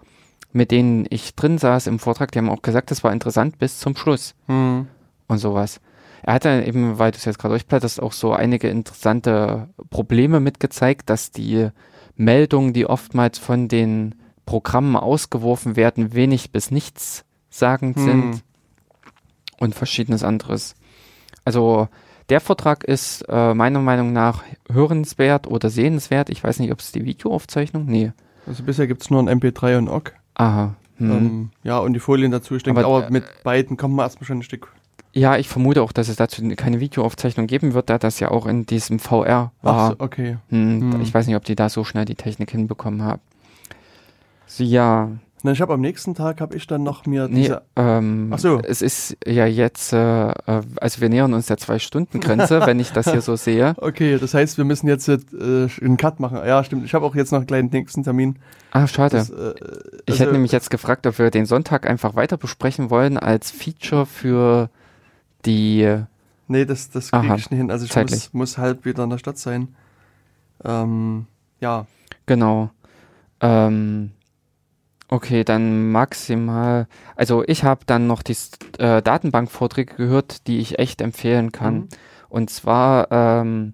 mit 0.54 0.72
denen 0.72 1.06
ich 1.10 1.36
drin 1.36 1.58
saß 1.58 1.88
im 1.88 1.98
Vortrag, 2.00 2.32
die 2.34 2.40
haben 2.40 2.50
auch 2.50 2.62
gesagt, 2.62 2.92
das 2.92 3.04
war 3.06 3.14
interessant 3.14 3.58
bis 3.60 3.80
zum 3.80 3.96
Schluss 3.96 4.34
Mhm. 4.48 4.88
und 5.28 5.38
sowas. 5.38 5.80
Er 6.23 6.35
hat 6.35 6.45
dann 6.45 6.64
eben, 6.64 6.99
weil 6.99 7.11
du 7.11 7.18
es 7.18 7.26
jetzt 7.26 7.39
gerade 7.39 7.53
durchblätterst, 7.53 8.02
auch 8.02 8.14
so 8.14 8.34
einige 8.34 8.69
interessante 8.69 9.69
Probleme 9.89 10.39
mitgezeigt, 10.39 11.10
dass 11.10 11.31
die 11.31 11.69
Meldungen, 12.15 12.73
die 12.73 12.85
oftmals 12.85 13.39
von 13.39 13.68
den 13.68 14.15
Programmen 14.45 14.95
ausgeworfen 14.95 15.76
werden, 15.76 16.14
wenig 16.14 16.52
bis 16.52 16.72
nichts 16.72 17.26
sagend 17.49 17.98
Hm. 17.98 18.03
sind 18.06 18.43
und 19.60 19.76
verschiedenes 19.76 20.23
anderes. 20.23 20.76
Also 21.45 21.88
der 22.30 22.39
Vortrag 22.39 22.84
ist 22.84 23.23
äh, 23.27 23.53
meiner 23.53 23.80
Meinung 23.80 24.14
nach 24.14 24.43
hörenswert 24.72 25.48
oder 25.48 25.69
sehenswert. 25.69 26.30
Ich 26.30 26.43
weiß 26.43 26.60
nicht, 26.60 26.72
ob 26.72 26.80
es 26.80 26.91
die 26.91 27.03
Videoaufzeichnung? 27.03 27.85
Nee. 27.85 28.11
Also 28.48 28.64
bisher 28.64 28.88
gibt 28.88 29.02
es 29.03 29.10
nur 29.10 29.22
ein 29.22 29.30
MP3 29.30 29.77
und 29.77 29.89
OGG. 29.89 30.11
Aha. 30.35 30.76
Hm. 30.98 31.11
Ähm, 31.11 31.49
ja, 31.64 31.80
und 31.80 31.93
die 31.93 31.99
Folien 31.99 32.31
dazu. 32.31 32.56
Ich 32.56 32.64
denke, 32.64 32.85
Aber, 32.85 32.98
aber, 32.98 33.07
äh, 33.07 33.11
mit 33.11 33.26
beiden 33.43 33.76
kommt 33.77 33.95
man 33.95 34.06
erstmal 34.06 34.26
schon 34.27 34.39
ein 34.39 34.43
Stück. 34.43 34.72
Ja, 35.14 35.38
ich 35.38 35.50
vermute 35.50 35.82
auch, 35.84 35.92
dass 35.92 36.08
es 36.08 36.16
dazu 36.16 36.42
keine 36.56 36.80
Videoaufzeichnung 36.80 37.48
geben 37.48 37.74
wird, 37.74 37.90
da 37.90 37.98
das 37.98 38.20
ja 38.22 38.32
auch 38.32 38.46
in 38.46 38.66
diesem 38.66 38.98
VR 39.00 39.52
war. 39.62 39.92
Ach 39.92 39.96
okay. 40.00 40.38
Hm, 40.50 40.94
Hm. 40.94 41.02
Ich 41.02 41.14
weiß 41.14 41.28
nicht, 41.28 41.36
ob 41.36 41.44
die 41.44 41.56
da 41.56 41.68
so 41.70 41.84
schnell 41.84 42.06
die 42.06 42.16
Technik 42.16 42.52
hinbekommen 42.52 43.04
haben. 43.04 43.22
So, 44.48 44.64
ja, 44.64 45.10
Na, 45.44 45.52
ich 45.54 45.62
habe 45.62 45.74
am 45.74 45.82
nächsten 45.82 46.14
Tag 46.14 46.40
habe 46.40 46.56
ich 46.56 46.68
dann 46.68 46.84
noch 46.84 47.06
mir 47.06 47.28
nee, 47.28 47.42
diese. 47.44 47.62
ähm, 47.76 48.30
Ach 48.32 48.40
so. 48.40 48.60
es 48.64 48.82
ist 48.82 49.18
ja 49.26 49.46
jetzt, 49.46 49.92
äh, 49.92 50.30
äh, 50.30 50.34
also 50.80 51.02
wir 51.02 51.10
nähern 51.10 51.34
uns 51.34 51.48
der 51.48 51.58
Zwei-Stunden-Grenze, 51.58 52.62
wenn 52.66 52.80
ich 52.80 52.92
das 52.92 53.10
hier 53.12 53.22
so 53.22 53.36
sehe. 53.36 53.74
Okay, 53.78 54.18
das 54.20 54.34
heißt, 54.34 54.58
wir 54.58 54.66
müssen 54.66 54.88
jetzt 54.88 55.10
äh, 55.10 55.18
einen 55.82 55.98
Cut 55.98 56.20
machen. 56.20 56.38
Ja, 56.46 56.64
stimmt. 56.64 56.86
Ich 56.86 56.94
habe 56.94 57.06
auch 57.06 57.16
jetzt 57.16 57.32
noch 57.32 57.40
einen 57.40 57.48
kleinen 57.48 57.70
nächsten 57.70 58.04
Termin. 58.04 58.38
Ah, 58.72 58.88
schade. 58.88 59.18
Das, 59.18 59.30
äh, 59.30 59.54
ich 60.06 60.12
also- 60.12 60.20
hätte 60.24 60.32
nämlich 60.34 60.52
jetzt 60.52 60.70
gefragt, 60.70 61.08
ob 61.08 61.18
wir 61.18 61.32
den 61.32 61.46
Sonntag 61.46 61.90
einfach 61.90 62.16
weiter 62.16 62.38
besprechen 62.38 62.90
wollen 62.90 63.18
als 63.18 63.52
Feature 63.52 64.06
für 64.06 64.70
die, 65.45 66.05
Nee, 66.51 66.65
das, 66.65 66.89
das 66.89 67.11
kriege 67.11 67.35
ich 67.38 67.49
nicht 67.49 67.59
hin. 67.59 67.72
Also 67.72 67.85
ich 67.85 67.95
muss, 67.95 68.34
muss 68.34 68.57
halb 68.57 68.84
wieder 68.84 69.05
in 69.05 69.09
der 69.09 69.18
Stadt 69.19 69.38
sein. 69.38 69.69
Ähm, 70.65 71.26
ja, 71.61 71.85
genau. 72.26 72.72
Ähm, 73.39 74.11
okay, 75.07 75.45
dann 75.45 75.91
maximal, 75.91 76.88
also 77.15 77.43
ich 77.47 77.63
habe 77.63 77.85
dann 77.85 78.05
noch 78.05 78.22
die 78.22 78.35
äh, 78.80 79.01
Datenbankvorträge 79.01 79.95
gehört, 79.95 80.45
die 80.47 80.59
ich 80.59 80.77
echt 80.77 80.99
empfehlen 80.99 81.53
kann. 81.53 81.76
Mhm. 81.76 81.89
Und 82.27 82.49
zwar 82.49 83.09
ähm, 83.11 83.73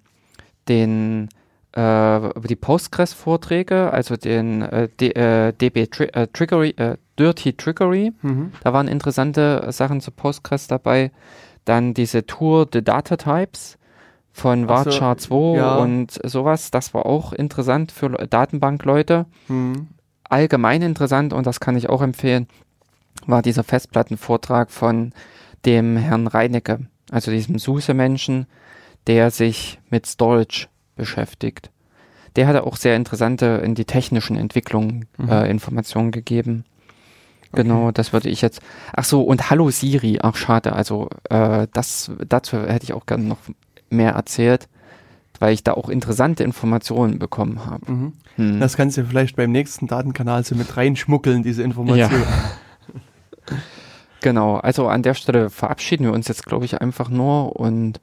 den 0.70 1.30
äh, 1.72 2.30
die 2.48 2.56
Postgres-Vorträge, 2.56 3.92
also 3.92 4.18
den 4.18 4.62
äh, 4.62 4.88
D, 5.00 5.10
äh, 5.14 5.52
DB 5.52 5.88
Tri 5.88 6.06
äh, 6.14 6.28
Trickery, 6.28 6.76
äh, 6.78 6.98
Dirty 7.18 7.54
Trickery. 7.54 8.14
Mhm. 8.22 8.52
Da 8.64 8.72
waren 8.72 8.88
interessante 8.88 9.66
Sachen 9.72 10.00
zu 10.00 10.12
Postgres 10.12 10.68
dabei. 10.68 11.12
Dann 11.68 11.94
diese 11.94 12.26
Tour 12.26 12.68
The 12.72 12.82
Data 12.82 13.18
Types 13.18 13.78
von 14.32 14.64
Ach 14.70 14.84
so, 14.86 14.92
Varchar 14.92 15.18
2 15.18 15.58
ja. 15.58 15.76
und 15.78 16.18
sowas. 16.24 16.72
Das 16.72 16.94
war 16.94 17.06
auch 17.06 17.34
interessant 17.34 17.92
für 17.92 18.08
Le- 18.08 18.28
Datenbankleute. 18.28 19.26
Mhm. 19.50 19.88
Allgemein 20.24 20.82
interessant 20.82 21.34
und 21.34 21.46
das 21.46 21.60
kann 21.60 21.76
ich 21.76 21.90
auch 21.90 22.02
empfehlen, 22.02 22.48
war 23.26 23.42
dieser 23.42 23.64
Festplattenvortrag 23.64 24.72
von 24.72 25.12
dem 25.66 25.98
Herrn 25.98 26.28
Reinecke, 26.28 26.80
also 27.12 27.32
diesem 27.32 27.58
SUSE-Menschen, 27.60 28.46
der 29.08 29.32
sich 29.32 29.80
mit 29.90 30.06
Storage 30.06 30.68
beschäftigt. 30.96 31.70
Der 32.38 32.48
hatte 32.48 32.64
auch 32.66 32.76
sehr 32.78 32.96
interessante 32.96 33.62
in 33.64 33.74
die 33.76 33.86
technischen 33.86 34.38
Entwicklungen 34.38 35.08
Mhm. 35.18 35.30
äh, 35.30 35.50
Informationen 35.50 36.12
gegeben. 36.12 36.64
Genau, 37.54 37.92
das 37.92 38.14
würde 38.14 38.30
ich 38.30 38.42
jetzt. 38.42 38.62
Ach 38.94 39.04
so, 39.04 39.22
und 39.22 39.50
Hallo 39.50 39.70
Siri, 39.70 40.20
ach 40.22 40.36
schade, 40.36 40.74
also 40.74 41.10
äh, 41.30 41.68
das 41.74 42.12
dazu 42.28 42.58
hätte 42.58 42.84
ich 42.84 42.94
auch 42.94 43.06
gerne 43.06 43.24
noch 43.24 43.40
mehr 43.90 44.12
erzählt. 44.14 44.68
weil 45.40 45.54
ich 45.54 45.64
da 45.64 45.74
auch 45.74 45.90
interessante 45.90 46.44
Informationen 46.44 47.20
bekommen 47.20 47.66
habe. 47.66 47.92
Mhm. 47.92 48.14
Hm. 48.38 48.60
Das 48.60 48.76
kannst 48.76 48.98
du 48.98 49.06
vielleicht 49.06 49.36
beim 49.36 49.52
nächsten 49.52 49.86
Datenkanal 49.88 50.44
so 50.44 50.56
mit 50.56 50.76
reinschmuggeln, 50.78 51.44
diese 51.44 51.64
Information. 51.64 52.24
Genau, 54.22 54.56
also 54.56 54.88
an 54.88 55.04
der 55.04 55.14
Stelle 55.14 55.50
verabschieden 55.50 56.06
wir 56.06 56.12
uns 56.12 56.28
jetzt, 56.28 56.46
glaube 56.46 56.66
ich, 56.66 56.82
einfach 56.82 57.08
nur 57.10 57.56
und 57.56 58.02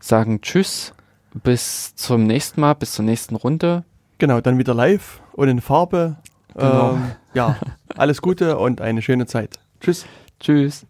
sagen 0.00 0.40
Tschüss, 0.40 0.94
bis 1.34 1.94
zum 1.94 2.26
nächsten 2.26 2.62
Mal, 2.62 2.74
bis 2.74 2.92
zur 2.92 3.04
nächsten 3.04 3.36
Runde. 3.36 3.84
Genau, 4.18 4.40
dann 4.40 4.58
wieder 4.58 4.74
live 4.74 5.20
und 5.32 5.48
in 5.48 5.60
Farbe. 5.60 6.16
Genau. 6.54 6.94
Ähm, 6.94 7.12
ja, 7.34 7.56
alles 7.96 8.22
Gute 8.22 8.58
und 8.58 8.80
eine 8.80 9.02
schöne 9.02 9.26
Zeit. 9.26 9.58
Tschüss. 9.80 10.06
Tschüss. 10.40 10.84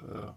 Äh. 0.00 0.33